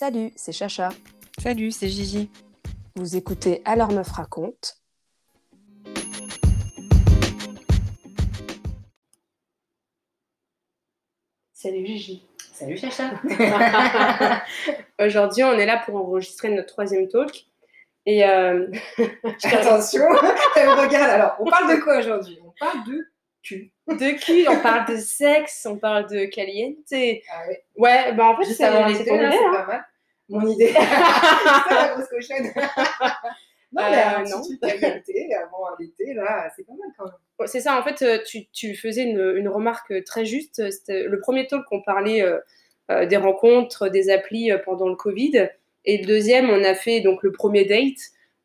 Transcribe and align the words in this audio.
Salut, 0.00 0.32
c'est 0.34 0.52
Chacha. 0.52 0.88
Salut, 1.42 1.70
c'est 1.70 1.88
Gigi. 1.88 2.30
Vous 2.96 3.16
écoutez 3.16 3.60
Alors 3.66 3.92
Meuf 3.92 4.08
raconte. 4.08 4.78
Salut 11.52 11.84
Gigi. 11.84 12.26
Salut 12.54 12.78
Chacha. 12.78 13.10
Aujourd'hui, 14.98 15.44
on 15.44 15.58
est 15.58 15.66
là 15.66 15.82
pour 15.84 15.96
enregistrer 15.96 16.48
notre 16.48 16.72
troisième 16.72 17.06
talk. 17.06 17.44
Et 18.06 18.24
euh, 18.24 18.68
Attention, 19.44 20.04
elle 20.56 20.66
me 20.66 20.80
regarde. 20.80 21.10
Alors, 21.10 21.36
on 21.40 21.44
parle 21.44 21.76
de 21.76 21.82
quoi 21.82 21.98
aujourd'hui? 21.98 22.38
On 22.42 22.54
parle 22.58 22.86
de 22.86 23.06
cul. 23.42 23.70
de 23.86 24.18
cul, 24.18 24.48
on 24.48 24.62
parle 24.62 24.86
de 24.86 24.96
sexe, 24.96 25.66
on 25.68 25.76
parle 25.76 26.08
de 26.08 26.24
caliente. 26.24 26.76
Ah 26.90 27.46
ouais. 27.46 27.64
Ouais, 27.76 28.12
bah 28.14 28.28
en 28.28 28.36
fait, 28.38 28.44
c'est 28.44 28.64
hein. 28.64 28.90
pas 29.04 29.66
mal. 29.66 29.84
Mon 30.30 30.46
idée. 30.48 30.72
c'est 31.68 31.74
la 31.74 31.88
grosse 31.94 32.08
cochonne. 32.08 32.46
non, 33.72 33.82
mais 33.90 33.98
Euh, 33.98 34.16
un 34.18 34.24
non. 34.24 34.42
qualité 34.80 35.34
avant 35.34 35.64
l'été, 35.78 36.14
là, 36.14 36.50
c'est 36.56 36.66
pas 36.66 36.72
mal 36.72 36.88
quand 36.96 37.04
même. 37.04 37.48
C'est 37.48 37.60
ça, 37.60 37.78
en 37.78 37.82
fait, 37.82 38.02
euh, 38.02 38.18
tu, 38.26 38.46
tu 38.52 38.74
faisais 38.74 39.02
une, 39.04 39.34
une 39.36 39.48
remarque 39.48 40.04
très 40.04 40.24
juste. 40.24 40.70
C'était 40.70 41.04
le 41.04 41.20
premier 41.20 41.46
talk 41.46 41.64
qu'on 41.66 41.82
parlait 41.82 42.22
euh, 42.22 42.38
euh, 42.90 43.06
des 43.06 43.16
rencontres, 43.16 43.88
des 43.88 44.10
applis 44.10 44.50
euh, 44.52 44.58
pendant 44.58 44.88
le 44.88 44.96
Covid. 44.96 45.48
Et 45.84 45.98
le 45.98 46.06
deuxième, 46.06 46.50
on 46.50 46.62
a 46.64 46.74
fait 46.74 47.00
donc 47.00 47.22
le 47.22 47.32
premier 47.32 47.64
date. 47.64 47.98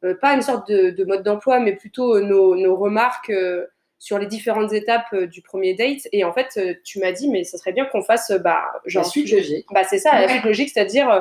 Euh, 0.03 0.13
pas 0.15 0.33
une 0.33 0.41
sorte 0.41 0.69
de, 0.69 0.91
de 0.91 1.03
mode 1.03 1.23
d'emploi, 1.23 1.59
mais 1.59 1.73
plutôt 1.75 2.15
euh, 2.15 2.21
nos, 2.21 2.55
nos 2.55 2.75
remarques 2.75 3.29
euh, 3.31 3.65
sur 3.97 4.19
les 4.19 4.27
différentes 4.27 4.71
étapes 4.73 5.07
euh, 5.13 5.25
du 5.27 5.41
premier 5.41 5.73
date. 5.73 6.07
Et 6.11 6.23
en 6.23 6.31
fait, 6.31 6.49
euh, 6.57 6.73
tu 6.83 6.99
m'as 6.99 7.11
dit, 7.11 7.27
mais 7.29 7.43
ça 7.43 7.57
serait 7.57 7.71
bien 7.73 7.85
qu'on 7.85 8.03
fasse, 8.03 8.29
euh, 8.29 8.37
bah, 8.37 8.63
genre, 8.85 9.03
La 9.03 9.09
suite 9.09 9.31
logique. 9.31 9.65
bah, 9.73 9.83
c'est 9.83 9.97
ça, 9.97 10.19
la 10.21 10.27
suite 10.29 10.43
logique, 10.43 10.69
c'est-à-dire 10.69 11.09
euh, 11.09 11.19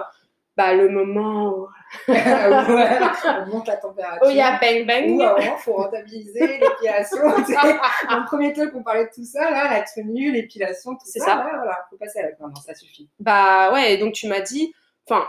bah, 0.56 0.72
le 0.74 0.88
moment 0.88 1.48
où 1.50 1.68
on 2.08 3.46
monte 3.46 3.66
la 3.68 3.76
température. 3.76 4.26
où 4.26 4.30
il 4.30 4.36
y 4.36 4.40
a 4.40 4.58
bang 4.60 4.86
bang. 4.86 5.10
Ou 5.10 5.22
à 5.22 5.36
un 5.36 5.38
moment, 5.40 5.56
faut 5.58 5.74
rentabiliser 5.74 6.58
l'épilation. 6.58 7.18
Dans 8.10 8.18
le 8.20 8.26
premier 8.26 8.52
talk, 8.52 8.72
on 8.74 8.82
parlait 8.82 9.04
de 9.06 9.10
tout 9.14 9.24
ça, 9.24 9.50
là, 9.50 9.70
la 9.70 9.82
tenue, 9.82 10.32
l'épilation, 10.32 10.92
tout 10.94 11.00
C'est 11.06 11.18
ça. 11.20 11.26
ça. 11.26 11.34
Là, 11.36 11.50
voilà, 11.56 11.78
faut 11.90 11.96
passer 11.96 12.20
à 12.20 12.22
la 12.22 12.28
non, 12.40 12.54
ça 12.54 12.74
suffit. 12.74 13.08
Bah 13.20 13.72
ouais, 13.72 13.94
et 13.94 13.98
donc 13.98 14.12
tu 14.14 14.28
m'as 14.28 14.40
dit, 14.40 14.74
enfin, 15.08 15.26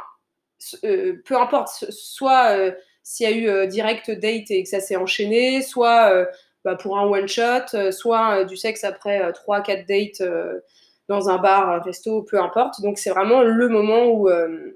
euh, 0.83 1.21
peu 1.25 1.37
importe, 1.37 1.69
so- 1.69 1.91
soit 1.91 2.51
euh, 2.57 2.71
s'il 3.03 3.29
y 3.29 3.33
a 3.33 3.35
eu 3.35 3.47
euh, 3.49 3.65
direct 3.67 4.09
date 4.11 4.49
et 4.51 4.63
que 4.63 4.69
ça 4.69 4.79
s'est 4.79 4.95
enchaîné, 4.95 5.61
soit 5.61 6.09
euh, 6.11 6.25
bah, 6.63 6.75
pour 6.75 6.97
un 6.97 7.05
one 7.05 7.27
shot, 7.27 7.73
euh, 7.75 7.91
soit 7.91 8.39
euh, 8.39 8.43
du 8.45 8.57
sexe 8.57 8.83
après 8.83 9.21
euh, 9.21 9.31
3-4 9.31 9.85
dates 9.87 10.21
euh, 10.21 10.59
dans 11.07 11.29
un 11.29 11.37
bar, 11.37 11.69
un 11.69 11.79
resto, 11.79 12.23
peu 12.23 12.39
importe. 12.41 12.81
Donc 12.81 12.97
c'est 12.97 13.11
vraiment 13.11 13.41
le 13.43 13.69
moment 13.69 14.05
où 14.05 14.27
euh, 14.29 14.75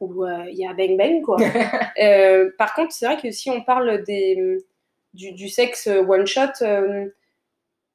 où 0.00 0.24
euh, 0.24 0.44
il 0.50 0.58
y 0.58 0.66
a 0.66 0.72
bang 0.74 0.96
bang 0.96 1.22
quoi. 1.22 1.36
Euh, 2.00 2.50
par 2.58 2.74
contre, 2.74 2.92
c'est 2.92 3.06
vrai 3.06 3.16
que 3.20 3.30
si 3.32 3.50
on 3.50 3.62
parle 3.62 4.04
des, 4.04 4.58
du, 5.14 5.32
du 5.32 5.48
sexe 5.48 5.88
one 5.88 6.26
shot, 6.26 6.62
euh, 6.62 7.06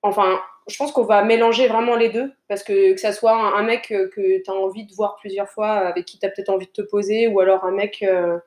enfin, 0.02 0.42
je 0.68 0.76
pense 0.78 0.92
qu'on 0.92 1.06
va 1.06 1.24
mélanger 1.24 1.68
vraiment 1.68 1.96
les 1.96 2.10
deux 2.10 2.34
parce 2.50 2.64
que 2.64 2.94
que 2.94 3.00
ça 3.00 3.14
soit 3.14 3.34
un, 3.34 3.54
un 3.56 3.64
mec 3.64 3.88
que 3.88 4.44
tu 4.44 4.44
as 4.50 4.54
envie 4.54 4.86
de 4.86 4.94
voir 4.94 5.16
plusieurs 5.18 5.50
fois, 5.50 5.70
avec 5.72 6.06
qui 6.06 6.20
tu 6.20 6.26
as 6.26 6.30
peut-être 6.30 6.50
envie 6.50 6.68
de 6.68 6.72
te 6.72 6.82
poser, 6.82 7.28
ou 7.28 7.40
alors 7.40 7.64
un 7.64 7.72
mec, 7.72 8.04
euh, 8.04 8.38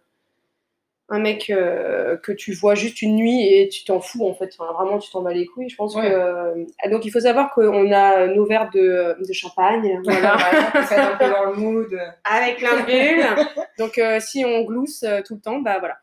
un 1.09 1.21
mec 1.21 1.51
euh, 1.51 2.17
que 2.17 2.33
tu 2.33 2.53
vois 2.53 2.75
juste 2.75 3.01
une 3.01 3.15
nuit 3.15 3.47
et 3.47 3.69
tu 3.69 3.85
t'en 3.85 4.01
fous 4.01 4.27
en 4.29 4.35
fait. 4.35 4.51
Enfin, 4.59 4.73
vraiment, 4.73 4.99
tu 4.99 5.09
t'en 5.11 5.23
bats 5.23 5.33
les 5.33 5.47
couilles. 5.47 5.69
Je 5.69 5.77
pense 5.77 5.95
Ouais. 5.95 6.03
que. 6.03 6.12
euh, 6.12 6.65
ah, 6.83 6.89
donc, 6.89 7.05
il 7.05 7.11
faut 7.12 7.21
savoir 7.21 7.55
qu'on 7.55 7.93
a 7.93 8.27
nos 8.27 8.45
verres 8.45 8.71
de, 8.75 9.17
de 9.25 9.33
champagne. 9.33 10.01
Voilà. 10.05 10.37
Voilà, 10.37 11.12
un 11.12 11.17
peu 11.17 11.31
dans 11.31 11.45
le 11.51 11.55
mood. 11.55 11.97
avec 12.25 12.59
bulles. 12.87 13.25
Donc, 13.78 13.99
euh, 13.99 14.19
si 14.21 14.45
on 14.45 14.62
glousse 14.65 15.03
euh, 15.05 15.21
tout 15.25 15.34
le 15.34 15.41
temps, 15.41 15.59
bah 15.61 15.78
voilà. 15.78 15.97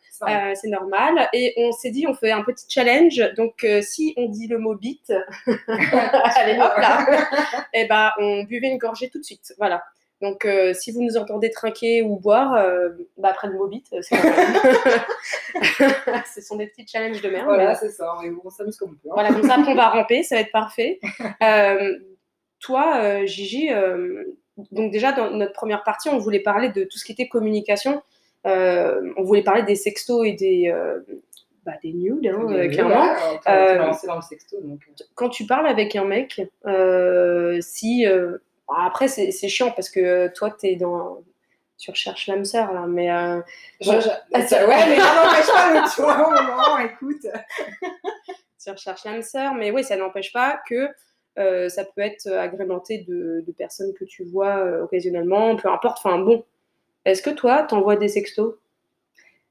C'est 0.56 0.70
normal. 0.70 1.28
Et 1.34 1.54
on 1.58 1.72
s'est 1.74 1.92
dit, 1.92 2.06
on 2.08 2.14
fait 2.14 2.32
un 2.32 2.44
petit 2.44 2.66
challenge. 2.70 3.22
Donc, 3.36 3.66
si 3.82 4.14
on 4.16 4.30
dit 4.30 4.48
le 4.48 4.58
mot 4.58 4.76
bite, 4.76 5.12
allez 5.68 6.58
hop 6.60 6.78
là, 6.78 7.06
et 7.74 7.86
ben 7.88 8.12
on 8.20 8.44
buvait 8.44 8.68
une 8.70 8.78
gorgée 8.78 9.10
tout 9.10 9.20
de 9.20 9.24
suite. 9.26 9.54
Voilà. 9.58 9.84
Donc, 10.24 10.46
euh, 10.46 10.74
si 10.74 10.94
vous 10.94 11.04
nous 11.04 11.18
entendez 11.18 11.50
trinquer 11.50 12.02
ou 12.02 12.16
boire, 12.18 12.56
euh, 12.56 12.88
bah, 13.18 13.28
après 13.32 13.50
le 13.50 13.56
mot 13.56 13.68
bite, 13.68 13.94
c'est 14.00 14.16
normal. 14.16 14.62
Ce 16.34 16.40
sont 16.40 16.56
des 16.56 16.68
petits 16.68 16.88
challenges 16.88 17.22
de 17.22 17.30
merde. 17.30 17.44
Voilà, 17.44 17.68
mais- 17.72 17.76
c'est 17.76 17.90
ça. 17.90 18.16
On, 18.46 18.50
s'amuse 18.50 18.78
comme 18.78 18.92
on 18.92 18.94
peut. 18.94 19.10
hein. 19.10 19.16
voilà, 19.16 19.34
comme 19.34 19.44
ça, 19.44 19.56
après, 19.56 19.74
on 19.74 19.76
va 19.76 19.90
ramper, 19.90 20.24
ça 20.24 20.36
va 20.36 20.42
être 20.42 20.52
parfait. 20.54 21.00
Euh, 21.44 22.00
toi, 22.62 23.02
euh, 23.02 23.26
Gigi, 23.26 23.70
euh, 23.74 24.24
donc 24.72 24.94
déjà, 24.94 25.12
dans 25.12 25.30
notre 25.32 25.52
première 25.52 25.84
partie, 25.84 26.08
on 26.08 26.20
voulait 26.20 26.40
parler 26.40 26.70
de 26.70 26.86
tout 26.86 26.98
ce 26.98 27.04
qui 27.04 27.12
était 27.12 27.28
communication. 27.28 28.02
Euh, 28.48 29.12
on 29.18 29.24
voulait 29.24 29.44
parler 29.44 29.64
des 29.64 29.76
sextos 29.76 30.26
et 30.26 30.32
des, 30.32 30.72
euh, 30.74 31.02
bah, 31.66 31.74
des 31.84 31.92
nudes, 31.92 32.26
hein, 32.28 32.46
euh, 32.50 32.70
clairement. 32.70 33.14
on 33.46 33.52
Euh, 33.52 33.92
dans 34.08 34.16
le 34.16 34.22
sexto. 34.22 34.62
Donc. 34.62 34.80
Quand 35.16 35.28
tu 35.28 35.46
parles 35.46 35.68
avec 35.68 35.98
un 35.98 36.06
mec, 36.06 36.42
euh, 36.66 37.60
si... 37.60 38.06
euh, 38.70 38.74
après, 38.86 39.08
c'est 39.08 39.32
chiant 39.48 39.72
parce 39.72 39.90
que 39.90 40.00
euh, 40.00 40.30
toi, 40.34 40.52
t'es 40.52 40.76
dans... 40.76 41.22
Tu 41.78 41.92
recherches 41.92 42.28
l'âme 42.28 42.46
sœur, 42.46 42.72
là, 42.72 42.86
mais... 42.88 43.12
euh, 43.12 43.42
Je- 43.82 43.92
Bon. 43.92 44.00
je- 44.00 44.10
Ah, 44.34 44.42
ça- 44.48 44.66
ouais, 44.68 44.88
mais 44.90 44.96
ça 44.98 45.16
n'empêche 45.16 45.48
pas 45.48 45.74
le 45.74 45.96
tu 45.96 46.02
moment, 46.02 46.78
écoute. 46.80 47.28
tu 48.64 48.72
recherches 48.72 49.04
l'âme 49.06 49.22
sœur, 49.22 49.54
mais 49.56 49.72
oui, 49.72 49.84
ça 49.84 49.98
n'empêche 49.98 50.32
pas 50.32 50.62
que 50.70 50.88
euh, 51.40 51.68
ça 51.70 51.84
peut 51.84 52.02
être 52.02 52.28
agrémenté 52.28 53.00
de, 53.08 53.44
de 53.46 53.52
personnes 53.52 53.94
que 53.94 54.06
tu 54.06 54.24
vois 54.24 54.58
euh, 54.58 54.84
occasionnellement, 54.84 55.56
peu 55.56 55.68
importe. 55.70 55.98
Enfin 56.04 56.20
bon, 56.20 56.46
est-ce 57.06 57.22
que 57.22 57.32
toi, 57.32 57.64
t'envoies 57.64 57.96
des 57.98 58.08
sextos? 58.08 58.56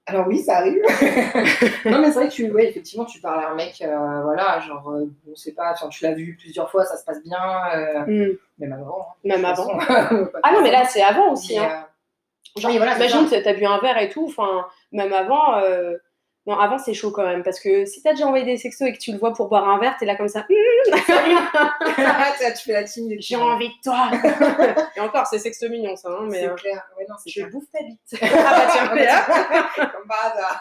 Alors 0.06 0.26
oui, 0.26 0.40
ça 0.40 0.56
arrive. 0.58 0.82
non, 1.86 2.00
mais 2.00 2.06
c'est 2.08 2.14
vrai 2.14 2.28
que 2.28 2.32
tu, 2.32 2.50
ouais, 2.50 2.68
effectivement, 2.68 3.04
tu 3.04 3.20
parles 3.20 3.44
à 3.44 3.50
un 3.50 3.54
mec, 3.54 3.80
euh, 3.82 4.22
voilà, 4.22 4.58
genre, 4.60 4.90
euh, 4.90 5.06
on 5.30 5.34
sait 5.36 5.52
pas, 5.52 5.74
tu 5.90 6.04
l'as 6.04 6.12
vu 6.12 6.36
plusieurs 6.38 6.68
fois, 6.70 6.84
ça 6.84 6.96
se 6.96 7.04
passe 7.04 7.22
bien, 7.22 7.38
euh, 7.76 8.00
Hmm, 8.06 8.36
même 8.58 8.72
avant. 8.72 9.00
hein, 9.00 9.14
Même 9.24 9.44
avant. 9.44 9.78
Ah 10.42 10.52
non, 10.54 10.62
mais 10.62 10.72
là, 10.72 10.84
c'est 10.84 11.02
avant 11.02 11.32
aussi. 11.32 11.56
Hein. 11.56 11.68
euh, 12.56 12.60
Genre, 12.60 12.70
oui, 12.72 12.76
voilà, 12.78 12.92
c'est 12.96 13.08
imagine, 13.08 13.42
t'as 13.42 13.54
bu 13.54 13.64
un 13.64 13.78
verre 13.78 13.98
et 13.98 14.08
tout. 14.08 14.26
Enfin, 14.28 14.66
même 14.90 15.12
avant. 15.12 15.58
Non, 16.46 16.58
avant, 16.58 16.76
c'est 16.78 16.92
chaud 16.94 17.12
quand 17.12 17.22
même. 17.24 17.44
Parce 17.44 17.60
que 17.60 17.84
si 17.84 18.02
t'as 18.02 18.10
déjà 18.10 18.26
envoyé 18.26 18.44
des 18.44 18.56
sextos 18.56 18.88
et 18.88 18.92
que 18.92 18.98
tu 18.98 19.12
le 19.12 19.18
vois 19.18 19.32
pour 19.32 19.48
boire 19.48 19.68
un 19.68 19.78
verre, 19.78 19.96
t'es 19.96 20.06
là 20.06 20.16
comme 20.16 20.26
ça. 20.28 20.40
Hum, 20.40 20.46
tu, 21.94 22.02
vois, 22.02 22.50
tu 22.50 22.64
fais 22.64 22.72
la 22.72 22.84
timide. 22.84 23.18
j'ai 23.20 23.36
envie 23.36 23.68
de 23.68 23.74
toi. 23.84 24.10
et 24.96 25.00
encore, 25.00 25.26
c'est 25.28 25.38
sexto 25.38 25.68
mignon, 25.68 25.94
ça. 25.94 26.08
Hein, 26.10 26.26
mais 26.28 26.40
C'est 26.40 26.48
euh, 26.48 26.54
clair. 26.54 26.82
Ouais, 26.98 27.06
non, 27.08 27.14
c'est 27.22 27.30
je 27.30 27.40
clair. 27.40 27.50
bouffe 27.52 27.70
ta 27.72 27.82
bite. 27.84 28.00
ah 28.22 28.26
bah 28.56 28.68
tiens, 28.72 28.94
là. 28.94 29.68
Comme 29.92 30.08
par 30.08 30.32
hasard. 30.32 30.60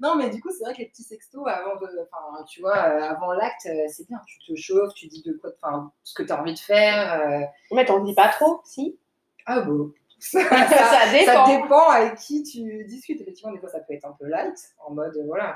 non, 0.00 0.16
mais 0.16 0.30
du 0.30 0.40
coup, 0.40 0.50
c'est 0.50 0.64
vrai 0.64 0.72
que 0.74 0.78
les 0.78 0.86
petits 0.88 1.04
sextos 1.04 1.46
avant 1.46 1.76
de, 1.76 1.86
enfin, 2.10 2.44
tu 2.48 2.60
vois, 2.60 2.76
euh, 2.76 3.00
avant 3.10 3.32
l'acte, 3.32 3.66
euh, 3.66 3.86
c'est 3.88 4.08
bien. 4.08 4.20
Tu 4.26 4.52
te 4.54 4.60
chauffes, 4.60 4.94
tu 4.94 5.06
dis 5.06 5.22
de 5.22 5.34
quoi, 5.34 5.50
enfin, 5.62 5.92
ce 6.02 6.14
que 6.14 6.22
tu 6.24 6.32
as 6.32 6.40
envie 6.40 6.54
de 6.54 6.58
faire. 6.58 7.20
euh, 7.20 7.40
Mais 7.72 7.84
t'en 7.84 8.00
dis 8.00 8.14
pas 8.14 8.28
trop, 8.28 8.60
si 8.64 8.98
Ah 9.46 9.60
bon. 9.60 9.92
Ça, 10.24 10.40
ça, 10.40 10.68
ça 10.68 11.12
dépend. 11.12 11.46
dépend 11.62 11.88
avec 11.90 12.14
qui 12.16 12.42
tu 12.42 12.84
discutes. 12.84 13.20
Effectivement, 13.20 13.52
des 13.52 13.58
fois, 13.58 13.68
ça 13.68 13.80
peut 13.80 13.92
être 13.92 14.06
un 14.06 14.16
peu 14.18 14.26
light, 14.26 14.56
en 14.86 14.92
mode, 14.94 15.14
euh, 15.16 15.24
voilà, 15.26 15.54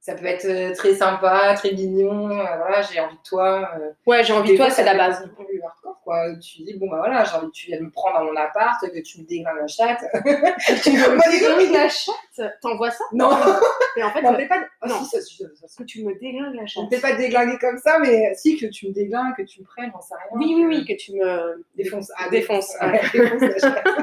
ça 0.00 0.14
peut 0.14 0.26
être 0.26 0.44
euh, 0.44 0.74
très 0.74 0.94
sympa, 0.94 1.54
très 1.54 1.72
mignon, 1.72 2.28
euh, 2.28 2.56
voilà, 2.58 2.82
j'ai 2.82 3.00
envie 3.00 3.16
de 3.16 3.22
toi. 3.22 3.70
Ouais, 4.06 4.22
j'ai 4.22 4.34
envie 4.34 4.52
de 4.52 4.56
toi, 4.58 4.68
c'est 4.68 4.84
la 4.84 4.94
base. 4.94 5.26
plus 5.34 5.62
hardcore, 5.62 5.98
quoi. 6.04 6.26
Tu 6.36 6.62
dis, 6.62 6.74
bon, 6.74 6.90
bah 6.90 6.98
voilà, 6.98 7.24
j'ai 7.24 7.34
envie 7.36 7.46
que 7.46 7.52
tu 7.52 7.68
viennes 7.68 7.84
me 7.84 7.90
prendre 7.90 8.18
dans 8.18 8.24
mon 8.26 8.36
appart, 8.36 8.78
que 8.82 9.00
tu 9.00 9.22
me 9.22 9.26
déglingues 9.26 9.56
la 9.60 9.66
chatte. 9.66 10.04
Tu 10.82 10.92
me 10.92 11.30
déglinguer 11.56 11.72
la 11.72 11.88
chatte? 11.88 12.60
T'envoies 12.60 12.90
ça? 12.90 13.04
Non, 13.12 13.30
Mais 13.96 14.02
en 14.02 14.10
fait, 14.10 14.22
non, 14.22 14.32
euh, 14.32 14.36
mais 14.38 14.48
pas. 14.48 14.64
Ah, 14.80 14.88
non. 14.88 15.02
si, 15.04 15.06
ça, 15.06 15.18
que 15.78 15.82
tu 15.84 16.04
me 16.04 16.12
déglingues 16.18 16.54
la 16.54 16.62
On 16.62 16.66
chatte. 16.66 16.84
ne 16.84 16.88
peut 16.90 17.00
pas 17.00 17.14
déglinguer 17.14 17.58
comme 17.58 17.78
ça, 17.78 17.98
mais 18.00 18.34
si, 18.34 18.56
que 18.56 18.66
tu 18.66 18.88
me 18.88 18.92
déglingues, 18.92 19.34
que 19.36 19.42
tu 19.42 19.60
me 19.60 19.66
prennes, 19.66 19.90
j'en 19.92 20.00
sais 20.00 20.14
rien. 20.14 20.26
Oui, 20.32 20.54
oui, 20.56 20.64
oui, 20.66 20.84
que 20.86 20.94
tu 21.00 21.12
me 21.12 21.64
Défonce. 21.76 22.10
Ah, 22.18 22.28
Défonce, 22.28 22.72
défonce 23.12 23.40
la 23.40 23.58
chatte. 23.58 23.84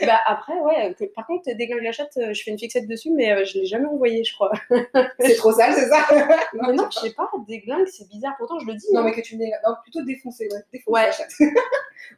Bah 0.00 0.18
après, 0.26 0.54
ouais. 0.60 0.94
que- 0.98 1.04
par 1.04 1.24
contre, 1.26 1.44
déglingue 1.54 1.82
la 1.82 1.92
chatte, 1.92 2.16
euh, 2.16 2.34
je 2.34 2.42
fais 2.42 2.50
une 2.50 2.58
fixette 2.58 2.88
dessus, 2.88 3.10
mais 3.12 3.30
euh, 3.32 3.44
je 3.44 3.58
l'ai 3.60 3.64
jamais 3.64 3.86
envoyé, 3.86 4.24
je 4.24 4.34
crois. 4.34 4.50
C'est 5.20 5.36
trop 5.36 5.52
sale, 5.52 5.72
c'est 5.72 5.86
ça? 5.88 6.04
Mais 6.52 6.72
non, 6.72 6.88
je 6.92 6.98
sais 6.98 7.12
pas, 7.12 7.30
déglingue, 7.46 7.86
c'est 7.86 8.08
bizarre. 8.08 8.34
Pourtant, 8.36 8.58
je 8.58 8.66
le 8.66 8.74
dis. 8.74 8.86
Non, 8.92 9.00
hein. 9.00 9.04
mais 9.04 9.12
que 9.12 9.20
tu 9.20 9.36
me 9.36 9.40
déglingues. 9.40 9.60
Non, 9.66 9.74
plutôt 9.82 10.02
défoncer, 10.02 10.48
ouais. 10.50 10.58
Défonce 10.72 10.92
Ouais. 10.92 11.06
la 11.06 11.12
chatte. 11.12 11.32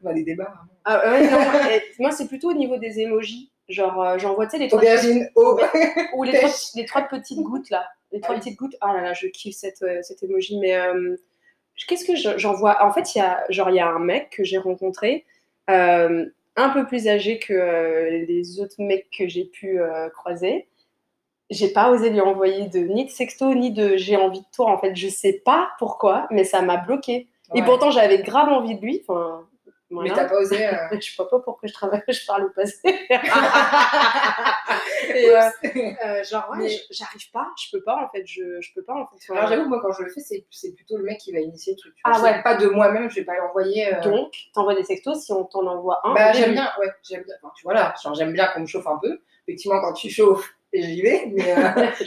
On 0.03 0.09
a 0.09 0.15
des 0.15 0.23
débats. 0.23 0.55
Ah, 0.85 1.11
ouais, 1.11 1.31
non, 1.31 1.39
et 1.71 1.83
moi, 1.99 2.11
c'est 2.13 2.27
plutôt 2.29 2.51
au 2.51 2.55
niveau 2.55 2.79
des 2.79 2.99
emojis. 3.01 3.53
Genre, 3.69 4.01
euh, 4.03 4.19
j'envoie, 4.19 4.47
tu 4.47 4.53
sais, 4.53 4.59
les 4.59 4.69
trois, 4.69 4.79
Aubergine, 4.81 5.29
eau. 5.35 5.59
ou 6.15 6.23
les 6.23 6.33
trois, 6.39 6.51
les 6.77 6.85
trois 6.85 7.03
petites 7.03 7.41
gouttes 7.41 7.71
là. 7.71 7.87
Les 8.13 8.21
trois 8.21 8.37
Ah 8.37 8.39
petites 8.39 8.57
gouttes. 8.59 8.77
Ah 8.81 8.93
là 8.95 9.03
là, 9.03 9.13
je 9.13 9.27
kiffe 9.27 9.57
cette, 9.57 9.83
euh, 9.83 10.01
cette 10.03 10.23
emoji. 10.23 10.59
Mais 10.59 10.77
euh, 10.77 11.17
qu'est-ce 11.89 12.05
que 12.05 12.15
je- 12.17 12.39
j'envoie? 12.39 12.85
En 12.85 12.93
fait, 12.93 13.15
il 13.15 13.19
y 13.19 13.21
a, 13.21 13.45
genre, 13.49 13.71
il 13.71 13.77
y 13.77 13.81
a 13.81 13.89
un 13.89 13.99
mec 13.99 14.31
que 14.31 14.45
j'ai 14.45 14.59
rencontré, 14.59 15.25
euh, 15.69 16.25
un 16.55 16.69
peu 16.71 16.87
plus 16.87 17.09
âgé 17.09 17.39
que 17.39 18.09
les 18.29 18.61
autres 18.61 18.77
mecs 18.79 19.09
que 19.11 19.27
j'ai 19.29 19.45
pu 19.45 19.79
croiser. 20.15 20.69
J'ai 21.51 21.69
pas 21.69 21.91
osé 21.91 22.11
lui 22.11 22.21
envoyer 22.21 22.67
de 22.69 22.79
ni 22.81 23.05
de 23.05 23.11
sexto 23.11 23.55
ni 23.55 23.71
de 23.71 23.97
j'ai 23.97 24.17
envie 24.17 24.41
de 24.41 24.47
toi. 24.55 24.71
En 24.73 24.79
fait, 24.79 24.97
je 24.97 25.07
sais 25.09 25.35
pas 25.45 25.69
pourquoi, 25.79 26.27
mais 26.31 26.45
ça 26.45 26.63
m'a 26.63 26.77
bloqué. 26.79 27.29
Et 27.55 27.63
pourtant, 27.63 27.91
j'avais 27.91 28.23
grave 28.23 28.49
envie 28.49 28.75
de 28.77 28.81
lui. 28.81 29.03
Enfin, 29.07 29.47
Voilà. 30.03 30.11
Mais 30.11 30.17
t'as 30.23 30.29
pas 30.29 30.37
osé. 30.41 30.67
euh, 30.67 30.73
Je 30.93 31.01
sais 31.11 31.17
pas 31.17 31.25
pourquoi 31.27 31.57
je 31.69 31.73
travaille, 31.73 32.03
je 32.09 32.27
parle 32.27 32.45
au 32.47 32.51
passé. 32.51 32.81
Et, 35.15 35.31
euh, 35.31 35.41
euh, 36.05 36.25
genre, 36.25 36.49
ouais, 36.51 36.59
Mais- 36.59 36.79
j'arrive 36.91 37.31
pas, 37.33 37.47
je 37.59 37.71
peux 37.77 37.83
pas 37.83 37.97
en 38.05 38.09
fait, 38.11 38.25
je, 38.27 38.61
je 38.61 38.73
peux 38.75 38.83
pas 38.83 38.95
en 38.95 39.07
fait. 39.07 39.33
Alors 39.33 39.49
j'avoue 39.49 39.69
moi 39.69 39.81
quand 39.81 39.93
je 39.93 40.03
le 40.03 40.11
fais, 40.11 40.21
c'est 40.21 40.45
c'est 40.51 40.73
plutôt 40.75 40.97
le 40.97 41.05
mec 41.05 41.19
qui 41.19 41.33
va 41.33 41.39
initier 41.41 41.75
le 41.75 41.79
truc. 41.79 41.95
tu 41.95 42.03
Ah 42.05 42.13
vois. 42.19 42.23
ouais. 42.31 42.43
Pas 42.43 42.57
de 42.57 42.67
moi-même, 42.69 43.09
je 43.11 43.17
vais 43.17 43.25
pas 43.25 43.37
l'envoyer. 43.37 43.95
euh, 43.95 44.01
Donc, 44.01 44.33
t'envoies 44.55 44.75
des 44.75 44.83
sextos 44.85 45.25
si 45.25 45.33
on 45.33 45.45
t'en 45.45 45.67
envoie 45.67 46.01
un. 46.05 46.15
Bah 46.15 46.33
j'aime 46.33 46.53
bien, 46.53 46.71
ouais, 46.81 46.91
j'aime 47.09 47.23
bien. 47.25 47.35
Enfin, 47.43 47.53
tu 47.57 47.63
vois 47.65 47.75
là, 47.75 47.95
genre, 48.03 48.15
j'aime 48.15 48.33
bien 48.33 48.47
qu'on 48.49 48.61
me 48.61 48.67
chauffe 48.67 48.87
un 48.87 48.99
peu. 49.01 49.21
Effectivement, 49.47 49.81
quand 49.81 49.93
tu 49.93 50.11
chauffes, 50.11 50.55
j'y 50.73 51.03
vais. 51.03 51.27
Mais, 51.33 51.55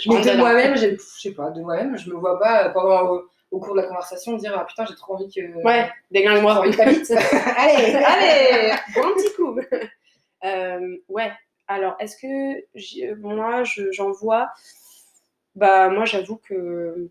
mais 0.08 0.22
de 0.22 0.38
moi-même, 0.38 0.76
je 0.76 0.98
sais 0.98 1.32
pas, 1.32 1.50
de 1.52 1.62
moi-même, 1.62 1.98
je 1.98 2.10
me 2.10 2.16
vois 2.16 2.38
pas 2.40 2.70
pendant 2.70 3.22
au, 3.52 3.60
cours 3.60 3.76
de 3.76 3.82
la 3.82 3.88
conversation 3.88 4.38
dire 4.38 4.54
ah 4.58 4.66
putain 4.66 4.86
j'ai 4.86 4.96
trop 4.96 5.16
envie 5.16 5.30
que. 5.34 5.42
Ouais, 5.64 5.90
J'ai 6.12 6.20
déglingue-moi. 6.20 6.54
envie 6.60 6.72
de 6.72 6.76
ta 6.76 6.86
bite. 6.86 7.12
Allez, 7.58 7.96
Allez, 7.96 8.72
un 8.72 9.14
petit 9.14 9.34
coup. 9.36 9.60
Euh, 10.46 10.98
ouais. 11.10 11.32
Alors, 11.68 11.96
est-ce 12.00 12.18
que 12.18 12.64
j'ai- 12.76 13.14
moi, 13.16 13.64
je- 13.64 13.92
j'en 13.92 14.12
vois 14.12 14.50
Bah, 15.56 15.90
moi, 15.90 16.06
j'avoue 16.06 16.38
que. 16.38 17.10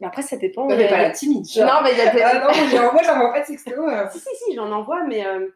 Mais 0.00 0.06
après, 0.06 0.22
ça 0.22 0.36
dépend. 0.36 0.66
Non, 0.66 0.76
mais 0.76 0.88
pas 0.88 0.98
la 0.98 1.10
timide. 1.10 1.48
genre. 1.48 1.66
Non, 1.66 1.80
mais 1.82 1.92
il 1.92 1.98
y 1.98 2.00
a 2.02 2.12
des. 2.12 2.22
Ah 2.22 2.38
non, 2.46 2.52
genre, 2.68 2.92
moi 2.92 3.02
j'en 3.02 3.16
vois 3.18 3.32
pas 3.32 3.40
de 3.40 3.46
sexto. 3.46 3.70
euh. 3.88 4.06
Si, 4.12 4.18
si, 4.20 4.28
si, 4.46 4.54
j'en 4.54 4.70
envoie, 4.70 5.02
mais 5.04 5.24
euh, 5.26 5.48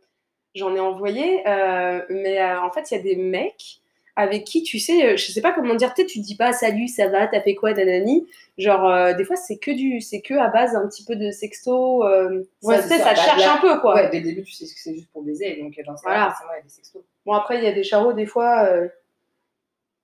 j'en 0.55 0.75
ai 0.75 0.81
envoyé. 0.81 1.47
euh, 1.49 2.03
mais 2.09 2.41
euh, 2.41 2.61
en 2.63 2.71
fait, 2.71 2.91
il 2.91 2.97
y 2.97 3.01
a 3.01 3.03
des 3.03 3.17
mecs 3.17 3.82
avec 4.17 4.45
qui, 4.45 4.63
tu 4.63 4.79
sais, 4.79 5.07
euh, 5.07 5.17
je 5.17 5.33
sais 5.33 5.41
pas 5.41 5.53
comment 5.53 5.75
dire, 5.75 5.95
tu 5.95 6.21
dis 6.21 6.37
pas 6.37 6.53
salut, 6.53 6.87
ça 6.89 7.09
va, 7.09 7.27
t'as 7.27 7.41
fait 7.41 7.55
quoi, 7.55 7.73
nanani. 7.73 8.27
Genre, 8.59 8.87
euh, 8.87 9.13
des 9.15 9.25
fois, 9.25 9.37
c'est 9.37 9.57
que 9.57 9.71
du, 9.71 10.01
c'est 10.03 10.21
que 10.21 10.35
à 10.35 10.49
base 10.49 10.77
un 10.77 10.87
petit 10.89 11.05
peu 11.05 11.17
de 11.17 11.31
sexto. 11.31 12.05
euh, 12.07 12.43
Ouais, 12.63 12.77
ça, 12.77 12.83
c'est 12.83 12.89
tu 12.89 12.95
sais, 12.95 12.99
ça. 13.01 13.05
ça 13.05 13.15
Bah, 13.15 13.23
cherche 13.23 13.41
là- 13.45 13.55
un 13.55 13.59
peu, 13.59 13.81
quoi. 13.81 13.95
Ouais, 13.95 14.11
dès 14.11 14.21
le 14.21 14.25
début 14.27 14.43
tu 14.43 14.53
sais 14.53 14.65
que 14.67 14.71
c'est 14.81 14.95
juste 14.95 15.11
pour 15.13 15.23
baiser, 15.23 15.57
donc 15.63 15.75
dans 15.87 15.97
ce 15.97 16.03
Voilà. 16.03 16.35
il 16.53 16.57
y 16.57 16.59
a 16.59 16.63
des 16.63 16.69
sextos. 16.69 17.03
Bon, 17.25 17.33
après, 17.33 17.59
il 17.59 17.65
y 17.65 17.67
a 17.69 17.73
des 17.73 17.85
charros, 17.85 18.13
des 18.13 18.27
fois. 18.27 18.65
euh, 18.67 18.89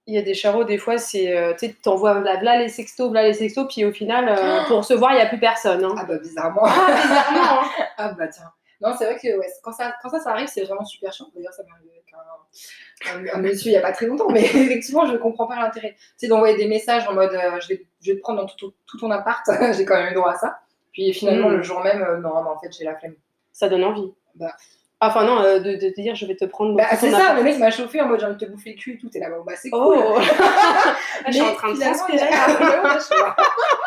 Il 0.06 0.14
y 0.14 0.18
a 0.18 0.22
des 0.22 0.32
charros, 0.32 0.64
des 0.64 0.78
fois, 0.78 0.96
c'est. 0.96 1.36
euh, 1.36 1.52
tu 1.52 1.66
sais, 1.66 1.74
t'envoies 1.82 2.20
là, 2.20 2.40
là 2.42 2.58
les 2.58 2.70
sextos, 2.70 3.12
là 3.12 3.24
les 3.24 3.34
sextos, 3.34 3.66
puis 3.68 3.84
au 3.84 3.92
final, 3.92 4.26
euh, 4.30 4.64
pour 4.66 4.78
recevoir, 4.78 5.12
il 5.12 5.16
n'y 5.16 5.20
a 5.20 5.26
plus 5.26 5.38
personne. 5.38 5.84
Hein. 5.84 5.94
Ah 5.98 6.04
bah 6.06 6.16
bizarrement. 6.18 6.62
Ah, 6.64 6.86
bizarrement, 7.02 7.60
hein. 7.62 7.84
Ah 7.98 8.12
bah 8.18 8.28
tiens. 8.28 8.50
Non, 8.80 8.94
c'est 8.96 9.04
vrai 9.04 9.18
que 9.20 9.36
ouais, 9.38 9.46
quand, 9.62 9.72
ça, 9.72 9.92
quand 10.02 10.08
ça, 10.08 10.20
ça 10.20 10.30
arrive, 10.30 10.46
c'est 10.48 10.62
vraiment 10.64 10.84
super 10.86 11.12
chiant. 11.12 11.26
D'ailleurs, 11.34 11.52
ça 11.52 11.62
avec 11.62 11.97
un, 12.14 13.18
un- 13.18 13.34
un 13.34 13.38
monsieur 13.42 13.68
il 13.68 13.72
n'y 13.72 13.76
a 13.78 13.82
pas 13.82 13.92
très 13.92 14.06
longtemps, 14.06 14.28
mais 14.30 14.42
effectivement, 14.44 15.06
je 15.06 15.12
ne 15.12 15.18
comprends 15.18 15.46
pas 15.46 15.56
l'intérêt. 15.56 15.94
Tu 15.98 16.04
sais, 16.16 16.28
d'envoyer 16.28 16.56
des 16.56 16.66
messages 16.68 17.06
en 17.08 17.14
mode 17.14 17.32
euh, 17.34 17.60
je, 17.60 17.68
vais, 17.68 17.86
je 18.02 18.12
vais 18.12 18.16
te 18.18 18.22
prendre 18.22 18.40
dans 18.42 18.46
tout, 18.46 18.72
tout 18.86 18.98
ton 18.98 19.10
appart, 19.10 19.44
j'ai 19.76 19.84
quand 19.84 19.96
même 19.96 20.10
eu 20.12 20.14
droit 20.14 20.32
à 20.32 20.36
ça. 20.36 20.58
Puis 20.92 21.12
finalement, 21.12 21.48
Mm. 21.50 21.56
le 21.56 21.62
jour 21.62 21.80
même, 21.80 22.02
euh, 22.02 22.16
non, 22.18 22.42
mais 22.42 22.50
en 22.50 22.58
fait, 22.58 22.70
j'ai 22.76 22.84
la 22.84 22.96
flemme. 22.96 23.14
Ça 23.52 23.68
donne 23.68 23.84
envie. 23.84 24.12
Bah. 24.34 24.52
Enfin, 25.00 25.22
non, 25.24 25.40
euh, 25.42 25.60
de, 25.60 25.76
te 25.76 26.00
dire, 26.00 26.16
je 26.16 26.26
vais 26.26 26.34
te 26.34 26.44
prendre. 26.44 26.72
dans 26.72 26.76
Bah, 26.78 26.88
c'est 26.98 27.12
ça, 27.12 27.34
le 27.34 27.44
mec 27.44 27.56
m'a 27.58 27.70
chauffé 27.70 28.00
en 28.00 28.06
mode 28.06 28.18
j'ai 28.18 28.26
envie 28.26 28.34
de 28.36 28.44
te 28.44 28.50
bouffer 28.50 28.70
le 28.72 28.76
cul 28.76 28.94
et 28.94 28.98
tout. 28.98 29.08
T'es 29.08 29.20
là, 29.20 29.28
bah 29.46 29.52
c'est 29.54 29.68
Oh 29.72 29.92
cool. 29.94 30.22
Je 31.28 31.32
suis 31.34 31.40
en 31.42 31.54
train 31.54 31.72
de 31.72 31.78
transpirer. 31.78 32.18
là. 32.18 32.96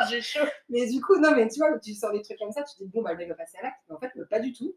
J'ai 0.09 0.21
chaud. 0.21 0.45
Mais 0.69 0.87
du 0.87 1.01
coup, 1.01 1.17
non, 1.19 1.31
mais 1.35 1.49
tu 1.49 1.59
vois, 1.59 1.77
tu 1.79 1.93
sors 1.93 2.13
des 2.13 2.21
trucs 2.21 2.37
comme 2.39 2.51
ça, 2.53 2.63
tu 2.63 2.75
te 2.77 2.83
dis, 2.83 2.89
bon, 2.93 3.01
bah, 3.01 3.11
le 3.11 3.17
mec 3.17 3.27
va 3.27 3.35
passer 3.35 3.57
à 3.59 3.63
l'acte. 3.63 3.79
Mais 3.89 3.95
en 3.95 3.99
fait, 3.99 4.11
pas 4.29 4.39
du 4.39 4.53
tout. 4.53 4.73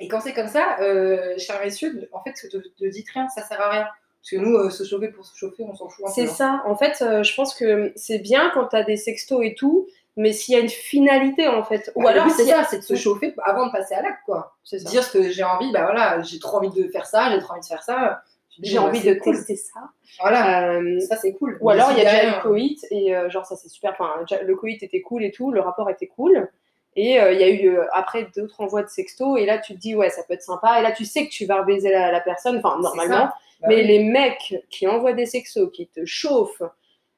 Et 0.00 0.08
quand 0.08 0.20
c'est 0.20 0.32
comme 0.32 0.48
ça, 0.48 0.76
euh, 0.80 1.34
cher 1.38 1.60
messieurs, 1.62 2.08
en 2.12 2.22
fait, 2.22 2.34
ne 2.52 2.60
te 2.60 2.84
dites 2.90 3.08
rien, 3.10 3.28
ça 3.28 3.42
sert 3.42 3.60
à 3.60 3.70
rien. 3.70 3.86
Parce 4.20 4.30
que 4.30 4.36
nous, 4.36 4.56
euh, 4.56 4.70
se 4.70 4.84
chauffer 4.84 5.08
pour 5.08 5.26
se 5.26 5.36
chauffer, 5.36 5.64
on 5.68 5.74
s'en 5.74 5.88
fout 5.88 6.06
un 6.06 6.08
peu. 6.08 6.14
C'est 6.14 6.28
hein. 6.30 6.34
ça. 6.34 6.62
En 6.66 6.76
fait, 6.76 7.02
euh, 7.02 7.22
je 7.22 7.34
pense 7.34 7.54
que 7.54 7.92
c'est 7.94 8.18
bien 8.18 8.50
quand 8.54 8.66
t'as 8.66 8.82
des 8.82 8.96
sextos 8.96 9.44
et 9.44 9.54
tout, 9.54 9.86
mais 10.16 10.32
s'il 10.32 10.54
y 10.54 10.56
a 10.56 10.60
une 10.60 10.68
finalité, 10.68 11.46
en 11.46 11.62
fait. 11.62 11.92
Ou 11.94 12.02
Bah, 12.02 12.10
alors, 12.10 12.30
c'est 12.30 12.44
ça, 12.46 12.64
c'est 12.64 12.78
de 12.78 12.82
se 12.84 12.94
chauffer 12.94 13.34
avant 13.44 13.66
de 13.66 13.72
passer 13.72 13.94
à 13.94 14.02
l'acte, 14.02 14.20
quoi. 14.24 14.56
C'est 14.64 14.78
ça. 14.78 14.88
Dire 14.88 15.04
ce 15.04 15.12
que 15.12 15.30
j'ai 15.30 15.42
envie, 15.44 15.70
bah 15.72 15.82
voilà, 15.82 16.22
j'ai 16.22 16.38
trop 16.38 16.56
envie 16.58 16.70
de 16.70 16.88
faire 16.88 17.06
ça, 17.06 17.30
j'ai 17.30 17.38
trop 17.38 17.52
envie 17.52 17.60
de 17.60 17.66
faire 17.66 17.82
ça. 17.82 18.22
Tu 18.50 18.60
J'ai 18.62 18.76
bah, 18.76 18.84
envie 18.84 19.02
de 19.02 19.14
cool. 19.14 19.34
tester 19.34 19.56
ça. 19.56 19.80
Voilà, 20.20 20.70
Euh, 20.78 21.00
ça 21.00 21.16
c'est 21.16 21.32
cool. 21.34 21.58
Ou 21.60 21.70
alors 21.70 21.90
il 21.90 21.98
y 21.98 22.06
a 22.06 22.10
déjà 22.10 22.36
le 22.36 22.42
coït 22.42 22.86
et 22.90 23.14
euh, 23.16 23.28
genre 23.28 23.44
ça 23.44 23.56
c'est 23.56 23.68
super. 23.68 23.92
Enfin, 23.98 24.24
le 24.42 24.54
coït 24.54 24.80
était 24.82 25.00
cool 25.00 25.24
et 25.24 25.32
tout, 25.32 25.50
le 25.50 25.60
rapport 25.60 25.90
était 25.90 26.06
cool. 26.06 26.48
Et 26.96 27.20
euh, 27.20 27.32
il 27.32 27.40
y 27.40 27.44
a 27.44 27.48
eu 27.48 27.76
euh, 27.76 27.84
après 27.92 28.28
d'autres 28.36 28.60
envois 28.60 28.82
de 28.82 28.88
sexto 28.88 29.36
et 29.36 29.46
là 29.46 29.58
tu 29.58 29.74
te 29.74 29.78
dis 29.80 29.94
ouais 29.96 30.10
ça 30.10 30.22
peut 30.22 30.34
être 30.34 30.42
sympa 30.42 30.78
et 30.78 30.82
là 30.82 30.92
tu 30.92 31.04
sais 31.04 31.24
que 31.26 31.30
tu 31.30 31.44
vas 31.44 31.62
baiser 31.62 31.90
la, 31.90 32.12
la 32.12 32.20
personne, 32.20 32.58
enfin 32.64 32.78
normalement. 32.80 33.24
bah 33.26 33.34
mais 33.68 33.76
oui. 33.76 33.84
les 33.86 34.04
mecs 34.04 34.54
qui 34.70 34.86
envoient 34.86 35.12
des 35.12 35.26
sextos, 35.26 35.70
qui 35.72 35.88
te 35.88 36.04
chauffent 36.04 36.62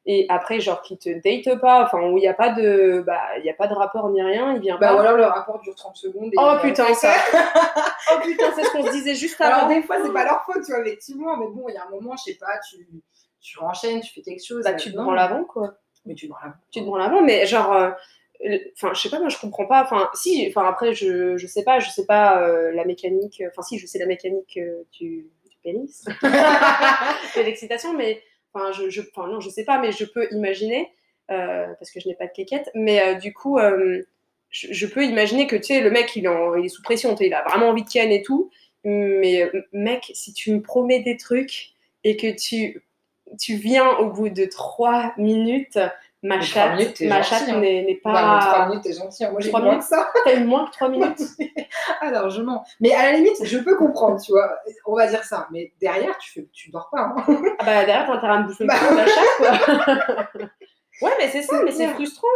et 0.09 0.25
après 0.31 0.61
genre 0.61 0.81
qui 0.83 0.97
te 0.97 1.09
datent 1.11 1.61
pas, 1.61 1.83
enfin 1.85 2.01
où 2.09 2.17
il 2.17 2.21
n'y 2.21 2.29
a 2.29 2.33
pas 2.33 2.51
de 2.51 3.03
bah 3.07 3.21
y 3.45 3.51
a 3.51 3.55
pas 3.55 3.67
de 3.67 3.75
rapport 3.75 4.09
ni 4.11 4.23
rien, 4.23 4.55
il 4.55 4.61
vient 4.61 4.79
Bah, 4.79 4.89
pas. 4.89 4.95
ou 4.97 4.99
alors 5.01 5.17
le 5.17 5.25
rapport 5.25 5.61
dure 5.61 5.75
30 5.75 5.97
secondes. 5.97 6.31
et 6.33 6.37
Oh 6.39 6.55
putain 6.63 6.95
ça. 6.95 7.13
oh 8.13 8.19
putain 8.25 8.53
c'est 8.55 8.65
ce 8.65 8.71
qu'on 8.71 8.87
se 8.87 8.93
disait 8.93 9.15
juste 9.15 9.41
Alors 9.41 9.65
avant. 9.65 9.69
des 9.69 9.83
fois 9.83 9.97
c'est 10.03 10.13
pas 10.13 10.25
leur 10.25 10.43
faute, 10.45 10.65
tu 10.65 10.73
vois, 10.73 10.81
effectivement, 10.87 11.37
mais 11.37 11.47
bon, 11.49 11.65
il 11.69 11.75
y 11.75 11.79
a 11.79 11.85
un 11.87 11.91
moment, 11.91 12.15
je 12.17 12.33
sais 12.33 12.39
pas, 12.39 12.59
tu, 12.71 12.87
tu 13.41 13.59
renchaînes, 13.59 14.01
tu 14.01 14.13
fais 14.15 14.23
quelque 14.23 14.45
chose. 14.47 14.65
Bah 14.65 14.75
tu 14.75 14.93
te 14.93 14.97
prends 14.97 15.13
l'avant 15.13 15.45
quoi. 15.45 15.75
Mais 16.07 16.15
tu 16.15 16.29
te 16.29 16.33
prends 16.33 16.45
l'avant. 16.45 16.57
tu 16.71 16.81
te 16.81 16.85
branles 16.87 17.03
avant, 17.03 17.23
mais 17.23 17.45
genre, 17.47 17.73
euh, 17.73 17.91
enfin, 18.75 18.93
je 18.95 19.01
sais 19.01 19.11
pas, 19.11 19.19
moi 19.21 19.29
je 19.29 19.39
comprends 19.39 19.67
pas. 19.67 19.83
Enfin, 19.85 20.09
si, 20.15 20.47
enfin 20.49 20.67
après, 20.69 20.95
je, 20.95 21.37
je 21.37 21.47
sais 21.47 21.65
pas, 21.65 21.79
je 21.81 21.91
sais 21.91 22.07
pas 22.07 22.43
euh, 22.43 22.73
la 22.73 22.85
mécanique. 22.85 23.43
Enfin, 23.49 23.63
si, 23.63 23.79
je 23.79 23.87
sais 23.87 23.99
la 23.99 24.07
mécanique 24.07 24.57
euh, 24.59 24.83
du, 24.93 25.29
du 25.49 25.57
pénis, 25.63 26.05
de 26.23 27.43
l'excitation, 27.43 27.93
mais 27.95 28.23
enfin, 28.53 28.73
je, 28.73 28.89
je, 28.91 29.03
enfin 29.15 29.29
non, 29.29 29.41
je 29.41 29.49
sais 29.51 29.65
pas, 29.65 29.79
mais 29.79 29.93
je 29.93 30.05
peux 30.05 30.27
imaginer 30.33 30.89
euh, 31.31 31.67
parce 31.79 31.91
que 31.91 32.01
je 32.01 32.09
n'ai 32.09 32.15
pas 32.15 32.27
de 32.27 32.33
quéquette, 32.33 32.71
mais 32.75 33.01
euh, 33.03 33.15
du 33.15 33.33
coup, 33.33 33.59
euh, 33.59 34.03
je, 34.51 34.73
je 34.73 34.87
peux 34.87 35.05
imaginer 35.05 35.47
que 35.47 35.57
tu 35.57 35.65
sais, 35.65 35.81
le 35.81 35.91
mec, 35.91 36.15
il, 36.17 36.25
est 36.25 36.29
en- 36.29 36.55
il 36.57 36.67
est 36.67 36.69
sous 36.69 36.83
pression, 36.83 37.15
il 37.17 37.35
a 37.35 37.43
vraiment 37.43 37.69
envie 37.69 37.85
de 37.85 37.89
ken 37.89 38.11
et 38.13 38.23
tout, 38.23 38.51
mais 38.85 39.43
euh, 39.43 39.63
mec, 39.73 40.11
si 40.15 40.33
tu 40.33 40.53
me 40.53 40.63
promets 40.63 41.01
des 41.01 41.17
trucs 41.17 41.71
et 42.05 42.17
que 42.17 42.29
tu 42.37 42.83
tu 43.41 43.57
viens 43.57 43.89
au 43.99 44.11
bout 44.11 44.29
de 44.29 44.45
trois 44.45 45.13
minutes, 45.19 45.79
ma 46.27 46.41
chatte, 46.41 46.73
minutes, 46.79 46.95
t'es 46.95 47.07
ma 47.09 47.23
chatte 47.23 47.45
hein. 47.49 47.59
n'est 47.59 47.83
n'est 47.85 48.01
Bah, 48.05 48.35
mais 48.35 48.41
trois 48.41 48.53
pas. 48.59 48.69
minutes, 48.69 48.83
t'es 48.85 48.93
gentil. 48.93 49.25
hein. 49.25 49.31
Moi, 49.33 49.41
j'ai 49.41 49.49
Trois 49.49 49.61
moins 49.61 49.71
minutes 49.71 49.85
que 49.85 49.89
ça. 49.97 50.11
T'as 50.25 50.35
eu 50.35 50.45
moins 50.45 50.67
que 50.67 50.73
trois 50.73 50.89
minutes 50.89 51.21
Ah, 52.01 52.11
largement. 52.11 52.65
Mais 52.81 52.93
à 52.95 53.05
la 53.05 53.13
limite, 53.13 53.37
je 53.45 53.59
peux 53.59 53.77
comprendre, 53.77 54.21
tu 54.21 54.33
vois. 54.33 54.51
On 54.87 54.95
va 54.97 55.07
dire 55.07 55.25
ça. 55.25 55.47
Mais 55.53 55.73
derrière, 55.81 56.17
tu, 56.19 56.33
fais, 56.33 56.49
tu 56.53 56.71
dors 56.71 56.89
pas. 56.91 57.13
hein. 57.17 57.25
Ah 57.59 57.65
bah 57.65 57.85
derrière, 57.85 58.07
t'as 58.07 58.13
intérêt 58.15 58.33
à 58.35 58.39
me 58.41 58.47
bouffer 58.49 58.65
le 58.65 58.69
Bah. 58.69 58.75
de 58.91 58.97
la 58.97 59.07
chatte, 59.07 60.27
quoi. 60.35 60.45
ouais, 61.03 61.13
mais 61.19 61.29
c'est 61.29 61.43
ça, 61.43 61.63
mais 61.65 61.71
c'est 61.73 61.89
frustrant. 61.89 62.29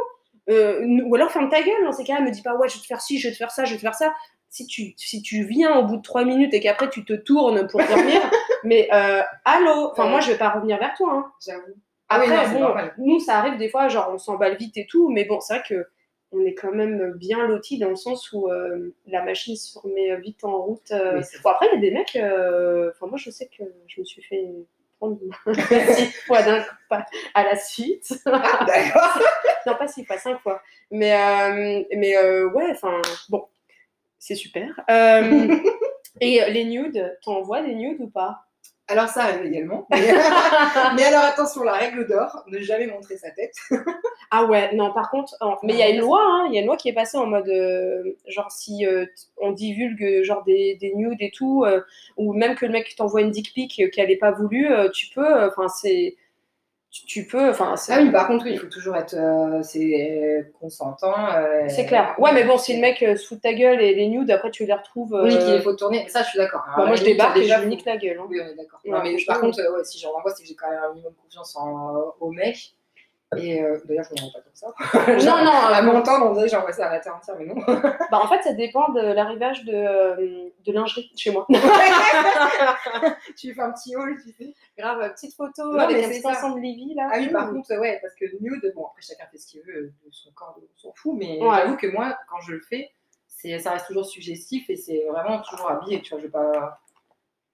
Euh, 0.48 0.84
ou 1.06 1.14
alors 1.14 1.30
ferme 1.30 1.48
ta 1.48 1.60
gueule 1.62 1.84
dans 1.84 1.92
ces 1.92 2.02
cas-là, 2.04 2.20
me 2.22 2.30
dis 2.30 2.42
pas 2.42 2.54
ouais, 2.56 2.68
je 2.68 2.74
vais 2.74 2.80
te 2.80 2.86
faire 2.86 3.00
ci, 3.00 3.18
je 3.20 3.28
vais 3.28 3.32
te 3.32 3.38
faire 3.38 3.50
ça, 3.52 3.64
je 3.64 3.70
vais 3.72 3.76
te 3.76 3.82
faire 3.82 3.94
ça. 3.94 4.12
Si 4.48 4.66
tu, 4.66 4.94
si 4.96 5.22
tu 5.22 5.44
viens 5.44 5.76
au 5.78 5.84
bout 5.84 5.98
de 5.98 6.02
trois 6.02 6.24
minutes 6.24 6.52
et 6.54 6.58
qu'après 6.60 6.88
tu 6.90 7.04
te 7.04 7.12
tournes 7.12 7.68
pour 7.68 7.80
dormir, 7.84 8.20
mais 8.64 8.88
euh, 8.92 9.22
allô, 9.44 9.90
enfin 9.92 10.04
Ouais. 10.04 10.10
moi 10.10 10.20
je 10.20 10.32
vais 10.32 10.38
pas 10.38 10.48
revenir 10.50 10.78
vers 10.78 10.92
toi. 10.96 11.30
J'avoue. 11.46 11.74
Ah 12.12 12.18
oui, 12.20 12.26
Après, 12.26 12.36
non, 12.36 12.52
c'est 12.52 12.58
bon, 12.58 12.90
nous, 13.06 13.20
ça 13.20 13.38
arrive 13.38 13.56
des 13.58 13.68
fois, 13.68 13.88
genre, 13.88 14.10
on 14.12 14.18
s'emballe 14.18 14.56
vite 14.56 14.76
et 14.76 14.86
tout, 14.86 15.08
mais 15.10 15.24
bon, 15.24 15.40
c'est 15.40 15.54
vrai 15.54 15.62
que 15.68 15.86
on 16.32 16.44
est 16.44 16.54
quand 16.54 16.72
même 16.72 17.12
bien 17.14 17.46
lotis 17.46 17.78
dans 17.78 17.88
le 17.88 17.96
sens 17.96 18.30
où 18.32 18.48
euh, 18.48 18.94
la 19.06 19.22
machine 19.24 19.56
se 19.56 19.78
remet 19.78 20.16
vite 20.20 20.44
en 20.44 20.62
route. 20.62 20.90
euh. 20.92 21.18
Oui, 21.18 21.24
Bon, 21.42 21.50
après, 21.50 21.66
il 21.72 21.74
y 21.74 21.78
a 21.78 21.80
des 21.80 21.90
mecs, 21.90 22.16
euh, 22.16 22.90
enfin, 22.94 23.06
moi, 23.06 23.16
je 23.18 23.30
sais 23.30 23.46
que 23.48 23.64
je 23.88 24.00
me 24.00 24.04
suis 24.04 24.22
fait 24.22 24.44
prendre 24.98 25.18
six 25.94 26.12
fois 26.26 26.42
d'un 26.42 26.60
coup, 26.60 26.74
pas 26.88 27.04
à 27.34 27.44
la 27.44 27.56
suite. 27.56 28.12
Ah, 28.26 28.64
d'accord. 28.66 29.18
non, 29.66 29.74
pas 29.76 29.88
six 29.88 30.04
fois, 30.04 30.18
cinq 30.18 30.38
fois. 30.40 30.62
Mais, 30.90 31.86
mais 31.96 32.16
ouais, 32.44 32.70
enfin, 32.70 33.00
bon, 33.28 33.44
c'est 34.18 34.34
super. 34.36 34.80
Et 36.20 36.40
les 36.50 36.64
nudes, 36.64 37.18
t'envoies 37.22 37.62
des 37.62 37.74
nudes 37.74 38.00
ou 38.00 38.08
pas? 38.08 38.44
Alors, 38.90 39.08
ça 39.08 39.22
arrive 39.22 39.46
également. 39.46 39.86
Mais, 39.90 40.00
mais 40.96 41.04
alors, 41.04 41.22
attention, 41.22 41.62
la 41.62 41.74
règle 41.74 42.08
d'or, 42.08 42.44
ne 42.48 42.58
jamais 42.58 42.88
montrer 42.88 43.16
sa 43.16 43.30
tête. 43.30 43.54
Ah 44.32 44.44
ouais, 44.46 44.74
non, 44.74 44.92
par 44.92 45.10
contre, 45.10 45.36
mais 45.62 45.72
il 45.72 45.78
y 45.78 45.82
a 45.82 45.90
une 45.90 46.00
loi, 46.00 46.20
hein, 46.22 46.46
il 46.48 46.54
y 46.54 46.58
a 46.58 46.60
une 46.60 46.66
loi 46.66 46.76
qui 46.76 46.88
est 46.88 46.92
passée 46.92 47.18
en 47.18 47.26
mode, 47.26 47.48
euh, 47.48 48.16
genre, 48.28 48.50
si 48.50 48.86
euh, 48.86 49.06
on 49.38 49.52
divulgue 49.52 50.22
genre 50.22 50.44
des, 50.44 50.76
des 50.80 50.94
nudes 50.94 51.20
et 51.20 51.30
tout, 51.30 51.64
euh, 51.64 51.80
ou 52.16 52.32
même 52.32 52.54
que 52.54 52.66
le 52.66 52.72
mec 52.72 52.94
t'envoie 52.96 53.22
une 53.22 53.30
dick 53.30 53.52
pic 53.54 53.82
qu'elle 53.92 54.08
n'ait 54.08 54.16
pas 54.16 54.32
voulu, 54.32 54.70
euh, 54.72 54.88
tu 54.90 55.08
peux, 55.14 55.44
enfin, 55.46 55.68
c'est. 55.68 56.16
Tu, 56.92 57.24
peux, 57.24 57.50
enfin, 57.50 57.76
c'est. 57.76 57.92
Ah 57.92 58.00
oui, 58.02 58.10
par 58.10 58.26
contre, 58.26 58.44
oui, 58.44 58.52
il 58.54 58.58
faut 58.58 58.66
toujours 58.66 58.96
être 58.96 59.14
euh, 59.14 59.62
c'est 59.62 59.78
euh, 59.80 60.42
consentant. 60.60 61.14
euh, 61.36 61.68
C'est 61.68 61.86
clair. 61.86 62.16
Ouais, 62.18 62.32
mais 62.32 62.42
bon, 62.42 62.58
si 62.58 62.74
le 62.74 62.80
mec 62.80 63.00
euh, 63.04 63.14
se 63.14 63.28
fout 63.28 63.36
de 63.38 63.42
ta 63.42 63.52
gueule 63.52 63.80
et 63.80 63.94
les 63.94 64.08
nudes, 64.08 64.28
après 64.32 64.50
tu 64.50 64.66
les 64.66 64.72
retrouves. 64.72 65.14
euh, 65.14 65.22
Oui, 65.22 65.38
qu'il 65.38 65.62
faut 65.62 65.74
tourner. 65.74 66.08
Ça, 66.08 66.24
je 66.24 66.30
suis 66.30 66.38
d'accord. 66.38 66.62
moi 66.76 66.96
je 66.96 67.04
débarque 67.04 67.36
et 67.36 67.44
je 67.44 67.64
nique 67.64 67.84
la 67.84 67.96
gueule. 67.96 68.18
hein. 68.20 68.26
Oui, 68.28 68.40
on 68.42 68.48
est 68.48 68.56
d'accord. 68.56 68.80
Ouais, 68.84 68.90
Non, 68.90 69.02
mais 69.04 69.10
franchement. 69.10 69.32
par 69.34 69.40
contre, 69.40 69.60
euh, 69.60 69.76
ouais, 69.76 69.84
si 69.84 70.00
j'en 70.00 70.10
envoie, 70.16 70.32
c'est 70.34 70.42
que 70.42 70.48
j'ai 70.48 70.56
quand 70.56 70.68
même 70.68 70.80
un 70.82 70.88
minimum 70.94 71.12
confiance 71.22 71.54
en, 71.56 72.12
au 72.18 72.30
mec. 72.32 72.74
Et 73.36 73.62
euh, 73.62 73.78
d'ailleurs, 73.84 74.04
je 74.08 74.14
ne 74.14 74.26
rends 74.26 74.32
pas 74.32 74.40
comme 74.40 74.54
ça. 74.54 74.74
Genre, 75.18 75.36
Non, 75.38 75.44
non, 75.44 75.50
À 75.52 75.78
euh, 75.78 75.82
mon 75.84 76.02
temps, 76.02 76.20
on 76.26 76.32
dirait 76.32 76.46
que 76.46 76.50
j'envoie 76.52 76.72
ça 76.72 76.86
à 76.88 76.92
la 76.94 76.98
terre 76.98 77.14
entière, 77.14 77.36
mais 77.38 77.44
non. 77.46 77.54
bah, 78.10 78.20
en 78.22 78.26
fait, 78.28 78.42
ça 78.42 78.52
dépend 78.54 78.88
de 78.88 79.00
l'arrivage 79.00 79.64
de, 79.64 79.72
euh, 79.72 80.48
de 80.66 80.72
lingerie 80.72 81.12
chez 81.16 81.30
moi. 81.30 81.46
tu 83.38 83.54
fais 83.54 83.60
un 83.60 83.70
petit 83.70 83.94
haul, 83.94 84.16
tu 84.20 84.32
sais. 84.32 84.52
Grave, 84.76 85.12
petite 85.14 85.34
photo 85.36 85.72
Non, 85.72 85.78
avec 85.78 86.04
un 86.04 86.08
petit 86.08 86.26
ensemble 86.26 86.60
Livy 86.60 86.94
là. 86.94 87.08
Ah 87.12 87.18
oui, 87.18 87.28
par 87.28 87.50
contre, 87.50 87.72
ouais, 87.78 87.98
parce 88.02 88.14
que 88.14 88.24
nude, 88.40 88.72
bon, 88.74 88.86
après 88.86 89.02
chacun 89.02 89.24
fait 89.30 89.38
ce 89.38 89.46
qu'il 89.46 89.62
veut 89.62 89.92
de 90.04 90.10
son 90.10 90.30
corps, 90.32 90.56
on 90.58 90.78
s'en 90.80 90.92
fout, 90.94 91.14
mais 91.16 91.38
Ouais. 91.40 91.56
j'avoue 91.56 91.76
que 91.76 91.86
moi, 91.86 92.16
quand 92.28 92.40
je 92.40 92.52
le 92.52 92.60
fais, 92.60 92.90
ça 93.60 93.70
reste 93.72 93.86
toujours 93.86 94.06
suggestif 94.06 94.68
et 94.70 94.76
c'est 94.76 95.04
vraiment 95.08 95.40
toujours 95.42 95.70
habillé, 95.70 96.00
tu 96.02 96.10
vois. 96.10 96.18
Je 96.18 96.24
vais 96.26 96.30
pas. 96.32 96.80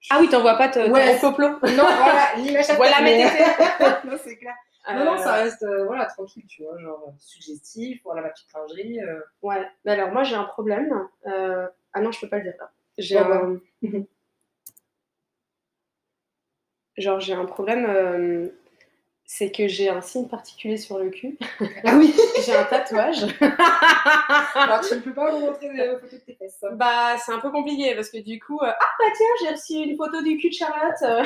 Ah 0.09 0.17
oui, 0.21 0.29
t'envoies 0.29 0.55
pas 0.55 0.69
te, 0.69 0.79
Ouais. 0.89 1.19
ton 1.19 1.29
complot 1.29 1.49
Non, 1.49 1.83
voilà, 1.83 2.35
l'image 2.37 2.65
Voilà 2.77 3.01
mes 3.01 3.17
mais- 3.17 3.31
non, 4.05 4.17
c'est 4.23 4.37
clair. 4.37 4.53
Non, 4.93 5.05
non, 5.05 5.17
ça 5.17 5.35
Euh, 5.35 5.43
reste 5.43 5.63
euh, 5.63 5.85
voilà, 5.85 6.05
tranquille, 6.05 6.45
tu 6.47 6.63
vois, 6.63 6.77
genre 6.79 7.03
euh, 7.07 7.11
suggestif, 7.19 8.01
voilà 8.03 8.21
ma 8.21 8.29
petite 8.29 8.51
lingerie. 8.53 8.99
Ouais, 9.41 9.67
mais 9.85 9.91
alors 9.93 10.11
moi 10.11 10.23
j'ai 10.23 10.35
un 10.35 10.45
problème. 10.45 10.93
Ah 11.25 12.01
non, 12.01 12.11
je 12.11 12.19
peux 12.21 12.29
pas 12.29 12.37
le 12.37 12.43
dire 12.43 12.55
là. 12.59 12.71
J'ai 12.97 13.19
Ouais, 13.19 13.21
un... 13.21 13.59
Genre 16.97 17.19
j'ai 17.19 17.33
un 17.33 17.45
problème, 17.45 18.51
c'est 19.29 19.51
que 19.51 19.67
j'ai 19.67 19.89
un 19.89 19.99
signe 19.99 20.27
particulier 20.29 20.77
sur 20.77 20.97
le 20.99 21.09
cul. 21.09 21.37
Ah 21.85 21.95
oui 21.97 22.15
j'ai 22.45 22.55
un 22.55 22.63
tatouage. 22.63 23.25
Alors 24.55 24.79
tu 24.81 24.95
ne 24.95 24.99
peux 25.01 25.13
pas 25.13 25.31
vous 25.31 25.39
montrer 25.39 25.69
des 25.69 25.89
photos 25.99 26.11
de 26.13 26.17
tes 26.25 26.35
fesses. 26.35 26.63
hein. 26.63 26.69
bah 26.75 27.17
c'est 27.17 27.33
un 27.33 27.39
peu 27.39 27.51
compliqué 27.51 27.93
parce 27.95 28.09
que 28.09 28.17
du 28.23 28.39
coup, 28.39 28.57
euh, 28.61 28.67
ah 28.69 28.85
bah 28.99 29.05
tiens, 29.15 29.27
j'ai 29.41 29.49
reçu 29.53 29.73
une 29.89 29.97
photo 29.97 30.21
du 30.21 30.37
cul 30.37 30.49
de 30.49 30.53
Charlotte. 30.53 31.25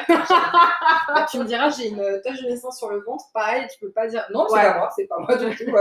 Ah, 1.14 1.26
tu 1.30 1.38
me 1.40 1.46
diras, 1.46 1.70
j'ai 1.70 1.90
une 1.90 2.22
tache 2.24 2.42
de 2.42 2.48
naissance 2.50 2.78
sur 2.80 2.90
le 2.90 3.02
ventre, 3.02 3.26
pareil, 3.34 3.68
tu 3.72 3.80
peux 3.80 3.92
pas 3.92 4.08
dire 4.08 4.26
non, 4.34 4.46
c'est 4.50 4.56
Ouais. 4.56 4.62
pas 4.64 4.78
moi, 4.78 4.90
c'est 4.96 5.08
pas 5.08 5.20
moi 5.20 5.36
du 5.38 5.56
tout. 5.56 5.72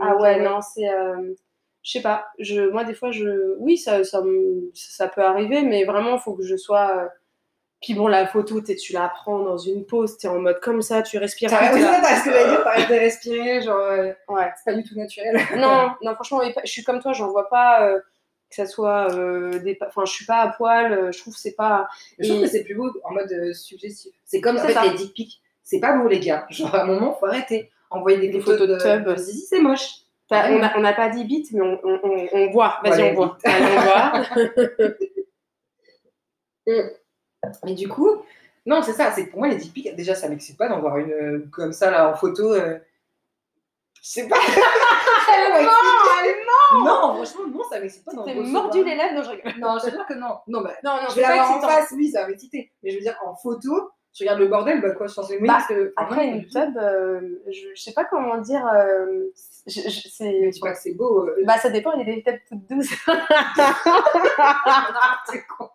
ah 0.00 0.16
ouais, 0.16 0.38
euh, 0.40 0.42
non, 0.44 0.60
c'est... 0.60 0.88
euh, 0.88 1.34
Je 1.82 1.90
sais 1.92 2.02
pas, 2.02 2.26
je, 2.38 2.68
moi 2.68 2.84
des 2.84 2.94
fois, 2.94 3.10
je, 3.10 3.56
oui, 3.58 3.78
ça, 3.78 4.04
ça, 4.04 4.20
me- 4.22 4.70
ça 4.74 5.08
peut 5.08 5.22
arriver, 5.22 5.62
mais 5.62 5.84
vraiment, 5.84 6.14
il 6.16 6.20
faut 6.20 6.34
que 6.34 6.44
je 6.44 6.56
sois... 6.56 6.96
euh, 7.04 7.08
Puis 7.80 7.94
bon, 7.94 8.08
la 8.08 8.26
photo, 8.26 8.60
tu 8.60 8.92
la 8.92 9.08
prends 9.08 9.38
dans 9.38 9.56
une 9.58 9.86
pause, 9.86 10.18
t'es 10.18 10.26
en 10.26 10.40
mode 10.40 10.58
comme 10.60 10.82
ça, 10.82 11.02
tu 11.02 11.16
respires. 11.18 11.48
T'arrêtes 11.50 11.80
t'arrêtes 11.80 12.88
de 12.90 12.94
respirer, 12.94 13.62
genre, 13.62 13.78
euh, 13.78 14.12
Ouais. 14.28 14.50
c'est 14.56 14.72
pas 14.72 14.74
du 14.76 14.82
tout 14.82 14.96
naturel. 14.96 15.36
Non, 15.56 15.90
non, 16.02 16.14
franchement, 16.14 16.40
je 16.64 16.70
suis 16.70 16.82
comme 16.82 17.00
toi, 17.00 17.12
j'en 17.12 17.30
vois 17.30 17.48
pas 17.48 17.86
euh, 17.86 18.00
que 18.50 18.56
ça 18.56 18.66
soit 18.66 19.12
euh, 19.14 19.60
des... 19.60 19.78
Enfin, 19.86 20.04
je 20.06 20.12
suis 20.12 20.26
pas 20.26 20.38
à 20.40 20.48
poil, 20.48 21.12
je 21.12 21.18
trouve 21.20 21.34
que 21.34 21.40
c'est 21.40 21.54
pas... 21.54 21.88
Je 22.18 22.28
trouve 22.28 22.42
que 22.42 22.48
c'est 22.48 22.64
plus 22.64 22.74
beau 22.74 22.90
en 23.04 23.12
mode 23.12 23.52
suggestif. 23.54 24.12
C'est 24.24 24.40
comme 24.40 24.56
en 24.56 24.60
C'est 24.60 24.68
fait, 24.68 24.72
ça. 24.74 24.84
les 24.84 24.94
dick 24.94 25.14
pics. 25.14 25.40
C'est 25.62 25.78
pas 25.80 25.96
beau, 25.96 26.08
les 26.08 26.18
gars. 26.18 26.46
Genre, 26.50 26.74
à 26.74 26.82
un 26.82 26.86
moment, 26.86 27.14
faut 27.14 27.26
arrêter. 27.26 27.70
Envoyer 27.90 28.18
des, 28.18 28.28
Des 28.28 28.40
photos, 28.40 28.58
photos 28.58 28.82
de 28.84 28.98
de, 28.98 29.14
tub. 29.14 29.16
c'est 29.18 29.60
moche. 29.60 29.88
On 30.30 30.80
n'a 30.80 30.92
pas 30.94 31.08
dit 31.10 31.24
bite, 31.24 31.52
mais 31.52 31.60
on, 31.62 31.78
on, 31.84 32.00
on, 32.02 32.28
on 32.32 32.50
voit. 32.50 32.80
Vas-y, 32.84 33.12
on 33.12 33.14
voit. 33.14 33.38
Allez, 33.44 33.64
on 33.64 33.80
voit. 33.80 34.92
Mais 37.64 37.74
du 37.74 37.88
coup, 37.88 38.22
non, 38.66 38.82
c'est 38.82 38.92
ça. 38.92 39.12
C'est 39.12 39.26
pour 39.26 39.38
moi, 39.40 39.48
les 39.48 39.56
dick 39.56 39.72
pics, 39.72 39.94
déjà, 39.96 40.14
ça 40.14 40.28
m'excite 40.28 40.56
pas 40.58 40.68
d'en 40.68 40.80
voir 40.80 40.98
une 40.98 41.12
euh, 41.12 41.48
comme 41.52 41.72
ça, 41.72 41.90
là, 41.90 42.10
en 42.10 42.14
photo. 42.14 42.52
euh, 42.52 42.78
Je 44.02 44.08
sais 44.10 44.28
pas. 44.28 44.36
non, 46.74 46.84
non, 46.84 47.14
franchement, 47.14 47.46
non, 47.48 47.62
ça 47.70 47.80
m'excite 47.80 48.04
pas 48.04 48.12
d'en 48.12 48.24
T'es 48.24 48.34
recevoir. 48.34 48.64
mordu 48.64 48.84
les 48.84 48.94
lèvres, 48.94 49.14
non, 49.14 49.22
je 49.22 49.30
rigole. 49.30 49.52
Non, 49.58 49.78
je 49.78 49.86
veux 49.86 49.90
dire 49.92 50.06
que 50.06 50.14
non. 50.14 50.36
Non, 50.46 50.60
bah, 50.62 50.74
Non, 50.84 50.94
non, 50.96 51.00
je 51.08 51.14
c'est 51.14 51.16
vais 51.16 51.22
pas 51.22 51.28
l'avoir 51.30 51.50
en 51.50 51.54
excitant. 51.56 51.72
face, 51.72 51.92
oui, 51.96 52.10
ça 52.10 52.22
va 52.22 52.28
m'exciter. 52.28 52.72
Mais 52.82 52.90
je 52.90 52.96
veux 52.96 53.02
dire, 53.02 53.16
en 53.24 53.34
photo, 53.36 53.90
je 54.14 54.24
regarde 54.24 54.40
le 54.40 54.48
bordel, 54.48 54.80
bah 54.80 54.90
quoi, 54.92 55.06
je 55.06 55.14
pense 55.14 55.28
que 55.28 55.34
oui, 55.34 55.46
Bah, 55.46 55.54
parce 55.54 55.68
que. 55.68 55.92
Après, 55.96 56.26
une 56.26 56.46
tub, 56.48 56.76
euh, 56.76 57.20
je, 57.46 57.68
je 57.74 57.82
sais 57.82 57.92
pas 57.92 58.04
comment 58.04 58.38
dire. 58.38 58.66
euh, 58.66 59.24
je- 59.68 59.88
je- 59.88 60.08
c'est- 60.08 60.38
Mais 60.40 60.50
tu 60.50 60.60
vois 60.60 60.72
que 60.72 60.78
c'est 60.78 60.94
beau. 60.94 61.26
euh, 61.28 61.42
Bah, 61.46 61.58
ça 61.58 61.70
dépend, 61.70 61.92
il 61.92 62.06
y 62.06 62.10
a 62.10 62.14
des 62.14 62.22
tubs 62.22 62.38
toutes 62.48 62.66
douces. 62.68 62.90
c'est 65.26 65.46
con. 65.46 65.68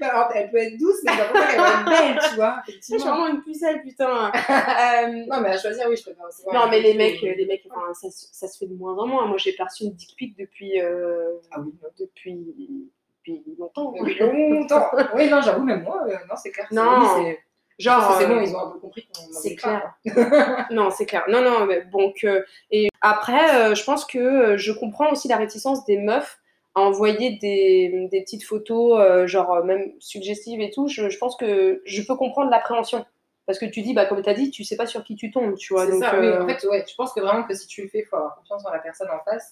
Bah, 0.00 0.06
alors, 0.08 0.30
elle 0.34 0.50
peut 0.50 0.56
être 0.56 0.78
douce, 0.78 0.96
mais 1.04 1.12
veut 1.12 1.32
pas 1.32 1.46
qu'elle 1.48 1.60
va 1.60 1.68
être 1.68 1.84
belle, 1.84 2.18
tu 2.30 2.34
vois, 2.36 2.62
Je 2.66 2.80
suis 2.80 2.96
vraiment 2.98 3.26
une 3.26 3.42
pucelle, 3.42 3.82
putain. 3.82 4.32
Euh, 4.48 5.06
Non, 5.28 5.40
mais 5.40 5.50
à 5.50 5.58
choisir, 5.58 5.86
oui, 5.88 5.96
je 5.96 6.02
préfère 6.02 6.26
recevoir 6.26 6.54
non, 6.54 6.70
mais 6.70 6.80
les 6.80 6.94
mecs, 6.94 7.20
les 7.20 7.46
mecs 7.46 7.66
enfin, 7.70 7.92
ça, 7.94 8.10
se- 8.10 8.26
ça 8.32 8.48
se 8.48 8.58
fait 8.58 8.66
de 8.66 8.74
moins 8.74 8.96
en 8.96 9.06
moins. 9.06 9.26
Moi, 9.26 9.36
j'ai 9.38 9.52
perçu 9.52 9.84
une 9.84 9.92
dick 9.92 10.14
pic 10.16 10.36
depuis, 10.38 10.80
euh, 10.80 11.32
Ah 11.50 11.60
oui, 11.60 11.74
depuis, 11.98 12.88
depuis 13.26 13.44
longtemps. 13.58 13.92
Depuis 13.92 14.18
longtemps. 14.18 14.86
Oui, 15.14 15.28
non, 15.28 15.42
j'avoue, 15.42 15.64
même 15.64 15.82
moi, 15.82 16.04
euh, 16.08 16.16
non, 16.28 16.36
c'est 16.36 16.50
clair. 16.52 16.68
Non. 16.72 17.02
c'est- 17.16 17.38
Genre, 17.78 18.16
c'est 18.18 18.24
euh, 18.24 18.28
bon, 18.28 18.40
ils 18.40 18.54
ont 18.54 18.60
un 18.60 18.70
peu 18.70 18.78
compris 18.78 19.06
qu'on 19.06 19.22
en 19.22 19.32
c'est 19.32 19.56
clair. 19.56 19.94
non, 20.70 20.90
c'est 20.90 21.06
clair. 21.06 21.24
Non, 21.28 21.42
non, 21.42 21.66
mais 21.66 21.82
bon, 21.82 22.12
que... 22.12 22.44
Et 22.70 22.88
après, 23.00 23.54
euh, 23.56 23.74
je 23.74 23.84
pense 23.84 24.04
que 24.04 24.18
euh, 24.18 24.56
je 24.56 24.72
comprends 24.72 25.10
aussi 25.10 25.28
la 25.28 25.36
réticence 25.36 25.84
des 25.84 25.98
meufs 25.98 26.38
à 26.74 26.80
envoyer 26.80 27.38
des, 27.38 28.08
des 28.10 28.22
petites 28.22 28.44
photos, 28.44 28.98
euh, 28.98 29.26
genre 29.26 29.64
même 29.64 29.92
suggestives 29.98 30.60
et 30.60 30.70
tout. 30.70 30.88
Je, 30.88 31.10
je 31.10 31.18
pense 31.18 31.36
que 31.36 31.82
je 31.84 32.02
peux 32.02 32.16
comprendre 32.16 32.50
l'appréhension. 32.50 33.04
Parce 33.44 33.58
que 33.58 33.66
tu 33.66 33.82
dis, 33.82 33.92
bah, 33.92 34.06
comme 34.06 34.22
tu 34.22 34.30
as 34.30 34.34
dit, 34.34 34.50
tu 34.50 34.62
sais 34.62 34.76
pas 34.76 34.86
sur 34.86 35.02
qui 35.02 35.16
tu 35.16 35.32
tombes, 35.32 35.56
tu 35.56 35.74
vois. 35.74 35.86
C'est 35.86 35.98
ça, 35.98 36.18
oui. 36.18 36.30
En 36.30 36.46
fait, 36.46 36.64
ouais, 36.68 36.84
je 36.88 36.94
pense 36.94 37.12
que 37.12 37.20
vraiment 37.20 37.42
que 37.42 37.54
si 37.54 37.66
tu 37.66 37.82
le 37.82 37.88
fais, 37.88 37.98
il 37.98 38.04
faut 38.04 38.16
avoir 38.16 38.36
confiance 38.36 38.62
dans 38.62 38.70
la 38.70 38.78
personne 38.78 39.08
en 39.10 39.18
face. 39.24 39.50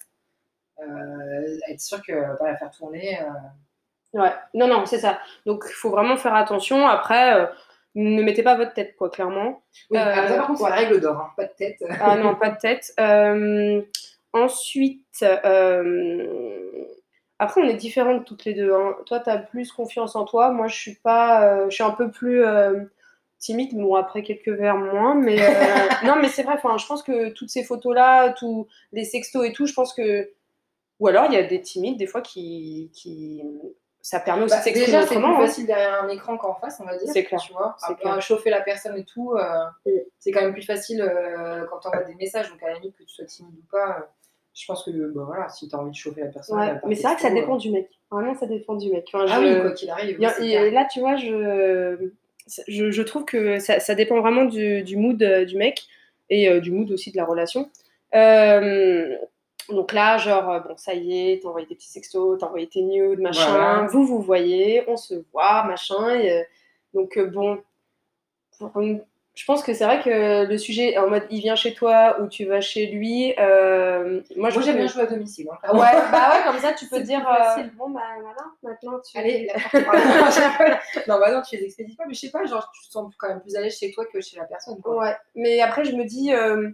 Euh, 0.79 1.59
être 1.69 1.81
sûr 1.81 2.01
que 2.01 2.13
va 2.13 2.35
pas 2.35 2.51
la 2.51 2.57
faire 2.57 2.71
tourner. 2.71 3.19
Ouais, 4.13 4.33
non, 4.53 4.67
non, 4.67 4.85
c'est 4.85 4.99
ça. 4.99 5.19
Donc, 5.45 5.65
il 5.67 5.73
faut 5.73 5.89
vraiment 5.89 6.15
faire 6.15 6.33
attention. 6.33 6.87
Après, 6.87 7.49
ne 7.95 8.21
mettez 8.23 8.43
pas 8.43 8.55
votre 8.55 8.73
tête, 8.73 8.95
quoi, 8.95 9.09
clairement. 9.09 9.61
Oui, 9.89 9.97
Euh, 9.97 10.37
par 10.37 10.47
contre, 10.47 10.61
ouais. 10.61 10.69
c'est 10.69 10.75
la 10.75 10.81
règle 10.87 11.01
d'or, 11.01 11.17
hein, 11.17 11.31
pas 11.35 11.45
de 11.45 11.53
tête. 11.57 11.83
Ah 11.99 12.15
non, 12.17 12.35
pas 12.35 12.49
de 12.51 12.57
tête. 12.57 12.93
Euh, 12.99 13.81
ensuite, 14.33 15.23
euh, 15.23 16.85
après, 17.39 17.61
on 17.61 17.65
est 17.67 17.73
différentes 17.75 18.25
toutes 18.25 18.45
les 18.45 18.53
deux. 18.53 18.73
hein. 18.73 18.95
Toi, 19.05 19.19
tu 19.19 19.29
as 19.29 19.37
plus 19.37 19.71
confiance 19.71 20.15
en 20.15 20.25
toi. 20.25 20.51
Moi, 20.51 20.67
je 20.67 20.75
suis 20.75 20.95
pas. 20.95 21.67
je 21.69 21.73
suis 21.75 21.83
un 21.83 21.91
peu 21.91 22.09
plus 22.11 22.43
timide. 23.39 23.75
Bon, 23.75 23.95
après 23.95 24.21
quelques 24.23 24.49
verres 24.49 24.77
moins. 24.77 25.15
Mais 25.15 25.37
non, 26.05 26.15
mais 26.21 26.29
c'est 26.29 26.43
vrai. 26.43 26.57
Je 26.77 26.85
pense 26.87 27.03
que 27.03 27.29
toutes 27.29 27.49
ces 27.49 27.63
photos-là, 27.63 28.33
tous 28.33 28.67
les 28.91 29.03
sextos 29.05 29.45
et 29.45 29.51
tout, 29.53 29.65
je 29.65 29.73
pense 29.73 29.93
que. 29.93 30.29
Ou 30.99 31.07
alors, 31.07 31.25
il 31.25 31.33
y 31.33 31.37
a 31.37 31.43
des 31.43 31.59
timides, 31.61 31.97
des 31.97 32.05
fois, 32.07 32.21
qui. 32.21 32.91
qui... 32.93 33.41
Ça 34.03 34.19
permet 34.19 34.43
aussi 34.43 34.51
Bah, 34.51 34.57
de 34.59 34.63
s'exprimer 34.63 34.85
déjà, 34.87 35.01
c'est 35.01 35.07
plus 35.09 35.17
autrement. 35.17 35.37
hein. 35.37 35.45
facile 35.45 35.65
derrière 35.67 36.03
un 36.03 36.09
écran 36.09 36.37
qu'en 36.37 36.55
face, 36.55 36.79
on 36.79 36.85
va 36.85 36.97
dire. 36.97 37.07
C'est 37.13 37.23
clair, 37.23 37.39
Tu 37.39 37.53
vois, 37.53 37.75
c'est 37.77 37.91
à 37.91 37.95
clair. 37.95 38.21
chauffer 38.21 38.49
la 38.49 38.61
personne 38.61 38.97
et 38.97 39.03
tout, 39.05 39.33
euh, 39.35 39.91
c'est 40.19 40.31
quand 40.31 40.41
même 40.41 40.53
plus 40.53 40.65
facile 40.65 41.01
euh, 41.01 41.65
quand 41.69 41.79
tu 41.79 41.87
envoies 41.87 42.03
des 42.05 42.15
messages. 42.15 42.49
Donc, 42.49 42.61
à 42.63 42.69
la 42.69 42.73
limite, 42.79 42.97
que 42.97 43.03
tu 43.03 43.13
sois 43.13 43.25
timide 43.25 43.53
ou 43.53 43.63
pas, 43.71 43.97
euh, 43.99 44.01
je 44.55 44.65
pense 44.65 44.83
que 44.83 44.89
bah, 44.91 45.21
voilà, 45.25 45.49
si 45.49 45.67
tu 45.69 45.75
as 45.75 45.79
envie 45.79 45.91
de 45.91 45.95
chauffer 45.95 46.21
la 46.21 46.27
personne. 46.27 46.57
Ouais, 46.59 46.73
mais 46.87 46.95
c'est 46.95 47.03
vrai 47.07 47.15
que 47.15 47.21
ça 47.21 47.29
dépend 47.29 47.57
du 47.57 47.69
mec. 47.69 47.89
Vraiment, 48.09 48.33
ça 48.35 48.47
dépend 48.47 48.73
du 48.75 48.89
mec. 48.91 49.05
Enfin, 49.13 49.25
Ah 49.29 49.39
oui, 49.39 49.61
quoi 49.61 49.71
qu'il 49.71 49.89
arrive. 49.91 50.17
A- 50.23 50.31
clair. 50.33 50.71
là, 50.71 50.87
tu 50.91 50.99
vois, 50.99 51.15
je, 51.15 52.09
je, 52.67 52.89
je 52.91 53.01
trouve 53.03 53.23
que 53.25 53.59
ça, 53.59 53.79
ça 53.79 53.93
dépend 53.95 54.19
vraiment 54.19 54.45
du, 54.45 54.81
du 54.83 54.97
mood 54.97 55.17
du 55.23 55.57
mec 55.57 55.83
et 56.31 56.59
du 56.59 56.71
mood 56.71 56.89
aussi 56.91 57.11
de 57.11 57.17
la 57.17 57.25
relation. 57.25 57.69
Euh, 58.15 59.15
donc 59.73 59.93
là, 59.93 60.17
genre, 60.17 60.49
euh, 60.49 60.59
bon, 60.59 60.75
ça 60.77 60.93
y 60.93 61.31
est, 61.33 61.41
t'as 61.41 61.49
envoyé 61.49 61.65
des 61.67 61.75
petits 61.75 61.89
sextos, 61.89 62.37
t'as 62.39 62.47
envoyé 62.47 62.67
tes 62.67 62.81
nudes, 62.81 63.19
machin, 63.19 63.49
Voilà. 63.51 63.87
vous 63.87 64.05
vous 64.05 64.21
voyez, 64.21 64.83
on 64.87 64.97
se 64.97 65.15
voit, 65.31 65.63
machin. 65.63 66.15
et, 66.15 66.31
euh, 66.31 66.43
donc, 66.93 67.17
euh, 67.17 67.25
bon, 67.27 67.61
pour 68.59 68.79
une- 68.81 69.03
je 69.33 69.45
pense 69.45 69.63
que 69.63 69.73
c'est 69.73 69.85
vrai 69.85 70.01
que 70.01 70.45
le 70.45 70.57
sujet 70.57 70.97
en 70.97 71.07
mode 71.09 71.25
il 71.29 71.39
vient 71.39 71.55
chez 71.55 71.73
toi 71.73 72.17
ou 72.19 72.27
tu 72.27 72.43
vas 72.45 72.59
chez 72.59 72.87
lui, 72.87 73.33
euh, 73.39 74.21
moi, 74.35 74.49
je 74.49 74.55
Moi, 74.57 74.65
j'aime 74.65 74.75
bien 74.75 74.87
jouer 74.87 75.03
à 75.03 75.05
domicile. 75.05 75.47
hein, 75.63 75.73
Ouais, 75.73 75.79
bah 76.11 76.31
ouais, 76.33 76.43
comme 76.45 76.59
ça, 76.59 76.73
tu 76.73 76.85
peux 76.89 76.99
dire, 76.99 77.25
euh, 77.27 77.63
bon, 77.77 77.89
bah 77.91 78.01
voilà, 78.19 78.43
maintenant 78.61 78.99
tu. 78.99 79.17
Allez, 79.17 79.47
la 79.47 79.53
porte 79.71 79.85
par 79.85 79.93
Non, 81.07 81.17
bah 81.19 81.31
non, 81.31 81.41
tu 81.41 81.55
les 81.55 81.63
expédies 81.63 81.95
pas, 81.95 82.03
mais 82.05 82.13
je 82.13 82.19
sais 82.19 82.29
pas, 82.29 82.43
genre, 82.45 82.69
tu 82.73 82.85
te 82.85 82.91
sens 82.91 83.11
quand 83.17 83.29
même 83.29 83.39
plus 83.41 83.55
à 83.55 83.61
l'aise 83.61 83.77
chez 83.77 83.89
toi 83.91 84.05
que 84.05 84.19
chez 84.19 84.35
la 84.37 84.43
personne. 84.43 84.79
Quoi. 84.81 84.97
Ouais, 84.97 85.15
mais 85.35 85.61
après, 85.61 85.85
je 85.85 85.95
me 85.95 86.03
dis, 86.03 86.33
euh, 86.33 86.69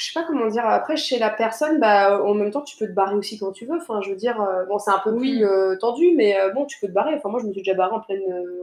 je 0.00 0.06
sais 0.06 0.18
pas 0.18 0.26
comment 0.26 0.46
dire, 0.46 0.64
après, 0.66 0.96
chez 0.96 1.18
la 1.18 1.28
personne, 1.28 1.78
bah, 1.78 2.22
en 2.24 2.32
même 2.32 2.50
temps, 2.50 2.62
tu 2.62 2.74
peux 2.78 2.86
te 2.86 2.92
barrer 2.92 3.14
aussi 3.14 3.38
quand 3.38 3.52
tu 3.52 3.66
veux. 3.66 3.76
Enfin, 3.76 4.00
je 4.00 4.08
veux 4.08 4.16
dire, 4.16 4.40
euh, 4.40 4.64
bon, 4.64 4.78
c'est 4.78 4.90
un 4.90 4.98
peu 4.98 5.14
plus 5.14 5.44
euh, 5.44 5.76
tendu, 5.76 6.14
mais 6.16 6.40
euh, 6.40 6.50
bon, 6.52 6.64
tu 6.64 6.80
peux 6.80 6.86
te 6.86 6.92
barrer. 6.92 7.14
Enfin, 7.16 7.28
moi, 7.28 7.38
je 7.38 7.46
me 7.46 7.52
suis 7.52 7.60
déjà 7.60 7.74
barrée 7.74 7.94
en 7.94 8.00
pleine, 8.00 8.22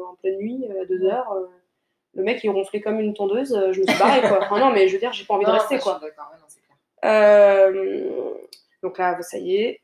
en 0.10 0.16
pleine 0.16 0.38
nuit, 0.38 0.68
euh, 0.72 0.86
deux 0.88 1.06
heures. 1.06 1.32
le 2.16 2.24
mec, 2.24 2.44
il 2.44 2.50
ronflait 2.50 2.82
comme 2.82 3.00
une 3.00 3.14
tondeuse, 3.14 3.56
je 3.72 3.80
me 3.80 3.86
suis 3.86 4.00
barrée, 4.00 4.28
quoi. 4.28 4.40
Enfin, 4.42 4.60
non, 4.60 4.72
mais 4.72 4.88
je 4.88 4.94
veux 4.94 5.00
dire, 5.00 5.14
j'ai 5.14 5.26
pas 5.26 5.36
envie 5.36 5.46
de 5.46 5.52
rester, 5.52 5.78
quoi. 5.78 6.00
clair. 7.02 7.72
Donc 8.82 8.98
là, 8.98 9.22
ça 9.22 9.38
y 9.38 9.58
est, 9.58 9.82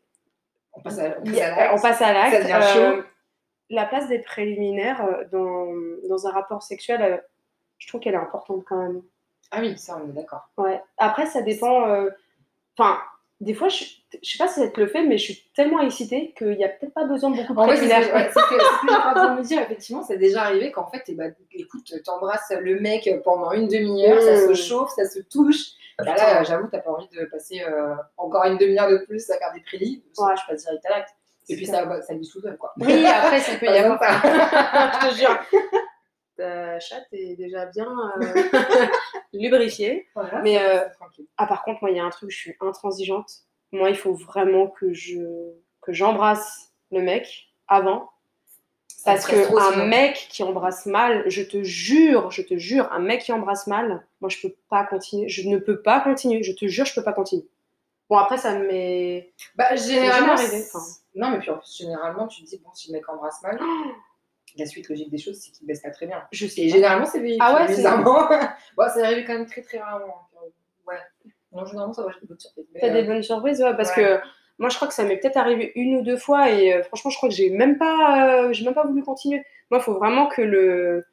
On 0.74 0.82
passe 0.82 0.98
à, 0.98 1.18
on 1.22 1.80
passe 1.80 2.02
à 2.02 2.14
l'acte. 2.14 2.34
à. 2.36 2.42
Ça 2.42 2.60
devient 2.60 2.74
chaud. 2.74 3.04
La 3.70 3.86
place 3.86 4.08
des 4.08 4.20
préliminaires 4.20 5.08
dans, 5.32 5.68
dans 6.10 6.28
un 6.28 6.32
rapport 6.32 6.64
sexuel, 6.64 7.24
je 7.78 7.88
trouve 7.88 8.02
qu'elle 8.02 8.16
est 8.16 8.18
importante 8.18 8.64
quand 8.68 8.78
même. 8.78 9.04
Ah 9.56 9.60
oui, 9.62 9.78
ça, 9.78 10.00
on 10.04 10.10
est 10.10 10.14
d'accord. 10.14 10.50
Ouais. 10.58 10.82
Après, 10.98 11.26
ça 11.28 11.42
dépend. 11.42 11.88
euh, 11.90 12.10
Enfin, 12.78 12.98
des 13.40 13.54
fois, 13.54 13.68
je, 13.70 13.84
je 14.24 14.32
sais 14.32 14.38
pas 14.40 14.48
si 14.48 14.60
ça 14.60 14.68
te 14.68 14.80
le 14.80 14.88
fait, 14.88 15.04
mais 15.04 15.18
je 15.20 15.24
suis 15.32 15.44
tellement 15.56 15.80
excitée 15.82 16.34
qu'il 16.38 16.58
n'y 16.58 16.64
a 16.66 16.70
peut-être 16.70 16.94
pas 16.94 17.04
besoin 17.06 17.30
de 17.30 17.36
beaucoup 17.38 17.54
de 17.54 17.60
En 17.60 17.66
vrai, 17.66 17.78
c'est 17.78 17.88
ce 17.88 17.90
que, 17.90 19.20
ouais, 19.22 19.30
de 19.36 19.38
me 19.38 19.44
dire. 19.44 19.62
Effectivement, 19.62 20.02
c'est 20.04 20.18
déjà 20.18 20.42
arrivé 20.44 20.72
qu'en 20.72 20.88
fait, 20.90 21.04
eh 21.08 21.14
ben, 21.14 21.36
écoute, 21.52 21.94
t'embrasses 22.04 22.52
le 22.60 22.80
mec 22.80 23.08
pendant 23.24 23.52
une 23.52 23.68
demi-heure, 23.68 24.20
ça 24.22 24.38
se 24.38 24.52
Mm. 24.52 24.56
chauffe, 24.56 24.92
ça 24.96 25.06
se 25.08 25.20
touche. 25.20 25.66
Bah 26.00 26.16
là, 26.16 26.44
j'avoue, 26.44 26.68
t'as 26.72 26.80
pas 26.80 26.90
envie 26.90 27.08
de 27.10 27.26
passer 27.26 27.62
euh, 27.62 27.94
encore 28.18 28.46
une 28.46 28.58
demi-heure 28.58 28.90
de 28.90 28.98
plus 29.06 29.30
à 29.30 29.38
faire 29.38 29.54
des 29.54 29.62
prélis. 29.62 30.04
Ouais. 30.18 30.34
Je 30.36 30.52
passe 30.52 30.64
direct 30.64 30.86
à 30.88 30.90
l'acte. 30.90 31.10
Et 31.50 31.56
puis 31.56 31.66
ça, 31.68 31.84
ça 32.02 32.14
tout 32.16 32.42
seul, 32.42 32.58
quoi. 32.58 32.74
Oui, 32.78 33.06
après, 33.06 33.40
ça 33.42 33.56
peut 33.58 33.66
y 33.68 33.78
avoir. 33.78 34.00
je 35.04 35.10
te 35.10 35.16
jure. 35.16 35.38
Ta 36.38 36.80
chatte 36.80 37.08
est 37.12 37.36
déjà 37.36 37.66
bien 37.68 37.88
euh, 38.22 38.88
lubrifiée. 39.34 40.08
Voilà, 40.16 40.42
Mais, 40.42 40.58
euh. 40.62 40.82
Ah, 41.38 41.46
par 41.48 41.64
contre, 41.64 41.80
moi, 41.82 41.92
il 41.92 41.98
y 41.98 42.00
a 42.00 42.04
un 42.04 42.10
truc, 42.10 42.32
je 42.32 42.38
suis 42.38 42.56
intransigeante. 42.60 43.32
moi, 43.72 43.90
il 43.90 43.96
faut 43.96 44.14
vraiment 44.14 44.68
que 44.68 44.94
je 44.94 45.20
que 45.82 45.92
j'embrasse 45.94 46.72
le 46.92 47.02
mec 47.02 47.50
avant. 47.68 48.10
Ça 48.88 49.12
Parce 49.14 49.26
que 49.26 49.36
un 49.36 49.72
sinon. 49.74 49.86
mec 49.88 50.16
qui 50.30 50.44
embrasse 50.44 50.86
mal, 50.86 51.24
je 51.30 51.42
te 51.42 51.62
jure, 51.64 52.32
je 52.32 52.42
te 52.42 52.58
jure, 52.58 52.90
un 52.94 53.00
mec 53.00 53.22
qui 53.24 53.34
embrasse 53.34 53.68
mal, 53.68 54.06
moi 54.22 54.30
je 54.30 54.38
peux 54.48 54.56
pas 54.70 54.86
continuer, 54.86 55.28
je 55.28 55.50
ne 55.50 55.58
peux 55.58 55.82
pas 55.82 56.00
continuer, 56.00 56.42
je 56.42 56.54
te 56.54 56.68
jure, 56.68 56.86
je 56.86 56.94
peux 56.96 57.04
pas 57.04 57.12
continuer. 57.12 57.46
Bon 58.10 58.16
après 58.18 58.38
ça 58.38 58.58
me 58.58 58.66
met 58.66 59.34
Bah, 59.56 59.76
généralement. 59.76 60.34
arrivé. 60.34 60.64
Non, 61.16 61.32
mais 61.32 61.40
puis 61.40 61.50
en 61.50 61.58
plus, 61.58 61.76
généralement, 61.78 62.28
tu 62.28 62.44
te 62.44 62.48
dis, 62.48 62.60
bon, 62.64 62.74
si 62.74 62.88
le 62.92 62.94
mec 62.98 63.10
embrasse 63.10 63.42
mal, 63.44 63.60
la 64.60 64.66
suite 64.66 64.90
logique 64.90 65.10
des 65.10 65.18
choses, 65.18 65.40
c'est 65.40 65.52
qu'il 65.52 65.66
baisse 65.68 65.82
pas 65.82 65.90
très 65.92 66.06
bien. 66.06 66.22
je 66.32 66.48
sais 66.48 66.62
Et 66.62 66.70
généralement, 66.70 67.06
c'est 67.06 67.20
véhiculé. 67.20 67.40
Ah 67.42 67.56
ouais, 67.62 67.68
c'est- 67.68 67.76
bizarrement. 67.78 68.28
bon, 68.78 68.84
ça 68.94 69.06
arrive 69.06 69.26
quand 69.26 69.34
même 69.34 69.46
très 69.46 69.62
très 69.62 69.80
rarement. 69.80 70.28
hein. 70.36 70.40
Ouais. 70.88 70.98
Non, 71.52 71.66
généralement, 71.66 71.94
ça 71.94 72.04
va, 72.04 72.10
j'ai 72.12 72.20
des 72.22 72.28
bonnes 72.28 72.40
surprises. 72.40 72.66
T'as 72.80 72.88
euh, 72.88 72.94
des 72.94 73.04
bonnes 73.04 73.24
surprises, 73.24 73.62
ouais, 73.62 73.76
parce 73.78 73.96
ouais. 73.96 74.04
que 74.04 74.20
moi 74.60 74.70
je 74.70 74.76
crois 74.76 74.88
que 74.88 74.94
ça 74.94 75.04
m'est 75.04 75.18
peut-être 75.18 75.38
arrivé 75.38 75.72
une 75.76 75.96
ou 75.98 76.02
deux 76.04 76.18
fois 76.18 76.50
et 76.52 76.74
euh, 76.74 76.84
franchement 76.84 77.10
je 77.12 77.18
crois 77.18 77.28
que 77.30 77.36
j'ai 77.36 77.50
même 77.50 77.78
pas, 77.78 78.46
euh, 78.46 78.54
j'ai 78.54 78.64
même 78.66 78.74
pas 78.76 78.86
voulu 78.86 79.04
continuer. 79.04 79.44
Moi 79.72 79.80
il 79.80 79.84
faut 79.84 79.94
vraiment 79.96 80.28
que 80.28 80.42
le, 80.44 81.06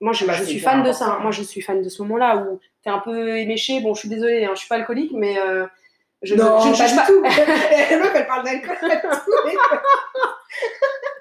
moi 0.00 0.12
je, 0.12 0.24
Bah, 0.26 0.32
je 0.34 0.40
c'est 0.44 0.50
suis 0.50 0.58
fan 0.60 0.82
de 0.82 0.90
ça. 0.92 1.18
Moi 1.22 1.30
je 1.30 1.42
suis 1.42 1.60
fan 1.60 1.80
de 1.82 1.88
ce 1.88 2.02
moment-là 2.02 2.36
où 2.38 2.58
t'es 2.82 2.90
un 2.90 2.98
peu 2.98 3.38
éméché. 3.38 3.80
Bon 3.80 3.94
je 3.94 4.00
suis 4.00 4.08
désolée, 4.08 4.44
hein, 4.44 4.50
je 4.54 4.58
suis 4.60 4.68
pas 4.68 4.74
alcoolique, 4.76 5.12
mais 5.14 5.38
euh, 5.38 5.66
je, 6.22 6.34
non, 6.34 6.58
je 6.60 6.68
ne 6.70 6.76
pas 6.76 6.88
du 6.88 6.96
pas. 6.96 7.06
tout. 7.06 7.22
Elle 8.14 8.26
parle 8.26 8.44
d'alcool. 8.44 8.76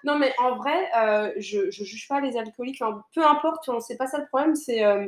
Non 0.03 0.17
mais 0.17 0.33
en 0.37 0.55
vrai, 0.55 0.89
euh, 0.97 1.31
je, 1.37 1.69
je 1.71 1.83
juge 1.83 2.07
pas 2.07 2.21
les 2.21 2.37
alcooliques. 2.37 2.81
Peu 3.13 3.25
importe, 3.25 3.69
c'est 3.81 3.97
pas 3.97 4.07
ça 4.07 4.19
le 4.19 4.25
problème. 4.27 4.55
C'est 4.55 4.83
euh, 4.83 5.07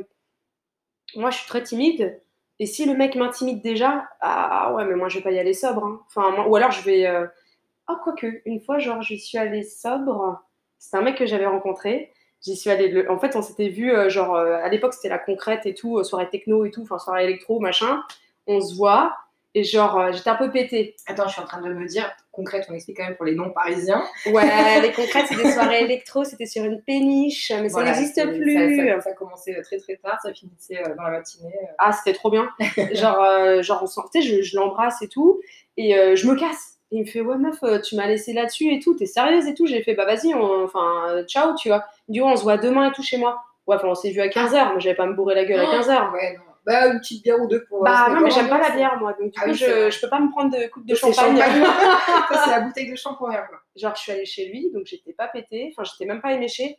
moi 1.16 1.30
je 1.30 1.38
suis 1.38 1.46
très 1.48 1.62
timide. 1.62 2.20
Et 2.58 2.66
si 2.66 2.84
le 2.84 2.94
mec 2.94 3.14
m'intimide 3.16 3.62
déjà, 3.62 4.08
ah 4.20 4.74
ouais, 4.74 4.84
mais 4.84 4.94
moi 4.94 5.08
je 5.08 5.18
vais 5.18 5.24
pas 5.24 5.30
y 5.30 5.38
aller 5.38 5.54
sobre. 5.54 5.84
hein. 5.84 6.00
Enfin, 6.08 6.44
ou 6.46 6.56
alors 6.56 6.70
je 6.72 6.82
vais. 6.82 7.06
euh, 7.06 7.26
Ah, 7.88 8.00
quoique, 8.04 8.42
une 8.46 8.60
fois, 8.62 8.78
genre, 8.80 9.02
j'y 9.02 9.18
suis 9.20 9.38
allée 9.38 9.64
sobre. 9.64 10.42
C'était 10.78 10.98
un 10.98 11.02
mec 11.02 11.18
que 11.18 11.26
j'avais 11.26 11.46
rencontré. 11.46 12.12
J'y 12.44 12.56
suis 12.56 12.70
allée. 12.70 13.06
En 13.08 13.18
fait, 13.18 13.36
on 13.36 13.42
s'était 13.42 13.68
vu, 13.70 13.92
euh, 13.92 14.10
genre, 14.10 14.36
euh, 14.36 14.56
à 14.64 14.68
l'époque, 14.70 14.94
c'était 14.94 15.10
la 15.10 15.18
concrète 15.20 15.66
et 15.66 15.74
tout, 15.74 16.02
soirée 16.04 16.28
techno 16.30 16.64
et 16.66 16.70
tout, 16.72 16.82
enfin, 16.82 16.98
soirée 16.98 17.24
électro, 17.24 17.60
machin. 17.60 18.02
On 18.48 18.60
se 18.62 18.74
voit. 18.76 19.16
Et 19.54 19.64
genre, 19.64 19.98
euh, 19.98 20.12
j'étais 20.12 20.30
un 20.30 20.36
peu 20.36 20.50
pétée. 20.50 20.94
Attends, 21.06 21.26
je 21.26 21.32
suis 21.32 21.40
en 21.42 21.44
train 21.44 21.60
de 21.60 21.72
me 21.72 21.84
dire, 21.86 22.08
concrète, 22.30 22.66
on 22.70 22.74
explique 22.74 22.98
quand 22.98 23.04
même 23.04 23.16
pour 23.16 23.24
les 23.24 23.34
non-parisiens. 23.34 24.04
Ouais, 24.26 24.80
les 24.80 24.92
concrètes, 24.96 25.26
c'est 25.28 25.34
des 25.34 25.50
soirées 25.50 25.82
électro, 25.82 26.22
c'était 26.22 26.46
sur 26.46 26.64
une 26.64 26.80
péniche, 26.82 27.50
mais 27.60 27.66
Voilà, 27.68 27.92
ça 27.94 28.00
n'existe 28.00 28.24
plus. 28.28 28.86
Ça, 28.86 28.94
ça, 29.00 29.00
ça 29.10 29.12
commençait 29.14 29.60
très 29.62 29.78
très 29.78 29.96
tard, 29.96 30.18
ça 30.22 30.32
finissait 30.32 30.78
euh, 30.86 30.94
dans 30.94 31.02
la 31.02 31.10
matinée. 31.18 31.52
euh. 31.62 31.72
Ah, 31.78 31.90
c'était 31.92 32.16
trop 32.16 32.30
bien. 32.30 32.48
genre, 32.92 33.20
euh, 33.24 33.60
genre, 33.62 33.80
on 33.82 33.86
sent, 33.86 34.00
tu 34.14 34.22
sais, 34.22 34.28
je, 34.36 34.42
je 34.42 34.56
l'embrasse 34.56 35.02
et 35.02 35.08
tout, 35.08 35.40
et 35.76 35.98
euh, 35.98 36.14
je 36.14 36.28
me 36.28 36.36
casse. 36.36 36.76
Et 36.92 36.96
il 36.96 37.00
me 37.02 37.06
fait, 37.06 37.20
ouais, 37.20 37.36
meuf, 37.36 37.60
euh, 37.64 37.80
tu 37.80 37.96
m'as 37.96 38.06
laissé 38.06 38.32
là-dessus 38.32 38.72
et 38.72 38.78
tout, 38.78 38.94
t'es 38.94 39.06
sérieuse 39.06 39.46
et 39.48 39.54
tout. 39.54 39.66
J'ai 39.66 39.82
fait, 39.82 39.94
bah 39.94 40.06
vas-y, 40.06 40.32
enfin, 40.34 41.06
euh, 41.08 41.24
ciao, 41.24 41.54
tu 41.56 41.68
vois. 41.68 41.84
Il 42.08 42.12
me 42.12 42.14
dit, 42.14 42.20
ouais, 42.20 42.30
on 42.32 42.36
se 42.36 42.42
voit 42.44 42.56
demain 42.56 42.88
et 42.90 42.92
tout 42.92 43.02
chez 43.02 43.16
moi. 43.18 43.40
Ouais, 43.66 43.76
enfin, 43.76 43.88
on 43.88 43.94
s'est 43.94 44.10
vu 44.10 44.20
à 44.20 44.26
15h, 44.28 44.74
mais 44.74 44.80
j'avais 44.80 44.96
pas 44.96 45.06
me 45.06 45.14
bourrer 45.14 45.34
la 45.34 45.44
gueule 45.44 45.60
à 45.60 45.64
15h. 45.66 46.12
Ouais, 46.12 46.36
non. 46.36 46.42
Bah, 46.66 46.88
une 46.88 46.98
petite 47.00 47.22
bière 47.24 47.40
ou 47.40 47.46
deux 47.48 47.64
pour. 47.64 47.80
euh, 47.80 47.84
Bah 47.90 48.08
non, 48.10 48.20
mais 48.20 48.30
j'aime 48.30 48.48
pas 48.48 48.58
la 48.58 48.70
bière, 48.70 48.98
moi. 48.98 49.14
Donc, 49.18 49.30
du 49.32 49.38
Ah 49.38 49.44
coup, 49.44 49.50
oui, 49.50 49.56
je, 49.56 49.90
je 49.90 50.00
peux 50.00 50.08
pas 50.10 50.20
me 50.20 50.30
prendre 50.30 50.50
de 50.56 50.66
coupe 50.68 50.84
de 50.86 50.94
champagne. 50.94 51.36
ça, 52.28 52.42
c'est 52.44 52.50
la 52.50 52.60
bouteille 52.60 52.90
de 52.90 52.96
shampoing, 52.96 53.32
quoi. 53.32 53.60
Genre, 53.76 53.94
je 53.96 54.00
suis 54.00 54.12
allée 54.12 54.26
chez 54.26 54.46
lui, 54.46 54.70
donc 54.70 54.86
j'étais 54.86 55.12
pas 55.14 55.28
pétée, 55.28 55.72
enfin, 55.72 55.84
j'étais 55.90 56.04
même 56.06 56.20
pas 56.20 56.32
éméchée. 56.32 56.78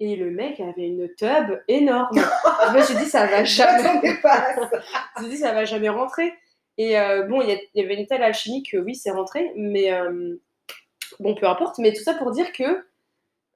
Et 0.00 0.16
le 0.16 0.30
mec 0.32 0.58
avait 0.58 0.88
une 0.88 1.08
tub 1.14 1.60
énorme. 1.68 2.08
je 2.16 2.76
me 2.76 2.82
suis 2.82 2.96
dit, 2.96 3.04
ça 3.06 3.26
va 3.26 3.44
jamais. 3.44 4.16
pas. 4.20 4.48
Je 5.16 5.22
me 5.22 5.28
suis 5.28 5.36
dit, 5.36 5.40
ça 5.40 5.52
va 5.52 5.64
jamais 5.64 5.88
rentrer. 5.88 6.34
Et 6.76 6.98
euh, 6.98 7.22
bon, 7.28 7.40
il 7.40 7.56
y, 7.74 7.80
avait 7.80 7.94
une 7.94 8.06
telle 8.08 8.24
alchimie 8.24 8.64
que 8.64 8.76
oui, 8.76 8.96
c'est 8.96 9.12
rentré, 9.12 9.52
mais 9.54 9.92
euh, 9.92 10.34
bon, 11.20 11.36
peu 11.36 11.46
importe. 11.46 11.78
Mais 11.78 11.92
tout 11.92 12.02
ça 12.02 12.14
pour 12.14 12.32
dire 12.32 12.50
que 12.52 12.84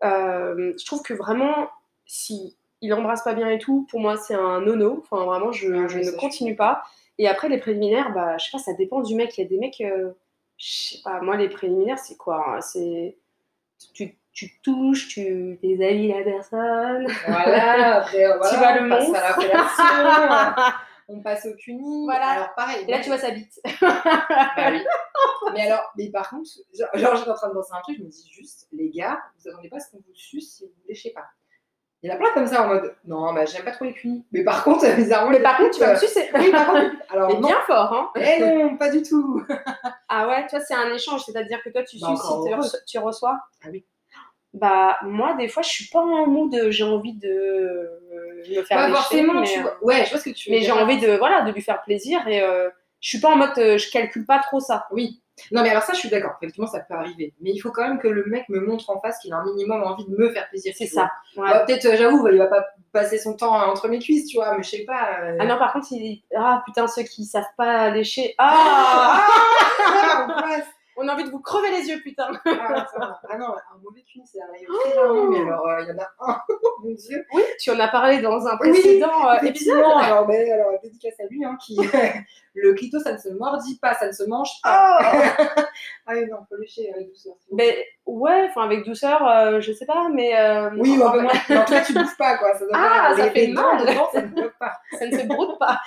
euh, 0.04 0.72
je 0.78 0.86
trouve 0.86 1.02
que 1.02 1.14
vraiment, 1.14 1.68
si 2.06 2.56
il 2.80 2.92
embrasse 2.94 3.22
pas 3.22 3.34
bien 3.34 3.48
et 3.48 3.58
tout, 3.58 3.86
pour 3.90 4.00
moi, 4.00 4.16
c'est 4.16 4.34
un 4.34 4.60
no-no. 4.60 5.02
Enfin, 5.02 5.24
vraiment, 5.24 5.52
je, 5.52 5.72
Ah 5.72 5.88
je 5.88 5.98
ne 5.98 6.10
continue 6.16 6.56
pas. 6.56 6.82
Et 7.18 7.28
après, 7.28 7.48
les 7.48 7.58
préliminaires, 7.58 8.12
bah, 8.12 8.36
je 8.38 8.44
sais 8.44 8.50
pas, 8.52 8.58
ça 8.58 8.72
dépend 8.74 9.00
du 9.00 9.14
mec. 9.14 9.36
Il 9.36 9.42
y 9.42 9.44
a 9.44 9.48
des 9.48 9.58
mecs, 9.58 9.80
euh, 9.80 10.12
je 10.56 10.66
sais 10.72 10.98
pas, 11.02 11.20
moi, 11.20 11.36
les 11.36 11.48
préliminaires, 11.48 11.98
c'est 11.98 12.16
quoi 12.16 12.44
hein 12.56 12.60
C'est. 12.60 13.16
Tu, 13.94 14.16
tu 14.32 14.60
touches, 14.62 15.08
tu 15.08 15.58
déshabilles 15.62 16.12
la 16.12 16.22
personne. 16.22 17.06
Voilà, 17.26 17.96
après, 17.96 18.26
voilà, 18.38 18.50
Tu 18.50 18.56
vois 18.56 18.78
le 18.78 18.86
on 18.86 18.88
passe 18.88 19.08
monstre. 19.08 19.24
à 19.24 20.02
la 20.02 20.74
on 21.08 21.20
passe 21.20 21.46
au 21.46 21.54
cuni. 21.54 22.04
Voilà. 22.04 22.26
Alors, 22.28 22.54
pareil. 22.54 22.84
Et 22.86 22.90
là, 22.90 23.00
tu 23.00 23.08
vois 23.08 23.18
sa 23.18 23.30
bite. 23.30 23.60
Bah 23.80 24.70
oui. 24.70 24.80
Mais 25.54 25.62
alors, 25.62 25.82
mais 25.96 26.10
par 26.10 26.28
contre, 26.28 26.48
genre, 26.74 27.16
j'étais 27.16 27.30
en 27.30 27.34
train 27.34 27.48
de 27.48 27.54
penser 27.54 27.72
un 27.72 27.80
truc, 27.80 27.96
je 27.98 28.02
me 28.02 28.08
dis 28.08 28.28
juste, 28.30 28.68
les 28.70 28.90
gars, 28.90 29.18
vous 29.38 29.48
attendez 29.48 29.68
pas 29.68 29.76
à 29.76 29.80
ce 29.80 29.90
qu'on 29.90 29.96
vous 29.98 30.14
suce 30.14 30.56
si 30.56 30.64
vous 30.64 30.72
ne 30.84 30.88
léchez 30.88 31.10
pas. 31.10 31.24
Il 32.02 32.08
y 32.08 32.12
en 32.12 32.14
a 32.14 32.18
plein 32.18 32.32
comme 32.32 32.46
ça 32.46 32.64
en 32.64 32.68
mode, 32.68 32.94
non, 33.06 33.32
bah 33.32 33.44
j'aime 33.44 33.64
pas 33.64 33.72
trop 33.72 33.84
les 33.84 33.92
cunis. 33.92 34.24
Mais 34.30 34.44
par 34.44 34.62
contre, 34.62 34.86
bizarrement, 34.96 35.30
Mais 35.30 35.40
par 35.40 35.56
contre, 35.56 35.70
tu 35.70 35.80
vas 35.80 35.88
me 35.90 35.96
euh, 35.96 35.98
sucer. 35.98 36.28
Oui, 36.34 36.50
par 36.52 36.66
contre, 36.68 36.94
alors 37.10 37.28
Mais 37.28 37.40
non. 37.40 37.48
bien 37.48 37.60
fort, 37.66 37.92
hein. 37.92 38.10
Eh 38.14 38.40
non, 38.40 38.76
pas 38.76 38.90
du 38.90 39.02
tout. 39.02 39.42
Ah 40.10 40.26
ouais, 40.26 40.46
toi, 40.46 40.58
c'est 40.60 40.74
un 40.74 40.90
échange, 40.94 41.22
c'est-à-dire 41.26 41.62
que 41.62 41.68
toi, 41.68 41.82
tu 41.82 41.98
Bah, 42.00 42.06
suces, 42.08 42.24
encore 42.24 42.64
tu, 42.86 42.98
reçois-. 42.98 43.38
Ah 43.62 43.68
oui. 43.70 43.84
Bah, 44.54 44.96
moi, 45.02 45.34
des 45.34 45.48
fois, 45.48 45.62
je 45.62 45.68
suis 45.68 45.88
pas 45.88 46.00
en 46.00 46.26
mood, 46.26 46.70
j'ai 46.70 46.84
envie 46.84 47.12
de 47.12 47.28
euh, 47.28 48.42
me 48.48 48.62
faire 48.62 48.78
Pas 48.78 48.88
lécher, 48.88 49.00
forcément, 49.00 49.34
mais, 49.34 49.46
tu 49.46 49.58
euh, 49.58 49.62
vois. 49.62 49.76
Ouais, 49.82 50.04
je 50.06 50.10
vois 50.10 50.18
ce 50.18 50.24
que 50.24 50.34
tu 50.34 50.48
veux 50.48 50.56
mais 50.56 50.62
j'ai 50.62 50.72
envie 50.72 50.98
de, 50.98 51.16
voilà, 51.18 51.42
de 51.42 51.52
lui 51.52 51.60
faire 51.60 51.82
plaisir 51.82 52.26
et 52.26 52.40
euh, 52.40 52.70
je 53.00 53.08
suis 53.08 53.20
pas 53.20 53.28
en 53.28 53.36
mode, 53.36 53.50
euh, 53.58 53.76
je 53.76 53.90
calcule 53.90 54.24
pas 54.24 54.38
trop 54.38 54.60
ça. 54.60 54.86
Oui. 54.90 55.20
Non, 55.52 55.62
mais 55.62 55.70
alors 55.70 55.82
ça, 55.82 55.92
je 55.92 55.98
suis 55.98 56.08
d'accord. 56.08 56.32
Effectivement, 56.40 56.66
ça 56.66 56.80
peut 56.80 56.94
arriver. 56.94 57.34
Mais 57.40 57.50
il 57.50 57.58
faut 57.58 57.70
quand 57.70 57.86
même 57.86 57.98
que 57.98 58.08
le 58.08 58.24
mec 58.26 58.48
me 58.48 58.60
montre 58.60 58.90
en 58.90 59.00
face 59.00 59.18
qu'il 59.18 59.32
a 59.32 59.36
un 59.36 59.44
minimum 59.44 59.82
envie 59.82 60.04
de 60.06 60.16
me 60.16 60.30
faire 60.32 60.48
plaisir. 60.48 60.72
C'est 60.76 60.86
ça. 60.86 61.10
Ouais. 61.36 61.48
Bah, 61.50 61.60
Peut-être, 61.66 61.86
euh, 61.86 61.96
j'avoue, 61.96 62.28
il 62.28 62.38
va 62.38 62.46
pas 62.46 62.66
passer 62.92 63.18
son 63.18 63.34
temps 63.36 63.52
entre 63.54 63.88
mes 63.88 63.98
cuisses, 63.98 64.26
tu 64.26 64.36
vois, 64.36 64.56
mais 64.56 64.62
je 64.62 64.70
sais 64.70 64.84
pas. 64.86 65.20
euh, 65.22 65.36
Ah 65.40 65.46
non, 65.46 65.58
par 65.58 65.72
contre, 65.72 65.86
il... 65.92 66.22
ah 66.36 66.62
putain, 66.66 66.86
ceux 66.88 67.02
qui 67.02 67.24
savent 67.24 67.44
pas 67.56 67.90
lécher, 67.90 68.34
ah, 68.38 69.26
passe. 70.40 70.66
On 71.00 71.08
a 71.08 71.14
envie 71.14 71.24
de 71.24 71.30
vous 71.30 71.40
crever 71.40 71.70
les 71.70 71.88
yeux, 71.88 72.00
putain. 72.02 72.28
Ah, 72.44 72.86
ça. 72.92 73.20
Ah 73.30 73.38
non, 73.38 73.46
un 73.46 73.78
mauvais 73.82 74.02
cuni, 74.02 74.26
ça 74.26 74.40
arrive 74.48 74.66
très 74.68 74.98
rarement, 74.98 75.24
mais 75.30 75.40
alors, 75.40 75.66
euh, 75.68 75.80
il 75.82 75.88
y 75.88 75.92
en 75.92 75.98
a 75.98 76.08
un, 76.32 76.40
mon 76.84 76.90
dieu. 76.94 77.24
Oui, 77.32 77.42
tu 77.60 77.70
en 77.70 77.78
as 77.80 77.88
parlé 77.88 78.20
dans 78.20 78.46
un 78.46 78.56
précédent 78.56 79.28
euh, 79.30 79.40
épisode. 79.42 79.82
Alors, 80.02 80.26
mais, 80.28 80.50
alors, 80.50 80.72
dédicace 80.82 81.18
à 81.20 81.24
lui, 81.30 81.44
hein, 81.44 81.56
qui. 81.64 81.76
le 82.54 82.74
clito, 82.74 82.98
ça 82.98 83.12
ne 83.12 83.18
se 83.18 83.28
mordit 83.28 83.78
pas, 83.78 83.94
ça 83.94 84.06
ne 84.08 84.12
se 84.12 84.24
mange 84.24 84.50
pas. 84.62 84.98
Ah 85.00 85.12
Ah 86.06 86.12
oui, 86.14 86.26
non, 86.26 86.38
faut 86.48 86.56
lécher 86.56 86.92
avec 86.92 87.08
douceur. 87.08 87.34
vous 87.50 87.56
Ben 87.56 87.72
ouais, 88.06 88.46
enfin 88.48 88.62
avec 88.62 88.84
douceur, 88.84 89.24
euh, 89.28 89.60
je 89.60 89.72
sais 89.72 89.86
pas, 89.86 90.08
mais 90.12 90.36
euh, 90.36 90.70
Oui, 90.76 90.98
enfin, 91.02 91.18
mais 91.48 91.56
en 91.58 91.64
tout 91.64 91.72
cas, 91.72 91.80
tu 91.84 91.92
bouffes 91.92 92.16
pas, 92.16 92.36
quoi. 92.38 92.52
Ça 92.54 92.60
doit 92.60 92.70
Ah, 92.74 93.08
pas- 93.10 93.16
ça 93.16 93.24
les- 93.26 93.30
fait 93.30 93.46
les 93.46 93.54
dents 93.54 93.74
mal. 93.74 93.86
dedans, 93.86 94.08
ça 94.12 94.22
ne 94.22 94.48
pas. 94.48 94.72
ça 94.98 95.06
ne 95.06 95.16
se 95.18 95.26
broute 95.26 95.58
pas. 95.60 95.78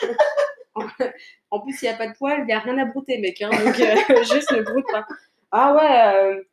En 1.52 1.60
plus, 1.60 1.82
il 1.82 1.86
n'y 1.86 1.92
a 1.92 1.98
pas 1.98 2.08
de 2.08 2.14
poils, 2.14 2.40
il 2.40 2.46
n'y 2.46 2.54
a 2.54 2.60
rien 2.60 2.78
à 2.78 2.86
brouter, 2.86 3.18
mec. 3.18 3.42
Hein, 3.42 3.50
donc, 3.50 3.80
euh, 3.80 4.24
juste 4.32 4.52
ne 4.52 4.62
broute 4.62 4.86
pas. 4.92 5.06
Ah 5.52 5.74
ouais, 5.74 6.16
euh, 6.16 6.44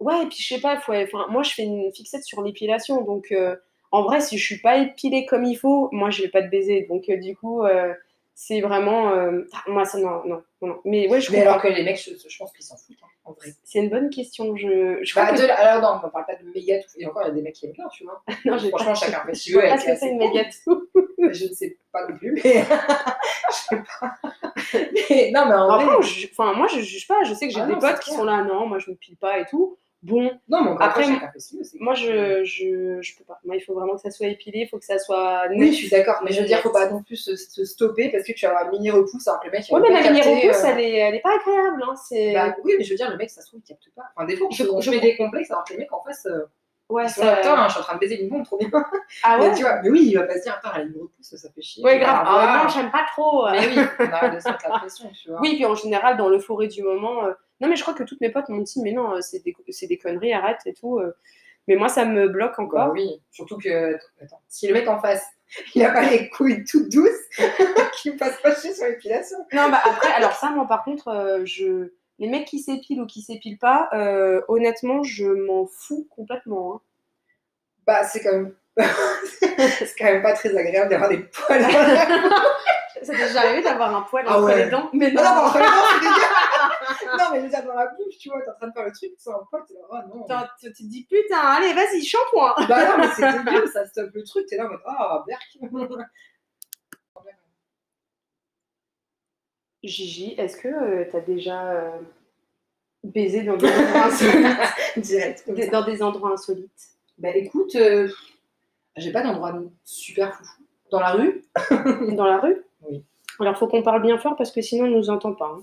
ouais, 0.00 0.22
et 0.22 0.26
puis 0.26 0.38
je 0.40 0.54
sais 0.54 0.60
pas, 0.60 0.78
faut, 0.78 0.92
moi 1.30 1.42
je 1.42 1.50
fais 1.50 1.64
une 1.64 1.92
fixette 1.92 2.22
sur 2.22 2.42
l'épilation, 2.42 3.02
donc 3.02 3.32
euh, 3.32 3.56
en 3.90 4.02
vrai, 4.02 4.20
si 4.20 4.38
je 4.38 4.44
suis 4.44 4.60
pas 4.60 4.76
épilée 4.76 5.26
comme 5.26 5.44
il 5.44 5.56
faut, 5.56 5.88
moi 5.90 6.10
je 6.10 6.22
vais 6.22 6.28
pas 6.28 6.42
te 6.42 6.48
baiser. 6.48 6.86
Donc 6.88 7.10
du 7.10 7.36
coup, 7.36 7.62
c'est 8.34 8.60
vraiment. 8.60 9.12
ah, 9.14 9.62
moi, 9.66 9.84
ça, 9.84 9.98
non, 9.98 10.22
non, 10.26 10.42
non. 10.62 10.80
Mais 10.84 11.08
ouais, 11.08 11.20
je 11.20 11.32
Mais 11.32 11.40
alors 11.40 11.60
que 11.60 11.68
les 11.68 11.82
mecs, 11.82 11.98
je, 11.98 12.10
je 12.28 12.38
pense 12.38 12.52
qu'ils 12.52 12.64
s'en 12.64 12.76
foutent, 12.76 12.96
hein, 13.02 13.08
en 13.26 13.32
vrai. 13.32 13.48
C'est 13.64 13.80
une 13.80 13.90
bonne 13.90 14.08
question. 14.10 14.56
Je, 14.56 14.98
je 15.02 15.14
Bah, 15.14 15.26
crois 15.26 15.36
que- 15.36 15.50
alors 15.50 15.82
non, 15.82 16.00
on 16.04 16.10
parle 16.10 16.26
pas 16.26 16.34
de 16.36 16.48
méga 16.50 16.78
tout. 16.80 16.88
Et 16.98 17.06
encore, 17.06 17.22
il 17.22 17.28
y 17.28 17.30
a 17.30 17.34
des 17.34 17.42
mecs 17.42 17.54
qui 17.54 17.66
aiment 17.66 17.72
bien, 17.72 17.88
tu 17.92 18.04
vois. 18.04 18.22
non, 18.44 18.58
Franchement, 18.58 18.78
pas- 18.86 18.94
chacun 18.94 19.24
fait 19.26 19.34
ce 19.34 19.42
qu'il 19.44 19.54
veut. 19.54 19.60
vois 19.60 19.68
pas 19.68 19.74
avec 19.74 19.86
ce 19.86 19.92
que 19.92 19.98
c'est 19.98 20.08
une 20.10 20.18
méga 20.18 20.44
tout. 20.64 20.88
Je 21.18 21.44
ne 21.46 21.52
sais 21.54 21.76
pas 21.92 22.06
non 22.08 22.16
plus, 22.16 22.32
mais. 22.32 22.40
je 22.42 23.54
sais 23.54 23.82
pas. 24.00 24.14
Mais 25.10 25.30
non, 25.34 25.46
mais 25.46 25.54
en 25.54 25.66
vrai. 25.78 25.86
enfin, 26.32 26.52
moi 26.54 26.66
je 26.68 26.80
juge 26.80 27.06
pas, 27.08 27.22
je 27.24 27.34
sais 27.34 27.48
que 27.48 27.52
j'ai 27.54 27.60
Ah 27.60 27.66
des 27.66 27.72
non, 27.74 27.78
potes 27.80 27.98
qui 28.00 28.06
clair. 28.10 28.16
sont 28.18 28.24
là, 28.24 28.42
non, 28.44 28.66
moi 28.66 28.78
je 28.78 28.90
me 28.90 28.96
pile 28.96 29.16
pas 29.16 29.38
et 29.38 29.44
tout. 29.46 29.78
Bon, 30.06 30.30
Non, 30.48 30.62
mais 30.62 30.70
Après, 30.72 30.84
après, 30.86 31.04
chacun 31.04 31.30
fait 31.32 31.38
ce 31.40 31.48
qu'il 31.50 31.58
veut. 31.58 31.64
c'est 31.64 31.80
moi 31.80 31.94
je, 31.94 32.44
je, 32.44 32.98
je 33.02 33.16
peux 33.18 33.24
pas. 33.24 33.40
Moi 33.44 33.56
il 33.56 33.60
faut 33.60 33.74
vraiment 33.74 33.94
que 33.96 34.00
ça 34.02 34.10
soit 34.10 34.28
épilé, 34.28 34.60
il 34.60 34.68
faut 34.68 34.78
que 34.78 34.84
ça 34.84 34.98
soit 34.98 35.42
Oui, 35.50 35.72
je 35.72 35.76
suis 35.76 35.88
d'accord, 35.90 36.20
mais 36.24 36.30
je 36.32 36.40
veux 36.40 36.46
dire, 36.46 36.60
faut 36.60 36.70
pas 36.70 36.88
non 36.88 37.02
plus 37.02 37.16
se, 37.16 37.34
se 37.34 37.64
stopper 37.64 38.10
parce 38.10 38.22
que 38.24 38.32
tu 38.32 38.46
as 38.46 38.56
un 38.66 38.70
mini 38.70 38.90
repousse 38.90 39.26
alors 39.26 39.40
que 39.40 39.46
le 39.46 39.52
mec. 39.52 39.64
va 39.70 39.80
mais 39.80 39.90
la 39.90 40.02
mini 40.10 40.20
repousse, 40.22 40.62
euh, 40.64 40.68
elle, 40.68 40.80
est, 40.80 40.94
elle 40.96 41.14
est 41.16 41.20
pas 41.20 41.34
agréable. 41.40 41.82
Hein, 41.88 41.94
c'est... 41.96 42.32
Bah, 42.34 42.54
oui, 42.64 42.74
mais 42.78 42.84
je 42.84 42.90
veux 42.90 42.96
dire, 42.96 43.10
le 43.10 43.16
mec, 43.16 43.30
ça 43.30 43.40
se 43.42 43.48
trouve, 43.48 43.60
il 43.64 43.68
capte 43.68 43.88
pas. 43.96 44.02
Enfin, 44.16 44.26
des 44.26 44.36
fois, 44.36 44.46
Je- 44.52 44.62
je, 44.64 44.68
on 44.70 44.80
je- 44.80 44.90
met 44.90 45.00
des 45.00 45.16
complexes 45.16 45.50
alors 45.50 45.64
que 45.64 45.72
les 45.72 45.78
mecs 45.80 45.92
en 45.92 46.00
face, 46.02 46.26
euh, 46.26 46.44
ouais, 46.88 47.08
ça- 47.08 47.34
Attends, 47.36 47.54
hein, 47.56 47.66
je 47.66 47.72
suis 47.72 47.80
en 47.80 47.84
train 47.84 47.94
de 47.94 48.00
baiser 48.00 48.22
une 48.22 48.28
bombe, 48.28 48.44
trop 48.44 48.58
bien. 48.58 48.70
Ah 49.24 49.38
ouais? 49.40 49.48
Mais 49.50 49.54
tu 49.56 49.62
vois, 49.62 49.80
mais 49.82 49.90
oui, 49.90 50.06
il 50.08 50.14
va 50.14 50.22
pas 50.24 50.34
se 50.36 50.42
dire, 50.42 50.54
attends, 50.62 50.74
elle 50.76 50.82
a 50.82 50.84
une 50.84 50.92
repousse, 50.92 51.34
ça 51.36 51.48
fait 51.52 51.62
chier. 51.62 51.82
Ouais, 51.84 51.98
grave. 51.98 52.22
Ah, 52.24 52.60
Ah, 52.60 52.62
non, 52.64 52.68
j'aime 52.68 52.90
pas 52.92 53.04
trop. 53.12 53.46
euh. 53.46 53.50
Mais 53.52 53.66
oui, 53.66 53.78
on 53.98 54.12
arrête 54.12 54.34
de 54.34 54.40
se 54.40 54.48
mettre 54.48 54.68
la 54.68 54.78
pression, 54.78 55.10
tu 55.10 55.30
vois. 55.30 55.40
Oui, 55.40 55.54
puis 55.56 55.64
en 55.66 55.74
général, 55.74 56.16
dans 56.16 56.28
l'euphorie 56.28 56.68
du 56.68 56.82
moment. 56.84 57.22
Non, 57.60 57.68
mais 57.68 57.76
je 57.76 57.82
crois 57.82 57.94
que 57.94 58.02
toutes 58.02 58.20
mes 58.20 58.30
potes 58.30 58.48
m'ont 58.48 58.62
dit, 58.62 58.80
mais 58.82 58.92
non, 58.92 59.14
euh, 59.14 59.20
c'est 59.20 59.42
des, 59.42 59.98
conneries, 59.98 60.32
arrête 60.32 60.60
et 60.66 60.74
tout. 60.74 60.98
euh. 60.98 61.12
Mais 61.68 61.74
moi, 61.76 61.88
ça 61.88 62.04
me 62.04 62.28
bloque 62.28 62.54
Bah 62.58 62.62
encore. 62.64 62.92
oui, 62.92 63.20
surtout 63.32 63.58
que, 63.58 63.96
attends, 64.22 64.40
si 64.48 64.68
le 64.68 64.74
mec 64.74 64.86
en 64.88 65.00
face, 65.00 65.24
il 65.74 65.84
a 65.84 65.90
pas 65.90 66.02
les 66.08 66.28
couilles 66.30 66.64
toutes 66.64 66.90
douces, 66.90 67.10
qu'il 68.00 68.12
il 68.12 68.16
passe 68.16 68.40
pas 68.40 68.54
chez 68.54 68.72
sur 68.72 68.86
l'épilation. 68.86 69.38
Non, 69.52 69.68
bah 69.70 69.80
après, 69.84 70.12
alors 70.12 70.32
ça, 70.34 70.50
moi, 70.50 70.66
par 70.68 70.84
contre, 70.84 71.08
euh, 71.08 71.40
je... 71.44 71.90
les 72.20 72.28
mecs 72.28 72.46
qui 72.46 72.60
s'épilent 72.60 73.00
ou 73.00 73.06
qui 73.06 73.20
s'épilent 73.22 73.58
pas, 73.58 73.88
euh, 73.94 74.42
honnêtement, 74.48 75.02
je 75.02 75.26
m'en 75.26 75.66
fous 75.66 76.06
complètement. 76.14 76.74
hein. 76.76 76.80
Bah, 77.86 78.04
c'est 78.04 78.20
quand 78.22 78.32
même. 78.32 78.54
c'est 78.80 79.94
quand 79.98 80.04
même 80.04 80.22
pas 80.22 80.34
très 80.34 80.54
agréable 80.56 80.90
d'avoir 80.90 81.08
des 81.10 81.18
poils. 81.18 81.62
Ça 83.02 83.12
t'est 83.12 83.26
déjà 83.28 83.40
arrivé 83.40 83.62
d'avoir 83.62 83.94
un 83.94 84.02
poil 84.02 84.24
Ah 84.26 84.36
entre 84.38 84.46
ouais. 84.46 84.64
les 84.64 84.70
dents 84.70 84.88
Mais 84.92 85.10
Non, 85.12 85.22
non, 85.22 85.30
mais 85.34 85.40
enfin, 85.46 85.60
non, 87.18 87.24
mais 87.32 87.42
déjà 87.42 87.62
dans 87.62 87.74
la 87.74 87.86
bouche, 87.88 88.18
tu 88.18 88.28
vois, 88.28 88.40
t'es 88.42 88.50
en 88.50 88.54
train 88.54 88.68
de 88.68 88.72
faire 88.72 88.84
le 88.84 88.92
truc, 88.92 89.12
c'est 89.18 89.30
un 89.30 89.40
poil, 89.50 89.62
t'es 89.66 89.74
là, 89.74 89.80
oh 89.90 89.96
non. 90.16 90.26
Tu 90.60 90.72
tu 90.72 90.72
te 90.72 90.82
dis, 90.88 91.04
putain, 91.04 91.38
allez, 91.38 91.72
vas-y, 91.72 92.04
shampoing 92.04 92.54
Bah 92.68 92.84
non, 92.88 92.98
mais 92.98 93.08
c'est 93.14 93.44
dégueu, 93.44 93.66
ça 93.66 93.86
stoppe 93.86 94.12
le 94.14 94.24
truc, 94.24 94.46
t'es 94.46 94.56
là 94.56 94.66
en 94.66 94.70
mode, 94.70 94.80
ah, 94.86 95.24
berk. 95.26 95.58
Gigi, 99.82 100.34
est-ce 100.36 100.56
que 100.56 100.68
euh, 100.68 101.04
t'as 101.10 101.20
déjà 101.20 101.70
euh, 101.72 101.98
baisé 103.04 103.42
dans 103.42 103.56
des 103.56 103.68
endroits 103.68 104.04
insolites? 104.06 104.46
Direct. 104.96 105.50
Des-. 105.50 105.68
Dans 105.68 105.84
des 105.84 106.02
endroits 106.02 106.32
insolites 106.32 106.88
Bah 107.18 107.30
écoute, 107.36 107.74
euh, 107.76 108.08
j'ai 108.96 109.12
pas 109.12 109.22
d'endroit 109.22 109.54
super 109.84 110.34
foufou. 110.36 110.62
Dans 110.90 111.00
la 111.00 111.12
rue? 111.12 111.44
Dans 112.16 112.26
la 112.26 112.38
rue? 112.38 112.64
Oui. 112.88 113.04
Alors, 113.38 113.56
faut 113.58 113.66
qu'on 113.68 113.82
parle 113.82 114.02
bien 114.02 114.18
fort 114.18 114.36
parce 114.36 114.50
que 114.50 114.62
sinon, 114.62 114.86
on 114.86 114.90
nous 114.90 115.10
entend 115.10 115.34
pas. 115.34 115.54
hein. 115.56 115.60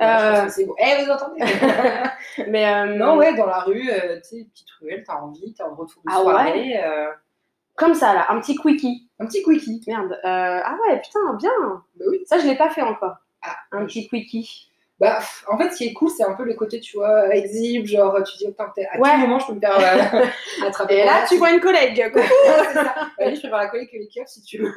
Ouais, 0.00 0.06
pense 0.06 0.22
Euh, 0.22 0.48
c'est 0.48 0.64
bon. 0.66 0.74
Eh, 0.78 1.04
vous 1.04 1.10
entendez? 1.10 1.40
Mais 2.48 2.66
euh, 2.66 2.86
Non, 2.96 3.16
ouais, 3.16 3.34
dans 3.34 3.46
la 3.46 3.60
rue, 3.60 3.90
euh, 3.90 4.16
tu 4.20 4.38
sais, 4.38 4.46
petite 4.52 4.70
ruelle, 4.80 5.04
t'as 5.06 5.16
envie, 5.16 5.54
t'as 5.54 5.64
un 5.66 5.74
retour 5.74 6.02
de 6.04 6.10
Ah 6.10 6.20
soirée. 6.20 6.80
euh, 6.82 7.10
comme 7.76 7.94
ça, 7.94 8.12
là, 8.14 8.26
un 8.30 8.40
petit 8.40 8.56
quickie. 8.56 9.08
un 9.18 9.26
petit 9.26 9.42
quickie. 9.42 9.82
Merde. 9.86 10.18
ah 10.24 10.76
ouais, 10.88 11.00
putain, 11.00 11.34
bien. 11.38 11.50
Bah 11.96 12.04
oui. 12.08 12.22
Ça, 12.26 12.38
je 12.38 12.46
l'ai 12.46 12.56
pas 12.56 12.70
fait 12.70 12.82
encore. 12.82 13.16
Ah, 13.42 13.56
Un 13.72 13.86
petit 13.86 14.08
quickie. 14.08 14.68
Bah, 15.00 15.18
en 15.48 15.58
fait, 15.58 15.70
ce 15.70 15.78
qui 15.78 15.86
est 15.88 15.92
cool, 15.94 16.10
c'est 16.10 16.22
un 16.22 16.34
peu 16.34 16.44
le 16.44 16.54
côté, 16.54 16.78
tu 16.78 16.96
vois, 16.96 17.34
exhibe, 17.34 17.86
genre, 17.86 18.22
tu 18.22 18.36
dis, 18.36 18.46
attends, 18.46 18.70
t'es- 18.72 18.86
à 18.86 19.00
Ouais. 19.00 19.10
tout 19.14 19.16
moment, 19.18 19.38
je 19.40 19.46
peux 19.48 19.54
me 19.54 19.60
faire 19.60 19.76
euh, 19.76 20.26
attraper. 20.66 20.98
Et 20.98 21.04
là, 21.04 21.24
tu 21.28 21.38
vois 21.38 21.50
une 21.50 21.58
collègue. 21.60 22.08
coucou. 22.12 22.24
ça. 22.72 22.94
Bah, 23.18 23.26
lui, 23.26 23.34
je 23.34 23.40
préfère 23.40 23.58
la 23.58 23.66
coller 23.68 23.88
que 23.88 23.96
les 23.96 24.06
keufs, 24.06 24.28
si 24.28 24.42
tu 24.42 24.58
veux. 24.58 24.72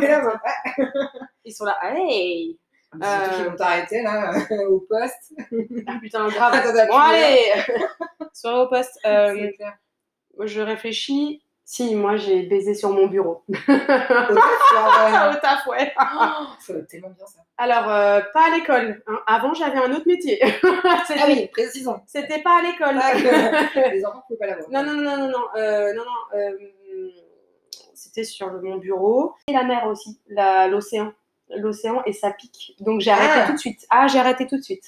Et 0.00 0.06
là, 0.06 0.20
bah, 0.20 0.40
ouais. 0.78 0.86
Ils 1.44 1.52
sont 1.52 1.64
là. 1.64 1.76
Hey 1.82 2.56
Surtout 2.92 3.34
qu'ils 3.36 3.44
vont 3.46 3.56
t'arrêter, 3.56 4.02
là, 4.02 4.32
au 4.68 4.80
poste. 4.80 5.32
Ah, 5.86 5.94
putain, 6.00 6.28
grave. 6.28 6.54
Attends, 6.54 6.68
attends, 6.76 6.92
bon, 6.92 6.98
allez 6.98 7.52
Soirée 8.32 8.60
au 8.60 8.68
poste. 8.68 8.98
Euh, 9.06 9.50
clair. 9.56 9.74
je 10.40 10.60
réfléchis. 10.60 11.42
Si, 11.64 11.94
moi, 11.94 12.16
j'ai 12.16 12.42
baisé 12.42 12.74
sur 12.74 12.90
mon 12.90 13.06
bureau. 13.06 13.44
Au 13.48 13.54
taf, 13.54 13.68
genre, 14.74 14.98
euh, 15.00 15.30
Au 15.30 15.40
taf, 15.40 15.66
ouais. 15.68 15.94
ça 16.60 16.74
tellement 16.90 17.08
bien, 17.10 17.24
ça. 17.24 17.38
Alors, 17.56 17.88
euh, 17.90 18.20
pas 18.34 18.48
à 18.48 18.50
l'école. 18.56 19.02
hein. 19.06 19.18
Avant, 19.26 19.54
j'avais 19.54 19.78
un 19.78 19.90
autre 19.92 20.06
métier. 20.06 20.38
Ah 20.64 21.04
oui, 21.28 21.48
précisons. 21.52 22.00
c'était 22.06 22.42
pas 22.42 22.58
à 22.58 22.62
l'école. 22.62 22.98
Ah, 23.00 23.14
les 23.90 24.04
enfants 24.04 24.18
ne 24.18 24.22
pouvaient 24.34 24.38
pas 24.38 24.46
l'avoir. 24.48 24.68
Non, 24.70 24.82
non, 24.82 25.00
non, 25.00 25.16
non, 25.16 25.28
non, 25.28 25.44
euh, 25.56 25.94
non, 25.94 26.02
non. 26.04 26.38
euh, 26.38 27.10
c'était 27.94 28.24
sur 28.24 28.48
le- 28.50 28.60
mon 28.60 28.76
bureau. 28.76 29.32
Et 29.48 29.52
la 29.52 29.62
mer 29.62 29.86
aussi, 29.86 30.20
l'océan. 30.68 31.12
L'océan 31.56 32.02
et 32.06 32.12
ça 32.12 32.30
pique. 32.32 32.74
Donc 32.80 33.00
j'ai 33.00 33.10
arrêté 33.10 33.32
Ah. 33.36 33.46
tout 33.46 33.52
de 33.54 33.58
suite. 33.58 33.86
Ah, 33.90 34.06
j'ai 34.08 34.18
arrêté 34.18 34.46
tout 34.46 34.56
de 34.56 34.62
suite. 34.62 34.84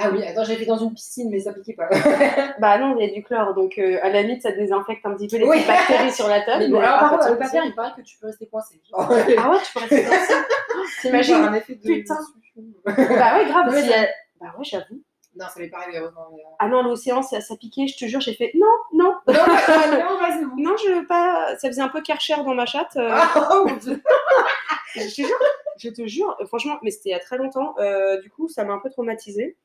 Ah 0.00 0.10
oui, 0.12 0.24
attends, 0.24 0.44
fait 0.44 0.64
dans 0.64 0.76
une 0.78 0.94
piscine, 0.94 1.28
mais 1.28 1.40
ça 1.40 1.52
piquait 1.52 1.72
pas. 1.74 1.88
Bah 2.60 2.78
non, 2.78 2.96
il 2.96 3.04
y 3.04 3.10
a 3.10 3.12
du 3.12 3.24
chlore. 3.24 3.52
Donc 3.54 3.78
euh, 3.78 3.98
à 4.02 4.10
la 4.10 4.22
limite, 4.22 4.42
ça 4.42 4.52
désinfecte 4.52 5.04
un 5.04 5.14
petit 5.14 5.26
peu 5.26 5.38
les 5.38 5.44
Oui. 5.48 5.64
bactéries 5.66 6.12
sur 6.12 6.28
la 6.28 6.40
table. 6.42 6.64
mais 6.70 6.78
mais 6.78 6.78
alors, 6.86 7.00
par 7.00 7.10
contre, 7.10 7.30
le 7.30 7.38
papier, 7.38 7.60
il 7.64 7.74
paraît 7.74 7.92
que 7.96 8.02
tu 8.02 8.16
peux 8.18 8.28
rester 8.28 8.46
coincé. 8.46 8.80
Ah 8.92 9.08
ouais, 9.10 9.24
tu 9.64 9.72
peux 9.72 9.80
rester 9.80 10.04
ça. 10.04 10.44
T'imagines 11.00 11.34
un 11.34 11.54
effet 11.54 11.74
de. 11.74 11.82
Putain. 11.82 12.16
Bah 12.86 13.38
ouais, 13.38 13.46
grave. 13.46 13.74
Si 13.82 13.88
Bah 14.40 14.54
ouais, 14.56 14.64
j'avoue. 14.64 15.02
Non, 15.36 15.46
ça 15.52 15.60
m'est 15.60 15.68
pas 15.68 15.78
arrivé, 15.78 15.98
heureusement. 15.98 16.26
mais, 16.32 16.42
euh, 16.42 16.56
Ah 16.60 16.68
non, 16.68 16.82
l'océan, 16.82 17.22
ça, 17.22 17.40
ça 17.40 17.54
piquait. 17.56 17.86
Je 17.86 17.96
te 17.96 18.04
jure, 18.06 18.20
j'ai 18.20 18.34
fait 18.34 18.50
non, 18.54 18.66
non, 18.92 19.14
Non, 19.26 19.34
non, 19.34 19.36
non, 19.36 20.18
vas-y, 20.20 20.44
non, 20.62 20.76
je 20.76 20.92
veux 20.94 21.06
pas. 21.06 21.56
Ça 21.58 21.68
faisait 21.68 21.82
un 21.82 21.88
peu 21.88 22.00
Karcher 22.02 22.34
dans 22.36 22.54
ma 22.54 22.66
chatte. 22.66 22.96
euh. 22.96 23.08
Ah, 23.12 23.50
oh 23.52 23.66
mon 23.68 23.76
dieu. 23.76 24.00
Je 24.94 25.00
te 25.02 25.08
jure, 25.08 25.28
je 25.78 25.90
te 25.90 26.06
jure, 26.06 26.36
euh, 26.40 26.46
franchement, 26.46 26.78
mais 26.82 26.90
c'était 26.90 27.10
il 27.10 27.12
y 27.12 27.14
a 27.14 27.18
très 27.20 27.38
longtemps. 27.38 27.74
euh, 27.78 28.20
du 28.20 28.30
coup, 28.30 28.48
ça 28.48 28.64
m'a 28.64 28.72
un 28.74 28.78
peu 28.78 28.90
traumatisée. 28.90 29.56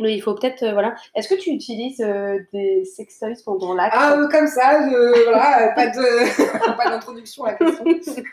Mais 0.00 0.14
il 0.16 0.20
faut 0.20 0.34
peut-être, 0.34 0.64
euh, 0.64 0.72
voilà. 0.72 0.96
Est-ce 1.14 1.28
que 1.28 1.36
tu 1.40 1.50
utilises 1.50 2.04
des 2.52 2.84
sextoys 2.84 3.36
pendant 3.44 3.74
l'acte? 3.74 3.94
Ah, 3.96 4.16
comme 4.30 4.48
ça, 4.48 4.80
voilà, 5.24 5.72
pas 5.74 5.86
de, 5.88 6.76
pas 6.76 6.90
d'introduction 6.90 7.44
à 7.44 7.52
la 7.52 7.56
question. 7.58 7.84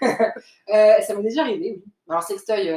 Ça 1.02 1.16
m'est 1.16 1.24
déjà 1.24 1.42
arrivé, 1.42 1.74
oui. 1.78 1.84
Alors, 2.10 2.24
sextoy, 2.24 2.68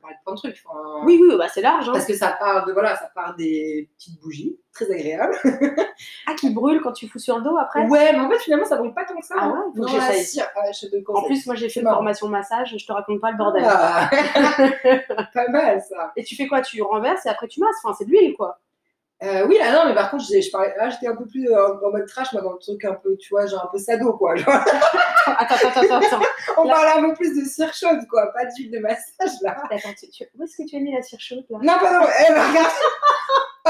parler 0.00 0.16
de 0.16 0.22
plein 0.24 0.32
de 0.34 0.38
trucs. 0.38 0.62
enfin, 0.66 1.04
Oui, 1.04 1.18
oui, 1.20 1.36
bah 1.38 1.46
c'est 1.52 1.60
large. 1.62 1.88
Hein. 1.88 1.92
Parce 1.92 2.06
que 2.06 2.14
ça 2.14 2.36
part 2.38 2.66
de, 2.66 2.72
voilà, 2.72 2.96
ça 2.96 3.10
part 3.14 3.34
des 3.36 3.88
petites 3.96 4.20
bougies, 4.20 4.58
très 4.72 4.90
agréables. 4.90 5.34
Ah, 6.26 6.34
qui 6.34 6.48
brûle 6.50 6.80
quand 6.80 6.92
tu 6.92 7.08
fous 7.08 7.18
sur 7.18 7.36
le 7.36 7.42
dos 7.44 7.56
après? 7.58 7.86
Ouais, 7.86 8.12
mais 8.12 8.20
en 8.20 8.30
fait, 8.30 8.38
finalement, 8.38 8.64
ça 8.64 8.76
brûle 8.76 8.94
pas 8.94 9.04
tant 9.04 9.16
que 9.16 9.26
ça. 9.26 9.34
Ah 9.38 9.44
hein. 9.46 9.64
faut 9.74 9.82
Non, 9.82 9.88
j'essaye. 9.88 10.42
ah, 10.54 10.62
En 11.14 11.22
plus, 11.24 11.44
moi 11.46 11.54
j'ai 11.54 11.68
fait 11.68 11.80
une 11.80 11.88
formation 11.88 12.28
massage, 12.28 12.74
je 12.78 12.86
te 12.86 12.92
raconte 12.92 13.20
pas 13.20 13.30
le 13.32 13.36
bordel. 13.36 13.62
Ah. 13.66 14.08
pas 15.34 15.48
mal, 15.48 15.82
ça. 15.82 16.12
Et 16.16 16.24
tu 16.24 16.36
fais 16.36 16.46
quoi? 16.46 16.62
Tu 16.62 16.80
renverses 16.82 17.26
et 17.26 17.28
après 17.28 17.48
tu 17.48 17.60
masses. 17.60 17.76
Enfin, 17.84 17.94
c'est 17.98 18.06
de 18.06 18.10
l'huile 18.10 18.34
quoi. 18.36 18.58
Euh, 19.22 19.44
oui, 19.46 19.58
là, 19.58 19.72
non, 19.72 19.84
mais 19.86 19.94
par 19.94 20.10
contre, 20.10 20.24
je 20.24 20.50
parlais, 20.50 20.74
là, 20.78 20.88
j'étais 20.88 21.06
un 21.06 21.14
peu 21.14 21.26
plus 21.26 21.46
euh, 21.50 21.74
en 21.84 21.90
mode 21.90 22.06
trash, 22.06 22.32
moi, 22.32 22.40
dans 22.40 22.52
le 22.52 22.58
truc 22.58 22.82
un 22.86 22.94
peu, 22.94 23.16
tu 23.18 23.28
vois, 23.30 23.44
genre 23.46 23.64
un 23.66 23.68
peu 23.70 23.76
sado, 23.78 24.14
quoi. 24.14 24.34
Genre, 24.34 24.48
Attends, 25.26 25.54
attends, 25.56 25.80
attends, 25.82 25.96
attends. 25.98 26.20
on 26.56 26.64
Là- 26.64 26.74
parlait 26.74 26.92
un 27.06 27.08
peu 27.10 27.14
plus 27.14 27.38
de 27.38 27.44
cire 27.46 27.72
chaude, 27.74 28.00
quoi, 28.08 28.32
pas 28.32 28.46
d'huile 28.46 28.70
de 28.70 28.78
massage, 28.78 29.36
là. 29.42 29.58
Attends, 29.70 29.92
tu- 29.98 30.08
tu- 30.08 30.24
Où 30.38 30.42
est-ce 30.44 30.56
que 30.62 30.66
tu 30.68 30.76
as 30.76 30.80
mis 30.80 30.94
la 30.94 31.02
cire 31.02 31.20
chaude 31.20 31.44
là? 31.50 31.58
Non, 31.60 31.78
pas 31.78 31.92
dans. 31.92 32.06
Eh, 32.06 32.32
bah, 32.32 32.48
regarde 32.48 32.70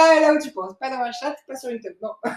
Pas 0.00 0.20
là 0.20 0.32
où 0.34 0.38
tu 0.38 0.50
penses, 0.50 0.74
pas 0.78 0.88
dans 0.90 0.98
ma 0.98 1.12
chatte, 1.12 1.38
pas 1.46 1.54
sur 1.56 1.68
une 1.70 1.80
table, 1.80 1.96
non. 2.02 2.10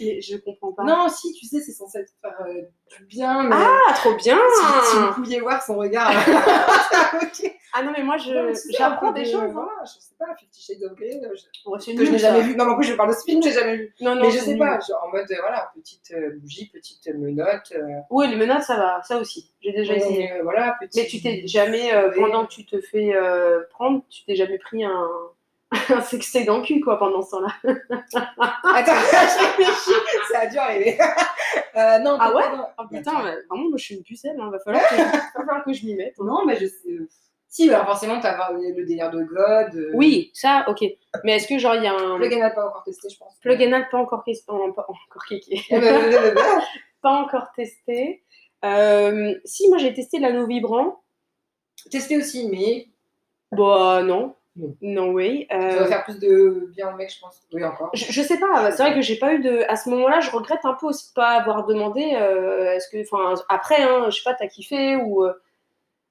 Mais 0.00 0.20
Je 0.20 0.36
comprends 0.38 0.72
pas. 0.72 0.84
Non, 0.84 1.08
si, 1.08 1.32
tu 1.32 1.46
sais, 1.46 1.60
c'est 1.60 1.72
censé 1.72 2.04
te 2.04 2.10
faire 2.20 2.36
euh, 2.46 2.62
du 2.98 3.04
bien, 3.06 3.44
mais. 3.44 3.54
Ah, 3.56 3.92
trop 3.94 4.14
bien 4.16 4.38
si, 4.56 4.90
si 4.90 4.96
vous 4.98 5.12
pouviez 5.14 5.40
voir 5.40 5.62
son 5.62 5.76
regard. 5.76 6.10
ok. 7.22 7.52
Ah 7.74 7.82
non, 7.82 7.92
mais 7.96 8.02
moi 8.02 8.18
je 8.18 8.52
j'apprends 8.76 9.08
un 9.08 9.12
des 9.12 9.22
de- 9.22 9.26
choses. 9.30 9.40
hein. 9.40 9.50
Voilà, 9.52 9.72
je 9.84 9.92
sais 9.98 10.14
pas, 10.18 10.26
Fifty 10.38 10.60
Shades 10.62 10.82
of 10.90 10.94
Grey, 10.96 11.20
euh, 11.24 11.34
je- 11.34 11.70
Ouais, 11.70 11.78
que 11.78 12.04
je 12.04 12.10
n'ai 12.12 12.18
jamais 12.18 12.42
vu. 12.42 12.54
Non, 12.54 12.66
mais 12.66 12.72
en 12.72 12.76
plus, 12.76 12.84
je 12.84 12.94
parle 12.94 13.08
de 13.10 13.14
ce 13.14 13.24
film, 13.24 13.42
j'ai 13.42 13.52
jamais 13.52 13.76
vu. 13.76 13.94
Non, 14.02 14.14
non, 14.14 14.22
mais 14.22 14.30
je 14.30 14.38
sais 14.40 14.50
nul. 14.50 14.58
pas, 14.58 14.78
genre 14.80 15.04
en 15.06 15.10
mode, 15.16 15.30
euh, 15.30 15.36
voilà, 15.40 15.70
petite 15.74 16.10
euh, 16.12 16.36
bougie, 16.38 16.68
petite 16.70 17.06
menotte. 17.14 17.72
Oui, 18.10 18.28
les 18.28 18.36
menottes, 18.36 18.62
ça 18.64 18.76
va, 18.76 19.02
ça 19.04 19.16
aussi. 19.18 19.52
J'ai 19.62 19.72
déjà 19.72 19.94
essayé. 19.94 20.32
voilà. 20.42 20.76
Mais 20.94 21.06
tu 21.06 21.22
t'es 21.22 21.46
jamais, 21.46 21.90
pendant 22.14 22.44
que 22.44 22.52
tu 22.52 22.66
te 22.66 22.80
fais 22.80 23.14
prendre, 23.70 24.02
tu 24.10 24.24
t'es 24.24 24.34
jamais 24.34 24.58
pris 24.58 24.84
un, 24.84 25.08
un 25.88 26.00
sextoy 26.00 26.44
dans 26.44 26.58
le 26.58 26.62
cul, 26.64 26.80
quoi, 26.80 26.98
pendant 26.98 27.22
ce 27.22 27.30
temps-là. 27.32 27.48
Attends, 27.64 28.92
je 28.94 29.46
réfléchis, 29.46 30.00
ça 30.32 30.40
a 30.40 30.46
dû 30.46 30.58
arriver. 30.58 30.98
euh, 31.76 31.98
non, 32.00 32.16
Ah 32.20 32.34
ouais 32.34 32.42
dans- 32.50 32.68
Oh 32.78 32.82
putain, 32.90 33.12
vraiment, 33.20 33.68
moi 33.68 33.76
je 33.76 33.84
suis 33.84 33.94
une 33.96 34.02
pucelle, 34.02 34.38
hein. 34.40 34.50
va, 34.50 34.58
falloir 34.58 34.82
que, 34.88 34.94
va 34.96 35.20
falloir 35.34 35.64
que 35.64 35.72
je 35.72 35.84
m'y 35.86 35.94
mette. 35.94 36.14
hein. 36.18 36.24
Non, 36.24 36.44
mais 36.44 36.56
je 36.56 36.66
sais. 36.66 36.98
Si, 37.48 37.68
alors 37.68 37.84
forcément, 37.84 38.18
t'as 38.18 38.50
le 38.52 38.84
délire 38.86 39.10
de 39.10 39.22
God. 39.24 39.74
euh, 39.76 39.90
Oui, 39.94 40.30
ça, 40.32 40.64
ok. 40.68 40.84
Mais 41.24 41.36
est-ce 41.36 41.46
que, 41.46 41.58
genre, 41.58 41.74
il 41.74 41.84
y 41.84 41.86
a 41.86 41.92
un. 41.94 42.16
Plug 42.16 42.32
and 42.34 42.50
pas 42.54 42.66
encore 42.66 42.82
testé, 42.84 43.08
je 43.10 43.18
pense. 43.18 43.36
Plug 43.42 43.62
and 43.62 43.82
pas 43.90 43.98
encore, 43.98 44.24
oh, 44.48 44.72
pas 44.72 44.86
encore. 44.88 45.22
Eh 45.30 45.40
ben, 45.70 45.80
ben, 45.80 46.10
ben, 46.10 46.34
ben. 46.34 46.62
pas 47.02 47.10
encore 47.12 47.52
testé. 47.54 48.22
Euh, 48.64 49.34
si, 49.44 49.68
moi 49.68 49.76
j'ai 49.78 49.92
testé 49.92 50.18
l'anneau 50.18 50.46
vibrant. 50.46 51.02
Testé 51.90 52.16
aussi, 52.16 52.48
mais 52.48 52.86
Bah 53.50 54.02
non. 54.02 54.34
Non. 54.56 54.76
No 54.82 55.12
way. 55.12 55.46
ça 55.50 55.56
Euh, 55.56 55.78
va 55.80 55.86
faire 55.86 56.04
plus 56.04 56.18
de 56.18 56.70
bien 56.74 56.92
au 56.92 56.96
mec, 56.96 57.10
je 57.10 57.18
pense. 57.20 57.40
Oui, 57.54 57.64
encore. 57.64 57.90
Je, 57.94 58.04
je 58.12 58.20
sais 58.22 58.38
pas, 58.38 58.70
c'est 58.70 58.82
vrai 58.82 58.94
que 58.94 59.00
j'ai 59.00 59.16
pas 59.16 59.32
eu 59.34 59.38
de. 59.38 59.64
À 59.68 59.76
ce 59.76 59.88
moment-là, 59.90 60.20
je 60.20 60.30
regrette 60.30 60.64
un 60.64 60.74
peu 60.74 60.86
aussi 60.86 61.08
de 61.08 61.14
pas 61.14 61.30
avoir 61.30 61.64
demandé. 61.66 62.12
euh, 62.14 62.72
Est-ce 62.72 62.88
que, 62.90 63.02
enfin, 63.02 63.40
après, 63.48 63.82
hein, 63.82 64.10
je 64.10 64.16
sais 64.18 64.24
pas, 64.24 64.34
t'as 64.34 64.48
kiffé 64.48 64.96
ou. 64.96 65.24
euh, 65.24 65.32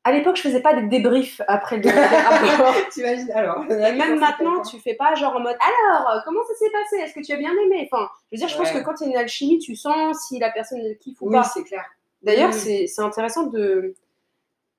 À 0.03 0.11
l'époque, 0.11 0.37
je 0.37 0.41
faisais 0.41 0.61
pas 0.61 0.73
des 0.73 0.87
débriefs 0.87 1.39
après 1.47 1.77
le 1.77 1.87
rapport. 2.57 2.73
T'imagines 2.91 3.31
alors 3.33 3.63
Et 3.69 3.91
même 3.93 4.17
maintenant, 4.17 4.63
tu 4.63 4.79
fais 4.79 4.95
pas 4.95 5.13
genre 5.13 5.35
en 5.35 5.39
mode 5.39 5.57
alors, 5.61 6.09
euh, 6.09 6.19
comment 6.25 6.41
ça 6.47 6.55
s'est 6.55 6.71
passé? 6.71 7.03
Est-ce 7.03 7.13
que 7.13 7.23
tu 7.23 7.31
as 7.33 7.37
bien 7.37 7.51
aimé? 7.65 7.87
Enfin, 7.91 8.09
je 8.31 8.37
veux 8.37 8.39
dire, 8.39 8.47
je 8.47 8.57
pense 8.57 8.71
que 8.71 8.79
quand 8.83 8.99
il 9.01 9.03
y 9.03 9.09
a 9.09 9.11
une 9.11 9.17
alchimie, 9.17 9.59
tu 9.59 9.75
sens 9.75 10.17
si 10.27 10.39
la 10.39 10.49
personne 10.49 10.81
kiffe 10.99 11.21
ou 11.21 11.27
Oui, 11.27 11.33
pas. 11.35 11.43
c'est 11.43 11.63
clair. 11.63 11.85
D'ailleurs, 12.23 12.49
Oui. 12.51 12.59
c'est 12.59 12.87
c'est 12.87 13.03
intéressant 13.03 13.43
de, 13.47 13.93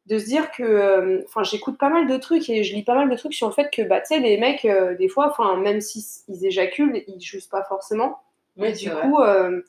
de 0.07 0.19
se 0.19 0.25
dire 0.27 0.51
que. 0.51 0.63
euh, 0.63 1.23
Enfin, 1.27 1.43
j'écoute 1.45 1.79
pas 1.79 1.89
mal 1.91 2.07
de 2.09 2.17
trucs 2.17 2.49
et 2.51 2.65
je 2.65 2.75
lis 2.75 2.85
pas 2.85 2.95
mal 2.95 3.09
de 3.11 3.17
trucs 3.17 3.35
sur 3.35 3.49
le 3.49 3.53
fait 3.55 3.71
que, 3.71 3.83
bah, 3.83 4.01
tu 4.01 4.09
sais, 4.09 4.21
les 4.21 4.39
mecs, 4.39 4.65
euh, 4.65 4.95
des 4.97 5.09
fois, 5.09 5.29
enfin, 5.31 5.57
même 5.57 5.81
s'ils 5.81 6.05
ils 6.29 6.47
éjaculent, 6.47 7.03
ils 7.09 7.21
jouissent 7.23 7.47
pas 7.47 7.65
forcément. 7.65 8.21
Oui, 8.57 8.73
c'est 8.75 8.89
du 8.89 8.91
vrai. 8.91 9.03
coup, 9.03 9.19
euh, 9.21 9.63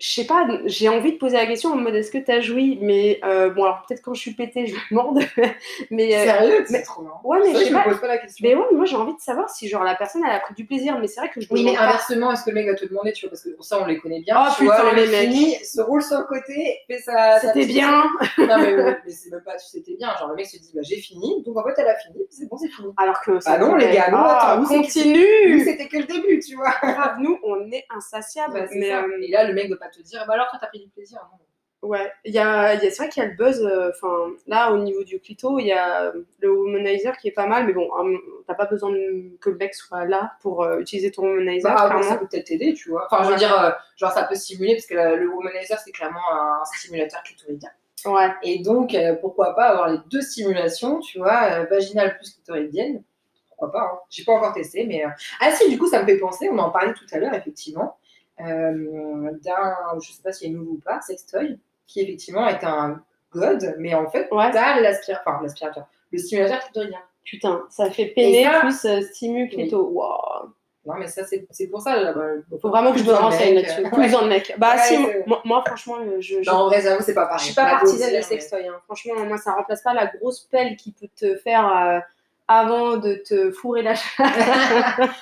je 0.00 0.10
sais 0.14 0.24
pas, 0.26 0.48
j'ai 0.64 0.88
envie 0.88 1.12
de 1.12 1.18
poser 1.18 1.36
la 1.36 1.44
question 1.46 1.70
en 1.72 1.76
mode 1.76 1.94
est-ce 1.94 2.10
que 2.10 2.16
t'as 2.18 2.40
joui? 2.40 2.78
Mais 2.80 3.20
euh, 3.22 3.50
bon, 3.50 3.64
alors 3.64 3.84
peut-être 3.86 4.00
quand 4.02 4.14
je 4.14 4.20
suis 4.20 4.32
pétée, 4.32 4.66
je 4.66 4.74
demande. 4.90 5.20
mais 5.90 6.14
euh, 6.16 6.24
Sérieux? 6.24 6.64
Mais- 6.70 6.82
trop 6.82 7.02
marrant. 7.02 7.20
ouais, 7.24 7.38
mais 7.44 7.52
Ça, 7.52 7.58
je 7.60 7.64
sais 7.66 7.70
me 7.70 7.76
pas. 7.76 7.84
pose 7.84 8.00
pas 8.00 8.06
la 8.08 8.16
question. 8.18 8.48
Mais 8.48 8.54
ouais, 8.54 8.64
moi 8.72 8.86
j'ai 8.86 8.96
envie 8.96 9.14
de 9.14 9.20
savoir 9.20 9.50
si 9.50 9.68
genre 9.68 9.84
la 9.84 9.94
personne 9.94 10.22
elle 10.26 10.34
a 10.34 10.40
pris 10.40 10.54
du 10.54 10.64
plaisir. 10.64 10.98
Mais 10.98 11.06
c'est 11.06 11.20
vrai 11.20 11.28
que 11.30 11.40
je 11.42 11.46
Oui, 11.50 11.64
mais 11.64 11.74
pas. 11.74 11.82
inversement, 11.82 12.32
est-ce 12.32 12.44
que 12.44 12.50
le 12.50 12.54
mec 12.54 12.66
va 12.68 12.74
te 12.74 12.86
demander, 12.86 13.12
tu 13.12 13.26
vois, 13.26 13.30
parce 13.30 13.42
que 13.44 13.50
pour 13.50 13.64
ça, 13.64 13.78
on 13.82 13.84
les 13.86 13.98
connaît 13.98 14.20
bien. 14.20 14.36
Oh, 14.40 14.50
tu 14.56 14.62
putain, 14.64 14.80
vois, 14.82 14.92
le 14.92 15.02
les 15.04 15.08
mec 15.08 15.28
mecs. 15.30 15.64
se 15.66 15.80
roule 15.82 16.02
sur 16.02 16.18
le 16.18 16.24
côté, 16.24 16.78
fait 16.86 16.98
sa 16.98 17.38
C'était 17.40 17.66
bien. 17.66 18.04
Non, 18.38 18.56
mais, 18.58 18.74
ouais, 18.74 18.98
mais 19.04 19.12
c'est 19.12 19.30
même 19.30 19.42
pas, 19.44 19.56
tu 19.56 19.66
c'était 19.68 19.96
bien. 19.96 20.08
Genre, 20.18 20.28
le 20.30 20.34
mec 20.36 20.46
se 20.46 20.56
dit, 20.56 20.70
bah, 20.74 20.80
j'ai 20.82 20.96
fini. 20.96 21.42
Donc, 21.44 21.58
en 21.58 21.62
fait, 21.64 21.74
elle 21.76 21.88
a 21.88 21.94
fini. 21.96 22.24
C'est 22.30 22.48
bon, 22.48 22.56
c'est 22.56 22.68
fini. 22.68 22.88
Alors 22.96 23.20
que 23.20 23.38
ça 23.40 23.58
Bah 23.58 23.58
non, 23.66 23.74
les 23.74 23.90
gars, 23.92 24.10
non, 24.10 24.18
Ah, 24.22 24.52
attends, 24.54 24.64
continue. 24.64 25.60
c'était 25.64 25.88
que 25.88 25.98
le 25.98 26.04
début, 26.04 26.40
tu 26.40 26.56
vois. 26.56 26.72
Nous, 27.18 27.38
on 27.44 27.70
est 27.70 27.84
insatiables. 27.94 28.54
Ça. 28.56 28.74
euh, 28.74 29.20
Et 29.22 29.30
là, 29.30 29.44
le 29.44 29.52
mec 29.54 29.66
ne 29.68 29.74
va 29.74 29.80
pas 29.80 29.89
te 29.90 30.00
dire, 30.02 30.24
bah 30.26 30.34
alors, 30.34 30.48
toi, 30.50 30.58
t'as 30.60 30.66
pris 30.68 30.80
du 30.80 30.88
plaisir. 30.88 31.20
Non. 31.32 31.88
Ouais, 31.88 32.12
il 32.26 32.34
y 32.34 32.38
a, 32.38 32.74
il 32.74 32.84
y 32.84 32.86
a, 32.86 32.90
c'est 32.90 32.98
vrai 33.04 33.08
qu'il 33.08 33.22
y 33.22 33.26
a 33.26 33.30
le 33.30 33.36
buzz. 33.36 33.64
euh, 33.64 33.90
Enfin, 33.94 34.28
là, 34.46 34.70
au 34.70 34.76
niveau 34.78 35.02
du 35.02 35.18
clito, 35.18 35.58
il 35.58 35.64
y 35.66 35.72
a 35.72 36.12
le 36.40 36.50
womanizer 36.52 37.16
qui 37.16 37.28
est 37.28 37.32
pas 37.32 37.46
mal, 37.46 37.66
mais 37.66 37.72
bon, 37.72 37.88
hum, 37.94 38.18
t'as 38.46 38.52
pas 38.54 38.66
besoin 38.66 38.90
de- 38.90 39.34
que 39.40 39.48
le 39.48 39.56
mec 39.56 39.74
soit 39.74 40.04
là 40.04 40.32
pour 40.42 40.62
euh, 40.62 40.80
utiliser 40.80 41.10
ton 41.10 41.22
womanizer, 41.22 41.72
Bah, 41.74 42.02
ça 42.02 42.16
peut 42.18 42.26
peut-être 42.26 42.44
t'aider, 42.48 42.74
tu 42.74 42.90
vois. 42.90 43.06
Enfin, 43.10 43.24
je 43.24 43.30
veux 43.30 43.38
dire, 43.38 43.58
euh, 43.58 43.70
genre, 43.96 44.12
ça 44.12 44.24
peut 44.24 44.34
stimuler, 44.34 44.74
parce 44.74 44.84
que 44.86 44.94
la- 44.94 45.16
le 45.16 45.26
womanizer, 45.30 45.78
c'est 45.78 45.90
clairement 45.92 46.20
un 46.30 46.62
stimulateur 46.66 47.22
clitoridien. 47.22 47.70
Ouais. 48.04 48.28
Et 48.42 48.58
donc, 48.62 48.94
euh, 48.94 49.14
pourquoi 49.14 49.54
pas 49.54 49.68
avoir 49.68 49.88
les 49.88 49.98
deux 50.10 50.20
stimulations, 50.22 51.00
tu 51.00 51.18
vois, 51.18 51.44
euh, 51.52 51.64
vaginale 51.70 52.16
plus 52.18 52.30
clitoridienne. 52.34 53.02
Pourquoi 53.48 53.72
pas, 53.72 53.90
hein. 53.94 53.98
J'ai 54.10 54.24
pas 54.24 54.32
encore 54.32 54.52
testé, 54.52 54.84
mais. 54.86 55.04
euh, 55.04 55.08
Ah 55.40 55.50
si, 55.52 55.70
du 55.70 55.78
coup, 55.78 55.86
ça 55.86 56.00
me 56.02 56.06
fait 56.06 56.18
penser, 56.18 56.48
on 56.50 56.58
en 56.58 56.70
parlait 56.70 56.92
tout 56.94 57.06
à 57.12 57.18
l'heure, 57.18 57.34
effectivement, 57.34 57.84
euh, 57.84 58.09
d'un, 58.40 59.74
je 60.02 60.12
sais 60.12 60.22
pas 60.22 60.32
s'il 60.32 60.50
est 60.52 60.54
nouveau 60.56 60.72
ou 60.72 60.80
pas, 60.84 61.00
sextoy, 61.00 61.58
qui 61.86 62.00
effectivement 62.00 62.46
est 62.48 62.64
un 62.64 63.02
god, 63.32 63.74
mais 63.78 63.94
en 63.94 64.08
fait, 64.10 64.28
Ouais. 64.32 64.50
t'as 64.50 64.80
l'aspirateur, 64.80 65.22
enfin, 65.34 65.42
l'aspirateur, 65.42 65.86
le 66.12 66.18
stimulateur 66.18 66.60
clitoridien. 66.60 66.98
Putain, 67.24 67.62
ça 67.68 67.90
fait 67.90 68.06
peiner 68.06 68.44
ça- 68.44 68.60
plus 68.60 68.84
euh, 68.86 69.00
stimu 69.02 69.48
clito. 69.48 69.88
Waouh. 69.92 70.50
Non, 70.86 70.94
mais 70.94 71.06
ça, 71.06 71.24
c'est 71.26 71.46
c'est 71.50 71.66
pour 71.68 71.82
ça, 71.82 72.00
là, 72.00 72.12
bah, 72.14 72.22
Faut 72.60 72.70
vraiment 72.70 72.90
que 72.92 72.98
je 72.98 73.04
me 73.04 73.12
renseigne 73.12 73.54
là-dessus. 73.56 73.84
euh, 73.84 73.90
Plus 73.92 74.14
en 74.14 74.24
mec. 74.26 74.54
Bah 74.56 74.72
Ouais, 74.76 74.82
si, 74.82 74.98
moi, 75.26 75.42
moi, 75.44 75.62
franchement, 75.64 75.96
euh, 76.00 76.16
je, 76.20 76.42
je, 76.42 76.50
Non, 76.50 76.56
en 76.56 76.66
vrai, 76.66 76.80
j'avoue, 76.80 77.02
c'est 77.02 77.14
pas 77.14 77.26
pareil. 77.26 77.40
je 77.40 77.44
suis 77.44 77.54
pas 77.54 77.70
partisane 77.70 78.10
mais- 78.12 78.22
sextoys. 78.22 78.66
hein. 78.66 78.80
Franchement, 78.86 79.14
moi, 79.26 79.36
ça 79.36 79.52
remplace 79.52 79.82
pas 79.82 79.92
la 79.92 80.06
grosse 80.06 80.40
pelle 80.50 80.76
qui 80.76 80.92
peut 80.92 81.08
te 81.14 81.36
faire 81.36 81.66
euh, 81.70 82.00
avant 82.48 82.96
de 82.96 83.14
te 83.14 83.52
fourrer 83.52 83.82
la 83.82 83.92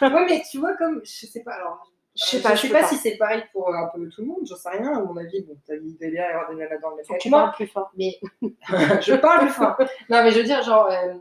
ouais, 0.01 0.27
mais 0.29 0.43
tu 0.51 0.59
vois, 0.59 0.75
comme, 0.77 1.01
je 1.05 1.27
sais 1.27 1.41
pas, 1.43 1.53
alors, 1.55 1.91
Je 2.19 2.25
sais 2.25 2.39
euh, 2.39 2.43
pas, 2.43 2.55
je 2.57 2.63
sais 2.63 2.69
pas, 2.71 2.85
si 2.85 2.97
c'est 2.97 3.17
pareil 3.17 3.45
pour 3.53 3.73
un 3.73 3.89
peu 3.95 4.09
tout 4.09 4.23
le 4.23 4.27
monde, 4.27 4.41
j'en 4.45 4.57
sais 4.57 4.71
rien, 4.71 4.93
à 4.93 5.01
mon 5.01 5.17
avis, 5.17 5.43
bon, 5.43 5.57
t'as 5.67 5.77
dit, 5.77 5.87
il 5.87 5.95
devait 5.95 6.11
bien 6.11 6.23
y 6.23 6.27
avoir 6.27 6.51
des 6.51 6.57
nanas 6.57 6.79
dans 6.79 6.91
le 6.91 6.97
même 6.97 7.05
Faut 7.05 7.13
que 7.15 7.19
cas 7.19 7.23
tu 7.23 7.31
parles 7.31 7.53
plus 7.53 7.67
fort. 7.69 7.93
mais 7.97 8.19
je 8.43 9.15
parle 9.15 9.41
plus 9.43 9.51
fort. 9.51 9.77
Non, 10.09 10.25
mais 10.25 10.33
je 10.33 10.39
veux 10.39 10.45
dire, 10.45 10.63
genre, 10.65 10.91
euh, 10.91 11.15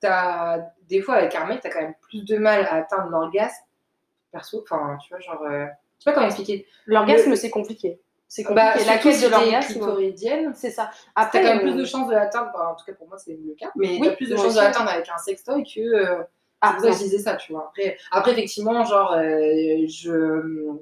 t'as, 0.00 0.58
des 0.88 1.00
fois, 1.00 1.16
avec 1.16 1.34
un 1.36 1.46
mec, 1.46 1.60
t'as 1.60 1.70
quand 1.70 1.80
même 1.80 1.94
plus 2.00 2.24
de 2.24 2.38
mal 2.38 2.66
à 2.66 2.74
atteindre 2.74 3.08
l'orgasme, 3.10 3.64
perso, 4.32 4.62
enfin, 4.62 4.98
tu 5.00 5.10
vois, 5.10 5.20
genre, 5.20 5.42
euh, 5.42 5.66
je 5.98 6.04
sais 6.04 6.10
pas 6.10 6.12
comment 6.12 6.26
expliquer. 6.26 6.66
L'orgasme, 6.86 7.30
Le- 7.30 7.36
c'est 7.36 7.50
compliqué. 7.50 8.00
C'est 8.28 8.42
compliqué. 8.42 8.60
Bah, 8.60 8.84
la 8.84 8.98
quête 8.98 9.22
de 9.22 9.28
l'orgasme, 9.28 10.52
c'est 10.56 10.70
ça. 10.72 10.90
t'as 11.14 11.22
Après, 11.22 11.40
quand 11.40 11.48
même 11.48 11.58
euh, 11.58 11.62
plus 11.62 11.76
de 11.76 11.84
chances 11.84 12.08
de 12.08 12.14
l'atteindre, 12.14 12.50
en 12.56 12.74
tout 12.74 12.84
cas 12.84 12.92
pour 12.94 13.06
moi 13.06 13.16
c'est 13.18 13.38
le 13.40 13.54
cas, 13.54 13.70
mais 13.76 13.98
Oui, 14.00 14.08
t'as 14.08 14.16
plus 14.16 14.28
de 14.28 14.36
chances 14.36 14.56
de 14.56 14.60
l'atteindre 14.60 14.90
avec 14.90 15.08
un 15.08 15.18
sextoy 15.18 15.62
que. 15.62 16.26
Ah, 16.60 16.68
c'est 16.68 16.74
pour 16.76 16.80
ça 16.82 16.86
que 16.88 16.92
non. 16.92 16.98
je 16.98 17.04
disais 17.04 17.18
ça, 17.18 17.36
tu 17.36 17.52
vois. 17.52 17.66
Après, 17.68 17.98
après 18.10 18.32
effectivement, 18.32 18.84
genre, 18.84 19.12
euh, 19.12 19.86
je, 19.88 20.72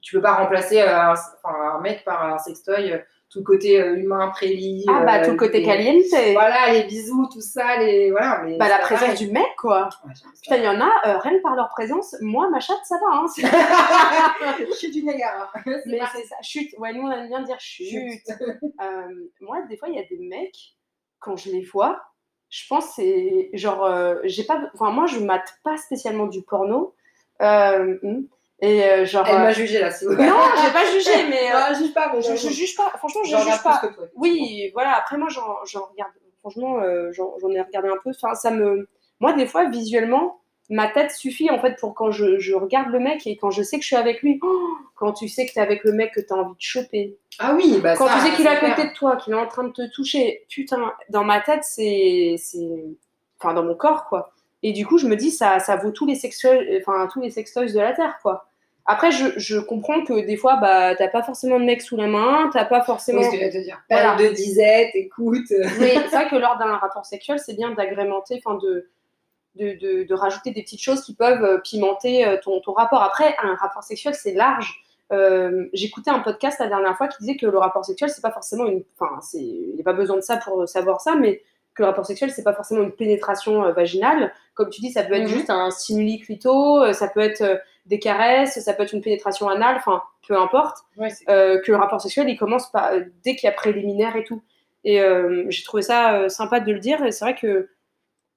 tu 0.00 0.16
peux 0.16 0.22
pas 0.22 0.34
remplacer 0.34 0.80
euh, 0.80 0.88
un, 0.98 1.14
un 1.44 1.80
mec 1.80 2.04
par 2.04 2.24
un 2.34 2.38
sextoy, 2.38 2.92
euh, 2.92 2.98
tout 3.30 3.38
le 3.38 3.44
côté 3.44 3.78
humain, 3.78 4.28
prélit. 4.28 4.84
Ah 4.90 5.04
bah 5.06 5.24
tout 5.24 5.30
le 5.30 5.36
côté 5.38 5.60
les- 5.60 5.64
caliente. 5.64 6.02
Voilà, 6.34 6.70
les 6.74 6.84
bisous, 6.84 7.28
tout 7.32 7.40
ça, 7.40 7.78
les. 7.78 8.10
Voilà, 8.10 8.42
mais. 8.44 8.58
Bah 8.58 8.68
la 8.68 8.78
présence 8.80 9.08
pareil. 9.08 9.26
du 9.26 9.32
mec 9.32 9.46
quoi. 9.56 9.88
Ouais. 10.06 10.12
Putain, 10.42 10.56
il 10.58 10.64
y 10.64 10.68
en 10.68 10.78
a, 10.82 10.90
euh, 11.06 11.18
rien 11.18 11.38
que 11.38 11.42
par 11.42 11.56
leur 11.56 11.70
présence, 11.70 12.14
moi 12.20 12.50
ma 12.50 12.60
chatte 12.60 12.84
ça 12.84 12.96
va. 12.96 13.20
Hein, 13.20 13.26
je 14.68 14.74
suis 14.74 14.90
du 14.90 15.02
Niagara. 15.02 15.50
Mais 15.86 16.00
c'est 16.14 16.24
ça, 16.26 16.36
chute. 16.42 16.74
Ouais, 16.78 16.92
nous 16.92 17.02
on 17.02 17.10
aime 17.10 17.28
bien 17.28 17.40
dire 17.42 17.58
chute. 17.58 17.88
Chute. 17.88 18.28
Euh, 18.82 19.08
moi, 19.40 19.62
des 19.68 19.78
fois, 19.78 19.88
il 19.88 19.94
y 19.94 19.98
a 19.98 20.04
des 20.04 20.18
mecs, 20.18 20.76
quand 21.18 21.36
je 21.36 21.50
les 21.50 21.62
vois, 21.62 22.02
je 22.52 22.66
pense 22.68 22.84
que 22.88 22.92
c'est 22.96 23.50
genre, 23.54 23.82
euh, 23.86 24.16
j'ai 24.24 24.44
pas, 24.44 24.60
enfin 24.74 24.90
moi 24.90 25.06
je 25.06 25.18
mate 25.18 25.54
pas 25.64 25.78
spécialement 25.78 26.26
du 26.26 26.42
porno. 26.42 26.94
Euh, 27.40 27.96
hmm. 28.02 28.26
et 28.60 28.84
euh, 28.84 29.06
genre. 29.06 29.26
Elle 29.26 29.36
euh, 29.36 29.38
m'a 29.38 29.52
jugé 29.52 29.80
là, 29.80 29.90
c'est 29.90 30.04
Non, 30.04 30.14
j'ai 30.16 30.70
pas 30.70 30.84
jugé, 30.92 31.28
mais 31.30 31.50
euh, 31.50 31.54
Non, 31.54 31.64
je 31.70 31.78
juge 31.82 31.94
pas, 31.94 32.12
mais 32.12 32.20
je, 32.20 32.36
je 32.36 32.50
juge 32.50 32.76
pas. 32.76 32.92
Franchement, 32.98 33.22
je 33.24 33.36
juge 33.38 33.62
pas. 33.62 33.78
toi. 33.78 34.04
Oui, 34.16 34.70
voilà. 34.74 34.92
Après, 34.96 35.16
moi, 35.16 35.28
j'en 35.30 35.86
regarde. 35.86 36.12
Franchement, 36.40 36.80
euh, 36.80 37.10
j'en 37.12 37.38
j'en 37.40 37.48
ai 37.52 37.62
regardé 37.62 37.88
un 37.88 37.96
peu. 38.04 38.10
Enfin, 38.10 38.34
ça 38.34 38.50
me. 38.50 38.86
Moi, 39.18 39.32
des 39.32 39.46
fois, 39.46 39.70
visuellement, 39.70 40.41
ma 40.72 40.88
tête 40.88 41.10
suffit 41.10 41.50
en 41.50 41.60
fait 41.60 41.76
pour 41.78 41.94
quand 41.94 42.10
je, 42.10 42.38
je 42.38 42.54
regarde 42.54 42.90
le 42.90 42.98
mec 42.98 43.26
et 43.26 43.36
quand 43.36 43.50
je 43.50 43.62
sais 43.62 43.76
que 43.76 43.82
je 43.82 43.88
suis 43.88 43.96
avec 43.96 44.22
lui. 44.22 44.40
Oh, 44.42 44.68
quand 44.96 45.12
tu 45.12 45.28
sais 45.28 45.46
que 45.46 45.52
t'es 45.52 45.60
avec 45.60 45.84
le 45.84 45.92
mec 45.92 46.12
que 46.14 46.20
t'as 46.20 46.34
envie 46.34 46.54
de 46.54 46.60
choper. 46.60 47.18
Ah 47.38 47.54
oui, 47.54 47.78
bah 47.82 47.94
Quand 47.94 48.06
ça, 48.06 48.14
tu 48.14 48.20
sais 48.20 48.36
qu'il 48.36 48.46
est 48.46 48.48
à 48.48 48.56
côté 48.56 48.88
de 48.88 48.94
toi, 48.94 49.16
qu'il 49.16 49.34
est 49.34 49.36
en 49.36 49.46
train 49.46 49.64
de 49.64 49.72
te 49.72 49.86
toucher. 49.90 50.46
Putain, 50.48 50.92
dans 51.10 51.24
ma 51.24 51.40
tête, 51.40 51.62
c'est. 51.62 52.36
Enfin, 53.38 53.52
dans 53.52 53.64
mon 53.64 53.74
corps, 53.74 54.06
quoi. 54.06 54.32
Et 54.62 54.72
du 54.72 54.86
coup, 54.86 54.96
je 54.96 55.06
me 55.06 55.16
dis, 55.16 55.30
ça, 55.30 55.58
ça 55.58 55.76
vaut 55.76 55.90
tous 55.90 56.06
les 56.06 56.14
sextoys, 56.14 56.80
enfin, 56.80 57.08
tous 57.12 57.20
les 57.20 57.30
sextoys 57.30 57.72
de 57.72 57.80
la 57.80 57.92
Terre, 57.92 58.18
quoi. 58.22 58.46
Après, 58.86 59.10
je, 59.10 59.26
je 59.36 59.58
comprends 59.58 60.02
que 60.04 60.24
des 60.24 60.36
fois, 60.36 60.56
bah, 60.56 60.94
t'as 60.96 61.08
pas 61.08 61.22
forcément 61.22 61.60
de 61.60 61.64
mec 61.64 61.82
sous 61.82 61.96
la 61.96 62.06
main, 62.06 62.48
t'as 62.52 62.64
pas 62.64 62.82
forcément. 62.82 63.20
Oui, 63.20 63.26
ce 63.26 63.30
que 63.32 63.36
j'allais 63.36 63.50
te 63.50 63.62
dire. 63.62 63.80
Voilà. 63.90 64.14
Période 64.14 64.30
de 64.30 64.36
disette, 64.36 64.90
écoute. 64.94 65.50
Mais 65.80 65.94
c'est 65.94 66.16
vrai 66.16 66.28
que 66.28 66.36
lors 66.36 66.56
d'un 66.58 66.76
rapport 66.76 67.04
sexuel, 67.04 67.38
c'est 67.38 67.54
bien 67.54 67.72
d'agrémenter, 67.72 68.40
enfin 68.44 68.56
de, 68.58 68.88
de, 69.56 69.72
de, 69.78 70.04
de 70.04 70.14
rajouter 70.14 70.50
des 70.50 70.62
petites 70.62 70.80
choses 70.82 71.02
qui 71.02 71.14
peuvent 71.14 71.44
euh, 71.44 71.58
pimenter 71.58 72.26
euh, 72.26 72.36
ton, 72.42 72.60
ton 72.60 72.72
rapport. 72.72 73.02
Après, 73.02 73.36
un 73.42 73.54
rapport 73.54 73.82
sexuel, 73.82 74.14
c'est 74.14 74.32
large. 74.32 74.80
Euh, 75.12 75.66
J'écoutais 75.74 76.10
un 76.10 76.20
podcast 76.20 76.58
la 76.58 76.68
dernière 76.68 76.96
fois 76.96 77.06
qui 77.08 77.18
disait 77.20 77.36
que 77.36 77.46
le 77.46 77.58
rapport 77.58 77.84
sexuel, 77.84 78.08
c'est 78.10 78.22
pas 78.22 78.30
forcément 78.30 78.64
une. 78.66 78.82
Enfin, 78.98 79.18
il 79.34 79.74
n'y 79.74 79.80
a 79.80 79.84
pas 79.84 79.92
besoin 79.92 80.16
de 80.16 80.22
ça 80.22 80.38
pour 80.38 80.66
savoir 80.68 81.00
ça, 81.02 81.14
mais 81.16 81.42
que 81.74 81.82
le 81.82 81.88
rapport 81.88 82.04
sexuel, 82.06 82.30
c'est 82.30 82.42
pas 82.42 82.52
forcément 82.54 82.82
une 82.82 82.92
pénétration 82.92 83.64
euh, 83.64 83.72
vaginale. 83.72 84.32
Comme 84.54 84.70
tu 84.70 84.80
dis, 84.80 84.90
ça 84.90 85.02
peut 85.02 85.14
être 85.14 85.22
Mhm. 85.24 85.28
juste 85.28 85.50
un 85.50 85.70
stimuli 85.70 86.18
clito, 86.20 86.92
ça 86.92 87.08
peut 87.08 87.20
être 87.20 87.40
euh, 87.42 87.56
des 87.86 87.98
caresses, 87.98 88.58
ça 88.58 88.72
peut 88.74 88.82
être 88.84 88.92
une 88.92 89.00
pénétration 89.02 89.48
anale, 89.48 89.76
enfin, 89.76 90.02
peu 90.26 90.36
importe 90.38 90.78
Ouais, 90.96 91.08
que 91.26 91.70
le 91.70 91.76
rapport 91.76 92.00
sexuel 92.00 92.28
il 92.28 92.36
commence 92.38 92.70
par, 92.70 92.90
dès 93.24 93.34
qu'il 93.36 93.46
y 93.48 93.50
a 93.50 93.52
préliminaire 93.52 94.14
et 94.16 94.24
tout. 94.24 94.42
Et 94.84 95.00
j'ai 95.48 95.64
trouvé 95.64 95.82
ça 95.82 96.28
sympa 96.28 96.60
de 96.60 96.72
le 96.72 96.78
dire. 96.78 97.04
Et 97.04 97.10
c'est 97.10 97.24
vrai 97.24 97.34
que 97.34 97.68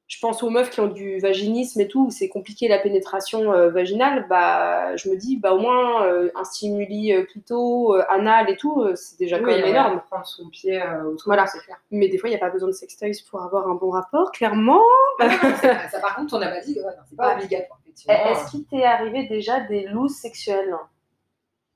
je 0.07 0.19
pense 0.19 0.43
aux 0.43 0.51
meufs 0.51 0.69
qui 0.69 0.79
ont 0.81 0.87
du 0.87 1.17
vaginisme 1.17 1.81
et 1.81 1.87
tout, 1.87 2.05
où 2.07 2.11
c'est 2.11 2.29
compliqué 2.29 2.67
la 2.67 2.77
pénétration 2.77 3.51
euh, 3.53 3.69
vaginale. 3.71 4.27
Bah, 4.29 4.95
je 4.97 5.09
me 5.09 5.15
dis, 5.17 5.37
bah, 5.37 5.53
au 5.53 5.57
moins 5.57 6.05
euh, 6.05 6.29
un 6.35 6.43
stimuli 6.43 7.11
euh, 7.11 7.23
clito, 7.23 7.95
euh, 7.95 8.03
anal 8.09 8.47
et 8.49 8.55
tout, 8.55 8.85
c'est 8.95 9.17
déjà 9.17 9.39
quand 9.39 9.47
même 9.47 9.65
énorme. 9.65 10.01
Prendre 10.09 10.25
son 10.27 10.47
pied 10.49 10.79
au 11.05 11.15
Voilà. 11.25 11.47
c'est 11.47 11.57
clair. 11.59 11.77
Mais 11.89 12.07
des 12.07 12.19
fois, 12.19 12.29
il 12.29 12.33
n'y 12.33 12.37
a 12.37 12.39
pas 12.39 12.51
besoin 12.51 12.67
de 12.69 12.73
sextoys 12.73 13.13
pour 13.31 13.41
avoir 13.41 13.67
un 13.67 13.73
bon 13.73 13.89
rapport, 13.89 14.31
clairement. 14.31 14.81
Ah, 15.19 15.27
non, 15.27 15.55
ça, 15.89 15.99
par 15.99 16.15
contre, 16.15 16.35
on 16.35 16.39
n'a 16.39 16.49
pas 16.49 16.59
dit, 16.61 16.75
ouais, 16.79 16.91
c'est 17.09 17.15
pas 17.15 17.29
Ouais. 17.29 17.35
obligatoire. 17.43 17.79
Eh. 18.07 18.11
Est-ce 18.11 18.51
qu'il 18.51 18.65
t'est 18.65 18.83
arrivé 18.83 19.25
déjà 19.27 19.61
des 19.61 19.85
looses 19.87 20.15
sexuelles? 20.17 20.75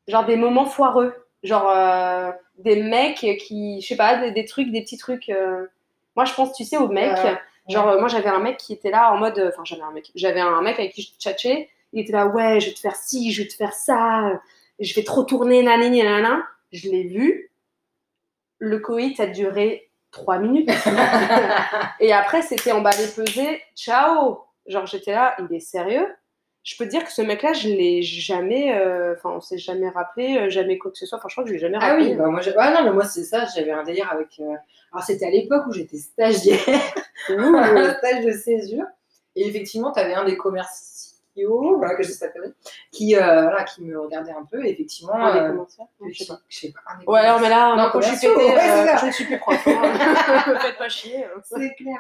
Genre 0.07 0.25
des 0.25 0.35
moments 0.35 0.65
foireux 0.65 1.13
Genre 1.41 2.33
des 2.59 2.83
mecs 2.83 3.15
qui, 3.39 3.79
je 3.81 3.87
sais 3.87 3.95
pas, 3.95 4.17
des, 4.19 4.31
des 4.31 4.45
trucs, 4.45 4.69
des 4.71 4.81
petits 4.81 4.97
trucs. 4.97 5.31
Moi, 6.15 6.25
je 6.25 6.33
pense, 6.35 6.53
tu 6.53 6.63
sais, 6.65 6.77
aux 6.77 6.89
mecs. 6.89 7.17
Ouais. 7.23 7.37
Genre, 7.69 7.87
euh, 7.87 7.99
moi, 7.99 8.07
j'avais 8.07 8.29
un 8.29 8.39
mec 8.39 8.57
qui 8.57 8.73
était 8.73 8.91
là 8.91 9.13
en 9.13 9.17
mode. 9.17 9.39
Enfin, 9.53 9.63
j'avais 9.63 9.83
un 9.83 9.91
mec. 9.91 10.11
J'avais 10.15 10.41
un 10.41 10.61
mec 10.61 10.79
avec 10.79 10.93
qui 10.93 11.01
je 11.01 11.11
tchatchais. 11.19 11.69
Il 11.93 12.01
était 12.01 12.13
là, 12.13 12.27
ouais, 12.27 12.59
je 12.59 12.67
vais 12.67 12.73
te 12.73 12.79
faire 12.79 12.95
ci, 12.95 13.31
je 13.31 13.43
vais 13.43 13.47
te 13.47 13.53
faire 13.55 13.73
ça. 13.73 14.39
Je 14.79 14.93
vais 14.93 15.03
trop 15.03 15.23
tourner, 15.23 15.63
nanani, 15.63 16.01
nanana. 16.03 16.43
Je 16.71 16.89
l'ai 16.89 17.03
vu. 17.03 17.51
Le 18.59 18.79
coït 18.79 19.19
a 19.19 19.27
duré 19.27 19.89
trois 20.11 20.39
minutes. 20.39 20.69
Et 21.99 22.11
après, 22.13 22.41
c'était 22.41 22.71
emballé, 22.71 23.07
pesé. 23.15 23.61
Ciao 23.75 24.39
Genre, 24.67 24.85
j'étais 24.85 25.13
là, 25.13 25.35
il 25.39 25.55
est 25.55 25.59
sérieux? 25.59 26.07
Je 26.69 26.77
peux 26.77 26.85
te 26.85 26.91
dire 26.91 27.03
que 27.03 27.11
ce 27.11 27.23
mec-là, 27.23 27.53
je 27.53 27.67
l'ai 27.67 28.03
jamais. 28.03 28.77
euh, 28.77 29.15
Enfin, 29.17 29.31
on 29.31 29.41
s'est 29.41 29.57
jamais 29.57 29.89
rappelé, 29.89 30.37
euh, 30.37 30.49
jamais 30.51 30.77
quoi 30.77 30.91
que 30.91 30.97
ce 30.99 31.07
soit. 31.07 31.17
Enfin, 31.17 31.27
je 31.27 31.33
crois 31.33 31.43
que 31.43 31.49
je 31.49 31.53
l'ai 31.55 31.59
jamais 31.59 31.77
Ah 31.81 31.87
rappelé. 31.93 32.09
oui, 32.11 32.13
bah 32.15 32.27
moi, 32.27 32.41
ah 32.57 32.71
non, 32.71 32.83
mais 32.83 32.91
moi, 32.93 33.05
c'est 33.05 33.23
ça, 33.23 33.45
j'avais 33.55 33.71
un 33.71 33.83
délire 33.83 34.07
avec. 34.11 34.27
euh, 34.39 34.53
Alors, 34.93 35.03
c'était 35.03 35.25
à 35.25 35.31
l'époque 35.31 35.63
où 35.67 35.73
j'étais 35.73 35.97
stagiaire, 35.97 36.59
un 37.29 37.93
stage 37.95 38.23
de 38.23 38.31
césure. 38.33 38.85
Et 39.35 39.47
effectivement, 39.47 39.91
tu 39.91 39.99
avais 39.99 40.13
un 40.13 40.25
des 40.25 40.37
commerciaux, 40.37 41.77
voilà, 41.77 41.95
que 41.95 42.03
je 42.03 42.11
sais 42.11 42.27
pas, 42.31 42.39
qui, 42.91 43.15
euh, 43.15 43.41
voilà, 43.41 43.63
qui 43.63 43.81
me 43.83 43.99
regardait 43.99 44.31
un 44.31 44.45
peu. 44.45 44.63
Et 44.63 44.69
effectivement. 44.69 45.15
Un 45.15 45.33
des 45.33 45.39
euh, 45.39 45.49
commentaires 45.49 45.85
Je 46.07 46.19
sais 46.23 46.27
pas. 46.27 46.39
je 46.49 46.59
sais 46.59 46.71
pas. 46.73 47.11
Ouais, 47.11 47.19
alors, 47.21 47.39
mais 47.39 47.49
là, 47.49 47.75
Non, 47.77 47.89
quand 47.91 48.01
je 48.01 48.15
suis 48.15 48.27
commerciaux, 48.27 48.35
pétée, 48.37 48.67
ouais, 48.67 48.89
euh, 48.93 48.97
je 49.01 49.05
ne 49.07 49.11
suis 49.11 49.25
plus 49.25 49.39
prof. 49.39 49.67
hein. 49.67 50.55
Faites 50.61 50.77
pas 50.77 50.89
chier. 50.89 51.25
C'est 51.45 51.73
clair. 51.75 51.97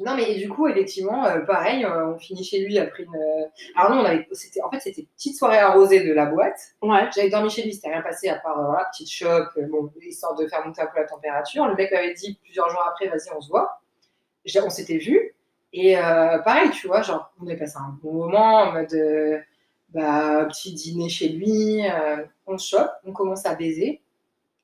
Non, 0.00 0.16
mais 0.16 0.34
du 0.36 0.48
coup, 0.48 0.66
effectivement, 0.68 1.24
euh, 1.26 1.40
pareil, 1.40 1.84
euh, 1.84 2.14
on 2.14 2.18
finit 2.18 2.42
chez 2.44 2.60
lui 2.64 2.78
après 2.78 3.02
une. 3.04 3.14
euh, 3.14 3.44
Alors, 3.76 3.92
nous, 3.94 4.00
on 4.02 4.04
avait. 4.04 4.26
C'était... 4.32 4.62
En 4.62 4.70
fait, 4.70 4.80
c'était 4.80 5.06
petite 5.16 5.36
soirée 5.36 5.58
arrosée 5.58 6.02
de 6.06 6.12
la 6.12 6.26
boîte. 6.26 6.58
Ouais. 6.82 7.08
J'avais 7.14 7.28
dormi 7.30 7.50
chez 7.50 7.62
lui, 7.62 7.74
c'était 7.74 7.90
rien 7.90 8.00
passé 8.02 8.28
à 8.28 8.36
part 8.36 8.58
euh, 8.60 8.66
voilà, 8.66 8.86
petite 8.92 9.10
chope, 9.10 9.48
bon, 9.68 9.92
histoire 10.02 10.34
de 10.36 10.46
faire 10.46 10.64
monter 10.66 10.80
un 10.82 10.86
peu 10.86 10.98
la 11.00 11.06
température. 11.06 11.66
Le 11.66 11.74
mec 11.74 11.92
m'avait 11.92 12.14
dit 12.14 12.38
plusieurs 12.42 12.70
jours 12.70 12.82
après, 12.88 13.08
vas-y, 13.08 13.30
on 13.36 13.40
se 13.40 13.48
voit. 13.50 13.80
J'ai- 14.44 14.60
On 14.62 14.70
s'était 14.70 14.98
vus. 14.98 15.34
Et 15.72 15.94
pareil, 15.96 16.70
tu 16.70 16.88
vois, 16.88 17.02
genre, 17.02 17.32
on 17.40 17.46
avait 17.46 17.56
passé 17.56 17.76
un 17.78 17.96
bon 18.02 18.12
moment 18.14 18.56
en 18.62 18.72
mode 18.72 18.94
bah, 19.90 20.46
petit 20.48 20.72
dîner 20.74 21.08
chez 21.08 21.28
lui, 21.28 21.82
on 22.46 22.58
chope, 22.58 22.90
on 23.04 23.12
commence 23.12 23.46
à 23.46 23.54
baiser. 23.54 24.02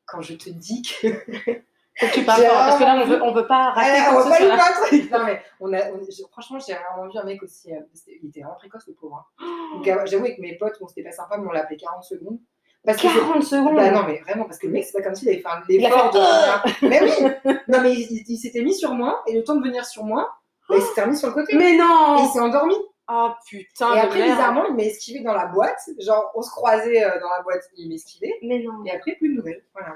Quand 0.07 0.21
je 0.23 0.35
te 0.35 0.51
dis 0.51 0.83
que. 0.83 1.09
Faut 1.99 2.07
que 2.07 2.13
tu 2.13 2.25
parles 2.25 2.43
J'ai 2.43 2.49
fort, 2.49 2.57
parce 2.57 2.79
que 2.79 2.85
là, 2.85 3.01
on 3.03 3.07
veut, 3.07 3.23
on 3.23 3.33
veut 3.33 3.47
pas 3.47 3.71
rater 3.71 3.91
Ah, 3.99 4.11
quoi 4.11 4.21
on 4.21 4.25
ce 4.25 4.29
pas 4.31 4.37
soit. 4.37 4.47
louper 4.47 4.63
un 4.63 4.87
truc. 4.87 5.11
Non, 5.11 5.25
mais 5.25 5.43
on 5.61 5.73
a, 5.73 5.79
on- 5.93 6.29
franchement, 6.31 6.59
j'ai 6.59 6.75
vraiment 6.75 7.11
vu 7.11 7.19
un 7.19 7.25
mec 7.25 7.43
aussi. 7.43 7.73
euh, 7.73 7.81
il 8.23 8.29
était 8.29 8.41
vraiment 8.41 8.57
précoce, 8.57 8.87
le 8.87 8.95
pauvre. 8.95 9.27
hein. 9.41 9.45
Donc, 9.77 9.89
euh, 9.89 10.03
J'avoue, 10.07 10.25
avec 10.25 10.39
mes 10.39 10.57
potes, 10.59 10.75
bon, 10.81 10.87
c'était 10.89 11.03
pas 11.05 11.13
sympa, 11.13 11.39
mais 11.39 11.47
on 11.49 11.53
l'a 11.53 11.61
appelé 11.61 11.77
40 11.79 12.05
secondes. 12.05 12.39
Parce 12.85 12.99
que 12.99 13.09
c'est- 13.09 13.19
40 13.19 13.43
secondes. 13.43 13.77
bah 13.77 13.91
non, 13.91 14.03
mais 14.07 14.21
vraiment, 14.21 14.45
parce 14.45 14.59
que 14.59 14.67
le 14.67 14.75
mec, 14.75 14.85
c'est 14.85 14.93
pas 14.99 15.03
comme 15.03 15.15
s'il 15.15 15.29
avait 15.29 15.39
fait 15.39 15.49
un 15.49 15.63
effort 15.69 16.11
de. 16.13 16.87
mais 16.89 17.01
oui 17.03 17.53
Non, 17.69 17.81
mais 17.81 17.93
il, 17.95 18.25
il 18.29 18.37
s'était 18.37 18.63
mis 18.63 18.75
sur 18.75 18.93
moi, 18.93 19.23
et 19.27 19.35
le 19.35 19.43
temps 19.43 19.57
de 19.57 19.63
venir 19.67 19.85
sur 19.85 20.05
moi, 20.05 20.31
bah, 20.69 20.77
il 20.79 20.83
s'était 20.83 21.03
remis 21.03 21.17
sur 21.17 21.29
le 21.29 21.35
côté. 21.35 21.57
Mais 21.57 21.75
Et 21.75 21.79
non 21.79 22.17
il 22.19 22.29
s'est 22.29 22.41
endormi. 22.41 22.77
Oh 23.09 23.31
putain 23.49 23.95
et 23.95 24.01
après, 24.01 24.23
bizarrement, 24.23 24.65
il 24.69 24.75
m'a 24.75 24.83
esquivé 24.83 25.21
dans 25.21 25.33
la 25.33 25.47
boîte. 25.47 25.79
Genre, 26.01 26.31
on 26.35 26.43
se 26.43 26.51
croisait 26.51 27.05
euh, 27.05 27.21
dans 27.21 27.31
la 27.31 27.41
boîte, 27.43 27.63
il 27.77 27.89
m'esquivait. 27.89 28.35
Mais 28.43 28.59
non. 28.59 28.85
Et 28.85 28.91
après, 28.91 29.13
plus 29.13 29.29
de 29.31 29.35
nouvelles. 29.35 29.65
Voilà. 29.73 29.95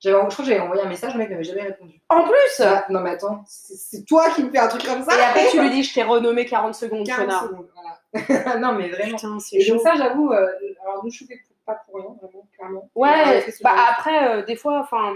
J'avais, 0.00 0.16
je 0.18 0.26
crois 0.32 0.36
que 0.36 0.44
j'avais 0.50 0.60
envoyé 0.60 0.82
un 0.82 0.88
message, 0.88 1.12
le 1.12 1.18
mec 1.18 1.30
m'avait 1.30 1.44
jamais 1.44 1.62
répondu. 1.62 2.00
En 2.08 2.22
plus 2.24 2.60
Ah, 2.64 2.86
non, 2.88 3.00
mais 3.00 3.10
attends, 3.10 3.44
c'est, 3.46 3.74
c'est 3.76 4.04
toi 4.04 4.30
qui 4.30 4.42
me 4.42 4.50
fais 4.50 4.58
un 4.58 4.68
truc 4.68 4.84
comme 4.84 5.02
ça 5.02 5.16
Et 5.18 5.22
après, 5.22 5.48
tu 5.50 5.60
lui 5.60 5.70
dis, 5.70 5.82
je 5.82 5.92
t'ai 5.92 6.02
renommé 6.02 6.46
40 6.46 6.74
secondes, 6.74 7.06
40 7.06 7.26
connard. 7.26 7.42
secondes, 7.44 7.68
voilà. 7.74 8.58
non, 8.58 8.72
mais 8.72 8.88
vraiment. 8.88 9.16
Putain, 9.16 9.38
c'est 9.38 9.56
Et 9.56 9.60
chaud. 9.64 9.74
donc, 9.74 9.82
ça, 9.82 9.94
j'avoue, 9.96 10.32
euh, 10.32 10.48
alors 10.82 11.04
nous, 11.04 11.10
je 11.10 11.24
fais 11.26 11.38
pas 11.66 11.74
pour 11.86 11.96
rien, 11.96 12.06
vraiment, 12.20 12.48
clairement. 12.56 12.90
Ouais, 12.94 13.44
bah 13.62 13.74
après, 13.90 14.28
euh, 14.38 14.42
des 14.42 14.56
fois, 14.56 14.80
enfin, 14.80 15.12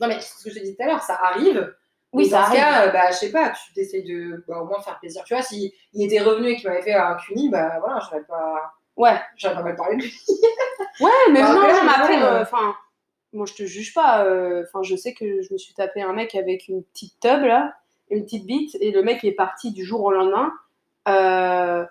Non, 0.00 0.08
mais 0.08 0.20
ce 0.20 0.44
que 0.44 0.50
je 0.50 0.58
te 0.58 0.64
dis 0.64 0.76
tout 0.76 0.82
à 0.82 0.86
l'heure, 0.86 1.02
ça 1.02 1.18
arrive. 1.22 1.74
Oui, 2.12 2.26
ça 2.26 2.40
dans 2.40 2.44
ce 2.44 2.50
arrive. 2.50 2.60
cas, 2.62 2.86
euh, 2.86 2.90
bah, 2.92 3.10
je 3.10 3.16
sais 3.16 3.32
pas, 3.32 3.50
tu 3.50 3.72
t'essayes 3.72 4.04
de 4.04 4.44
bah, 4.46 4.58
au 4.60 4.66
moins 4.66 4.80
faire 4.82 4.98
plaisir. 5.00 5.24
Tu 5.24 5.32
vois, 5.34 5.42
s'il 5.42 5.72
il 5.94 6.04
était 6.04 6.20
revenu 6.20 6.48
et 6.50 6.56
qu'il 6.56 6.68
m'avait 6.68 6.82
fait 6.82 6.92
un 6.94 7.14
cuni, 7.16 7.48
bah 7.48 7.78
voilà, 7.80 7.98
j'aurais 8.04 8.22
pas, 8.22 8.74
ouais. 8.96 9.18
j'aurais 9.36 9.54
pas 9.54 9.62
mal 9.62 9.74
parlé 9.76 9.96
de 9.96 10.02
lui. 10.02 10.14
Ouais, 11.00 11.10
mais 11.32 11.40
Bah, 11.42 11.54
non, 11.54 11.62
après, 11.62 11.72
non, 11.72 11.82
mais 11.84 11.92
après, 11.96 12.40
enfin, 12.42 12.74
moi 13.34 13.46
je 13.46 13.54
te 13.54 13.64
juge 13.64 13.92
pas. 13.94 14.24
euh, 14.24 14.62
Enfin, 14.66 14.82
je 14.82 14.96
sais 14.96 15.12
que 15.14 15.42
je 15.42 15.52
me 15.52 15.58
suis 15.58 15.74
tapé 15.74 16.00
un 16.02 16.12
mec 16.12 16.34
avec 16.34 16.68
une 16.68 16.82
petite 16.84 17.18
tub 17.20 17.42
là, 17.42 17.74
une 18.10 18.24
petite 18.24 18.46
bite, 18.46 18.76
et 18.80 18.90
le 18.92 19.02
mec 19.02 19.22
est 19.24 19.32
parti 19.32 19.72
du 19.72 19.84
jour 19.84 20.02
au 20.04 20.10
lendemain. 20.12 20.52
Euh, 21.08 21.84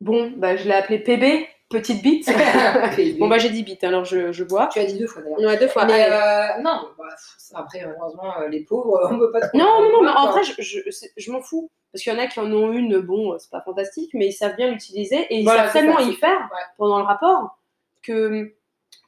Bon, 0.00 0.30
bah 0.36 0.56
je 0.56 0.64
l'ai 0.64 0.74
appelé 0.74 0.98
PB, 0.98 1.46
petite 1.70 2.02
bite. 2.02 2.28
bon, 3.18 3.28
bah 3.28 3.38
j'ai 3.38 3.48
dit 3.48 3.62
bite, 3.62 3.82
alors 3.82 4.04
je, 4.04 4.30
je 4.30 4.44
bois. 4.44 4.68
tu 4.70 4.78
as 4.78 4.84
dit 4.84 4.98
deux 4.98 5.06
fois 5.06 5.22
d'ailleurs. 5.22 5.38
Ouais, 5.40 5.56
deux 5.56 5.68
fois. 5.68 5.86
Mais 5.86 6.04
euh, 6.10 6.60
non, 6.62 6.82
bah, 6.98 7.04
après, 7.54 7.80
malheureusement, 7.86 8.40
les 8.50 8.62
pauvres, 8.64 9.08
on 9.10 9.18
peut 9.18 9.32
pas 9.32 9.40
trop. 9.48 9.56
Non, 9.56 9.80
non, 9.82 9.92
non, 9.92 10.02
mais 10.02 10.10
en 10.10 10.30
vrai, 10.32 10.42
je, 10.44 10.52
je, 11.16 11.32
m'en 11.32 11.40
fous. 11.40 11.70
Parce 11.92 12.02
qu'il 12.04 12.12
y 12.12 12.16
en 12.16 12.18
a 12.18 12.26
qui 12.26 12.38
en 12.40 12.52
ont 12.52 12.72
une, 12.72 12.98
bon, 12.98 13.38
c'est 13.38 13.50
pas 13.50 13.62
fantastique, 13.62 14.10
mais 14.12 14.26
ils 14.26 14.32
savent 14.34 14.54
bien 14.56 14.70
l'utiliser 14.70 15.20
et 15.30 15.38
ils 15.38 15.44
Voilà, 15.44 15.64
savent 15.64 15.72
tellement 15.72 15.98
y 16.00 16.12
faire 16.12 16.40
ouais. 16.52 16.60
pendant 16.76 16.98
le 16.98 17.04
rapport 17.04 17.58
que 18.02 18.52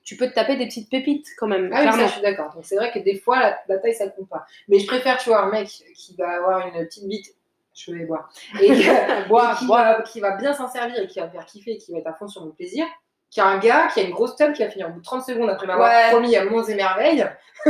tu 0.08 0.16
peux 0.16 0.26
te 0.30 0.34
taper 0.34 0.56
des 0.56 0.64
petites 0.66 0.88
pépites 0.90 1.26
quand 1.38 1.48
même. 1.48 1.70
Ah 1.74 1.82
oui, 1.84 1.92
ça, 1.92 2.06
je 2.06 2.12
suis 2.12 2.22
d'accord. 2.22 2.50
Donc 2.54 2.64
c'est 2.64 2.76
vrai 2.76 2.90
que 2.90 2.98
des 2.98 3.18
fois, 3.18 3.38
la, 3.40 3.58
la 3.68 3.76
taille, 3.76 3.92
ça 3.94 4.08
compte 4.08 4.30
pas. 4.30 4.46
Mais 4.68 4.78
je 4.78 4.86
préfère, 4.86 5.18
tu 5.18 5.28
vois, 5.28 5.42
un 5.42 5.50
mec 5.50 5.68
qui 5.68 6.16
va 6.16 6.30
avoir 6.38 6.66
une 6.66 6.82
petite 6.86 7.06
bite, 7.06 7.34
je 7.74 7.92
vais 7.92 8.06
boire, 8.06 8.30
et, 8.58 8.68
qui, 8.72 9.66
va, 9.68 10.02
qui 10.02 10.20
va 10.20 10.36
bien 10.38 10.54
s'en 10.54 10.66
servir 10.66 10.98
et 10.98 11.06
qui 11.06 11.20
va 11.20 11.26
me 11.26 11.30
faire 11.30 11.44
kiffer 11.44 11.72
et 11.72 11.76
qui 11.76 11.92
va 11.92 11.98
être 11.98 12.06
à 12.06 12.14
fond 12.14 12.26
sur 12.26 12.42
mon 12.42 12.52
plaisir, 12.52 12.86
qui 13.30 13.42
a 13.42 13.44
un 13.46 13.58
gars 13.58 13.88
qui 13.92 14.00
a 14.00 14.04
une 14.04 14.12
grosse 14.12 14.34
tub 14.34 14.54
qui 14.54 14.64
va 14.64 14.70
finir 14.70 14.88
au 14.88 14.92
bout 14.92 15.00
de 15.00 15.04
30 15.04 15.22
secondes 15.24 15.50
après 15.50 15.66
m'avoir 15.66 15.90
Ouais. 15.90 16.10
promis 16.10 16.34
à 16.36 16.46
monts 16.46 16.64
et 16.64 16.74
merveilles 16.74 17.26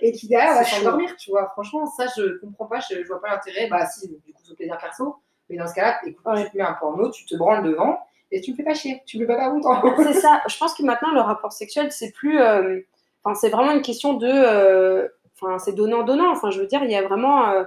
et 0.00 0.12
qui 0.12 0.28
derrière 0.28 0.54
va 0.54 0.62
s'endormir, 0.64 1.16
tu 1.16 1.30
vois. 1.30 1.48
Franchement, 1.54 1.84
ça, 1.86 2.06
je 2.16 2.38
comprends 2.38 2.66
pas, 2.66 2.78
je, 2.78 3.02
je 3.02 3.08
vois 3.08 3.20
pas 3.20 3.30
l'intérêt. 3.30 3.66
Bah, 3.68 3.86
si, 3.86 4.06
du 4.08 4.32
coup, 4.32 4.40
c'est 4.44 4.52
au 4.52 4.54
plaisir 4.54 4.78
perso, 4.78 5.16
mais 5.50 5.56
dans 5.56 5.66
ce 5.66 5.74
cas-là, 5.74 5.98
écoute, 6.06 6.24
Ouais. 6.24 6.44
tu 6.44 6.50
te 6.52 6.56
mets 6.56 6.62
un 6.62 6.74
porno, 6.74 7.10
tu 7.10 7.26
te 7.26 7.34
branles 7.34 7.64
devant 7.64 7.98
et 8.32 8.40
tu 8.40 8.52
me 8.52 8.56
fais 8.56 8.64
pas 8.64 8.74
chier, 8.74 9.02
tu 9.06 9.18
me 9.18 9.22
fais 9.22 9.28
pas 9.32 9.36
perdre 9.38 9.54
mon 9.56 9.60
temps. 9.60 9.82
c'est 10.02 10.12
ça. 10.20 10.42
Je 10.48 10.56
pense 10.58 10.74
que 10.74 10.82
maintenant, 10.82 11.12
le 11.12 11.20
rapport 11.20 11.52
sexuel, 11.52 11.92
c'est 11.92 12.10
plus. 12.12 12.40
euh, 12.40 12.80
Enfin, 13.24 13.34
c'est 13.36 13.50
vraiment 13.50 13.72
une 13.72 13.82
question 13.82 14.14
de. 14.14 14.28
euh, 14.28 15.08
Enfin, 15.40 15.58
c'est 15.58 15.72
donnant-donnant. 15.74 16.30
Enfin, 16.32 16.50
je 16.50 16.60
veux 16.60 16.66
dire, 16.66 16.82
il 16.84 16.90
y 16.90 16.96
a 16.96 17.02
vraiment. 17.02 17.50
euh, 17.50 17.64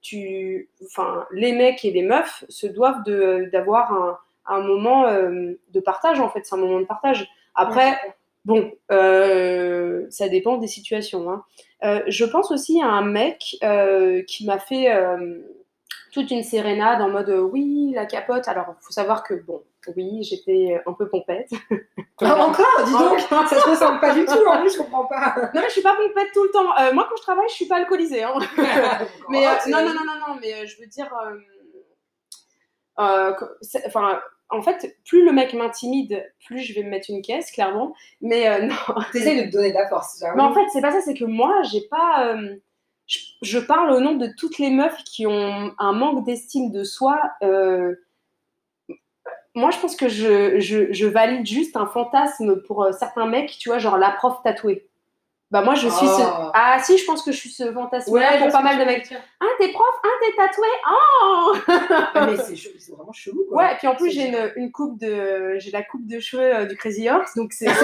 tu, 0.00 0.70
enfin, 0.84 1.26
les 1.32 1.52
mecs 1.52 1.84
et 1.84 1.90
les 1.90 2.02
meufs 2.02 2.44
se 2.48 2.66
doivent 2.66 3.02
d'avoir 3.52 3.92
un, 3.92 4.18
un 4.46 4.60
moment 4.60 5.04
de 5.10 5.80
partage. 5.80 6.20
En 6.20 6.28
fait, 6.28 6.40
c'est 6.44 6.54
un 6.54 6.58
moment 6.58 6.80
de 6.80 6.86
partage. 6.86 7.28
Après, 7.54 7.98
Bon, 8.44 8.70
euh, 8.90 10.06
ça 10.08 10.28
dépend 10.28 10.56
des 10.56 10.68
situations. 10.68 11.30
hein. 11.30 11.44
Euh, 11.84 12.02
je 12.06 12.24
pense 12.24 12.50
aussi 12.50 12.80
à 12.80 12.86
un 12.86 13.04
mec 13.04 13.56
euh, 13.62 14.22
qui 14.22 14.46
m'a 14.46 14.58
fait 14.58 14.88
toute 16.18 16.30
une 16.32 16.42
sérénade 16.42 17.00
en 17.00 17.08
mode 17.08 17.28
euh, 17.28 17.40
oui, 17.40 17.92
la 17.94 18.06
capote. 18.06 18.48
Alors, 18.48 18.74
faut 18.80 18.92
savoir 18.92 19.22
que, 19.22 19.34
bon, 19.34 19.62
oui, 19.96 20.22
j'étais 20.24 20.80
un 20.84 20.92
peu 20.92 21.08
pompette. 21.08 21.50
Ah, 22.20 22.34
encore, 22.44 22.66
dis 22.84 22.92
donc, 22.92 23.20
ça 23.20 23.46
se 23.46 23.68
ressemble 23.68 24.00
pas 24.00 24.12
du 24.12 24.24
tout, 24.24 24.44
en 24.46 24.60
plus, 24.60 24.72
je 24.74 24.78
comprends 24.78 25.06
pas. 25.06 25.34
Non, 25.54 25.60
mais 25.60 25.68
je 25.68 25.72
suis 25.74 25.82
pas 25.82 25.94
pompette 25.94 26.32
tout 26.34 26.42
le 26.42 26.50
temps. 26.50 26.76
Euh, 26.80 26.92
moi, 26.92 27.06
quand 27.08 27.16
je 27.16 27.22
travaille, 27.22 27.48
je 27.48 27.54
suis 27.54 27.66
pas 27.66 27.76
alcoolisée. 27.76 28.24
hein. 28.24 28.34
mais 29.28 29.46
euh, 29.46 29.50
Oh, 29.66 29.70
non, 29.70 29.78
non, 29.82 29.94
non, 29.94 30.04
non, 30.04 30.28
non, 30.28 30.38
mais 30.40 30.54
euh, 30.54 30.66
je 30.66 30.80
veux 30.80 30.86
dire, 30.88 31.08
euh, 31.24 31.36
euh, 33.00 33.32
enfin, 33.86 34.20
en 34.50 34.62
fait, 34.62 34.96
plus 35.06 35.24
le 35.24 35.30
mec 35.32 35.54
m'intimide, 35.54 36.28
plus 36.46 36.58
je 36.60 36.74
vais 36.74 36.82
me 36.82 36.90
mettre 36.90 37.10
une 37.10 37.22
caisse, 37.22 37.52
clairement. 37.52 37.94
Mais 38.20 38.48
euh, 38.48 38.62
non, 38.66 38.74
T'essayes 39.12 39.44
de 39.44 39.50
te 39.50 39.52
donner 39.56 39.70
de 39.70 39.76
la 39.78 39.88
force. 39.88 40.22
Mais 40.34 40.42
en 40.42 40.52
fait, 40.52 40.66
c'est 40.72 40.80
pas 40.80 40.90
ça, 40.90 41.00
c'est 41.00 41.14
que 41.14 41.24
moi, 41.24 41.62
j'ai 41.70 41.82
pas. 41.88 42.34
Je, 43.08 43.18
je 43.42 43.58
parle 43.58 43.90
au 43.90 43.98
nom 44.00 44.14
de 44.14 44.28
toutes 44.38 44.58
les 44.58 44.70
meufs 44.70 45.02
qui 45.04 45.26
ont 45.26 45.74
un 45.78 45.92
manque 45.92 46.24
d'estime 46.24 46.70
de 46.70 46.84
soi. 46.84 47.20
euh, 47.42 47.96
moi, 49.54 49.70
je 49.72 49.78
pense 49.78 49.96
que 49.96 50.08
je, 50.08 50.60
je, 50.60 50.92
je 50.92 51.06
valide 51.06 51.44
juste 51.46 51.76
un 51.76 51.86
fantasme 51.86 52.62
pour 52.62 52.84
euh, 52.84 52.92
certains 52.92 53.26
mecs, 53.26 53.50
tu 53.58 53.70
vois, 53.70 53.78
genre 53.78 53.98
la 53.98 54.10
prof 54.12 54.40
tatouée. 54.44 54.86
Bah, 55.50 55.62
moi, 55.62 55.74
je 55.74 55.88
suis 55.88 56.06
ce. 56.06 56.22
Oh. 56.22 56.50
Ah, 56.54 56.78
si, 56.80 56.98
je 56.98 57.04
pense 57.06 57.22
que 57.22 57.32
je 57.32 57.38
suis 57.38 57.48
ce 57.48 57.72
fantasme 57.72 58.12
Ouais, 58.12 58.38
pour 58.38 58.50
pas 58.52 58.60
mal 58.60 58.78
de 58.78 58.84
mecs. 58.84 59.08
dire. 59.08 59.18
Ah, 59.40 59.46
t'es 59.58 59.68
prof? 59.72 59.86
Ah, 60.04 60.08
t'es 60.20 60.36
tatouée? 60.36 60.68
Oh 60.86 61.54
Ah, 62.14 62.26
mais 62.26 62.36
c'est 62.36 62.92
vraiment 62.92 63.12
chelou. 63.14 63.46
Quoi. 63.48 63.56
Ouais, 63.56 63.72
et 63.72 63.76
puis 63.78 63.88
en 63.88 63.96
plus, 63.96 64.10
j'ai 64.10 64.28
une, 64.28 64.52
une 64.56 64.70
coupe 64.70 65.00
de. 65.00 65.56
J'ai 65.58 65.70
la 65.70 65.82
coupe 65.82 66.06
de 66.06 66.20
cheveux 66.20 66.54
euh, 66.54 66.66
du 66.66 66.76
Crazy 66.76 67.08
Horse, 67.08 67.34
donc 67.34 67.54
c'est. 67.54 67.64
donc 67.74 67.78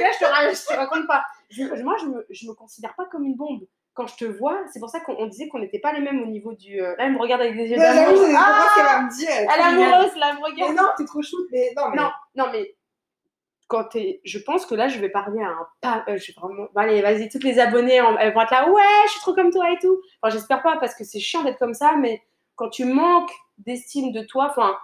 là, 0.00 0.08
je 0.12 0.18
te, 0.18 0.24
ra- 0.24 0.50
je 0.50 0.66
te 0.66 0.72
raconte 0.74 1.06
pas. 1.06 1.22
Je- 1.52 1.82
moi, 1.82 1.96
je 2.00 2.06
me, 2.06 2.26
je 2.30 2.48
me 2.48 2.54
considère 2.54 2.94
pas 2.96 3.04
comme 3.06 3.24
une 3.24 3.36
bombe. 3.36 3.60
Quand 3.94 4.06
je 4.06 4.16
te 4.16 4.24
vois, 4.24 4.58
c'est 4.72 4.80
pour 4.80 4.88
ça 4.88 5.00
qu'on 5.00 5.14
on 5.18 5.26
disait 5.26 5.48
qu'on 5.48 5.58
n'était 5.58 5.78
pas 5.78 5.92
les 5.92 6.00
mêmes 6.00 6.22
au 6.22 6.26
niveau 6.26 6.54
du. 6.54 6.80
euh, 6.80 6.96
Là, 6.96 7.04
elle 7.04 7.12
me 7.12 7.18
regarde 7.18 7.42
avec 7.42 7.54
des 7.56 7.68
yeux 7.68 7.76
d'amour. 7.76 8.16
c'est 8.16 8.34
Ah, 8.36 8.68
qu'elle 8.74 8.84
va 8.84 9.02
me 9.02 9.10
dire. 9.14 9.28
elle 9.30 9.60
est 9.60 9.82
amoureuse, 9.84 10.16
là, 10.16 10.30
elle 10.30 10.36
me 10.36 10.40
Mais 10.40 10.46
regarde. 10.50 10.76
non, 10.76 10.88
t'es 10.96 11.04
trop 11.04 11.20
chou. 11.22 11.36
Mais 11.52 11.72
non, 11.76 11.90
mais. 11.90 11.96
Non, 11.98 12.10
non, 12.36 12.44
mais 12.52 12.74
quand 13.68 13.84
t'es, 13.84 14.20
je 14.24 14.38
pense 14.38 14.64
que 14.66 14.74
là, 14.74 14.88
je 14.88 14.98
vais 14.98 15.10
parler 15.10 15.42
à 15.42 15.48
un 15.48 15.66
pas. 15.82 16.04
euh, 16.08 16.16
je 16.16 16.32
vais 16.32 16.40
vraiment. 16.40 16.68
Allez, 16.74 17.02
vas-y, 17.02 17.28
toutes 17.28 17.44
les 17.44 17.58
abonnées, 17.58 17.96
elles 18.18 18.32
vont 18.32 18.40
être 18.40 18.50
là. 18.50 18.70
Ouais, 18.70 18.82
je 19.06 19.10
suis 19.12 19.20
trop 19.20 19.34
comme 19.34 19.50
toi 19.50 19.70
et 19.70 19.78
tout. 19.78 19.98
Enfin, 20.22 20.32
j'espère 20.34 20.62
pas 20.62 20.78
parce 20.78 20.94
que 20.94 21.04
c'est 21.04 21.20
chiant 21.20 21.42
d'être 21.42 21.58
comme 21.58 21.74
ça, 21.74 21.94
mais 21.98 22.22
quand 22.56 22.70
tu 22.70 22.84
manques 22.86 23.32
d'estime 23.58 24.12
de 24.12 24.22
toi, 24.22 24.48
enfin, 24.50 24.76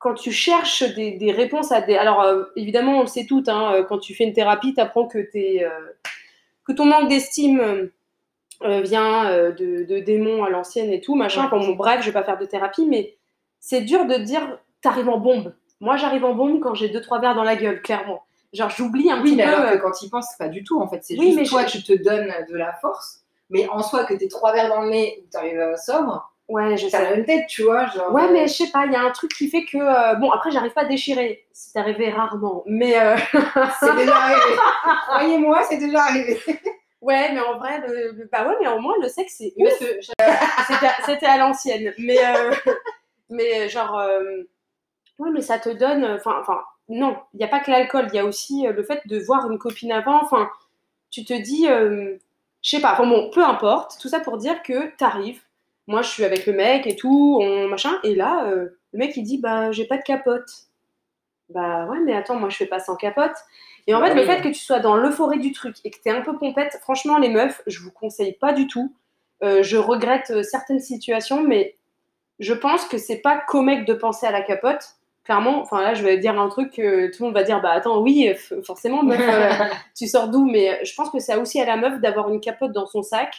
quand 0.00 0.14
tu 0.14 0.32
cherches 0.32 0.82
des, 0.96 1.12
des 1.12 1.30
réponses 1.30 1.70
à 1.70 1.80
des. 1.80 1.94
Alors, 1.96 2.22
euh, 2.22 2.44
évidemment, 2.56 2.98
on 2.98 3.02
le 3.02 3.06
sait 3.06 3.26
toutes. 3.26 3.48
Hein, 3.48 3.72
euh, 3.74 3.84
quand 3.84 3.98
tu 3.98 4.14
fais 4.14 4.24
une 4.24 4.32
thérapie, 4.32 4.74
t'apprends 4.74 5.06
que 5.06 5.18
t'es, 5.18 5.62
euh, 5.64 5.92
que 6.66 6.72
ton 6.72 6.86
manque 6.86 7.08
d'estime. 7.08 7.60
euh, 7.60 8.80
vient 8.82 9.24
de, 9.52 9.84
de 9.84 10.00
démons 10.00 10.44
à 10.44 10.50
l'ancienne 10.50 10.90
et 10.92 11.00
tout, 11.00 11.14
machin. 11.14 11.44
Ouais. 11.44 11.50
Bon, 11.50 11.70
bref, 11.76 12.00
je 12.02 12.06
vais 12.06 12.12
pas 12.12 12.22
faire 12.24 12.36
de 12.36 12.44
thérapie, 12.44 12.84
mais 12.84 13.16
c'est 13.58 13.80
dur 13.80 14.04
de 14.04 14.16
dire 14.16 14.58
t'arrives 14.82 15.08
en 15.08 15.16
bombe. 15.16 15.54
Moi, 15.80 15.96
j'arrive 15.96 16.26
en 16.26 16.34
bombe 16.34 16.60
quand 16.60 16.74
j'ai 16.74 16.90
deux 16.90 17.00
trois 17.00 17.20
verres 17.20 17.34
dans 17.34 17.42
la 17.42 17.56
gueule, 17.56 17.80
clairement. 17.80 18.22
Genre, 18.52 18.68
j'oublie 18.68 19.10
un 19.10 19.22
Oui, 19.22 19.30
petit 19.30 19.36
mais 19.36 19.44
peu. 19.44 19.54
alors 19.54 19.72
que 19.72 19.78
quand 19.78 20.02
il 20.02 20.10
pense, 20.10 20.34
pas 20.38 20.48
du 20.48 20.62
tout. 20.62 20.78
En 20.78 20.88
fait, 20.88 20.98
c'est 21.02 21.16
Oui, 21.18 21.28
juste 21.28 21.38
mais 21.38 21.44
toi, 21.46 21.64
je- 21.66 21.78
tu 21.78 21.82
te 21.82 22.02
donnes 22.02 22.30
de 22.50 22.54
la 22.56 22.74
force. 22.82 23.22
Mais 23.48 23.66
en 23.68 23.82
soi, 23.82 24.04
que 24.04 24.12
t'es 24.12 24.28
trois 24.28 24.52
verres 24.52 24.68
dans 24.68 24.82
le 24.82 24.90
nez 24.90 25.22
ou 25.24 25.30
t'arrives 25.30 25.74
sobre, 25.82 26.29
Ouais, 26.50 26.76
je 26.76 26.88
t'as 26.88 27.00
la 27.02 27.10
sais. 27.10 27.16
même 27.16 27.24
tête, 27.24 27.46
tu 27.48 27.62
vois. 27.62 27.86
Genre, 27.86 28.12
Ouais, 28.12 28.30
mais 28.32 28.48
je 28.48 28.52
sais 28.54 28.70
pas, 28.70 28.86
il 28.86 28.92
y 28.92 28.96
a 28.96 29.02
un 29.02 29.10
truc 29.10 29.30
qui 29.32 29.48
fait 29.48 29.64
que. 29.64 29.78
euh, 29.78 30.14
bon, 30.16 30.30
après, 30.30 30.50
j'arrive 30.50 30.72
pas 30.72 30.82
à 30.82 30.84
déchirer. 30.86 31.46
C'est 31.52 31.78
arrivé 31.78 32.10
rarement. 32.10 32.62
Mais. 32.66 32.98
euh, 33.00 33.16
c'est 33.80 33.94
déjà 33.96 34.16
arrivé. 34.16 34.56
Croyez-moi, 35.06 35.62
c'est 35.68 35.78
déjà 35.78 36.02
arrivé. 36.02 36.40
ouais, 37.00 37.32
mais 37.32 37.40
en 37.40 37.58
vrai, 37.58 37.80
le... 37.86 38.28
bah 38.32 38.48
ouais, 38.48 38.56
mais 38.60 38.68
au 38.68 38.80
moins, 38.80 38.94
le 39.00 39.08
sexe, 39.08 39.36
c'est 39.38 39.54
C'était 40.66 40.92
c'était 41.06 41.26
à 41.26 41.38
l'ancienne. 41.38 41.92
Mais, 41.98 42.18
euh, 42.18 42.52
mais 43.28 43.68
genre, 43.68 44.00
oui, 45.18 45.30
mais 45.32 45.42
ça 45.42 45.58
te 45.58 45.68
donne. 45.70 46.04
Enfin, 46.04 46.36
enfin 46.40 46.60
non, 46.88 47.16
il 47.34 47.38
n'y 47.38 47.44
a 47.44 47.48
pas 47.48 47.60
que 47.60 47.70
l'alcool. 47.70 48.08
Il 48.12 48.16
y 48.16 48.18
a 48.18 48.24
aussi 48.24 48.66
le 48.66 48.82
fait 48.82 49.06
de 49.06 49.18
voir 49.20 49.48
une 49.50 49.58
copine 49.58 49.92
avant. 49.92 50.20
Enfin, 50.22 50.50
tu 51.10 51.24
te 51.24 51.34
dis, 51.34 51.66
je 51.66 52.16
sais 52.62 52.80
pas, 52.80 52.92
enfin 52.92 53.06
bon, 53.06 53.30
peu 53.30 53.44
importe, 53.44 53.98
tout 54.00 54.08
ça 54.08 54.20
pour 54.20 54.36
dire 54.38 54.62
que 54.62 54.88
t'arrives, 54.96 55.40
moi 55.90 56.02
je 56.02 56.08
suis 56.08 56.24
avec 56.24 56.46
le 56.46 56.52
mec 56.54 56.86
et 56.86 56.96
tout, 56.96 57.38
on 57.42 57.68
machin, 57.68 57.98
et 58.04 58.14
là, 58.14 58.46
euh, 58.46 58.78
le 58.92 58.98
mec 58.98 59.16
il 59.16 59.22
dit, 59.22 59.38
bah 59.38 59.72
j'ai 59.72 59.86
pas 59.86 59.98
de 59.98 60.02
capote. 60.02 60.48
Bah 61.50 61.86
ouais, 61.86 61.98
mais 62.04 62.14
attends, 62.14 62.36
moi 62.36 62.48
je 62.48 62.56
fais 62.56 62.66
pas 62.66 62.78
sans 62.80 62.96
capote. 62.96 63.34
Et 63.86 63.94
en 63.94 64.00
Bah 64.00 64.08
fait, 64.08 64.14
le 64.14 64.24
fait 64.24 64.40
que 64.42 64.48
tu 64.48 64.60
sois 64.60 64.78
dans 64.80 64.96
l'euphorie 64.96 65.40
du 65.40 65.52
truc 65.52 65.76
et 65.84 65.90
que 65.90 65.98
t'es 66.00 66.10
un 66.10 66.20
peu 66.20 66.36
pompette, 66.38 66.78
franchement, 66.82 67.18
les 67.18 67.28
meufs, 67.28 67.62
je 67.66 67.80
vous 67.80 67.90
conseille 67.90 68.34
pas 68.34 68.52
du 68.52 68.66
tout. 68.66 68.94
Euh, 69.42 69.62
je 69.62 69.76
regrette 69.78 70.30
euh, 70.30 70.42
certaines 70.42 70.80
situations, 70.80 71.42
mais 71.42 71.76
je 72.38 72.54
pense 72.54 72.86
que 72.86 72.98
c'est 72.98 73.18
pas 73.20 73.38
qu'au 73.48 73.62
mec 73.62 73.86
de 73.86 73.94
penser 73.94 74.26
à 74.26 74.30
la 74.32 74.42
capote. 74.42 74.82
Clairement, 75.24 75.60
enfin 75.62 75.82
là, 75.82 75.94
je 75.94 76.02
vais 76.04 76.18
dire 76.18 76.38
un 76.40 76.48
truc 76.48 76.72
que 76.72 77.08
tout 77.08 77.22
le 77.22 77.26
monde 77.26 77.34
va 77.34 77.42
dire, 77.44 77.60
bah 77.60 77.72
attends, 77.72 78.00
oui, 78.00 78.32
forcément, 78.64 79.02
meuf, 79.02 79.20
euh, 79.20 79.64
tu 79.96 80.06
sors 80.06 80.28
d'où? 80.28 80.44
Mais 80.46 80.84
je 80.84 80.94
pense 80.94 81.10
que 81.10 81.18
c'est 81.18 81.36
aussi 81.36 81.60
à 81.60 81.66
la 81.66 81.76
meuf 81.76 82.00
d'avoir 82.00 82.30
une 82.30 82.40
capote 82.40 82.72
dans 82.72 82.86
son 82.86 83.02
sac, 83.02 83.34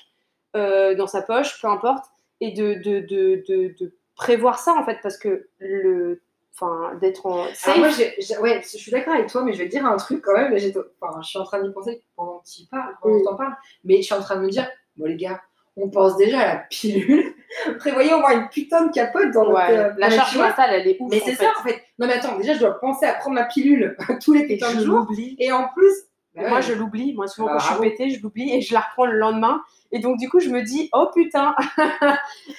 euh, 0.56 0.96
dans 0.96 1.08
sa 1.08 1.22
poche, 1.22 1.60
peu 1.62 1.68
importe, 1.68 2.06
et 2.42 2.52
de, 2.52 2.74
de, 2.76 3.00
de, 3.00 3.44
de, 3.48 3.74
de 3.80 3.94
prévoir 4.16 4.60
ça 4.60 4.74
en 4.74 4.84
fait, 4.84 4.98
parce 5.02 5.18
que 5.18 5.48
le, 5.60 6.22
enfin, 6.54 6.96
d'être 7.00 7.26
en 7.26 7.44
Alors 7.44 7.56
safe. 7.56 7.78
moi, 7.78 7.90
j'ai- 7.90 8.38
ouais, 8.40 8.62
je 8.64 8.78
suis 8.78 8.92
d'accord 8.92 9.14
avec 9.14 9.28
toi, 9.28 9.44
mais 9.44 9.54
je 9.54 9.60
vais 9.60 9.66
te 9.66 9.72
dire 9.72 9.86
un 9.86 9.96
truc 9.98 10.22
quand 10.22 10.34
même. 10.34 10.58
j'ai- 10.58 10.74
Enfin, 11.00 11.22
je 11.22 11.28
suis 11.28 11.40
en 11.40 11.44
train 11.46 11.62
d'y 11.64 11.72
penser 11.72 12.04
pendant 12.16 12.40
que 12.40 12.50
tu 12.50 12.68
parles, 12.70 12.94
pendant 13.02 13.16
que 13.18 13.22
Mm. 13.22 13.26
t'en 13.26 13.36
parles, 13.36 13.56
mais 13.86 13.98
je 13.98 14.02
suis 14.02 14.14
en 14.14 14.20
train 14.22 14.36
de 14.36 14.42
me 14.42 14.50
dire, 14.50 14.68
bon 14.98 15.06
les 15.06 15.16
gars, 15.16 15.42
on 15.78 15.90
pense 15.90 16.18
déjà 16.18 16.40
à 16.42 16.48
la 16.54 16.56
pilule. 16.70 17.34
Prévoyez 17.80 18.14
au 18.14 18.20
moins 18.20 18.32
une 18.42 18.50
putain 18.50 18.86
de 18.88 18.92
capote 18.92 19.32
dans 19.32 19.44
notre. 19.46 19.56
Ouais, 19.56 19.78
euh, 19.78 19.94
la 19.98 20.10
dans 20.10 20.16
charge 20.16 20.36
notre- 20.38 20.50
mentale, 20.50 20.70
elle 20.74 20.88
est 20.88 20.98
ouf. 21.00 21.10
Mais 21.12 21.22
c'est 21.24 21.36
ça 21.36 21.52
en 21.60 21.64
fait. 21.64 21.82
Non 22.00 22.08
mais 22.08 22.14
attends, 22.14 22.38
déjà 22.38 22.54
je 22.54 22.60
dois 22.60 22.80
penser 22.80 23.06
à 23.06 23.14
prendre 23.14 23.36
ma 23.36 23.46
pilule 23.46 23.96
tous 24.24 24.34
les 24.34 24.46
putains 24.48 24.74
de 24.74 24.80
je 24.80 24.86
jours. 24.86 25.00
l'oublie. 25.00 25.36
Et 25.40 25.52
en 25.52 25.68
plus, 25.70 25.94
bah 26.36 26.50
Moi, 26.50 26.62
je 26.62 26.74
l'oublie. 26.74 27.14
Moi, 27.14 27.28
souvent, 27.28 27.48
Bah, 27.48 27.54
quand 27.54 27.60
je 27.60 27.66
suis 27.74 27.80
pétée, 27.90 28.10
je 28.10 28.22
l'oublie 28.22 28.54
et 28.54 28.62
je 28.62 28.74
la 28.74 28.80
reprends 28.82 29.06
le 29.06 29.18
lendemain. 29.18 29.62
Et 29.92 30.00
donc, 30.00 30.18
du 30.18 30.30
coup, 30.30 30.40
je 30.40 30.50
me 30.50 30.62
dis, 30.62 30.90
oh 30.94 31.10
putain, 31.14 31.56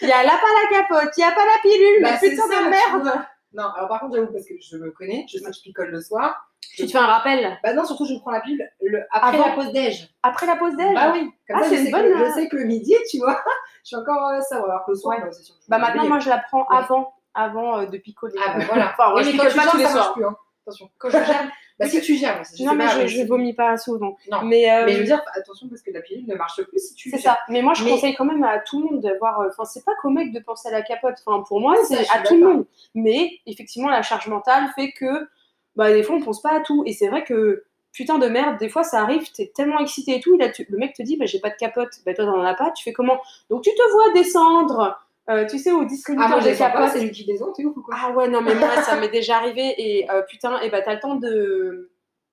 il 0.02 0.08
y 0.08 0.12
a 0.12 0.22
là 0.22 0.32
pas 0.32 0.46
la 0.62 0.78
capote, 0.78 1.10
il 1.16 1.20
y 1.20 1.24
a 1.24 1.32
pas 1.32 1.44
la 1.46 1.60
pilule, 1.62 2.02
bah, 2.02 2.10
mais 2.12 2.18
c'est 2.18 2.30
putain 2.30 2.46
ça, 2.48 2.64
de 2.64 2.68
merde. 2.70 3.02
vois. 3.02 3.26
Non, 3.54 3.64
alors 3.76 3.88
par 3.88 4.00
contre, 4.00 4.16
j'avoue, 4.16 4.32
parce 4.32 4.46
que 4.46 4.54
je 4.60 4.76
me 4.78 4.90
connais, 4.92 5.26
je 5.30 5.38
sais 5.38 5.44
que 5.44 5.52
je 5.56 5.60
picole 5.62 5.90
le 5.90 6.00
soir. 6.00 6.48
Tu 6.74 6.86
te 6.86 6.90
fais 6.92 6.98
un 6.98 7.06
rappel 7.06 7.58
Bah 7.62 7.74
non, 7.74 7.84
surtout 7.84 8.06
je 8.06 8.14
prends 8.20 8.30
la 8.30 8.40
pilule 8.40 8.66
le, 8.80 9.02
après 9.10 9.36
Avant. 9.36 9.48
la 9.48 9.52
pause 9.54 9.72
déj. 9.72 10.08
après 10.22 10.46
la 10.46 10.56
pause 10.56 10.74
déj. 10.76 10.94
Bah 10.94 11.10
oui, 11.12 11.30
comme 11.46 11.56
Ah, 11.58 11.62
ça, 11.64 11.68
c'est 11.68 11.76
je, 11.78 11.84
sais 11.84 11.90
bonne, 11.90 12.04
que, 12.12 12.16
je 12.18 12.22
euh, 12.22 12.30
sais 12.32 12.48
que 12.48 12.56
le 12.56 12.64
midi, 12.64 12.94
tu 13.10 13.18
vois, 13.18 13.38
je 13.82 13.88
suis 13.88 13.96
encore 13.96 14.28
euh, 14.30 14.40
ça. 14.40 14.56
Alors 14.56 14.84
que 14.86 14.92
le 14.92 14.96
soir, 14.96 15.18
Ouais. 15.18 15.24
bah, 15.24 15.30
Bah 15.68 15.78
maintenant, 15.78 16.06
moi, 16.06 16.18
je 16.18 16.30
la 16.30 16.38
prends 16.38 16.60
Ouais. 16.70 16.76
avant, 16.78 17.12
avant 17.34 17.78
euh, 17.80 17.86
de 17.86 17.98
picoler. 17.98 18.38
Ah 18.46 18.54
bah 18.58 18.64
voilà. 18.66 18.92
Enfin, 18.98 19.12
Oui, 19.14 19.22
je 19.24 19.26
mais 19.26 19.32
picole 19.32 19.54
pas 19.54 19.66
tous 19.70 19.76
les 19.76 19.86
soirs. 19.86 20.14
plus. 20.14 20.24
Hein. 20.24 20.36
Attention. 20.66 20.90
Quand 20.98 21.08
je 21.10 21.18
gère. 21.18 21.50
Bah 21.80 21.88
si 21.88 22.00
tu 22.02 22.14
je 22.16 22.64
non, 22.64 22.74
mais 22.74 22.86
je, 22.88 23.06
je 23.08 23.22
vomis 23.22 23.54
pas 23.54 23.76
souvent. 23.76 24.16
Non. 24.30 24.42
Mais, 24.44 24.70
euh, 24.70 24.84
Mais 24.84 24.92
je 24.92 24.98
veux 24.98 25.04
dire, 25.04 25.20
attention 25.34 25.68
parce 25.68 25.80
que 25.82 25.90
la 25.90 26.00
pilule 26.00 26.26
ne 26.28 26.36
marche 26.36 26.62
plus 26.62 26.78
si 26.78 26.94
tu 26.94 27.10
C'est 27.10 27.18
ça. 27.18 27.38
Mais 27.48 27.60
moi, 27.62 27.72
je 27.74 27.82
Mais- 27.82 27.90
conseille 27.90 28.14
quand 28.14 28.26
même 28.26 28.44
à 28.44 28.60
tout 28.60 28.78
le 28.80 28.84
monde 28.92 29.00
d'avoir. 29.02 29.40
euh, 29.40 29.48
Enfin, 29.48 29.64
c'est 29.64 29.84
pas 29.84 29.92
qu'au 30.00 30.10
mec 30.10 30.32
de 30.32 30.38
penser 30.38 30.68
à 30.68 30.70
la 30.70 30.82
capote. 30.82 31.16
Enfin, 31.26 31.42
pour 31.48 31.60
moi, 31.60 31.74
c'est 31.88 32.08
à 32.10 32.20
tout 32.22 32.36
le 32.36 32.46
monde. 32.46 32.66
Mais 32.94 33.40
effectivement, 33.46 33.88
la 33.88 34.02
charge 34.02 34.28
mentale 34.28 34.68
fait 34.76 34.92
que, 34.92 35.26
bah, 35.74 35.92
des 35.92 36.02
fois, 36.04 36.14
on 36.16 36.20
pense 36.20 36.40
pas 36.42 36.52
à 36.54 36.60
tout. 36.60 36.84
Et 36.86 36.92
c'est 36.92 37.08
vrai 37.08 37.24
que, 37.24 37.64
putain 37.92 38.18
de 38.18 38.28
merde, 38.28 38.58
des 38.58 38.68
fois, 38.68 38.84
ça 38.84 39.00
arrive, 39.00 39.32
t'es 39.32 39.50
tellement 39.52 39.80
excité 39.80 40.16
et 40.16 40.20
tout. 40.20 40.36
Là, 40.36 40.50
tu- 40.50 40.66
le 40.68 40.78
mec 40.78 40.92
te 40.94 41.02
dit, 41.02 41.16
bah, 41.16 41.26
j'ai 41.26 41.40
pas 41.40 41.50
de 41.50 41.56
capote. 41.56 41.90
Bah, 42.06 42.14
toi, 42.14 42.26
t'en 42.26 42.44
as 42.44 42.54
pas. 42.54 42.70
Tu 42.72 42.84
fais 42.84 42.92
comment? 42.92 43.18
Donc, 43.50 43.62
tu 43.64 43.70
te 43.70 43.92
vois 43.92 44.12
descendre, 44.12 45.00
euh, 45.30 45.46
tu 45.46 45.58
sais, 45.58 45.72
au 45.72 45.82
Ah 45.82 45.84
distributeur 45.84 46.28
moi, 46.28 46.40
je 46.40 46.48
de 46.50 46.50
pas, 46.70 46.70
capotes. 46.70 46.90
c'est 46.90 47.00
lui 47.00 47.10
qui 47.12 47.24
les 47.24 47.42
ont, 47.42 47.52
t'es 47.52 47.64
ouf 47.64 47.76
ou 47.76 47.82
quoi? 47.82 47.94
Ah 47.98 48.10
ouais, 48.10 48.28
non, 48.28 48.40
mais 48.40 48.54
moi, 48.54 48.82
ça 48.82 48.96
m'est 48.96 49.08
déjà 49.08 49.36
arrivé. 49.38 49.74
Et 49.78 50.10
euh, 50.10 50.22
putain, 50.22 50.60
et 50.60 50.70
bah, 50.70 50.82
t'as 50.82 50.94
le 50.94 51.00
temps 51.00 51.16
de. 51.16 51.90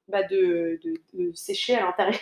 Bah, 0.08 0.24
de, 0.24 0.80
de, 0.84 0.94
de 1.14 1.32
sécher 1.36 1.76
à 1.76 1.82
l'intérieur. 1.86 2.18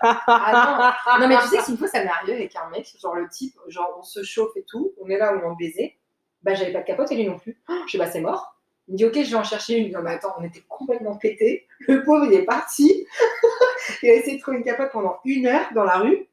Ah 0.00 0.94
non. 1.06 1.20
Non 1.20 1.28
mais 1.28 1.36
tu 1.42 1.48
sais 1.48 1.62
qu'une 1.62 1.76
fois 1.76 1.86
ça 1.86 2.02
m'est 2.02 2.08
arrivé 2.08 2.32
avec 2.32 2.56
un 2.56 2.70
mec, 2.70 2.88
genre 2.98 3.14
le 3.14 3.28
type, 3.28 3.54
genre 3.68 3.94
on 3.98 4.02
se 4.02 4.22
chauffe 4.22 4.56
et 4.56 4.64
tout, 4.66 4.94
on 4.98 5.10
est 5.10 5.18
là 5.18 5.36
où 5.36 5.46
on 5.46 5.54
baisait, 5.54 5.98
bah 6.42 6.54
j'avais 6.54 6.72
pas 6.72 6.80
de 6.80 6.86
capote 6.86 7.12
et 7.12 7.14
lui 7.16 7.26
non 7.26 7.38
plus. 7.38 7.60
Je 7.86 7.92
sais 7.92 7.98
bah 7.98 8.10
c'est 8.10 8.22
mort. 8.22 8.56
Il 8.88 8.92
me 8.92 8.96
dit 8.96 9.04
ok 9.04 9.22
je 9.22 9.30
vais 9.30 9.36
en 9.36 9.44
chercher 9.44 9.76
une. 9.76 9.92
Non 9.92 10.00
mais 10.00 10.12
attends, 10.12 10.32
on 10.38 10.44
était 10.44 10.62
complètement 10.66 11.18
pété. 11.18 11.66
Le 11.80 12.02
pauvre 12.04 12.24
il 12.24 12.32
est 12.32 12.44
parti. 12.46 13.06
il 14.02 14.08
a 14.08 14.14
essayé 14.14 14.36
de 14.38 14.40
trouver 14.40 14.56
une 14.56 14.64
capote 14.64 14.90
pendant 14.90 15.18
une 15.26 15.46
heure 15.46 15.66
dans 15.74 15.84
la 15.84 15.98
rue. 15.98 16.25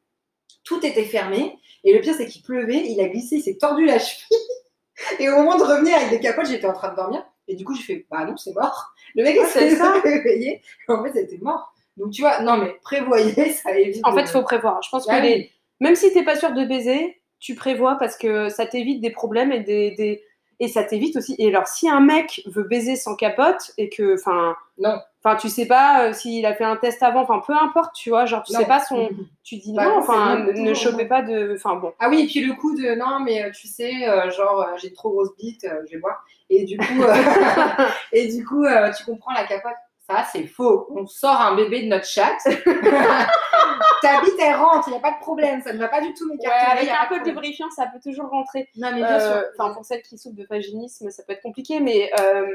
Tout 0.64 0.84
était 0.84 1.04
fermé. 1.04 1.58
Et 1.84 1.92
le 1.94 2.00
pire 2.00 2.14
c'est 2.14 2.26
qu'il 2.26 2.42
pleuvait, 2.42 2.82
il 2.86 3.00
a 3.00 3.08
glissé, 3.08 3.36
il 3.36 3.42
s'est 3.42 3.56
tordu 3.58 3.84
la 3.86 3.98
cheville. 3.98 4.26
Et 5.18 5.28
au 5.28 5.36
moment 5.36 5.56
de 5.58 5.62
revenir 5.64 5.96
avec 5.96 6.10
des 6.10 6.20
capotes, 6.20 6.46
j'étais 6.46 6.66
en 6.66 6.72
train 6.72 6.90
de 6.90 6.96
dormir. 6.96 7.24
Et 7.48 7.56
du 7.56 7.64
coup, 7.64 7.74
j'ai 7.74 7.82
fait, 7.82 8.06
bah 8.10 8.24
non, 8.24 8.36
c'est 8.36 8.54
mort. 8.54 8.94
Le 9.14 9.22
mec, 9.24 9.36
il 9.38 9.44
c'est 9.46 9.74
s'est 9.76 9.82
réveillé. 10.04 10.62
En 10.88 11.02
fait, 11.04 11.12
c'était 11.12 11.38
mort. 11.42 11.74
Donc, 11.96 12.12
tu 12.12 12.22
vois, 12.22 12.40
non, 12.42 12.56
mais 12.56 12.74
prévoyez, 12.82 13.50
ça 13.52 13.76
évite. 13.76 14.00
En 14.06 14.14
fait, 14.14 14.22
il 14.22 14.28
faut 14.28 14.42
prévoir. 14.42 14.80
Je 14.82 14.88
pense 14.90 15.04
que 15.06 15.10
Ah 15.12 15.18
oui. 15.20 15.28
les... 15.28 15.50
même 15.80 15.94
si 15.96 16.12
t'es 16.12 16.22
pas 16.24 16.36
sûr 16.36 16.52
de 16.52 16.64
baiser, 16.64 17.20
tu 17.40 17.54
prévois 17.54 17.96
parce 17.98 18.16
que 18.16 18.48
ça 18.48 18.66
t'évite 18.66 19.00
des 19.02 19.10
problèmes 19.10 19.52
et 19.52 19.60
des, 19.60 19.90
des- 19.90 20.22
et 20.60 20.68
ça 20.68 20.84
t'évite 20.84 21.16
aussi. 21.16 21.34
Et 21.38 21.48
alors, 21.48 21.66
si 21.66 21.88
un 21.88 22.00
mec 22.00 22.42
veut 22.46 22.62
baiser 22.64 22.96
sans 22.96 23.16
capote 23.16 23.72
et 23.76 23.88
que, 23.90 24.14
enfin, 24.14 24.56
Non. 24.78 24.98
Enfin, 25.24 25.36
tu 25.36 25.48
sais 25.48 25.66
pas 25.66 26.08
euh, 26.08 26.12
s'il 26.12 26.44
a 26.46 26.54
fait 26.54 26.64
un 26.64 26.76
test 26.76 27.02
avant, 27.02 27.22
enfin, 27.22 27.40
peu 27.46 27.54
importe, 27.54 27.94
tu 27.94 28.10
vois, 28.10 28.26
genre, 28.26 28.42
tu 28.42 28.52
Non. 28.52 28.58
sais 28.60 28.66
pas 28.66 28.80
son, 28.80 29.08
tu 29.42 29.56
dis 29.56 29.72
Bah 29.74 29.84
non, 29.86 29.98
enfin, 29.98 30.36
ne 30.38 30.74
chopez 30.74 31.04
non. 31.04 31.08
pas 31.08 31.22
de, 31.22 31.54
enfin 31.56 31.76
bon. 31.76 31.92
Ah 31.98 32.08
oui, 32.08 32.22
et 32.22 32.26
puis 32.26 32.40
le 32.44 32.54
coup 32.54 32.74
de 32.76 32.94
non, 32.94 33.20
mais 33.20 33.42
euh, 33.44 33.50
tu 33.50 33.66
sais, 33.66 34.08
euh, 34.08 34.30
genre 34.30 34.66
j'ai 34.76 34.92
trop 34.92 35.10
grosse 35.10 35.34
bite, 35.36 35.64
euh, 35.64 35.80
je 35.86 35.92
vais 35.92 35.98
boire. 35.98 36.24
Et 36.50 36.64
du 36.64 36.76
coup, 36.76 37.02
euh, 37.02 37.14
et 38.12 38.28
du 38.28 38.44
coup, 38.44 38.64
euh, 38.64 38.92
tu 38.92 39.04
comprends 39.04 39.32
la 39.32 39.44
capote. 39.44 39.72
Ça, 40.06 40.22
c'est 40.30 40.46
faux. 40.46 40.86
On 40.94 41.06
sort 41.06 41.40
un 41.40 41.54
bébé 41.56 41.80
de 41.84 41.88
notre 41.88 42.04
chatte. 42.04 42.42
Ta 44.02 44.20
bite, 44.20 44.34
elle 44.38 44.56
rentre, 44.56 44.88
il 44.88 44.90
n'y 44.90 44.96
a 44.98 45.00
pas 45.00 45.12
de 45.12 45.18
problème. 45.20 45.62
Ça 45.62 45.72
ne 45.72 45.78
va 45.78 45.88
pas 45.88 46.02
du 46.02 46.12
tout 46.12 46.28
Ouais, 46.28 46.36
m'écarter. 46.36 46.72
avec 46.72 46.84
y 46.86 46.90
a 46.90 47.02
un 47.02 47.06
peu 47.06 47.20
de 47.20 47.24
lubrifiant, 47.24 47.70
ça 47.70 47.86
peut 47.86 47.98
toujours 48.02 48.28
rentrer. 48.28 48.68
Non, 48.76 48.90
mais 48.92 48.98
bien 48.98 49.18
Euh, 49.18 49.40
sûr. 49.40 49.48
Enfin, 49.58 49.72
pour 49.72 49.84
celles 49.86 50.02
qui 50.02 50.18
souffrent 50.18 50.36
de 50.36 50.46
vaginisme, 50.48 51.08
ça 51.10 51.22
peut 51.26 51.32
être 51.32 51.42
compliqué, 51.42 51.80
mais 51.80 52.10
euh, 52.20 52.46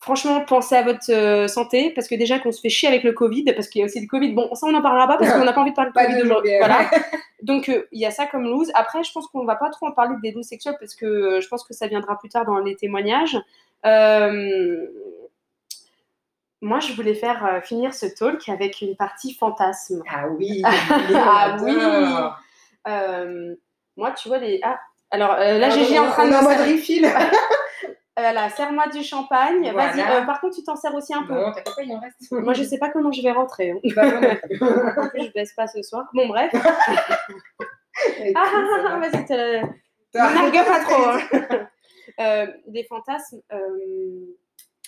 franchement, 0.00 0.44
pensez 0.44 0.76
à 0.76 0.82
votre 0.82 1.10
euh, 1.10 1.48
santé, 1.48 1.90
parce 1.94 2.08
que 2.08 2.14
déjà 2.14 2.38
qu'on 2.38 2.52
se 2.52 2.60
fait 2.60 2.68
chier 2.68 2.88
avec 2.88 3.02
le 3.02 3.12
Covid, 3.12 3.44
parce 3.52 3.68
qu'il 3.68 3.80
y 3.80 3.82
a 3.82 3.86
aussi 3.86 4.00
le 4.00 4.06
Covid. 4.06 4.32
Bon, 4.32 4.54
ça, 4.54 4.66
on 4.66 4.72
n'en 4.72 4.82
parlera 4.82 5.06
pas 5.06 5.18
parce 5.18 5.32
qu'on 5.32 5.44
n'a 5.44 5.52
pas 5.52 5.60
envie 5.60 5.70
de 5.70 5.76
parler 5.76 5.90
de 5.90 5.98
Covid 5.98 6.22
aujourd'hui. 6.22 6.52
Voilà. 6.58 6.90
Donc, 7.42 7.68
euh, 7.68 7.86
il 7.92 8.00
y 8.00 8.06
a 8.06 8.10
ça 8.10 8.26
comme 8.26 8.44
loose. 8.44 8.70
Après, 8.74 9.02
je 9.02 9.12
pense 9.12 9.26
qu'on 9.28 9.44
va 9.44 9.56
pas 9.56 9.70
trop 9.70 9.86
en 9.86 9.92
parler 9.92 10.14
des 10.22 10.32
looses 10.32 10.46
sexuelles, 10.46 10.76
parce 10.80 10.94
que 10.94 11.06
euh, 11.06 11.40
je 11.40 11.48
pense 11.48 11.64
que 11.64 11.74
ça 11.74 11.86
viendra 11.86 12.18
plus 12.18 12.28
tard 12.28 12.44
dans 12.44 12.58
les 12.58 12.76
témoignages. 12.76 13.38
Euh, 13.86 14.86
Moi, 16.60 16.80
je 16.80 16.92
voulais 16.94 17.14
faire 17.14 17.60
finir 17.64 17.94
ce 17.94 18.06
talk 18.06 18.48
avec 18.48 18.80
une 18.80 18.96
partie 18.96 19.34
fantasme. 19.34 20.02
Ah 20.10 20.28
oui. 20.28 20.62
Ah 21.14 21.56
oui. 21.62 21.76
moi, 23.96 24.12
tu 24.12 24.28
vois, 24.28 24.38
les. 24.38 24.60
Ah, 24.62 24.78
alors 25.10 25.36
là, 25.36 25.68
est 25.68 25.98
en 25.98 26.10
train 26.10 26.28
de. 26.28 26.34
en 26.34 26.42
mode 26.42 26.58
refill. 26.58 27.06
Voilà, 28.18 28.50
serre-moi 28.50 28.88
du 28.88 29.02
champagne. 29.02 29.70
Voilà. 29.72 29.92
Vas-y, 29.92 30.00
euh, 30.00 30.22
par 30.26 30.40
contre, 30.40 30.56
tu 30.56 30.64
t'en 30.64 30.76
sers 30.76 30.94
aussi 30.94 31.14
un 31.14 31.22
peu. 31.22 31.34
Non, 31.34 31.52
t'inquiète 31.52 31.74
pas, 31.76 31.82
il 31.82 31.92
en 31.92 32.00
reste. 32.00 32.16
Moi, 32.32 32.52
je 32.52 32.62
sais 32.64 32.78
pas 32.78 32.90
comment 32.90 33.12
je 33.12 33.22
vais 33.22 33.30
rentrer. 33.32 33.70
hein. 33.70 33.78
Bah. 33.94 34.02
En 34.96 35.08
plus, 35.08 35.26
je 35.26 35.32
baisse 35.32 35.52
pas 35.54 35.66
ce 35.68 35.82
soir. 35.82 36.08
Bon, 36.12 36.26
bref. 36.28 36.52
Ah, 38.36 38.44
ah, 38.44 38.64
ah, 38.90 38.98
va. 38.98 39.08
vas-y, 39.08 39.24
te- 39.24 39.60
nargue 40.14 40.64
pas 40.66 40.80
trop. 40.84 41.02
hein. 41.04 41.68
Euh, 42.20 42.46
des 42.66 42.82
fantasmes. 42.84 43.40
euh, 43.52 43.58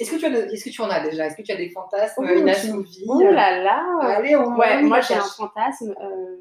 Est-ce 0.00 0.10
que, 0.12 0.16
tu 0.16 0.24
as 0.26 0.30
de- 0.30 0.52
est-ce 0.52 0.64
que 0.64 0.70
tu 0.70 0.80
en 0.80 0.90
as 0.90 0.98
déjà? 1.00 1.26
Est-ce 1.26 1.36
que 1.36 1.42
tu 1.42 1.52
as 1.52 1.56
des 1.56 1.68
fantasmes 1.70 2.26
Oh, 2.28 2.36
inassouvis 2.38 3.04
Oh 3.06 3.20
là 3.22 3.62
là. 3.62 3.84
Allez, 4.00 4.34
on 4.34 4.56
Ouais, 4.56 4.82
moi, 4.82 5.00
j'ai 5.00 5.14
un 5.14 5.20
fantasme. 5.20 5.94
euh, 6.02 6.36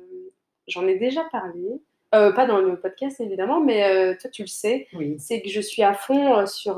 J'en 0.67 0.87
ai 0.87 0.97
déjà 0.97 1.25
parlé. 1.31 1.79
Euh, 2.15 2.31
pas 2.31 2.45
dans 2.47 2.57
le 2.57 2.75
podcast, 2.79 3.19
évidemment, 3.21 3.59
mais 3.59 3.83
euh, 3.85 4.15
toi, 4.19 4.29
tu 4.29 4.41
le 4.41 4.47
sais. 4.47 4.87
Oui. 4.93 5.17
c'est 5.19 5.41
que 5.41 5.49
je 5.49 5.61
suis 5.61 5.83
à 5.83 5.93
fond 5.93 6.37
euh, 6.37 6.45
sur 6.47 6.75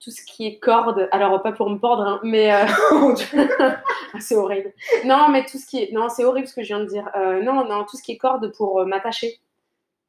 tout 0.00 0.10
ce 0.10 0.22
qui 0.24 0.46
est 0.46 0.58
corde. 0.58 1.08
Alors, 1.12 1.40
pas 1.42 1.52
pour 1.52 1.70
me 1.70 1.78
pordre, 1.78 2.02
hein, 2.02 2.20
mais 2.22 2.52
euh, 2.52 2.66
c'est 4.20 4.36
horrible. 4.36 4.72
Non, 5.04 5.28
mais 5.28 5.44
tout 5.46 5.58
ce 5.58 5.66
qui 5.66 5.82
est. 5.82 5.92
Non, 5.92 6.08
c'est 6.08 6.24
horrible 6.24 6.46
ce 6.48 6.54
que 6.54 6.62
je 6.62 6.68
viens 6.68 6.80
de 6.80 6.86
dire. 6.86 7.08
Non, 7.42 7.64
non, 7.64 7.84
tout 7.84 7.96
ce 7.96 8.02
qui 8.02 8.12
est 8.12 8.18
corde 8.18 8.52
pour 8.54 8.84
m'attacher. 8.86 9.38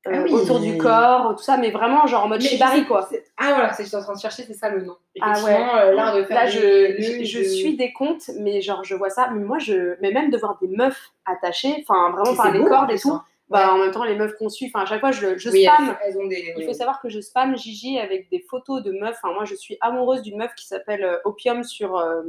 Ah 0.05 0.21
oui. 0.21 0.33
Autour 0.33 0.59
du 0.59 0.77
corps, 0.77 1.33
tout 1.37 1.43
ça, 1.43 1.55
mais 1.55 1.71
vraiment 1.71 2.05
genre 2.07 2.25
en 2.25 2.27
mode 2.27 2.41
shibari, 2.41 2.85
quoi. 2.85 3.07
Ah 3.37 3.53
voilà, 3.53 3.71
c'est 3.71 3.83
je 3.83 3.87
suis 3.87 3.95
en 3.95 4.01
train 4.01 4.13
de 4.13 4.19
chercher, 4.19 4.43
c'est 4.43 4.53
ça 4.53 4.67
le 4.67 4.83
nom. 4.83 4.97
Ah 5.21 5.35
euh, 5.47 5.93
l'art 5.93 6.13
de 6.17 6.23
faire 6.25 6.43
Là, 6.43 6.51
des 6.51 7.01
je, 7.01 7.23
je, 7.23 7.41
suis 7.41 7.77
des 7.77 7.93
comptes, 7.93 8.29
mais 8.37 8.59
genre, 8.59 8.83
je 8.83 8.95
vois 8.95 9.09
ça. 9.09 9.29
Mais 9.33 9.45
moi, 9.45 9.59
je. 9.59 9.95
Mais 10.01 10.11
même 10.11 10.29
de 10.29 10.37
voir 10.37 10.57
des 10.61 10.67
meufs 10.67 11.13
attachées, 11.25 11.85
enfin, 11.87 12.11
vraiment 12.11 12.35
par 12.35 12.51
les 12.51 12.65
cordes 12.65 12.91
et 12.91 12.99
tout. 12.99 13.11
hein. 13.11 13.23
Bah, 13.49 13.65
Ouais. 13.67 13.71
en 13.71 13.77
même 13.77 13.91
temps, 13.91 14.03
les 14.05 14.15
meufs 14.15 14.35
qu'on 14.37 14.49
suit, 14.49 14.71
enfin, 14.73 14.83
à 14.83 14.85
chaque 14.87 15.01
fois, 15.01 15.11
je, 15.11 15.37
je 15.37 15.49
Oui, 15.49 15.63
spam. 15.65 15.95
elles, 16.03 16.11
elles 16.13 16.17
ont 16.19 16.25
des. 16.27 16.53
Il 16.57 16.65
faut 16.65 16.73
savoir 16.73 17.01
que 17.01 17.09
je 17.09 17.19
spam 17.19 17.57
Gigi 17.57 17.99
avec 17.99 18.29
des 18.29 18.39
photos 18.39 18.81
de 18.81 18.91
meufs. 18.91 19.17
Enfin, 19.21 19.33
moi, 19.33 19.45
je 19.45 19.53
suis 19.55 19.77
amoureuse 19.81 20.21
d'une 20.21 20.37
meuf 20.37 20.53
qui 20.55 20.65
s'appelle 20.65 21.03
euh, 21.03 21.17
Opium 21.25 21.63
sur 21.63 21.97
euh, 21.97 22.21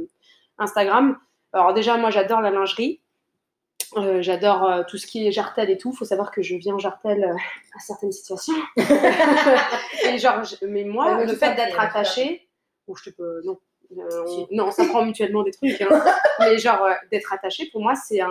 Instagram. 0.57 1.17
Alors 1.53 1.73
déjà, 1.73 1.97
moi, 1.97 2.09
j'adore 2.09 2.41
la 2.41 2.51
lingerie. 2.51 2.99
Euh, 3.97 4.21
j'adore 4.21 4.63
euh, 4.65 4.83
tout 4.87 4.97
ce 4.97 5.07
qui 5.07 5.25
est 5.25 5.31
jartel 5.31 5.69
et 5.69 5.77
tout. 5.77 5.91
Il 5.93 5.97
faut 5.97 6.05
savoir 6.05 6.31
que 6.31 6.41
je 6.41 6.55
viens 6.55 6.75
en 6.75 6.79
jartel 6.79 7.23
euh, 7.23 7.33
à 7.75 7.79
certaines 7.79 8.11
situations. 8.11 8.53
et 8.77 10.17
genre, 10.17 10.43
je- 10.43 10.65
mais 10.65 10.83
moi, 10.83 11.05
Ah, 11.09 11.15
mais 11.17 11.25
le 11.25 11.35
fait 11.35 11.55
d'être 11.55 11.79
attachée, 11.79 12.47
ou 12.87 12.95
je 12.95 13.05
te 13.05 13.09
peux, 13.11 13.41
non, 13.45 13.57
on- 13.95 14.27
Si. 14.27 14.47
non, 14.51 14.71
ça 14.71 14.85
prend 14.85 15.05
mutuellement 15.05 15.43
des 15.43 15.51
trucs. 15.51 15.79
hein. 15.81 15.87
mais 16.39 16.57
genre, 16.57 16.87
d'être 17.11 17.31
attachée, 17.33 17.69
pour 17.71 17.81
moi, 17.81 17.95
c'est 17.95 18.19
un, 18.21 18.29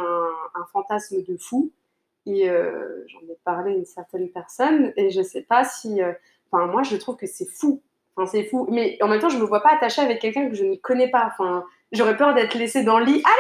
un 0.54 0.66
fantasme 0.72 1.22
de 1.22 1.36
fou. 1.38 1.70
Et 2.26 2.48
euh, 2.48 3.04
j'en 3.08 3.20
ai 3.20 3.36
parlé 3.44 3.72
à 3.72 3.74
une 3.74 3.84
certaine 3.84 4.30
personne 4.30 4.92
et 4.96 5.10
je 5.10 5.22
sais 5.22 5.42
pas 5.42 5.64
si. 5.64 6.02
euh, 6.02 6.12
Enfin, 6.50 6.66
moi, 6.66 6.82
je 6.84 6.96
trouve 6.96 7.16
que 7.16 7.26
c'est 7.26 7.46
fou. 7.48 7.82
Enfin, 8.16 8.30
c'est 8.30 8.44
fou. 8.44 8.66
Mais 8.70 8.96
en 9.02 9.08
même 9.08 9.18
temps, 9.20 9.28
je 9.28 9.38
me 9.38 9.44
vois 9.44 9.60
pas 9.60 9.72
attachée 9.72 10.00
avec 10.02 10.20
quelqu'un 10.20 10.48
que 10.48 10.54
je 10.54 10.64
ne 10.64 10.76
connais 10.76 11.10
pas. 11.10 11.32
Enfin, 11.32 11.64
j'aurais 11.90 12.16
peur 12.16 12.32
d'être 12.32 12.54
laissée 12.54 12.84
dans 12.84 12.98
le 13.00 13.06
lit. 13.06 13.22
Ah, 13.26 13.30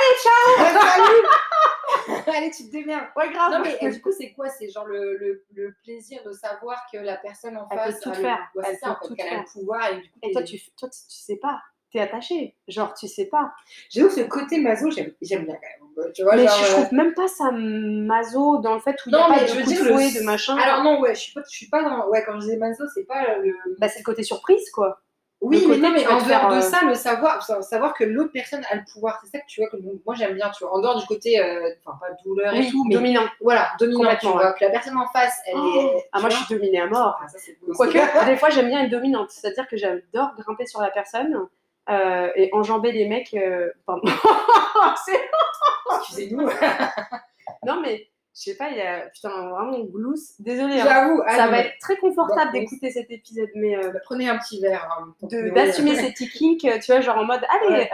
Salut 0.72 2.24
Allez, 2.36 2.50
tu 2.50 2.64
te 2.66 2.72
démerdes. 2.72 3.06
ouais, 3.16 3.30
grave. 3.32 3.52
Non, 3.52 3.60
mais 3.62 3.90
du 3.90 4.02
coup, 4.02 4.10
c'est 4.12 4.32
quoi? 4.32 4.48
C'est 4.48 4.68
genre 4.68 4.84
le, 4.86 5.16
le, 5.16 5.44
le 5.54 5.74
plaisir 5.84 6.22
de 6.24 6.32
savoir 6.32 6.84
que 6.92 6.98
la 6.98 7.16
personne 7.16 7.56
en 7.56 7.68
Elle 7.70 7.78
peut 7.78 7.84
face 7.92 8.00
tout 8.00 8.10
a 8.10 8.14
faire. 8.14 8.38
Ouais, 8.54 8.64
Elle 8.66 8.74
c'est 8.74 8.80
ça, 8.80 8.90
en 8.90 8.94
peut 9.08 9.14
fait, 9.14 9.22
tout 9.22 9.34
a 9.34 9.38
le 9.38 9.44
pouvoir 9.52 9.92
et 9.92 9.96
du 10.00 10.10
coup, 10.10 10.18
Et 10.22 10.32
toi, 10.32 10.42
tu, 10.42 10.58
toi, 10.76 10.88
tu 10.88 10.98
sais 11.08 11.36
pas. 11.36 11.60
T'es 11.94 12.00
attachée. 12.00 12.56
Genre, 12.66 12.92
tu 12.92 13.06
sais 13.06 13.26
pas. 13.26 13.52
J'avoue 13.88 14.08
que 14.08 14.14
ce 14.14 14.20
côté 14.22 14.58
maso, 14.58 14.90
j'aime 14.90 15.12
j'aime 15.22 15.44
bien 15.46 15.54
quand 15.54 16.04
même. 16.04 16.12
Tu 16.12 16.24
vois, 16.24 16.34
mais 16.34 16.44
genre, 16.44 16.56
je 16.58 16.64
euh, 16.64 16.74
trouve 16.82 16.92
même 16.92 17.14
pas 17.14 17.28
ça 17.28 17.52
maso 17.52 18.58
dans 18.58 18.74
le 18.74 18.80
fait 18.80 18.96
où 19.06 19.10
il 19.10 19.14
n'y 19.14 19.20
a 19.20 19.28
pas 19.28 19.38
de 19.44 19.62
coup 19.62 19.70
de 19.70 19.78
le- 19.88 19.92
fouet, 19.94 20.10
de 20.20 20.24
machin. 20.24 20.56
Alors 20.56 20.82
non, 20.82 21.00
ouais, 21.00 21.14
je 21.14 21.20
suis 21.20 21.32
pas, 21.32 21.42
je 21.48 21.56
suis 21.56 21.68
pas 21.68 21.84
dans. 21.84 22.08
Ouais, 22.08 22.24
quand 22.26 22.32
je 22.34 22.40
disais 22.40 22.56
maso, 22.56 22.82
c'est 22.92 23.04
pas 23.06 23.36
le. 23.38 23.54
Bah, 23.78 23.86
c'est 23.88 24.00
le 24.00 24.04
côté 24.04 24.24
surprise, 24.24 24.68
quoi. 24.72 25.00
Oui, 25.40 25.60
le 25.60 25.68
mais 25.68 25.76
non, 25.76 25.90
mais 25.92 26.06
en 26.06 26.20
dehors 26.26 26.48
de 26.48 26.56
euh, 26.56 26.60
ça, 26.62 26.80
le 26.86 26.94
savoir, 26.94 27.44
sa- 27.44 27.60
savoir 27.60 27.92
que 27.94 28.02
l'autre 28.02 28.32
personne 28.32 28.64
a 28.70 28.76
le 28.76 28.82
pouvoir, 28.90 29.20
c'est 29.22 29.30
ça 29.30 29.38
que 29.40 29.46
tu 29.46 29.60
vois 29.60 29.68
que 29.68 29.76
moi 30.06 30.14
j'aime 30.14 30.34
bien, 30.34 30.50
tu 30.50 30.64
vois. 30.64 30.74
En 30.74 30.80
dehors 30.80 30.98
du 30.98 31.06
côté, 31.06 31.38
euh, 31.38 31.68
enfin 31.84 31.98
pas 32.00 32.06
douleur 32.24 32.54
et 32.54 32.66
tout, 32.70 32.82
mais 32.88 32.94
dominant. 32.94 33.26
voilà, 33.42 33.68
dominant, 33.78 34.16
tu 34.18 34.26
vois, 34.26 34.52
que 34.54 34.64
la 34.64 34.70
personne 34.70 34.96
en 34.96 35.06
face, 35.08 35.38
elle 35.46 35.54
Oh, 35.58 35.92
est. 35.98 36.08
ah, 36.12 36.20
moi, 36.20 36.30
je 36.30 36.36
suis 36.36 36.54
dominée 36.56 36.80
à 36.80 36.86
mort. 36.86 37.20
Ah. 37.22 37.26
Quoique, 37.76 38.26
des 38.26 38.36
fois, 38.36 38.48
j'aime 38.50 38.66
bien 38.68 38.84
être 38.84 38.90
dominante. 38.90 39.30
C'est-à-dire 39.30 39.68
que 39.68 39.76
j'adore 39.76 40.34
grimper 40.38 40.66
sur 40.66 40.80
la 40.80 40.90
personne 40.90 41.38
euh, 41.90 42.30
et 42.36 42.50
enjamber 42.52 42.92
les 42.92 43.06
mecs. 43.08 43.34
euh, 43.34 43.70
Pardon. 43.86 44.02
Excusez-nous. 46.00 46.48
non, 47.66 47.80
mais 47.80 48.08
je 48.34 48.40
sais 48.50 48.56
pas, 48.56 48.70
il 48.70 48.76
y 48.76 48.80
a. 48.80 49.00
Putain, 49.10 49.48
vraiment 49.50 49.80
glousse. 49.84 50.40
Désolée. 50.40 50.80
hein. 50.80 50.84
J'avoue, 50.84 51.22
Ça 51.28 51.46
va 51.48 51.58
être 51.60 51.78
très 51.80 51.96
confortable 51.96 52.52
d'écouter 52.52 52.90
cet 52.90 53.10
épisode, 53.10 53.50
mais 53.54 53.76
euh, 53.76 53.92
Prenez 54.04 54.28
un 54.28 54.38
petit 54.38 54.60
verre. 54.60 54.88
hein, 54.98 55.14
d'assumer 55.54 55.94
ces 55.96 56.10
petits 56.12 56.30
kinks, 56.30 56.80
tu 56.80 56.92
vois, 56.92 57.00
genre 57.00 57.18
en 57.18 57.24
mode, 57.24 57.42
allez, 57.48 57.74
Ouais. 57.74 57.90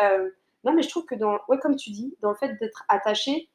non, 0.65 0.73
mais 0.73 0.83
je 0.83 0.89
trouve 0.89 1.05
que 1.05 1.15
dans, 1.15 1.39
ouais, 1.49 1.59
comme 1.59 1.77
tu 1.77 1.91
dis, 1.91 2.17
dans 2.21 2.31
le 2.31 2.37
fait 2.37 2.55
d'être 2.61 2.85
attaché, 2.89 3.49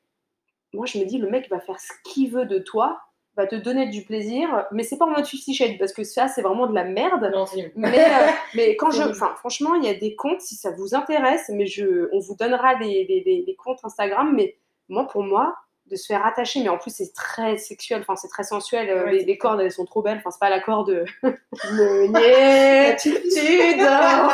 moi, 0.73 0.85
je 0.85 0.97
me 0.99 1.05
dis, 1.05 1.17
le 1.17 1.29
mec 1.29 1.49
va 1.49 1.59
faire 1.59 1.79
ce 1.79 1.91
qu'il 2.03 2.31
veut 2.31 2.45
de 2.45 2.59
toi, 2.59 2.99
va 3.35 3.47
te 3.47 3.55
donner 3.55 3.87
du 3.87 4.03
plaisir, 4.03 4.65
mais 4.71 4.83
c'est 4.83 4.97
pas 4.97 5.05
en 5.05 5.09
mode 5.11 5.25
Fifty 5.25 5.53
Shades, 5.53 5.77
parce 5.77 5.91
que 5.93 6.03
ça, 6.03 6.27
c'est 6.27 6.41
vraiment 6.41 6.67
de 6.67 6.73
la 6.75 6.83
merde. 6.85 7.29
Non. 7.33 7.45
Mais, 7.75 7.99
euh, 7.99 8.31
mais 8.55 8.75
quand 8.77 8.91
je, 8.91 9.01
enfin, 9.03 9.33
franchement, 9.37 9.75
il 9.75 9.83
y 9.83 9.89
a 9.89 9.93
des 9.93 10.15
comptes, 10.15 10.41
si 10.41 10.55
ça 10.55 10.71
vous 10.71 10.95
intéresse, 10.95 11.49
mais 11.53 11.65
je, 11.65 12.07
on 12.13 12.19
vous 12.19 12.35
donnera 12.35 12.75
les- 12.79 13.05
les 13.45 13.55
comptes 13.55 13.79
Instagram, 13.83 14.33
mais 14.35 14.57
moi, 14.87 15.07
pour 15.07 15.23
moi, 15.23 15.55
de 15.89 15.95
se 15.95 16.07
faire 16.07 16.25
attacher, 16.25 16.61
mais 16.63 16.69
en 16.69 16.77
plus, 16.79 16.93
c'est 16.95 17.13
très 17.13 17.57
sexuel, 17.57 18.01
enfin, 18.01 18.15
c'est 18.15 18.27
très 18.27 18.43
sensuel, 18.43 18.89
euh, 18.89 19.05
Ouais, 19.05 19.11
les, 19.23 19.37
cordes, 19.37 19.61
elles 19.61 19.71
sont 19.71 19.85
trop 19.85 20.01
belles, 20.01 20.17
enfin, 20.17 20.31
c'est 20.31 20.39
pas 20.39 20.49
la 20.49 20.59
corde, 20.59 21.05
le 21.23 22.07
nez, 22.07 22.95
tu 22.99 23.11
dors 23.77 24.33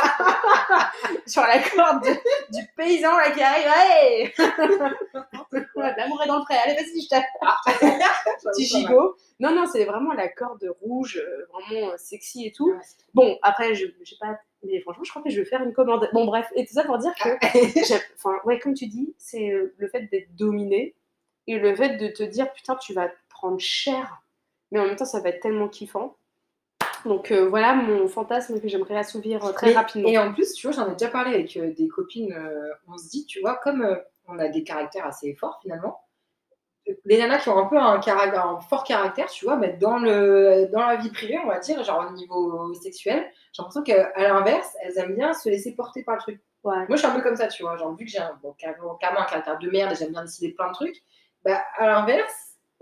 sur 1.26 1.42
la 1.42 1.58
corde 1.58 2.04
de- 2.04 2.56
du 2.58 2.66
paysan, 2.76 3.16
là, 3.16 3.30
qui 3.30 3.42
arrive, 3.42 3.66
hey 3.76 4.32
L'amour 5.76 6.22
est 6.22 6.26
dans 6.26 6.38
le 6.38 6.44
pré, 6.44 6.54
allez, 6.64 6.74
vas-y, 6.74 7.02
je 7.02 7.08
t'aime 7.08 7.22
petit 8.44 8.64
gigot. 8.64 9.16
Non, 9.40 9.54
non, 9.54 9.66
c'est 9.66 9.84
vraiment 9.84 10.12
la 10.12 10.28
corde 10.28 10.64
rouge, 10.80 11.18
euh, 11.22 11.46
vraiment 11.52 11.90
euh, 11.90 11.96
sexy 11.96 12.46
et 12.46 12.52
tout. 12.52 12.72
Bon, 13.14 13.38
après, 13.42 13.74
je 13.74 13.86
j'ai 14.04 14.16
pas. 14.20 14.38
Mais 14.64 14.80
franchement, 14.80 15.02
je 15.04 15.10
crois 15.10 15.22
que 15.22 15.30
je 15.30 15.40
vais 15.40 15.44
faire 15.44 15.62
une 15.62 15.72
commande. 15.72 16.08
Bon, 16.12 16.24
bref, 16.24 16.46
et 16.54 16.64
tout 16.64 16.72
ça 16.74 16.84
pour 16.84 16.96
dire 16.98 17.12
que. 17.22 17.30
j'ai- 17.84 18.00
Enfin, 18.16 18.36
ouais, 18.44 18.58
comme 18.60 18.74
tu 18.74 18.86
dis, 18.86 19.12
c'est 19.18 19.50
euh, 19.50 19.74
le 19.78 19.88
fait 19.88 20.02
d'être 20.12 20.34
dominé 20.36 20.94
et 21.46 21.58
le 21.58 21.74
fait 21.74 21.96
de 21.96 22.08
te 22.08 22.22
dire, 22.22 22.52
putain, 22.52 22.76
tu 22.76 22.92
vas 22.94 23.08
te 23.08 23.16
prendre 23.28 23.58
cher. 23.58 24.22
Mais 24.70 24.80
en 24.80 24.86
même 24.86 24.96
temps, 24.96 25.04
ça 25.04 25.20
va 25.20 25.30
être 25.30 25.40
tellement 25.40 25.68
kiffant. 25.68 26.16
Donc 27.04 27.32
euh, 27.32 27.48
voilà 27.48 27.74
mon 27.74 28.06
fantasme 28.06 28.60
que 28.60 28.68
j'aimerais 28.68 28.96
assouvir 28.96 29.44
euh, 29.44 29.52
très 29.52 29.72
rapidement. 29.72 30.08
Et 30.08 30.18
en 30.18 30.32
plus, 30.32 30.52
tu 30.52 30.68
vois, 30.68 30.76
j'en 30.76 30.88
ai 30.88 30.92
déjà 30.92 31.10
parlé 31.10 31.34
avec 31.34 31.56
euh, 31.56 31.72
des 31.72 31.88
copines. 31.88 32.34
on 32.86 32.96
se 32.96 33.08
dit, 33.08 33.26
tu 33.26 33.40
vois, 33.40 33.56
comme 33.56 33.98
on 34.28 34.38
a 34.38 34.48
des 34.48 34.62
caractères 34.62 35.06
assez 35.06 35.34
forts 35.34 35.58
finalement, 35.62 36.00
les 37.04 37.18
nanas 37.18 37.38
qui 37.38 37.48
ont 37.48 37.58
un 37.58 37.66
peu 37.66 37.78
un, 37.78 38.00
caractère, 38.00 38.46
un 38.46 38.60
fort 38.60 38.84
caractère, 38.84 39.26
tu 39.26 39.44
vois, 39.44 39.56
mais 39.56 39.74
dans, 39.74 39.98
le, 39.98 40.68
dans 40.72 40.84
la 40.84 40.96
vie 40.96 41.10
privée, 41.10 41.38
on 41.44 41.46
va 41.46 41.60
dire, 41.60 41.82
genre 41.84 42.08
au 42.10 42.14
niveau 42.14 42.72
sexuel, 42.74 43.24
j'ai 43.52 43.62
l'impression 43.62 43.82
qu'à 43.82 44.12
l'inverse, 44.16 44.74
elles 44.82 44.98
aiment 44.98 45.14
bien 45.14 45.32
se 45.32 45.48
laisser 45.48 45.74
porter 45.74 46.02
par 46.02 46.16
le 46.16 46.20
truc. 46.20 46.40
Ouais. 46.64 46.76
Moi, 46.88 46.88
je 46.90 46.96
suis 46.96 47.06
un 47.06 47.14
peu 47.14 47.22
comme 47.22 47.36
ça, 47.36 47.48
tu 47.48 47.62
vois. 47.62 47.76
Genre, 47.76 47.94
vu 47.96 48.04
que 48.04 48.10
j'ai 48.10 48.18
un, 48.18 48.38
bon, 48.42 48.52
carrément, 48.56 48.94
carrément 48.94 49.20
un 49.20 49.26
caractère 49.26 49.58
de 49.58 49.70
merde 49.70 49.92
et 49.92 49.94
j'aime 49.96 50.10
bien 50.10 50.22
décider 50.22 50.50
de 50.50 50.54
plein 50.54 50.68
de 50.68 50.74
trucs, 50.74 51.02
bah, 51.44 51.62
à 51.78 51.86
l'inverse, 51.86 52.32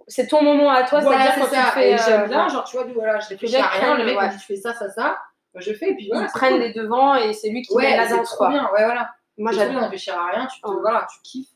C'est 0.08 0.26
ton 0.26 0.42
moment 0.42 0.70
à 0.70 0.82
toi, 0.84 1.00
voilà, 1.00 1.32
c'est 1.34 1.40
quand 1.40 1.46
ça. 1.46 1.64
tu 1.66 1.70
fais. 1.72 1.90
Et 1.90 1.94
euh, 1.94 1.98
j'aime 2.04 2.28
bien, 2.28 2.44
ouais. 2.46 2.50
genre, 2.50 2.64
tu 2.64 2.76
vois, 2.76 2.84
du- 2.84 2.92
voilà, 2.92 3.20
je 3.20 3.28
réfléchis 3.28 3.54
bien 3.54 3.64
à 3.64 3.68
rien. 3.68 3.96
Le 3.96 4.04
mec 4.04 4.16
me 4.16 4.28
dit, 4.30 4.38
tu 4.38 4.44
fais 4.46 4.56
ça, 4.56 4.74
ça, 4.74 4.88
ça. 4.90 5.18
Je 5.54 5.72
fais, 5.72 5.90
et 5.90 5.94
puis 5.94 6.08
voilà. 6.10 6.26
Ils 6.26 6.30
prennent 6.32 6.52
cool. 6.54 6.62
les 6.62 6.72
devants 6.72 7.14
et 7.16 7.32
c'est 7.32 7.48
lui 7.50 7.62
qui 7.62 7.74
Ouais, 7.74 7.90
met 7.90 7.96
la 7.96 8.06
danse, 8.08 8.34
quoi. 8.36 8.48
bien. 8.48 8.64
Ouais, 8.72 8.84
voilà. 8.84 9.10
Moi, 9.38 9.52
j'adore. 9.52 9.70
bien 9.74 9.80
réfléchir 9.82 10.18
à 10.18 10.26
rien, 10.26 10.46
tu, 10.46 10.60
te, 10.60 10.68
Ouais. 10.68 10.76
voilà, 10.80 11.06
tu 11.12 11.18
kiffes. 11.22 11.48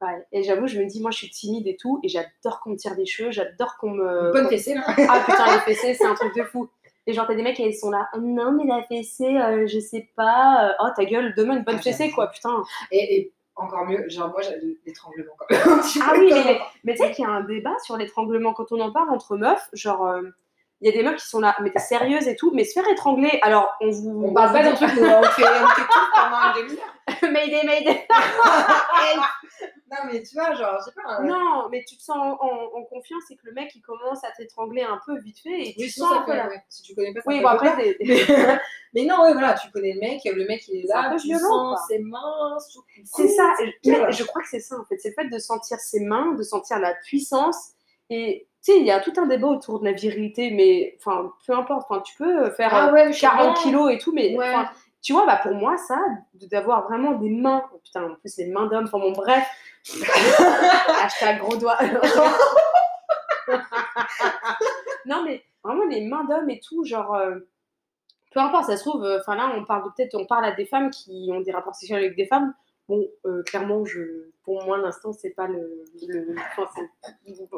Ouais. 0.00 0.24
Et 0.32 0.42
j'avoue, 0.42 0.66
je 0.66 0.78
me 0.78 0.86
dis, 0.86 1.00
moi, 1.00 1.10
je 1.10 1.16
suis 1.18 1.30
timide 1.30 1.66
et 1.66 1.76
tout, 1.76 1.98
et 2.02 2.08
j'adore 2.08 2.60
qu'on 2.60 2.70
me 2.70 2.76
tire 2.76 2.94
des 2.96 3.06
cheveux, 3.06 3.30
j'adore 3.30 3.76
qu'on 3.78 3.90
me. 3.90 4.32
Bonne 4.32 4.48
fessée, 4.48 4.74
là. 4.74 4.82
Ah 4.86 5.20
putain, 5.24 5.52
les 5.54 5.60
fessées, 5.60 5.94
c'est 5.94 6.04
un 6.06 6.14
truc 6.14 6.34
de 6.36 6.42
fou. 6.44 6.68
Et 7.06 7.12
genre, 7.12 7.26
t'as 7.26 7.34
des 7.34 7.42
mecs, 7.42 7.58
ils 7.58 7.74
sont 7.74 7.90
là, 7.90 8.08
Oh, 8.14 8.18
non, 8.20 8.52
mais 8.52 8.64
la 8.64 8.82
fessée, 8.84 9.36
euh, 9.36 9.66
je 9.66 9.78
sais 9.78 10.08
pas. 10.16 10.68
euh, 10.70 10.72
Oh, 10.80 10.88
ta 10.96 11.04
gueule, 11.04 11.34
demain, 11.36 11.56
une 11.56 11.62
bonne 11.64 11.76
Ah, 11.78 11.82
fessée, 11.82 12.10
quoi, 12.10 12.28
putain. 12.30 12.62
Et, 12.90 13.16
et 13.16 13.32
encore 13.56 13.84
mieux, 13.86 14.08
genre, 14.08 14.28
moi, 14.28 14.40
j'ai 14.42 14.58
de 14.60 14.76
l'étranglement 14.86 15.32
quand 15.38 15.46
même. 15.50 15.80
Ah 16.02 16.12
oui, 16.18 16.32
mais, 16.84 16.94
tu 16.94 16.98
sais 17.02 17.12
qu'il 17.12 17.24
y 17.24 17.28
a 17.28 17.30
un 17.30 17.42
débat 17.42 17.76
sur 17.84 17.96
l'étranglement 17.96 18.52
quand 18.52 18.72
on 18.72 18.80
en 18.80 18.92
parle 18.92 19.10
entre 19.10 19.36
meufs, 19.36 19.68
genre. 19.72 20.06
euh, 20.06 20.22
il 20.80 20.90
y 20.90 20.92
a 20.92 20.96
des 20.96 21.02
meufs 21.08 21.16
qui 21.22 21.26
sont 21.28 21.40
là, 21.40 21.56
mais 21.62 21.70
t'es 21.70 21.78
sérieuse 21.78 22.28
et 22.28 22.36
tout, 22.36 22.50
mais 22.52 22.64
se 22.64 22.72
faire 22.78 22.86
étrangler, 22.90 23.38
alors 23.42 23.72
on 23.80 23.90
vous. 23.90 24.24
On 24.26 24.34
parle 24.34 24.52
pas 24.52 24.62
d'un 24.64 24.74
truc 24.74 24.90
où 24.98 25.02
on 25.04 25.22
fait, 25.22 25.44
on 25.44 25.68
fait 25.68 25.82
tout 25.82 25.98
pendant 26.14 26.36
un 26.36 26.52
demi-heure. 26.54 26.94
Mayday, 27.32 27.62
mayday 27.64 28.06
Non, 30.02 30.10
mais 30.12 30.22
tu 30.22 30.34
vois, 30.34 30.54
genre, 30.54 30.78
je 30.80 30.84
sais 30.86 30.92
pas. 30.92 31.08
un- 31.08 31.24
Non, 31.24 31.68
mais 31.70 31.84
tu 31.86 31.96
te 31.96 32.02
sens 32.02 32.16
en, 32.16 32.32
en- 32.44 32.78
en 32.78 32.82
confiance 32.84 33.22
et 33.30 33.36
que 33.36 33.46
le 33.46 33.52
mec 33.52 33.70
il 33.74 33.80
commence 33.82 34.24
à 34.24 34.30
t'étrangler 34.36 34.82
un 34.82 34.98
peu 35.06 35.18
vite 35.18 35.38
fait 35.40 35.68
et 35.68 35.74
tu 35.74 35.82
Oui, 35.82 35.90
sens 35.90 36.12
un 36.12 36.22
peu 36.22 36.32
ouais. 36.32 36.62
Si 36.68 36.82
tu 36.82 36.94
connais 36.94 37.12
pas 37.14 37.20
ça. 37.20 37.26
Oui, 37.28 37.40
bon 37.40 37.48
après, 37.48 37.76
Mais, 37.76 37.96
mais 38.94 39.04
non, 39.04 39.22
ouais, 39.22 39.32
voilà, 39.32 39.54
tu 39.54 39.70
connais 39.70 39.92
le 39.94 40.00
mec, 40.00 40.20
le 40.24 40.46
mec 40.46 40.66
il 40.68 40.84
est 40.84 40.92
un 40.92 41.02
là, 41.02 41.10
peu 41.10 41.16
tu 41.16 41.28
violent, 41.28 41.76
ses 41.88 41.98
mains 42.00 42.56
C'est 43.04 43.28
ça, 43.28 43.52
je 43.84 44.24
crois 44.24 44.42
que 44.42 44.48
c'est 44.48 44.60
ça 44.60 44.76
en 44.78 44.84
fait, 44.84 44.98
c'est 44.98 45.10
le 45.10 45.14
fait 45.22 45.28
de 45.28 45.38
sentir 45.38 45.78
ses 45.78 46.00
mains, 46.00 46.32
de 46.32 46.42
sentir 46.42 46.78
la 46.78 46.94
puissance. 46.94 47.70
Et 48.10 48.46
tu 48.64 48.72
sais, 48.72 48.78
il 48.80 48.86
y 48.86 48.90
a 48.90 49.00
tout 49.00 49.12
un 49.16 49.26
débat 49.26 49.46
autour 49.48 49.80
de 49.80 49.84
la 49.86 49.92
virilité, 49.92 50.50
mais 50.50 50.96
enfin, 50.98 51.32
peu 51.46 51.54
importe, 51.54 51.86
enfin, 51.88 52.00
tu 52.02 52.14
peux 52.16 52.50
faire 52.50 52.70
Ah 52.72 52.88
euh, 52.88 52.92
ouais, 52.92 53.10
40 53.12 53.56
kilos 53.58 53.90
et 53.92 53.98
tout, 53.98 54.12
mais 54.12 54.36
Ouais. 54.36 54.54
tu 55.02 55.12
vois, 55.14 55.24
bah, 55.26 55.38
pour 55.42 55.52
moi, 55.54 55.76
ça, 55.76 55.98
d'avoir 56.34 56.84
vraiment 56.88 57.12
des 57.12 57.30
mains, 57.30 57.64
oh, 57.74 57.80
putain, 57.84 58.04
en 58.04 58.14
plus, 58.16 58.36
les 58.38 58.46
mains 58.46 58.66
d'homme, 58.66 58.84
enfin 58.84 58.98
bon, 58.98 59.12
bref, 59.12 59.46
hashtag 61.02 61.38
gros 61.40 61.56
doigt. 61.56 61.78
non, 65.06 65.22
mais 65.24 65.42
vraiment 65.62 65.84
les 65.84 66.02
mains 66.06 66.24
d'homme 66.24 66.50
et 66.50 66.60
tout, 66.60 66.84
genre. 66.84 67.14
euh, 67.14 67.36
peu 68.32 68.40
importe, 68.40 68.66
ça 68.66 68.76
se 68.76 68.82
trouve, 68.82 69.04
euh, 69.04 69.20
enfin 69.20 69.36
là, 69.36 69.52
on 69.56 69.64
parle 69.64 69.84
peut-être, 69.94 70.14
on 70.16 70.26
parle 70.26 70.44
à 70.44 70.52
des 70.52 70.66
femmes 70.66 70.90
qui 70.90 71.30
ont 71.32 71.40
des 71.40 71.52
rapports 71.52 71.74
sexuels 71.74 72.00
avec 72.04 72.16
des 72.16 72.26
femmes. 72.26 72.52
Bon, 72.86 73.08
euh, 73.24 73.42
clairement, 73.44 73.86
je, 73.86 74.02
pour 74.42 74.62
moi, 74.66 74.76
l'instant, 74.76 75.12
c'est 75.12 75.30
pas 75.30 75.46
le. 75.46 75.86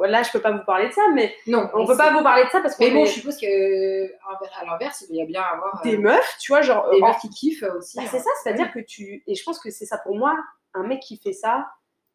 là, 0.05 0.22
je 0.22 0.31
peux 0.31 0.41
pas 0.41 0.53
vous 0.53 0.64
parler 0.64 0.89
de 0.89 0.93
ça, 0.93 1.03
mais 1.14 1.35
Non, 1.49 1.68
on 1.74 1.85
peut 1.85 1.97
pas 1.97 2.12
vous 2.12 2.22
parler 2.22 2.45
de 2.45 2.51
ça 2.51 2.61
parce 2.61 2.77
qu'on 2.77 2.85
Mais 2.85 2.93
bon, 2.93 3.03
est 3.03 3.07
je 3.07 3.12
suppose 3.14 3.37
que 3.41 4.05
à 4.14 4.64
l'inverse, 4.64 5.05
il 5.11 5.16
doit 5.16 5.27
bien 5.27 5.43
avoir 5.43 5.81
euh, 5.81 5.91
des 5.91 5.99
meufs, 5.99 6.37
tu 6.39 6.53
vois, 6.53 6.61
genre. 6.61 6.89
des 6.91 7.01
meufs 7.01 7.18
qui 7.20 7.31
kiffent 7.31 7.64
aussi. 7.77 7.97
bah, 7.97 8.05
hein. 8.05 8.09
c'est 8.11 8.20
ça, 8.20 8.31
c'est-à-dire 8.43 8.70
que 8.70 8.79
tu. 8.79 9.24
Et 9.27 9.35
je 9.35 9.43
pense 9.43 9.59
que 9.59 9.70
c'est 9.70 9.87
ça 9.87 9.99
pour 9.99 10.16
moi, 10.16 10.37
un 10.74 10.85
mec 10.85 11.01
qui 11.01 11.16
fait 11.16 11.33
ça 11.33 11.66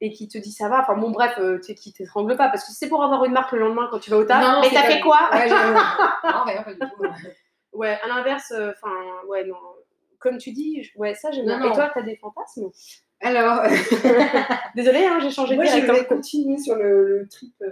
et 0.01 0.11
qui 0.11 0.27
te 0.27 0.37
dit 0.39 0.51
ça 0.51 0.67
va, 0.67 0.81
enfin 0.81 0.95
bon, 0.95 1.11
bref, 1.11 1.35
euh, 1.39 1.59
tu 1.63 1.73
qui 1.75 1.93
t'étrangle 1.93 2.35
pas, 2.35 2.49
parce 2.49 2.65
que 2.65 2.71
c'est 2.73 2.89
pour 2.89 3.03
avoir 3.03 3.23
une 3.23 3.33
marque 3.33 3.51
le 3.53 3.59
lendemain 3.59 3.87
quand 3.91 3.99
tu 3.99 4.09
vas 4.09 4.17
au 4.17 4.23
taf, 4.25 4.43
Non, 4.43 4.59
mais 4.61 4.69
t'as 4.73 4.83
fait 4.83 4.99
quoi 4.99 5.29
Ouais. 5.31 5.47
Non, 5.49 6.43
rien, 6.45 6.63
pas 6.63 6.73
du 6.73 6.79
tout. 6.79 7.03
Ouais, 7.73 7.97
à 8.03 8.07
l'inverse, 8.07 8.51
euh, 8.51 8.71
enfin, 8.81 8.93
ouais, 9.27 9.45
non. 9.45 9.55
Comme 10.19 10.37
tu 10.37 10.51
dis, 10.51 10.83
je- 10.83 10.97
ouais, 10.99 11.15
ça 11.15 11.31
j'aime 11.31 11.45
bien. 11.45 11.63
Et 11.63 11.71
toi, 11.73 11.89
t'as 11.93 12.01
des 12.01 12.15
fantasmes? 12.17 12.69
Alors, 13.21 13.61
Désolée, 14.75 15.05
hein, 15.05 15.19
j'ai 15.21 15.29
changé 15.31 15.55
moi, 15.55 15.65
de 15.65 15.69
je 15.69 15.75
direct. 15.75 15.99
vais 15.99 16.05
continuer 16.07 16.57
sur 16.57 16.75
le, 16.75 17.19
le 17.19 17.27
trip 17.29 17.53
euh, 17.61 17.67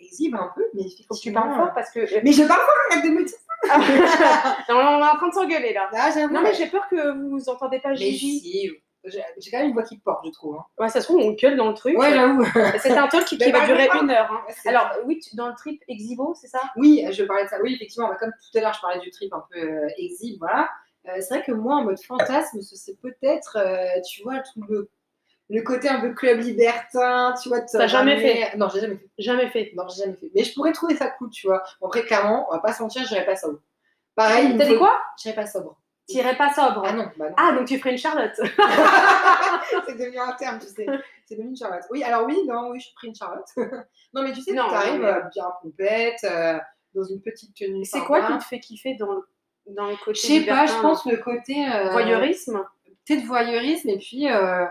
exhibe 0.00 0.34
un 0.34 0.50
peu, 0.54 0.64
mais 0.74 0.82
Faut 1.06 1.14
que 1.14 1.20
tu 1.20 1.32
parles 1.32 1.54
fort 1.54 1.72
parce 1.74 1.90
que. 1.90 2.00
Mais 2.24 2.32
je 2.32 2.42
parle 2.44 2.60
fort, 2.60 2.74
arrête 2.90 3.04
de 3.04 3.10
me 3.10 3.24
dire 3.24 3.36
ça. 3.36 3.78
non, 4.72 4.78
on 4.78 4.98
est 5.00 5.08
en 5.10 5.16
train 5.16 5.28
de 5.28 5.34
s'engueuler 5.34 5.72
là. 5.74 5.88
Ah. 5.94 6.10
Non, 6.30 6.40
mais 6.42 6.54
j'ai 6.54 6.66
peur 6.66 6.86
que 6.90 7.12
vous 7.28 7.48
entendez 7.48 7.78
pas 7.80 7.90
Mais 7.90 7.96
Gigi. 7.96 8.70
J'ai 9.04 9.50
quand 9.50 9.58
même 9.58 9.68
une 9.68 9.72
voix 9.74 9.82
qui 9.82 9.98
porte, 9.98 10.24
je 10.26 10.30
trouve. 10.30 10.56
hein. 10.56 10.64
Ouais, 10.78 10.88
ça 10.88 11.00
se 11.00 11.06
trouve, 11.06 11.18
on 11.20 11.32
gueule 11.32 11.56
dans 11.56 11.68
le 11.68 11.74
truc. 11.74 11.98
Ouais, 11.98 12.12
j'avoue. 12.12 12.44
C'est 12.80 12.92
un 12.96 13.06
talk 13.08 13.24
qui, 13.24 13.36
qui 13.38 13.50
va 13.52 13.66
durer 13.66 13.88
une 14.02 14.10
heure. 14.10 14.30
hein. 14.32 14.52
Alors, 14.66 14.90
oui, 15.04 15.18
tu- 15.20 15.36
dans 15.36 15.48
le 15.48 15.54
trip 15.54 15.82
Exibo, 15.88 16.34
c'est 16.40 16.48
ça? 16.48 16.60
Oui, 16.76 17.04
je 17.12 17.22
parlais 17.24 17.44
de 17.44 17.48
ça. 17.48 17.56
Oui, 17.62 17.74
effectivement, 17.74 18.08
bah, 18.08 18.16
comme 18.18 18.30
tout 18.30 18.58
à 18.58 18.60
l'heure, 18.60 18.74
je 18.74 18.80
parlais 18.80 19.00
du 19.00 19.10
trip 19.10 19.32
un 19.32 19.44
peu 19.50 19.58
euh, 19.58 19.88
voilà. 20.38 20.68
Euh, 21.06 21.16
c'est 21.20 21.34
vrai 21.34 21.42
que 21.42 21.52
moi, 21.52 21.76
en 21.76 21.84
mode 21.84 22.00
fantasme, 22.02 22.62
ce 22.62 22.76
c'est 22.76 22.98
peut-être, 23.00 23.58
euh, 23.58 24.00
tu 24.10 24.22
vois, 24.22 24.38
tout 24.38 24.62
le, 24.68 24.88
le 25.50 25.60
côté 25.62 25.88
un 25.90 26.00
peu 26.00 26.14
club 26.14 26.40
libertin, 26.40 27.34
tu 27.42 27.50
vois. 27.50 27.60
T'as 27.60 27.86
jamais 27.86 28.14
ramener- 28.14 28.56
Non, 28.56 28.68
j'ai 28.72 28.80
jamais 28.80 28.96
fait. 28.96 29.08
Jamais 29.18 29.48
fait. 29.50 29.72
Non, 29.76 29.86
j'ai 29.88 30.02
jamais 30.04 30.16
fait. 30.16 30.30
Mais 30.34 30.44
je 30.44 30.54
pourrais 30.54 30.72
trouver 30.72 30.96
ça 30.96 31.08
cool, 31.08 31.28
tu 31.30 31.46
vois. 31.46 31.62
Bon, 31.80 31.88
après, 31.88 32.04
clairement, 32.06 32.46
on 32.48 32.54
va 32.54 32.60
pas 32.60 32.72
se 32.72 32.82
mentir, 32.82 33.04
j'irai 33.06 33.26
pas 33.26 33.36
sobre. 33.36 33.58
Pareil, 34.14 34.56
T'as 34.56 34.64
dit 34.64 34.72
faut- 34.72 34.78
quoi? 34.78 34.98
J'irai 35.22 35.34
pas 35.34 35.46
sobre. 35.46 35.76
T'irais 36.06 36.36
pas 36.36 36.52
sobre. 36.52 36.82
Ah 36.84 36.92
non, 36.92 37.10
bah 37.16 37.30
non. 37.30 37.34
Ah, 37.38 37.52
donc 37.52 37.66
tu 37.66 37.78
ferais 37.78 37.92
une 37.92 37.98
Charlotte. 37.98 38.34
c'est 39.86 39.96
devenu 39.98 40.18
un 40.18 40.32
terme, 40.32 40.58
tu 40.58 40.66
sais. 40.66 40.86
C'est 41.26 41.34
devenu 41.36 41.50
une 41.50 41.56
Charlotte. 41.56 41.82
Oui, 41.90 42.02
alors 42.02 42.26
oui, 42.26 42.36
non, 42.46 42.68
oui, 42.70 42.80
je 42.80 42.92
pris 42.94 43.08
une 43.08 43.14
Charlotte. 43.14 43.46
non, 44.14 44.22
mais 44.22 44.32
tu 44.32 44.42
sais, 44.42 44.52
tu 44.52 44.58
arrives 44.58 45.04
euh, 45.04 45.20
bien 45.32 45.46
complète, 45.62 46.22
euh, 46.24 46.58
dans 46.94 47.04
une 47.04 47.20
petite 47.22 47.54
tenue. 47.56 47.84
C'est 47.84 48.00
quoi 48.00 48.22
qui 48.26 48.38
te 48.38 48.44
fait 48.44 48.60
kiffer 48.60 48.94
dans 48.94 49.12
le, 49.12 49.22
dans 49.74 49.88
le 49.88 49.96
côté 49.96 50.20
Je 50.22 50.26
sais 50.26 50.40
pas, 50.46 50.66
je 50.66 50.80
pense 50.80 51.04
le 51.06 51.16
côté. 51.16 51.66
euh, 51.72 51.90
Voyeurisme 51.90 52.62
Peut-être 53.06 53.24
voyeurisme, 53.24 53.88
et 53.90 53.98
puis. 53.98 54.30
euh, 54.30 54.66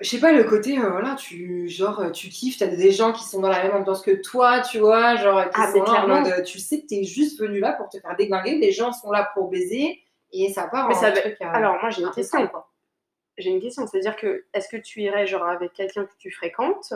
je 0.00 0.08
sais 0.08 0.20
pas, 0.20 0.32
le 0.32 0.44
côté, 0.44 0.78
euh, 0.78 0.90
voilà, 0.90 1.14
tu, 1.16 1.68
genre, 1.68 2.00
euh, 2.00 2.10
tu 2.10 2.28
kiffes, 2.28 2.58
t'as 2.58 2.66
des 2.68 2.92
gens 2.92 3.12
qui 3.12 3.24
sont 3.24 3.40
dans 3.40 3.48
la 3.48 3.62
même 3.62 3.72
ambiance 3.74 4.02
que 4.02 4.10
toi, 4.12 4.60
tu 4.60 4.78
vois, 4.78 5.16
genre, 5.16 5.42
qui 5.44 5.50
Ah, 5.54 5.72
sont 5.72 5.82
là 5.82 6.04
en 6.04 6.08
mode, 6.08 6.26
euh, 6.32 6.42
tu 6.42 6.58
sais 6.58 6.80
que 6.82 6.86
t'es 6.86 7.02
juste 7.04 7.40
venu 7.40 7.58
là 7.60 7.72
pour 7.72 7.88
te 7.88 7.98
faire 7.98 8.14
déglinguer, 8.16 8.56
les 8.58 8.72
gens 8.72 8.92
sont 8.92 9.10
là 9.10 9.30
pour 9.34 9.48
baiser, 9.48 10.00
et 10.32 10.52
ça 10.52 10.68
part 10.68 10.88
Mais 10.88 10.94
en 10.94 11.00
ça 11.00 11.12
truc, 11.12 11.36
euh, 11.40 11.44
Alors, 11.52 11.74
moi, 11.80 11.90
j'ai 11.90 12.04
un 12.04 12.08
une 12.08 12.12
question. 12.14 12.46
quoi. 12.48 12.70
J'ai 13.38 13.50
une 13.50 13.60
question. 13.60 13.86
C'est-à-dire 13.86 14.16
que, 14.16 14.44
est-ce 14.54 14.68
que 14.68 14.76
tu 14.76 15.00
irais 15.00 15.26
genre 15.26 15.44
avec 15.44 15.72
quelqu'un 15.72 16.04
que 16.04 16.12
tu 16.18 16.30
fréquentes? 16.30 16.92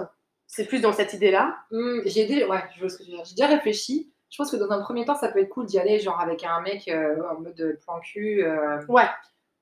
C'est 0.47 0.66
plus 0.66 0.80
dans 0.80 0.92
cette 0.92 1.14
idée-là? 1.14 1.57
Hum, 1.72 2.03
j'ai 2.05 2.26
déjà, 2.26 2.47
ouais, 2.49 2.62
je 2.74 2.80
vois 2.80 2.88
ce 2.88 2.99
que 2.99 3.03
tu 3.03 3.11
veux 3.11 3.16
dire. 3.16 3.24
J'ai 3.24 3.34
déjà 3.34 3.49
réfléchi. 3.49 4.12
Je 4.30 4.36
pense 4.36 4.51
que 4.51 4.57
dans 4.57 4.70
un 4.70 4.82
premier 4.82 5.05
temps, 5.05 5.14
ça 5.16 5.28
peut 5.28 5.38
être 5.40 5.49
cool 5.49 5.66
d'y 5.66 5.78
aller, 5.78 6.01
genre 6.01 6.20
avec 6.20 6.45
un 6.45 6.61
mec 6.61 6.86
euh, 6.88 7.16
en 7.30 7.40
mode 7.40 7.78
plan 7.84 7.99
cul, 8.01 8.45
Ouais. 8.88 9.03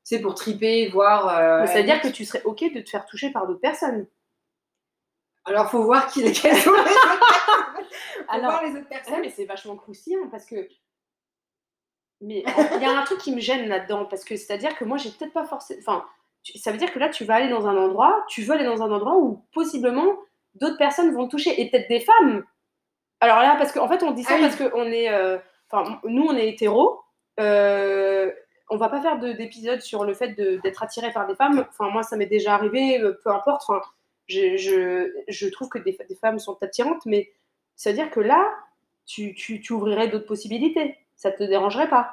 Sais, 0.04 0.20
pour 0.20 0.34
triper, 0.34 0.88
voir. 0.88 1.28
euh, 1.28 1.66
C'est-à-dire 1.66 2.00
que 2.00 2.08
tu 2.08 2.24
serais 2.24 2.42
OK 2.44 2.60
de 2.72 2.80
te 2.80 2.90
faire 2.90 3.04
toucher 3.06 3.30
par 3.30 3.46
d'autres 3.46 3.60
personnes. 3.60 4.06
Alors, 5.44 5.70
faut 5.70 5.82
voir 5.82 6.06
qui 6.06 6.22
les 6.22 6.32
quelles 6.32 6.56
sont 6.56 6.72
les 6.72 6.78
autres 6.80 7.18
personnes. 7.18 7.86
Alors, 8.28 8.50
voir 8.52 8.62
les 8.62 8.70
autres 8.70 8.78
Ouais, 8.80 8.84
personnes. 8.88 9.20
mais 9.20 9.30
c'est 9.30 9.44
vachement 9.44 9.76
croustillant 9.76 10.28
parce 10.30 10.44
que. 10.46 10.68
Mais 12.20 12.44
il 12.76 12.82
y 12.82 12.84
a 12.84 12.96
un 12.98 13.02
truc 13.04 13.18
qui 13.18 13.34
me 13.34 13.40
gêne 13.40 13.68
là-dedans 13.68 14.04
parce 14.04 14.24
que 14.24 14.36
c'est-à-dire 14.36 14.76
que 14.76 14.84
moi, 14.84 14.96
j'ai 14.96 15.10
peut-être 15.10 15.32
pas 15.32 15.44
forcément. 15.44 15.80
Enfin, 15.80 16.04
tu- 16.44 16.56
ça 16.58 16.70
veut 16.70 16.78
dire 16.78 16.92
que 16.92 16.98
là, 17.00 17.08
tu 17.08 17.24
vas 17.24 17.34
aller 17.34 17.48
dans 17.48 17.66
un 17.66 17.76
endroit, 17.76 18.24
tu 18.28 18.42
veux 18.42 18.54
aller 18.54 18.64
dans 18.64 18.80
un 18.82 18.92
endroit 18.92 19.16
où 19.16 19.44
possiblement 19.52 20.16
d'autres 20.54 20.78
personnes 20.78 21.12
vont 21.12 21.26
te 21.26 21.32
toucher 21.32 21.60
et 21.60 21.68
peut-être 21.70 21.88
des 21.88 21.98
femmes. 22.00 22.44
Alors 23.20 23.38
là, 23.40 23.56
parce 23.56 23.72
qu'en 23.72 23.88
fait, 23.88 24.02
on 24.04 24.12
dit 24.12 24.22
ça 24.22 24.34
Ah 24.34 24.36
oui. 24.40 24.42
parce 24.42 24.56
qu'on 24.70 24.86
est. 24.86 25.10
euh, 25.10 25.38
Enfin, 25.74 26.00
nous, 26.04 26.24
on 26.24 26.36
est 26.36 26.48
hétéros. 26.50 27.00
Euh, 27.40 28.30
on 28.72 28.76
va 28.78 28.88
pas 28.88 29.00
faire 29.02 29.18
de- 29.18 29.32
d'épisode 29.32 29.80
sur 29.80 30.04
le 30.04 30.14
fait 30.14 30.28
d'être 30.34 30.82
attiré 30.82 31.12
par 31.12 31.26
des 31.26 31.34
femmes. 31.34 31.64
Enfin, 31.68 31.90
moi, 31.90 32.02
ça 32.02 32.16
m'est 32.16 32.26
déjà 32.26 32.54
arrivé, 32.54 33.00
euh, 33.00 33.18
peu 33.22 33.30
importe. 33.30 33.62
Enfin, 33.68 33.80
je, 34.28 34.56
je, 34.56 35.12
je 35.28 35.48
trouve 35.48 35.68
que 35.68 35.78
des, 35.78 35.96
des 36.08 36.14
femmes 36.16 36.38
sont 36.38 36.56
attirantes, 36.62 37.04
mais 37.06 37.30
ça 37.76 37.90
veut 37.90 37.96
dire 37.96 38.10
que 38.10 38.20
là, 38.20 38.48
tu, 39.06 39.34
tu, 39.34 39.60
tu 39.60 39.72
ouvrirais 39.72 40.08
d'autres 40.08 40.26
possibilités. 40.26 40.96
Ça 41.16 41.30
te 41.30 41.42
dérangerait 41.42 41.88
pas. 41.88 42.10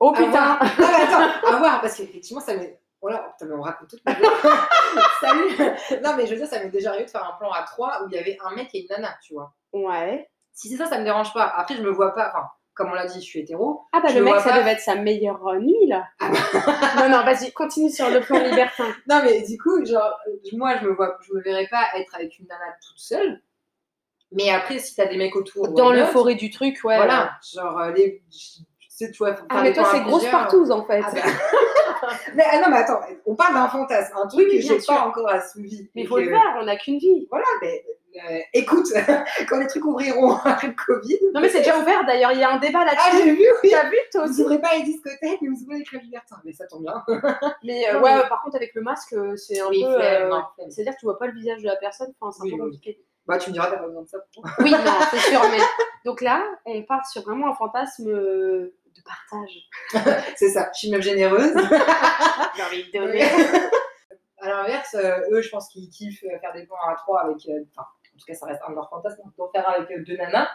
Oh 0.00 0.12
putain 0.12 0.30
voir. 0.30 0.60
Non, 0.78 0.86
mais 0.88 1.02
attends, 1.02 1.48
à 1.48 1.56
voir, 1.58 1.80
parce 1.80 1.96
qu'effectivement, 1.96 2.40
ça 2.40 2.54
m'est. 2.54 2.78
Voilà, 3.00 3.18
putain, 3.38 3.46
mais 3.46 3.54
on 3.54 3.62
raconte 3.62 3.88
tout. 3.90 3.98
Salut 5.20 5.56
Non, 6.04 6.14
mais 6.16 6.26
je 6.26 6.30
veux 6.32 6.36
dire, 6.36 6.46
ça 6.46 6.62
m'est 6.62 6.68
déjà 6.70 6.90
arrivé 6.90 7.04
de 7.06 7.10
faire 7.10 7.24
un 7.24 7.36
plan 7.38 7.50
à 7.52 7.62
trois 7.62 8.02
où 8.04 8.08
il 8.08 8.14
y 8.14 8.18
avait 8.18 8.38
un 8.44 8.54
mec 8.54 8.68
et 8.74 8.80
une 8.82 8.86
nana, 8.90 9.16
tu 9.22 9.34
vois. 9.34 9.54
Ouais. 9.72 10.28
Si 10.52 10.68
c'est 10.68 10.76
ça, 10.76 10.86
ça 10.86 10.98
me 10.98 11.04
dérange 11.04 11.32
pas. 11.32 11.44
Après, 11.44 11.76
je 11.76 11.82
me 11.82 11.90
vois 11.90 12.14
pas. 12.14 12.28
Enfin, 12.34 12.48
comme 12.78 12.90
on 12.90 12.94
l'a 12.94 13.06
dit, 13.06 13.20
je 13.20 13.26
suis 13.26 13.40
hétéro. 13.40 13.82
Ah 13.92 14.00
bah 14.00 14.08
Je 14.10 14.18
le 14.20 14.24
mec, 14.24 14.36
ça 14.36 14.50
pas. 14.50 14.58
devait 14.60 14.70
être 14.70 14.80
sa 14.80 14.94
meilleure 14.94 15.46
euh, 15.46 15.58
nuit 15.58 15.86
là. 15.88 16.04
Ah 16.20 16.30
non, 16.96 17.08
non, 17.10 17.24
vas-y, 17.24 17.52
continue 17.52 17.90
sur 17.90 18.08
le 18.08 18.20
plan 18.20 18.38
libertin. 18.38 18.86
Non, 19.08 19.20
mais 19.24 19.42
du 19.42 19.58
coup, 19.58 19.84
genre, 19.84 20.16
euh, 20.28 20.56
moi, 20.56 20.76
je 20.80 20.86
me 20.86 20.94
vois, 20.94 21.18
je 21.26 21.34
me 21.34 21.42
verrais 21.42 21.66
pas 21.70 21.84
être 21.96 22.14
avec 22.14 22.38
une 22.38 22.46
nana 22.46 22.64
toute 22.86 22.98
seule. 22.98 23.42
Mais 24.32 24.50
après, 24.50 24.78
si 24.78 24.94
t'as 24.94 25.06
des 25.06 25.16
mecs 25.16 25.34
autour. 25.36 25.68
Dans 25.74 25.90
l'euphorie 25.90 26.36
du 26.36 26.50
truc, 26.50 26.78
ouais. 26.84 26.96
Voilà, 26.96 27.32
genre, 27.52 27.78
euh, 27.80 27.90
les. 27.92 28.22
Tu 28.98 29.06
vois, 29.18 29.34
Ah, 29.48 29.62
mais 29.62 29.72
toi, 29.72 29.88
à 29.88 29.92
c'est 29.92 30.00
grosse 30.00 30.26
partouze 30.26 30.70
en 30.72 30.84
fait. 30.84 31.00
Ah, 31.04 31.10
bah. 31.12 31.20
mais 32.34 32.44
ah, 32.50 32.60
non, 32.60 32.68
mais 32.70 32.78
attends, 32.78 33.00
on 33.26 33.34
parle 33.36 33.54
d'un 33.54 33.68
fantasme, 33.68 34.12
un 34.22 34.26
truc 34.26 34.46
Oui, 34.50 34.56
que 34.56 34.62
j'ai 34.62 34.78
pas 34.86 35.02
encore 35.06 35.28
assouvi. 35.28 35.88
Mais 35.94 36.02
Et 36.02 36.04
il 36.04 36.08
faut 36.08 36.16
que- 36.16 36.20
le 36.22 36.30
faire, 36.30 36.56
on 36.60 36.64
n'a 36.64 36.76
qu'une 36.76 36.98
vie. 36.98 37.26
Voilà, 37.30 37.46
mais 37.62 37.84
euh, 38.16 38.38
écoute, 38.54 38.86
quand 39.48 39.58
les 39.58 39.66
trucs 39.66 39.84
ouvriront 39.84 40.32
après 40.44 40.68
le 40.68 40.74
Covid. 40.74 41.18
Non, 41.34 41.40
mais 41.40 41.48
c'est 41.48 41.58
déjà 41.58 41.78
ouvert 41.78 42.04
d'ailleurs, 42.06 42.32
il 42.32 42.38
y 42.40 42.42
a 42.44 42.50
un 42.50 42.58
débat 42.58 42.80
Ah, 42.82 42.84
là-dessus. 42.86 43.24
j'ai 43.24 43.32
vu, 43.34 43.44
oui. 43.62 43.70
T'as 43.70 43.88
vu 43.88 43.96
toi 44.10 44.24
Vous 44.24 44.30
aussi 44.32 44.42
ouvrez 44.42 44.60
pas 44.60 44.74
les 44.76 44.82
discothèques, 44.84 45.40
mais 45.42 45.48
vous 45.48 45.62
ouvrez 45.64 45.78
les 45.78 45.84
clubs 45.84 46.02
libertins. 46.02 46.40
Mais 46.44 46.52
ça 46.52 46.66
tombe 46.66 46.82
bien. 46.82 47.04
Mais 47.62 47.88
euh, 47.88 47.94
Non, 47.94 48.02
ouais, 48.02 48.14
mais- 48.16 48.28
par 48.28 48.42
contre, 48.42 48.56
avec 48.56 48.74
le 48.74 48.82
masque, 48.82 49.12
euh, 49.12 49.36
c'est 49.36 49.60
un 49.60 49.68
Oui, 49.68 49.82
peu. 49.84 49.90
euh. 50.02 50.30
C'est-à-dire 50.70 50.94
que 50.94 50.98
tu 51.00 51.06
vois 51.06 51.18
pas 51.18 51.26
le 51.26 51.34
visage 51.34 51.60
de 51.62 51.66
la 51.66 51.76
personne, 51.76 52.12
enfin, 52.20 52.32
c'est 52.32 52.42
un 52.42 52.44
Oui, 52.52 52.56
peu 52.58 52.64
compliqué. 52.64 53.04
Bah, 53.26 53.36
tu 53.38 53.50
me 53.50 53.52
diras, 53.52 53.70
t'as 53.70 53.76
pas 53.76 53.86
besoin 53.86 54.02
de 54.02 54.08
ça. 54.08 54.18
Oui, 54.60 54.70
non, 54.70 54.78
c'est 55.10 55.18
sûr, 55.18 55.42
mais. 55.50 55.58
Donc 56.06 56.22
là, 56.22 56.42
on 56.64 56.82
part 56.84 57.06
sur 57.06 57.22
vraiment 57.22 57.48
un 57.50 57.54
fantasme 57.54 58.06
de 58.06 58.72
partage. 59.04 60.14
C'est 60.36 60.48
ça, 60.48 60.70
je 60.74 60.78
suis 60.78 60.90
meuf 60.90 61.02
généreuse. 61.02 61.52
J'ai 62.56 62.62
envie 62.62 62.84
de 62.90 62.98
donner. 62.98 63.22
À 64.40 64.48
l'inverse, 64.48 64.96
eux, 65.30 65.42
je 65.42 65.48
pense 65.50 65.68
qu'ils 65.68 65.88
kiffent 65.90 66.20
faire 66.40 66.52
des 66.54 66.64
plans 66.64 66.76
à 66.88 66.94
trois 66.94 67.22
avec. 67.24 67.36
Enfin, 67.76 67.86
en 68.18 68.20
tout 68.20 68.26
cas, 68.26 68.34
ça 68.34 68.46
reste 68.46 68.60
un 68.66 68.70
de 68.70 68.74
leurs 68.74 68.90
fantasmes. 68.90 69.22
D'en 69.38 69.48
faire 69.50 69.68
avec 69.68 69.88
euh, 69.92 70.02
deux 70.04 70.16
nanas, 70.16 70.48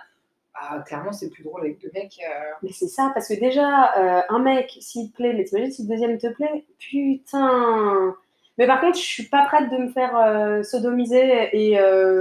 bah, 0.53 0.83
clairement, 0.85 1.13
c'est 1.13 1.29
plus 1.29 1.43
drôle 1.43 1.61
avec 1.61 1.79
deux 1.81 1.89
mecs. 1.93 2.19
euh. 2.27 2.51
Mais 2.61 2.71
c'est 2.73 2.87
ça, 2.89 3.11
parce 3.13 3.29
que 3.29 3.35
déjà, 3.39 3.93
euh, 3.97 4.21
un 4.27 4.39
mec, 4.39 4.69
s'il 4.81 5.11
te 5.11 5.15
plaît, 5.15 5.33
mais 5.33 5.45
t'imagines 5.45 5.71
si 5.71 5.83
le 5.83 5.87
deuxième 5.89 6.17
te 6.17 6.27
plaît? 6.27 6.65
Putain 6.77 8.15
Mais 8.57 8.67
par 8.67 8.81
contre, 8.81 8.97
je 8.97 9.03
suis 9.03 9.29
pas 9.29 9.45
prête 9.45 9.69
de 9.69 9.77
me 9.77 9.89
faire 9.89 10.15
euh, 10.17 10.61
sodomiser 10.61 11.49
et 11.53 11.77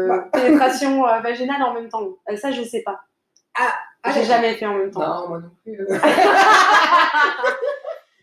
Bah. 0.08 0.28
pénétration 0.32 1.02
vaginale 1.20 1.62
en 1.62 1.74
même 1.74 1.88
temps. 1.88 2.08
Ça, 2.36 2.52
je 2.52 2.62
sais 2.62 2.82
pas. 2.82 3.00
Ah, 3.58 3.74
J'ai 4.06 4.12
d'accord. 4.20 4.26
jamais 4.28 4.54
fait 4.54 4.66
en 4.66 4.74
même 4.74 4.90
temps. 4.90 5.00
Non, 5.22 5.28
moi 5.28 5.38
non 5.40 5.50
plus. 5.64 5.86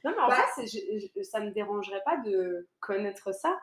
Non, 0.06 0.12
mais 0.16 0.22
en 0.24 0.28
Bah. 0.30 0.36
fait, 0.56 0.66
je- 0.66 1.08
je- 1.18 1.24
ça 1.24 1.42
me 1.42 1.52
dérangerait 1.52 2.02
pas 2.06 2.16
de 2.26 2.66
connaître 2.80 3.34
ça. 3.36 3.58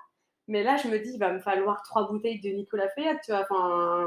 Mais 0.49 0.63
là, 0.63 0.77
je 0.77 0.89
me 0.89 0.99
dis, 0.99 1.11
il 1.15 1.19
va 1.19 1.33
me 1.33 1.41
falloir 1.41 1.83
trois 1.83 2.09
bouteilles 2.09 2.41
de 2.41 2.51
Nicolas 2.51 2.89
Fayette, 2.91 3.19
tu 3.25 3.33
vois. 3.33 3.43
Enfin, 3.51 4.07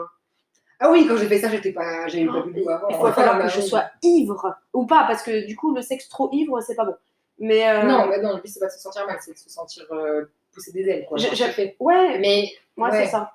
Ah 0.80 0.90
oui, 0.92 1.06
quand 1.08 1.18
j'ai 1.18 1.28
fait 1.28 1.40
ça, 1.40 1.50
j'étais 1.50 1.74
pas, 1.74 2.08
j'avais 2.08 2.26
pas 2.26 2.42
bu 2.42 2.64
avant. 2.70 2.88
il 2.90 2.96
va 2.98 3.12
falloir 3.12 3.36
Ah, 3.36 3.38
que 3.40 3.44
bah 3.44 3.50
je 3.50 3.62
sois 3.62 3.84
ivre 4.02 4.56
ou 4.74 4.86
pas, 4.86 5.06
parce 5.08 5.22
que 5.24 5.46
du 5.46 5.56
coup, 5.58 5.76
le 5.76 5.82
sexe 5.82 6.08
trop 6.08 6.30
ivre, 6.32 6.62
c'est 6.62 6.76
pas 6.76 6.86
bon. 6.86 6.96
Mais 7.40 7.68
euh, 7.70 7.84
Non, 7.84 8.08
mais 8.08 8.22
non, 8.22 8.36
le 8.36 8.42
but, 8.42 8.48
c'est 8.48 8.60
pas 8.60 8.68
de 8.68 8.72
se 8.72 8.80
sentir 8.80 9.06
mal, 9.06 9.18
c'est 9.22 9.34
de 9.34 9.38
se 9.38 9.50
sentir 9.50 9.86
euh, 9.92 10.26
pousser 10.54 10.72
des 10.72 10.88
ailes. 10.88 11.06
Quoi, 11.08 11.18
j'ai- 11.18 11.30
fait. 11.50 11.76
ouais, 11.80 12.18
Mais 12.20 12.50
moi, 12.78 12.90
ouais. 12.90 13.06
c'est 13.06 13.12
ça. 13.12 13.32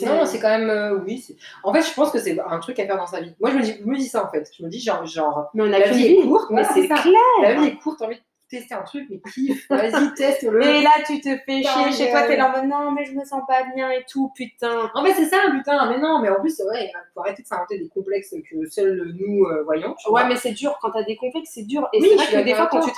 Non, 0.00 0.26
c'est 0.26 0.40
quand 0.40 0.48
même. 0.58 0.68
euh, 0.68 0.98
oui. 0.98 1.18
c'est- 1.18 1.36
En 1.62 1.72
fait, 1.72 1.82
je 1.82 1.94
pense 1.94 2.10
que 2.10 2.18
c'est 2.18 2.38
un 2.38 2.58
truc 2.58 2.78
à 2.80 2.86
faire 2.86 2.96
dans 2.98 3.06
sa 3.06 3.20
vie. 3.20 3.34
Moi, 3.40 3.50
je 3.50 3.56
me 3.56 3.62
dis, 3.62 3.74
je 3.80 3.84
me 3.86 3.96
dis 3.96 4.08
ça 4.08 4.24
en 4.26 4.30
fait. 4.30 4.50
Je 4.58 4.62
me 4.64 4.68
dis, 4.68 4.78
genre, 4.80 5.06
genre 5.06 5.48
Mais 5.54 5.62
on 5.62 5.66
a 5.72 5.78
La 5.78 5.82
qu'une 5.88 5.96
vie 5.96 6.06
est 6.06 6.20
vie. 6.22 6.28
courte, 6.28 6.50
mais 6.50 6.64
c'est 6.64 6.86
clair. 6.88 7.14
la 7.42 7.54
vie 7.54 7.66
est 7.68 7.76
courte, 7.76 7.98
t'as 8.00 8.06
envie 8.06 8.16
de 8.16 8.20
tester 8.48 8.74
un 8.74 8.82
truc, 8.82 9.06
mais 9.10 9.20
kiffe. 9.32 9.66
Vas-y, 9.68 10.14
teste-le. 10.16 10.62
Et 10.64 10.82
là, 10.82 10.90
tu 11.06 11.20
te 11.20 11.28
fais 11.44 11.62
chier 11.62 11.92
chez 11.92 12.10
toi, 12.10 12.22
t'es 12.22 12.36
là 12.36 12.48
en 12.48 12.52
mode 12.60 12.68
non, 12.68 12.90
mais 12.92 13.04
je 13.04 13.12
me 13.12 13.24
sens 13.24 13.42
pas 13.48 13.64
bien 13.74 13.90
et 13.90 14.04
tout, 14.08 14.32
putain. 14.36 14.90
En 14.94 15.04
fait, 15.04 15.12
c'est 15.14 15.24
ça, 15.26 15.38
putain. 15.50 15.88
Mais 15.90 15.98
non, 15.98 16.20
mais 16.20 16.28
en 16.28 16.40
plus, 16.40 16.50
c'est 16.56 16.64
vrai, 16.64 16.84
il 16.84 16.92
faut 17.14 17.20
arrêter 17.20 17.42
de 17.42 17.46
s'inventer 17.48 17.78
des 17.78 17.88
complexes 17.88 18.34
que 18.48 18.66
seuls 18.68 19.12
nous 19.18 19.44
euh, 19.46 19.62
voyons. 19.64 19.90
Ouais, 19.90 19.94
vois. 20.08 20.24
mais 20.26 20.36
c'est 20.36 20.52
dur 20.52 20.78
quand 20.80 20.90
t'as 20.90 21.02
des 21.02 21.16
complexes, 21.16 21.50
c'est 21.54 21.64
dur. 21.66 21.88
Et 21.92 22.00
Oui, 22.00 22.08
c'est 22.10 22.16
vrai 22.16 22.42
que 22.42 22.44
des 22.46 22.54
fois, 22.54 22.66
quand 22.68 22.80
tu 22.80 22.90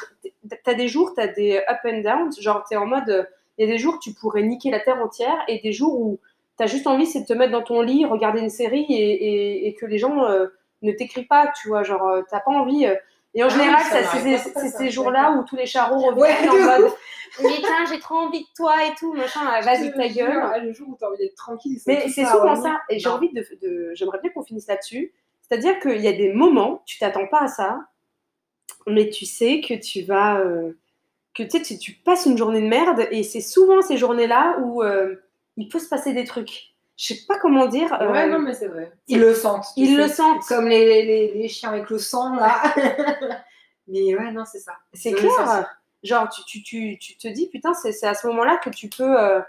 t'as 0.65 0.75
des 0.75 0.89
jours, 0.89 1.13
t'as 1.15 1.29
des 1.29 1.59
up 1.69 1.79
and 1.85 2.01
down, 2.01 2.31
genre 2.41 2.65
t'es 2.69 2.77
en 2.77 2.87
mode, 2.87 3.09
euh, 3.09 3.25
il 3.59 3.67
y 3.67 3.71
a 3.71 3.73
des 3.73 3.79
jours 3.79 3.99
tu 4.01 4.13
pourrais 4.15 4.43
niquer 4.43 4.71
la 4.71 4.81
terre 4.81 5.03
entière, 5.03 5.37
et 5.49 5.59
des 5.61 5.73
jours 5.73 5.99
où 6.01 6.19
t'as 6.57 6.67
juste 6.67 6.87
envie, 6.87 7.07
c'est 7.07 7.21
de 7.21 7.27
te 7.27 7.33
mettre 7.33 7.53
dans 7.53 7.63
ton 7.63 7.81
lit, 7.83 8.05
regarder 8.05 8.41
une 8.41 8.51
série 8.51 8.87
et, 8.89 8.95
et- 8.95 9.67
et 9.69 9.75
que 9.75 9.87
les 9.87 9.99
gens 9.99 10.25
euh, 10.25 10.47
ne 10.83 10.93
t'écrivent 10.93 11.27
pas, 11.27 11.51
tu 11.61 11.69
vois, 11.69 11.83
genre 11.83 12.07
euh, 12.09 12.23
t'as 12.31 12.41
pas 12.41 12.51
envie. 12.53 12.87
euh. 12.87 12.95
Et 13.39 13.45
en 13.45 13.47
Ah 13.47 13.51
général, 13.51 13.83
c'est 14.57 14.69
ces 14.69 14.91
jours-là 14.91 15.33
où 15.33 15.45
tous 15.45 15.55
les 15.55 15.67
charros 15.67 15.99
reviennent 16.01 16.19
Ouais, 16.19 16.49
en 16.49 16.55
de 16.55 16.83
mode, 16.83 16.93
mais 17.43 17.57
tiens, 17.59 17.85
j'ai 17.89 18.01
trop 18.01 18.17
envie 18.17 18.41
de 18.41 18.47
toi 18.57 18.85
et 18.85 18.95
tout, 18.99 19.13
machin, 19.13 19.61
vas-y 19.61 19.93
ta 19.93 20.09
gueule. 20.09 20.41
ah, 20.43 20.59
Le 20.59 20.73
jour 20.73 20.89
où 20.89 20.97
t'as 20.99 21.07
envie 21.07 21.19
d'être 21.19 21.37
tranquille. 21.37 21.79
Mais 21.87 22.09
c'est 22.09 22.25
souvent 22.25 22.57
ça. 22.57 22.81
Et 22.89 22.99
j'ai 22.99 23.09
envie 23.09 23.33
de. 23.33 23.47
de- 23.63 23.93
J'aimerais 23.95 24.19
bien 24.21 24.31
qu'on 24.33 24.43
finisse 24.43 24.67
là-dessus. 24.67 25.13
C'est-à-dire 25.43 25.79
qu'il 25.79 26.01
y 26.01 26.09
a 26.09 26.13
des 26.13 26.33
moments, 26.33 26.83
tu 26.85 26.99
t'attends 26.99 27.27
pas 27.29 27.43
à 27.43 27.49
ça, 27.49 27.79
mais 28.87 29.09
tu 29.09 29.25
sais 29.25 29.61
que 29.61 29.75
tu 29.75 30.03
vas. 30.03 30.41
euh, 30.41 30.73
que 31.35 31.45
tu 31.45 31.51
sais, 31.51 31.63
tu, 31.63 31.79
tu 31.79 31.93
passes 31.93 32.27
une 32.27 32.37
journée 32.37 32.61
de 32.61 32.67
merde, 32.67 33.07
et 33.13 33.23
c'est 33.23 33.41
souvent 33.41 33.81
ces 33.83 33.97
journées-là 33.97 34.59
où 34.61 34.83
euh, 34.83 35.15
il 35.57 35.69
peut 35.69 35.79
se 35.79 35.89
passer 35.89 36.13
des 36.13 36.25
trucs. 36.25 36.68
Je 36.99 37.15
sais 37.15 37.21
pas 37.29 37.39
comment 37.39 37.67
dire. 37.67 37.91
euh, 38.03 38.11
Ouais, 38.11 38.27
non, 38.27 38.41
mais 38.41 38.53
c'est 38.55 38.67
vrai. 38.67 38.93
Ils 39.07 39.21
le 39.21 39.33
sentent. 39.33 39.67
ils 39.77 39.97
le 39.97 40.09
sentent. 40.09 40.43
Comme 40.49 40.67
les, 40.69 41.05
les, 41.05 41.33
les 41.33 41.49
chiens 41.49 41.71
avec 41.71 41.89
le 41.91 41.99
sang, 41.99 42.35
là. 42.35 42.61
mais 43.87 44.15
ouais, 44.17 44.33
non, 44.33 44.45
c'est 44.45 44.59
ça. 44.59 44.73
C'est 44.93 45.13
clair. 45.13 45.71
Genre, 46.03 46.29
tu, 46.29 46.43
tu, 46.45 46.63
tu, 46.63 46.99
tu 46.99 47.17
te 47.17 47.29
dis, 47.29 47.49
putain, 47.49 47.73
c'est 47.75 48.05
à 48.05 48.15
ce 48.15 48.27
moment-là 48.27 48.57
que 48.59 48.71
tu 48.71 48.89
peux. 48.89 49.19
euh, 49.19 49.41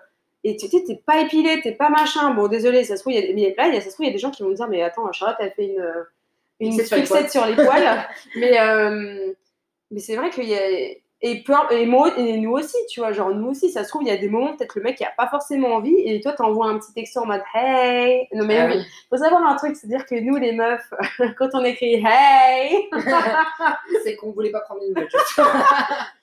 et 0.43 0.55
tu 0.57 0.67
sais, 0.67 0.83
t'es 0.85 0.95
pas 0.95 1.19
épilé, 1.21 1.59
t'es 1.61 1.73
pas 1.73 1.89
machin. 1.89 2.33
Bon, 2.35 2.47
désolé, 2.47 2.83
ça 2.83 2.95
se 2.95 3.01
trouve, 3.01 3.13
il 3.13 3.39
y 3.39 3.45
a, 3.47 3.49
là, 3.57 3.67
il 3.67 3.73
y 3.73 3.77
a, 3.77 3.81
ça 3.81 3.89
se 3.89 3.93
trouve, 3.95 4.05
il 4.05 4.09
y 4.09 4.11
a 4.11 4.13
des 4.13 4.19
gens 4.19 4.31
qui 4.31 4.43
vont 4.43 4.49
me 4.49 4.55
dire, 4.55 4.67
mais 4.67 4.81
attends, 4.81 5.11
Charlotte, 5.11 5.37
elle 5.39 5.51
fait 5.51 5.65
une, 5.65 5.93
une 6.59 6.71
Fixette 6.73 6.87
sur 6.87 6.95
les 6.97 7.01
fixette 7.05 7.31
sur 7.31 7.45
les 7.45 7.55
poils. 7.55 8.07
mais 8.35 8.59
euh, 8.59 9.33
mais 9.91 9.99
c'est 9.99 10.15
vrai 10.15 10.29
qu'il 10.29 10.45
y 10.47 10.55
a. 10.55 10.59
Et, 11.21 11.43
peu, 11.43 11.53
et, 11.71 11.85
moi, 11.85 12.13
et 12.17 12.37
nous 12.37 12.51
aussi, 12.51 12.77
tu 12.89 13.01
vois, 13.01 13.11
genre 13.11 13.29
nous 13.31 13.49
aussi, 13.49 13.69
ça 13.71 13.83
se 13.83 13.89
trouve, 13.89 14.03
il 14.03 14.07
y 14.07 14.11
a 14.11 14.15
des 14.17 14.29
moments, 14.29 14.55
peut-être 14.55 14.75
le 14.77 14.83
mec 14.83 14.95
qui 14.95 15.03
a 15.03 15.11
pas 15.17 15.27
forcément 15.27 15.73
envie, 15.75 15.95
et 15.97 16.21
toi, 16.21 16.31
t'envoies 16.31 16.67
un 16.67 16.79
petit 16.79 16.93
texto 16.93 17.19
en 17.19 17.25
mode 17.25 17.41
Hey 17.53 18.27
Non, 18.33 18.45
mais 18.45 18.57
Ah 18.57 18.67
oui, 18.67 18.73
oui. 18.77 18.83
faut 19.09 19.17
savoir 19.17 19.45
un 19.45 19.55
truc, 19.57 19.75
c'est-à-dire 19.75 20.05
que 20.05 20.15
nous, 20.15 20.37
les 20.37 20.53
meufs, 20.53 20.89
quand 21.37 21.49
on 21.53 21.63
écrit 21.65 22.01
Hey 22.05 22.89
c'est 24.03 24.15
qu'on 24.15 24.31
voulait 24.31 24.51
pas 24.51 24.61
prendre 24.61 24.81
une 24.81 24.89
nouvelle. 24.89 25.09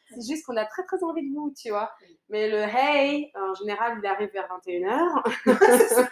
C'est 0.08 0.32
juste 0.32 0.46
qu'on 0.46 0.56
a 0.56 0.64
très 0.64 0.84
très 0.84 1.02
envie 1.02 1.28
de 1.28 1.34
vous, 1.34 1.52
tu 1.60 1.68
vois. 1.70 1.90
Mais 2.30 2.48
le 2.48 2.58
Hey, 2.58 3.32
en 3.34 3.54
général, 3.54 3.98
il 4.00 4.06
arrive 4.06 4.30
vers 4.32 4.48
21h. 4.64 6.06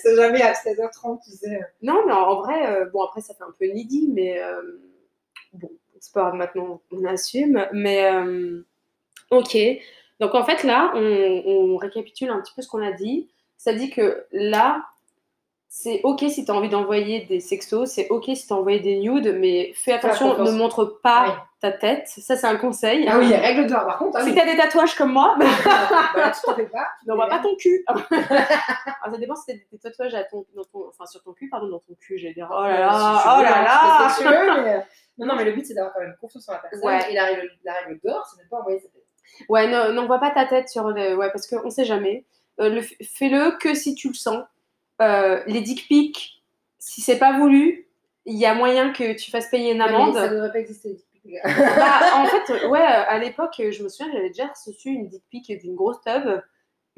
c'est 0.00 0.16
jamais 0.16 0.40
à 0.42 0.52
16h30, 0.52 1.22
tu 1.22 1.32
sais. 1.32 1.60
Non, 1.82 2.06
mais 2.06 2.12
en 2.12 2.36
vrai, 2.36 2.66
euh, 2.66 2.86
bon, 2.86 3.02
après, 3.02 3.20
ça 3.20 3.34
fait 3.34 3.42
un 3.42 3.54
peu 3.58 3.66
needy, 3.66 4.08
mais 4.14 4.40
euh, 4.40 4.62
bon, 5.52 5.70
c'est 6.00 6.12
pas 6.14 6.32
maintenant, 6.32 6.80
on 6.92 7.04
assume. 7.04 7.66
Mais 7.72 8.10
euh, 8.12 8.62
ok. 9.30 9.56
Donc, 10.20 10.34
en 10.34 10.44
fait, 10.44 10.64
là, 10.64 10.90
on, 10.94 11.42
on 11.46 11.76
récapitule 11.76 12.30
un 12.30 12.40
petit 12.40 12.52
peu 12.54 12.62
ce 12.62 12.68
qu'on 12.68 12.82
a 12.82 12.92
dit. 12.92 13.28
Ça 13.56 13.72
dit 13.72 13.90
que 13.90 14.24
là, 14.32 14.82
c'est 15.68 16.00
ok 16.02 16.24
si 16.28 16.44
tu 16.44 16.50
as 16.50 16.54
envie 16.54 16.68
d'envoyer 16.70 17.26
des 17.26 17.40
sextos, 17.40 17.90
c'est 17.90 18.08
ok 18.08 18.24
si 18.34 18.46
tu 18.46 18.52
as 18.52 18.56
envoyé 18.56 18.80
des 18.80 18.98
nudes, 19.00 19.36
mais 19.38 19.72
fais 19.74 19.92
attention, 19.92 20.42
ne 20.42 20.50
montre 20.52 20.98
pas 21.02 21.24
Oui. 21.26 21.32
ta 21.60 21.72
tête. 21.72 22.08
Ça, 22.08 22.36
c'est 22.36 22.46
un 22.46 22.56
conseil. 22.56 23.06
Ah 23.08 23.18
oui, 23.18 23.32
règle 23.34 23.66
d'or. 23.66 23.84
Par 23.84 23.98
contre, 23.98 24.16
ah 24.18 24.22
Si 24.22 24.30
oui. 24.30 24.34
tu 24.34 24.40
as 24.40 24.46
des 24.46 24.56
tatouages 24.56 24.94
comme 24.94 25.12
moi, 25.12 25.36
bah, 25.38 25.44
tu 26.34 26.40
t'en 26.42 26.54
fais 26.54 26.66
pas. 26.66 26.86
tu 27.02 27.08
n'envoie 27.08 27.26
fais 27.26 27.36
pas 27.36 27.42
ton 27.42 27.54
cul. 27.56 27.84
Alors, 27.86 28.02
ça 28.10 29.18
dépend 29.18 29.36
si 29.36 29.46
t'as 29.46 29.52
des 29.52 29.78
tatouages 29.78 30.14
à 30.14 30.24
ton, 30.24 30.46
dans 30.56 30.64
ton, 30.64 30.88
enfin, 30.88 31.04
sur 31.04 31.22
ton 31.22 31.32
cul, 31.32 31.48
pardon, 31.50 31.68
dans 31.68 31.80
ton 31.80 31.94
cul, 32.00 32.18
j'allais 32.18 32.34
dire. 32.34 32.48
Oh 32.50 32.62
là 32.62 32.80
là, 32.80 32.88
tu 32.88 33.28
oh 33.28 33.42
là 33.42 33.58
hein, 33.58 34.62
là. 34.64 34.84
Non, 35.18 35.26
non, 35.26 35.36
mais 35.36 35.44
le 35.44 35.52
but, 35.52 35.66
c'est 35.66 35.74
d'avoir 35.74 35.92
quand 35.94 36.00
même 36.00 36.14
confiance 36.20 36.48
en 36.48 36.52
la 36.52 36.58
personne. 36.58 36.84
Ouais. 36.84 37.10
Et 37.10 37.14
la 37.14 37.24
règle, 37.24 37.50
la 37.64 37.74
règle 37.74 38.00
d'or, 38.04 38.26
c'est 38.30 38.38
de 38.38 38.44
ne 38.44 38.48
pas 38.48 38.58
envoyer 38.58 38.78
sa 38.78 38.88
tête. 38.88 39.04
Ouais, 39.48 39.66
ne- 39.66 39.92
n'envoie 39.92 40.18
pas 40.20 40.30
ta 40.30 40.46
tête 40.46 40.68
sur 40.68 40.88
le. 40.90 41.16
Ouais, 41.16 41.30
parce 41.32 41.46
qu'on 41.46 41.70
sait 41.70 41.84
jamais. 41.84 42.24
Euh, 42.60 42.68
le- 42.70 42.82
Fais-le 42.82 43.56
que 43.58 43.74
si 43.74 43.94
tu 43.94 44.08
le 44.08 44.14
sens. 44.14 44.44
Euh, 45.00 45.42
les 45.46 45.60
dick 45.60 45.86
pics, 45.86 46.42
si 46.78 47.00
c'est 47.00 47.18
pas 47.18 47.38
voulu, 47.38 47.86
il 48.24 48.36
y 48.36 48.46
a 48.46 48.54
moyen 48.54 48.92
que 48.92 49.12
tu 49.16 49.30
fasses 49.30 49.48
payer 49.48 49.72
une 49.72 49.78
Non, 49.78 49.86
mais 49.86 49.94
amende. 49.94 50.14
ça 50.14 50.28
devrait 50.28 50.50
pas 50.52 50.58
exister. 50.58 50.96
les 51.24 51.34
gars. 51.34 51.42
Bah, 51.44 52.00
en 52.16 52.26
fait, 52.46 52.66
ouais, 52.66 52.80
à 52.80 53.18
l'époque, 53.18 53.54
je 53.58 53.82
me 53.82 53.88
souviens, 53.88 54.12
j'avais 54.12 54.28
déjà 54.28 54.46
reçu 54.48 54.88
une 54.88 55.08
dick 55.08 55.22
pic 55.30 55.60
d'une 55.60 55.74
grosse 55.76 56.00
tub. 56.00 56.40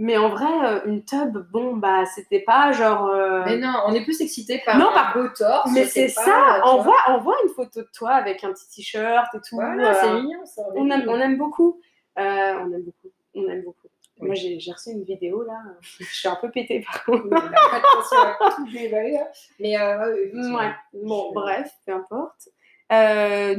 Mais 0.03 0.17
en 0.17 0.31
vrai, 0.31 0.47
euh, 0.65 0.81
une 0.87 1.05
tub, 1.05 1.37
bon, 1.53 1.77
bah, 1.77 2.07
c'était 2.07 2.41
pas 2.41 2.73
genre. 2.73 3.07
euh, 3.09 3.43
Mais 3.45 3.59
non, 3.59 3.75
on 3.87 3.93
est 3.93 4.03
plus 4.03 4.19
excité 4.23 4.63
par 4.65 4.79
Non, 4.79 4.89
un 4.89 4.95
par- 4.95 5.13
beau 5.15 5.29
torse. 5.29 5.71
Mais 5.75 5.85
c'est 5.85 6.09
ça, 6.09 6.63
envoie, 6.65 6.97
envoie 7.09 7.37
une 7.45 7.51
photo 7.51 7.83
de 7.83 7.89
toi 7.95 8.13
avec 8.13 8.43
un 8.43 8.51
petit 8.53 8.67
t-shirt 8.75 9.27
et 9.35 9.39
tout. 9.47 9.57
Voilà, 9.57 9.91
euh, 9.91 9.95
c'est 10.01 10.13
mignon 10.23 10.47
ça. 10.47 10.63
on, 10.75 10.89
aime, 10.91 11.05
on 11.07 11.21
aime 11.21 11.37
beaucoup. 11.37 11.81
Euh, 12.19 12.55
on 12.61 12.73
aime 12.73 12.83
beaucoup. 12.83 13.15
On 13.35 13.49
aime 13.51 13.63
beaucoup. 13.63 13.89
Oui. 14.21 14.27
Moi, 14.29 14.35
j'ai 14.35 14.59
reçu 14.73 14.91
une 14.91 15.05
vidéo 15.05 15.45
là. 15.45 15.59
Je 15.99 16.05
suis 16.05 16.29
un 16.29 16.37
peu 16.37 16.51
pétée 16.51 16.81
par 16.81 17.05
contre. 17.05 17.25
Oui, 17.25 17.31
on 17.33 17.37
a 17.37 17.71
pas 17.71 17.79
de 17.79 17.95
pensée 17.95 18.17
à 18.17 18.51
tout 18.57 18.71
dévaler, 18.73 19.19
hein. 19.19 19.27
Mais 19.61 19.77
ouais. 19.79 20.75
Bon, 20.95 21.29
Je- 21.29 21.35
bref, 21.35 21.71
peu 21.85 21.93
importe. 21.93 22.49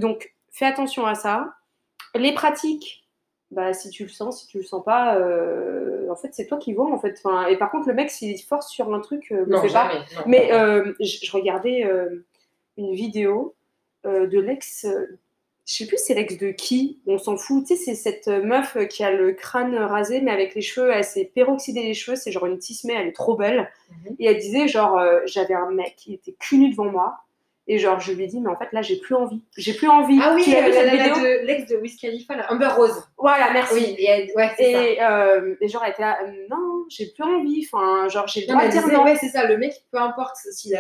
Donc, 0.01 0.33
fais 0.51 0.65
attention 0.65 1.05
à 1.05 1.13
ça. 1.13 1.53
Les 2.15 2.33
pratiques, 2.33 3.07
bah, 3.51 3.73
si 3.73 3.89
tu 3.91 4.03
le 4.03 4.09
sens, 4.09 4.41
si 4.41 4.47
tu 4.47 4.57
le 4.57 4.63
sens 4.63 4.83
pas, 4.83 5.15
en 6.12 6.16
fait, 6.16 6.30
c'est 6.34 6.45
toi 6.45 6.57
qui 6.57 6.74
vois 6.74 6.91
en 6.91 6.99
fait. 6.99 7.20
Enfin, 7.24 7.47
et 7.47 7.57
par 7.57 7.72
contre, 7.72 7.88
le 7.88 7.93
mec, 7.93 8.12
s'il 8.12 8.39
force 8.41 8.70
sur 8.70 8.93
un 8.93 8.99
truc, 8.99 9.32
euh, 9.32 9.45
Non, 9.47 9.62
pas. 9.62 9.68
jamais. 9.68 9.99
non. 10.16 10.22
Mais 10.28 10.51
euh, 10.51 10.93
je, 10.99 11.32
regardais 11.32 11.86
euh, 11.86 12.26
une 12.78 12.93
vidéo 12.93 13.55
euh, 14.05 14.28
de 14.28 14.39
l'ex, 14.39 14.86
je 15.66 15.74
sais 15.74 15.86
plus 15.86 15.97
c'est 15.97 16.14
l'ex 16.14 16.38
de 16.38 16.51
qui, 16.51 16.99
on 17.07 17.18
s'en 17.18 17.38
fout. 17.38 17.66
Tu 17.66 17.76
sais, 17.76 17.84
c'est 17.84 17.95
cette 17.95 18.28
meuf 18.28 18.78
qui 18.88 19.03
a 19.03 19.12
le 19.12 19.34
crâne 19.34 19.76
rasé, 19.76 20.22
mais 20.22 20.32
avec 20.32 20.55
les 20.55 20.62
cheveux, 20.62 20.91
elle 20.91 21.03
s'est 21.03 21.32
peroxydé 21.34 21.84
les 21.84 21.93
cheveux, 21.93 22.16
c'est 22.16 22.32
genre 22.32 22.45
une 22.45 22.59
tismée, 22.59 22.93
elle 22.93 23.07
est 23.07 23.16
trop 23.16 23.36
belle. 23.36 23.70
Mhm. 23.89 24.16
Et 24.20 24.26
elle 24.26 24.38
disait, 24.38 24.68
genre, 24.68 25.01
j'avais 25.26 25.53
un 25.53 25.72
mec 25.72 25.95
qui 25.95 26.14
était 26.14 26.36
cul 26.39 26.57
nu 26.57 26.70
devant 26.70 26.91
moi. 26.91 27.24
Et 27.68 27.78
genre, 27.78 27.99
je 27.99 28.12
lui 28.12 28.24
ai 28.24 28.28
dit, 28.28 28.41
mais 28.41 28.49
en 28.49 28.57
fait, 28.57 28.68
là, 28.74 28.82
j'ai 28.82 28.97
plus 28.97 29.14
envie. 29.16 29.41
J'ai 29.55 29.74
plus 29.74 29.88
envie. 29.88 30.20
Ah 30.22 30.34
oui, 30.36 30.43
euh, 30.47 31.41
de 31.41 31.45
l'ex 31.45 31.70
de 31.72 31.78
Wiz 31.78 31.95
Khalifa, 31.95 32.36
là, 32.36 32.51
Amber 32.51 32.68
Rose. 32.76 33.03
Voilà, 33.18 33.51
merci. 33.53 33.76
Oui, 33.76 33.95
et 33.99 34.32
ouais, 34.36 34.49
c'est 34.57 34.72
ça. 34.74 34.84
Et, 34.84 35.01
euh, 35.01 35.55
et 35.62 35.68
genre, 35.68 35.84
elle 35.86 35.91
était 35.91 36.01
là, 36.01 36.18
euh, 36.24 36.32
non, 36.49 36.84
j'ai 36.89 37.12
plus 37.14 37.24
envie. 37.24 37.68
Enfin, 37.72 38.09
genre, 38.09 38.28
j'ai 38.28 38.41
le 38.41 38.47
droit 38.47 38.66
de 38.66 38.72
dire 38.72 38.82
disait, 38.84 38.95
non. 38.95 39.03
ouais, 39.03 39.16
c'est 39.16 39.30
ça, 39.30 39.45
le 39.45 39.57
mec, 39.57 39.74
peu 39.91 39.99
importe 39.99 40.36
s'il 40.38 40.72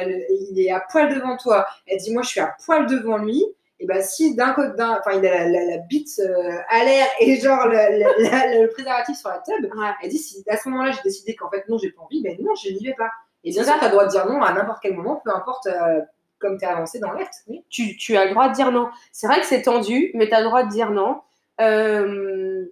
il 0.49 0.59
est 0.59 0.71
à 0.71 0.79
poil 0.91 1.13
devant 1.13 1.37
toi, 1.37 1.65
elle 1.85 1.97
dit, 1.99 2.11
moi, 2.13 2.23
je 2.23 2.29
suis 2.29 2.39
à 2.39 2.55
poil 2.65 2.87
devant 2.87 3.17
lui, 3.17 3.45
et 3.79 3.85
ben 3.85 4.01
si 4.01 4.35
d'un 4.35 4.53
côté, 4.53 4.75
d'un- 4.75 4.99
enfin, 4.99 5.17
il 5.17 5.25
a 5.25 5.45
la, 5.45 5.49
la- 5.49 5.65
la 5.65 5.77
bite 5.77 6.19
euh, 6.19 6.51
à 6.69 6.83
l'air 6.83 7.05
et 7.19 7.39
genre 7.39 7.67
le, 7.67 7.73
le- 7.73 8.23
la- 8.29 8.59
le 8.61 8.67
préservatif 8.69 9.17
sur 9.17 9.29
la 9.29 9.37
Ouais. 9.37 9.91
elle 10.03 10.09
dit, 10.09 10.17
si 10.17 10.43
à 10.49 10.57
ce 10.57 10.67
moment-là, 10.69 10.91
j'ai 10.91 11.01
décidé 11.03 11.35
qu'en 11.35 11.49
fait, 11.49 11.63
non, 11.69 11.77
j'ai 11.77 11.91
pas 11.91 12.01
envie, 12.01 12.21
ben 12.23 12.35
non, 12.41 12.53
je 12.55 12.69
n'y 12.69 12.85
vais 12.85 12.93
pas. 12.95 13.09
Et 13.43 13.51
bien 13.51 13.63
sûr, 13.63 13.73
tu 13.77 13.79
as 13.83 13.87
le 13.87 13.91
droit 13.91 14.05
de 14.05 14.11
dire 14.11 14.25
non 14.27 14.41
à 14.41 14.51
n'importe 14.53 14.79
quel 14.83 14.93
moment, 14.93 15.21
peu 15.23 15.31
importe 15.31 15.65
euh, 15.67 16.01
comme 16.41 16.57
tu 16.57 16.65
es 16.65 16.67
avancé 16.67 16.99
dans 16.99 17.11
l'acte. 17.11 17.35
Tu, 17.69 18.17
as 18.17 18.25
le 18.25 18.31
droit 18.31 18.49
de 18.49 18.53
dire 18.55 18.71
non. 18.71 18.89
C'est 19.11 19.27
vrai 19.27 19.39
que 19.39 19.45
c'est 19.45 19.61
tendu, 19.61 20.11
mais 20.15 20.27
tu 20.27 20.33
as 20.33 20.39
le 20.41 20.47
droit 20.47 20.63
de 20.63 20.69
dire 20.69 20.91
non. 20.91 21.21
Euh, 21.61 22.65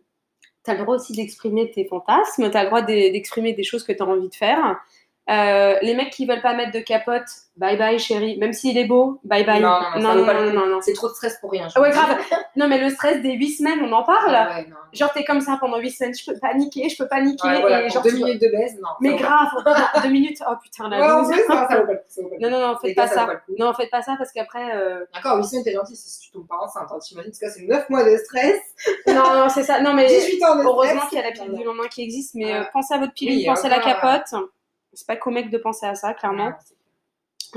tu 0.66 0.72
as 0.72 0.74
le 0.74 0.82
droit 0.82 0.96
aussi 0.96 1.14
d'exprimer 1.14 1.72
tes 1.72 1.86
fantasmes, 1.86 2.50
tu 2.50 2.58
as 2.58 2.64
le 2.64 2.70
droit 2.70 2.82
de- 2.82 3.12
d'exprimer 3.12 3.54
des 3.54 3.64
choses 3.64 3.84
que 3.84 3.92
tu 3.94 4.02
as 4.04 4.06
envie 4.06 4.30
de 4.30 4.36
faire. 4.36 4.80
Euh, 5.30 5.78
les 5.84 5.94
mecs 5.94 6.10
qui 6.10 6.26
veulent 6.26 6.42
pas 6.42 6.54
mettre 6.56 6.72
de 6.72 6.80
capote, 6.80 7.22
bye 7.56 7.78
bye 7.78 8.00
chérie. 8.00 8.38
Même 8.40 8.52
s'il 8.52 8.78
est 8.80 8.86
beau, 8.86 9.20
bye 9.24 9.44
bye. 9.46 9.62
Non, 9.62 9.78
non, 9.98 10.16
non, 10.16 10.52
non, 10.54 10.66
non. 10.66 10.82
C'est 10.82 10.94
trop 10.94 11.08
de 11.08 11.14
stress 11.14 11.38
pour 11.40 11.52
rien. 11.52 11.68
Ah 11.76 11.82
ouais, 11.82 11.92
grave. 11.92 12.18
Non, 12.56 12.68
mais 12.68 12.80
le 12.80 12.90
stress 12.90 13.22
des 13.22 13.34
8 13.34 13.50
semaines, 13.58 13.80
on 13.84 13.92
en 13.92 14.02
parle. 14.04 14.34
Ah 14.36 14.56
ouais, 14.58 14.66
non. 14.68 14.76
Genre, 14.92 15.12
t'es 15.14 15.24
comme 15.24 15.42
ça 15.42 15.58
pendant 15.60 15.78
8 15.78 15.92
semaines, 15.92 16.14
je 16.16 16.32
peux 16.32 16.40
paniquer, 16.40 16.90
je 16.90 16.98
peux 16.98 17.08
paniquer. 17.08 17.48
Ouais, 17.48 17.62
voilà, 17.62 17.82
et 17.82 17.84
pour 17.84 17.94
genre, 17.94 18.04
deux 18.04 18.10
tu 18.10 18.16
minutes 18.16 18.42
de 18.42 18.48
baise, 18.48 18.80
non. 18.82 18.90
Mais 19.02 19.14
grave, 19.16 19.50
non, 19.66 20.02
deux 20.02 20.10
minutes, 20.10 20.40
oh 20.50 20.54
putain, 20.64 20.90
la 20.90 21.00
Ouais, 21.00 21.12
en 21.12 21.24
plus, 21.26 21.36
ça 21.46 21.54
vaut 21.54 21.68
pas 21.68 21.76
le 21.76 21.98
coup. 21.98 22.04
ça 22.08 22.22
vaut 22.24 22.28
pas 22.30 22.34
le 22.36 22.40
coup. 22.40 22.44
Non, 22.44 22.50
non, 22.50 22.68
non, 22.68 22.78
faites 22.82 22.96
pas 22.96 23.08
ça. 23.08 23.28
Non, 23.60 23.74
faites 23.74 23.92
pas 23.92 24.02
ça 24.02 24.16
parce 24.18 24.32
qu'après. 24.32 24.76
euh, 24.76 25.06
D'accord, 25.14 25.38
8 25.38 25.44
semaines, 25.44 25.64
t'es 25.64 25.74
gentil, 25.74 25.96
c'est 25.96 26.10
si 26.10 26.20
tu 26.22 26.32
tombes 26.32 26.48
pas 26.48 26.58
enceinte. 26.58 26.88
Hein. 26.92 26.98
T'imagines, 27.00 27.32
parce 27.40 27.54
que 27.54 27.60
c'est 27.60 27.68
9 27.68 27.88
mois 27.92 28.04
de 28.04 28.18
stress, 28.18 28.58
Non, 29.08 29.36
non, 29.36 29.50
c'est 29.50 29.64
ça. 29.64 29.80
Non, 29.82 29.94
mais 29.94 30.08
18 30.08 30.44
ans 30.44 30.56
de 30.56 30.62
stress. 30.62 30.66
heureusement 30.66 31.02
qu'il 31.08 31.18
y 31.20 31.22
a 31.22 31.26
la 31.26 31.32
pilule 31.34 31.56
du 31.56 31.64
lendemain 31.64 31.88
qui 31.88 32.02
existe, 32.02 32.34
mais 32.34 32.52
euh, 32.52 32.62
Ouais. 32.62 32.68
pensez 32.74 32.96
à 32.96 32.98
votre 32.98 33.14
pilule, 33.14 33.46
pensez 33.46 33.68
à 33.68 33.70
la 33.70 33.80
capote. 33.80 34.34
C'est 34.94 35.08
pas 35.08 35.16
qu'au 35.16 35.32
mec 35.32 35.50
de 35.50 35.58
penser 35.58 35.86
à 35.86 35.96
ça, 35.96 36.14
clairement. 36.14 36.52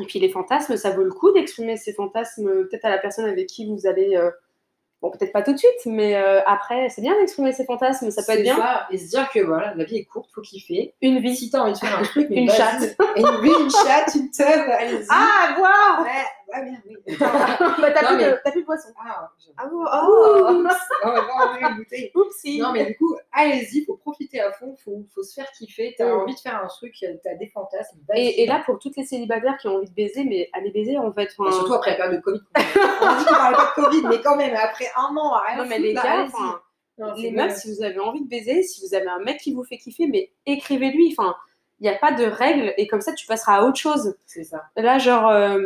Et 0.00 0.04
puis 0.06 0.18
les 0.18 0.30
fantasmes, 0.30 0.76
ça 0.76 0.90
vaut 0.90 1.02
le 1.04 1.12
coup 1.12 1.32
d'exprimer 1.32 1.76
ces 1.76 1.92
fantasmes 1.92 2.48
euh, 2.48 2.64
peut-être 2.70 2.84
à 2.86 2.90
la 2.90 2.98
personne 2.98 3.26
avec 3.26 3.46
qui 3.46 3.66
vous 3.66 3.86
allez. 3.86 4.16
euh, 4.16 4.30
Bon, 5.02 5.10
peut-être 5.10 5.32
pas 5.32 5.42
tout 5.42 5.52
de 5.52 5.58
suite, 5.58 5.84
mais 5.84 6.14
euh, 6.14 6.40
après, 6.46 6.88
c'est 6.88 7.02
bien 7.02 7.18
d'exprimer 7.18 7.52
ses 7.52 7.64
fantasmes, 7.64 8.12
ça 8.12 8.22
peut 8.22 8.38
être 8.38 8.44
bien. 8.44 8.56
ça, 8.56 8.86
et 8.88 8.98
se 8.98 9.08
dire 9.08 9.28
que 9.32 9.40
voilà, 9.40 9.74
la 9.74 9.82
vie 9.82 9.96
est 9.96 10.04
courte, 10.04 10.30
faut 10.32 10.42
kiffer. 10.42 10.94
Une 11.02 11.18
vie. 11.18 11.34
si 11.34 11.50
t'as 11.50 11.62
envie 11.62 11.72
de 11.72 11.78
faire 11.78 11.98
un 11.98 12.04
truc, 12.04 12.28
mais 12.30 12.42
Une 12.42 12.48
chatte. 12.50 12.96
Une, 13.16 13.26
oui, 13.40 13.50
une 13.64 13.68
chatte, 13.68 14.14
une 14.14 14.30
teub, 14.30 14.46
allez-y. 14.70 15.06
Ah, 15.10 15.54
voir 15.58 16.02
ouais, 16.04 16.24
ouais, 16.52 16.62
merde, 16.62 16.82
oui. 16.86 16.96
bah, 17.18 17.90
t'as, 17.92 18.06
plus 18.06 18.16
mais- 18.16 18.30
de, 18.30 18.38
t'as 18.44 18.50
plus 18.50 18.60
de 18.60 18.66
poisson. 18.66 18.88
Ah, 19.04 19.30
je- 19.38 19.50
Ah, 19.56 19.68
oh, 19.72 19.84
Oh, 19.84 20.48
oh, 20.48 20.64
on 21.04 21.60
va 21.60 21.68
une 21.70 21.76
bouteille. 21.76 22.10
oupsie. 22.14 22.58
Non, 22.60 22.72
mais 22.72 22.86
du 22.86 22.96
coup, 22.96 23.16
allez-y, 23.32 23.84
faut 23.84 23.96
profiter 23.96 24.40
à 24.40 24.52
fond, 24.52 24.76
faut, 24.84 25.04
faut 25.14 25.22
se 25.22 25.34
faire 25.34 25.50
kiffer. 25.52 25.94
T'as 25.96 26.12
envie 26.12 26.34
de 26.34 26.40
faire 26.40 26.62
un 26.62 26.66
truc, 26.68 26.94
t'as 27.24 27.34
des 27.34 27.48
fantasmes. 27.48 27.98
Et, 28.14 28.42
et 28.42 28.46
là, 28.46 28.62
pour 28.64 28.78
toutes 28.78 28.96
les 28.96 29.04
célibataires 29.04 29.56
qui 29.58 29.68
ont 29.68 29.76
envie 29.76 29.88
de 29.88 29.94
baiser, 29.94 30.24
mais 30.24 30.48
allez 30.52 30.70
baiser 30.70 30.98
en 30.98 31.12
fait. 31.12 31.34
Bah, 31.38 31.44
enfin, 31.46 31.52
surtout 31.52 31.74
après 31.74 31.90
la 31.92 31.96
période 31.96 32.16
de 32.16 32.20
Covid. 32.22 32.40
On 32.56 33.18
dit 33.18 33.24
qu'on 33.24 33.34
parlait 33.34 33.56
pas 33.56 33.72
de 33.76 33.82
Covid, 33.84 34.02
mais 34.08 34.20
quand 34.20 34.36
même, 34.36 34.54
après 34.56 34.86
un 34.96 35.16
an, 35.16 35.32
rien 35.46 35.56
non, 35.62 35.68
mais 35.68 35.78
les 35.78 35.94
gars, 35.94 36.26
Non, 36.98 37.14
les 37.14 37.30
meufs, 37.30 37.56
si 37.56 37.74
vous 37.74 37.82
avez 37.82 37.98
envie 37.98 38.22
de 38.22 38.28
baiser, 38.28 38.62
si 38.62 38.86
vous 38.86 38.94
avez 38.94 39.08
un 39.08 39.18
mec 39.20 39.38
qui 39.38 39.52
vous 39.54 39.64
fait 39.64 39.78
kiffer, 39.78 40.06
mais 40.06 40.30
écrivez-lui. 40.46 41.14
Enfin, 41.16 41.34
il 41.80 41.88
n'y 41.88 41.88
a 41.88 41.98
pas 41.98 42.12
de 42.12 42.24
règles 42.24 42.72
et 42.76 42.86
comme 42.86 43.00
ça, 43.00 43.12
tu 43.12 43.26
passeras 43.26 43.56
à 43.56 43.62
autre 43.64 43.78
chose. 43.78 44.14
C'est 44.24 44.44
ça. 44.44 44.62
Là, 44.76 44.98
genre, 44.98 45.28
euh, 45.28 45.58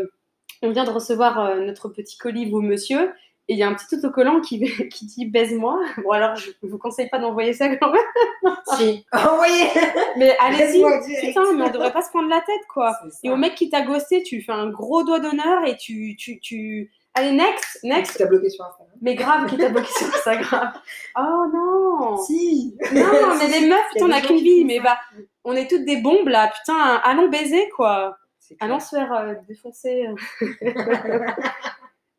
on 0.66 0.70
vient 0.70 0.84
de 0.84 0.90
recevoir 0.90 1.38
euh, 1.38 1.60
notre 1.60 1.88
petit 1.88 2.18
colis, 2.18 2.50
vous, 2.50 2.60
monsieur, 2.60 3.12
et 3.48 3.52
il 3.54 3.58
y 3.58 3.62
a 3.62 3.68
un 3.68 3.74
petit 3.74 3.94
autocollant 3.94 4.40
qui, 4.40 4.60
qui 4.90 5.06
dit 5.06 5.26
baise-moi. 5.26 5.80
Bon, 6.02 6.10
alors, 6.10 6.36
je 6.36 6.50
vous 6.62 6.78
conseille 6.78 7.08
pas 7.08 7.18
d'envoyer 7.18 7.52
ça 7.52 7.74
quand 7.76 7.92
même, 7.92 8.56
Si. 8.76 9.04
Envoyez 9.12 9.68
mais 10.16 10.36
allez-y. 10.40 10.82
Putain, 11.26 11.52
mais 11.54 11.64
on 11.64 11.70
devrait 11.70 11.92
pas 11.92 12.02
se 12.02 12.10
prendre 12.10 12.28
la 12.28 12.40
tête, 12.40 12.66
quoi. 12.72 12.96
Et 13.22 13.30
au 13.30 13.36
mec 13.36 13.54
qui 13.54 13.70
t'a 13.70 13.82
ghosté, 13.82 14.22
tu 14.22 14.42
fais 14.42 14.52
un 14.52 14.68
gros 14.68 15.04
doigt 15.04 15.20
d'honneur 15.20 15.64
et 15.66 15.76
tu, 15.76 16.16
tu, 16.16 16.40
tu... 16.40 16.90
Allez, 17.14 17.32
next, 17.32 17.82
next. 17.82 18.12
Tu 18.12 18.18
t'as 18.18 18.26
bloqué 18.26 18.50
sur 18.50 18.64
Instagram. 18.64 18.94
Mais 19.00 19.14
grave, 19.14 19.48
qui 19.48 19.56
t'a 19.56 19.70
bloqué 19.70 19.88
sur 19.90 20.06
Instagram. 20.06 20.72
Oh 21.18 21.44
non 21.52 22.16
Si 22.18 22.74
Non, 22.92 23.36
mais 23.38 23.48
les 23.48 23.66
meufs, 23.66 23.78
putain, 23.92 24.04
on 24.04 24.08
des 24.08 24.14
a 24.14 24.20
gens 24.20 24.26
qu'une 24.26 24.36
qui 24.36 24.44
vie, 24.44 24.64
mais 24.64 24.80
bah, 24.80 24.98
on 25.44 25.54
est 25.54 25.68
toutes 25.70 25.84
des 25.86 25.96
bombes 25.96 26.28
là, 26.28 26.52
putain, 26.54 27.00
allons 27.04 27.28
baiser 27.28 27.70
quoi. 27.74 28.18
Allons 28.61 28.80
se 28.80 28.97
faire 28.97 29.12
euh, 29.12 29.34
défoncer. 29.49 30.07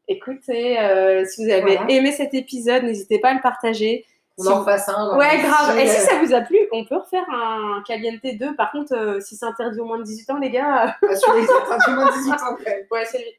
Écoutez, 0.09 0.79
euh, 0.79 1.25
si 1.25 1.43
vous 1.45 1.51
avez 1.51 1.75
Voilà. 1.75 1.85
aimé 1.91 2.11
cet 2.13 2.33
épisode, 2.33 2.83
n'hésitez 2.83 3.19
pas 3.19 3.29
à 3.29 3.33
le 3.33 3.41
partager. 3.41 4.05
On 4.37 4.43
Si 4.43 4.49
en 4.49 4.61
vous- 4.61 4.69
un. 4.69 5.17
Ouais, 5.17 5.39
grave. 5.41 5.77
Et 5.79 5.87
si 5.87 5.97
euh, 6.01 6.05
ça 6.05 6.19
vous 6.23 6.33
a 6.33 6.41
plu, 6.41 6.57
on 6.71 6.85
peut 6.85 6.95
refaire 6.97 7.25
un 7.29 7.83
Caliente 7.85 8.21
2. 8.23 8.55
Par 8.55 8.71
contre, 8.71 8.93
euh, 8.95 9.19
si 9.19 9.35
c'est 9.35 9.45
interdit 9.45 9.79
au 9.79 9.85
moins 9.85 9.97
de 9.97 10.03
18 10.03 10.29
ans, 10.29 10.37
les 10.37 10.51
gars, 10.51 10.95
Assurez 11.09 11.41
que 11.41 11.47
c'est 11.47 11.89
un 11.91 11.95
moins 11.95 12.05
de 12.05 12.13
18 12.13 12.31
ans 12.33 12.37
quand 12.55 12.63
même. 12.65 12.85
ouais, 12.91 13.05
c'est 13.05 13.35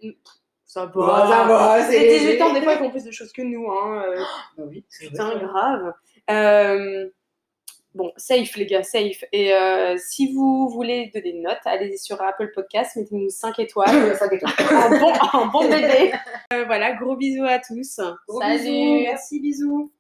Ça 0.67 0.85
va. 0.87 0.93
Bah, 0.95 1.27
ça 1.31 1.45
va, 1.45 1.83
C'est 1.85 2.01
des 2.01 2.09
18 2.19 2.27
léger. 2.27 2.43
ans, 2.43 2.53
des 2.53 2.61
fois, 2.63 2.73
ils 2.75 2.79
font 2.79 2.91
plus 2.91 3.05
de 3.05 3.13
choses 3.13 3.33
que 3.33 3.43
nous. 3.43 3.71
Hein. 3.71 4.03
euh, 4.09 4.23
Bah 4.59 4.65
oui, 4.69 4.85
Putain, 5.01 5.39
grave. 5.39 5.95
Euh, 6.31 7.09
bon, 7.99 8.13
safe, 8.17 8.57
les 8.57 8.65
gars, 8.67 8.83
safe. 8.83 9.25
Et 9.33 9.53
euh, 9.53 9.97
si 9.99 10.33
vous 10.33 10.69
voulez 10.71 11.11
donner 11.13 11.31
une 11.31 11.43
note, 11.43 11.59
allez 11.65 11.97
sur 11.99 12.23
Apple 12.23 12.53
Podcast, 12.55 12.97
mettez-nous 12.97 13.29
5 13.29 13.59
étoiles. 13.59 14.17
Ça 14.19 14.29
détend. 14.29 14.49
un, 14.71 14.99
bon, 14.99 15.13
un 15.35 15.47
bon 15.47 15.63
bébé. 15.69 16.13
Euh, 16.53 16.65
voilà, 16.65 16.93
gros 16.93 17.17
bisous 17.17 17.45
à 17.45 17.59
tous. 17.59 18.01
Gros 18.27 18.41
Salut, 18.41 18.59
bisous. 18.61 19.03
merci, 19.03 19.41
bisous. 19.41 19.93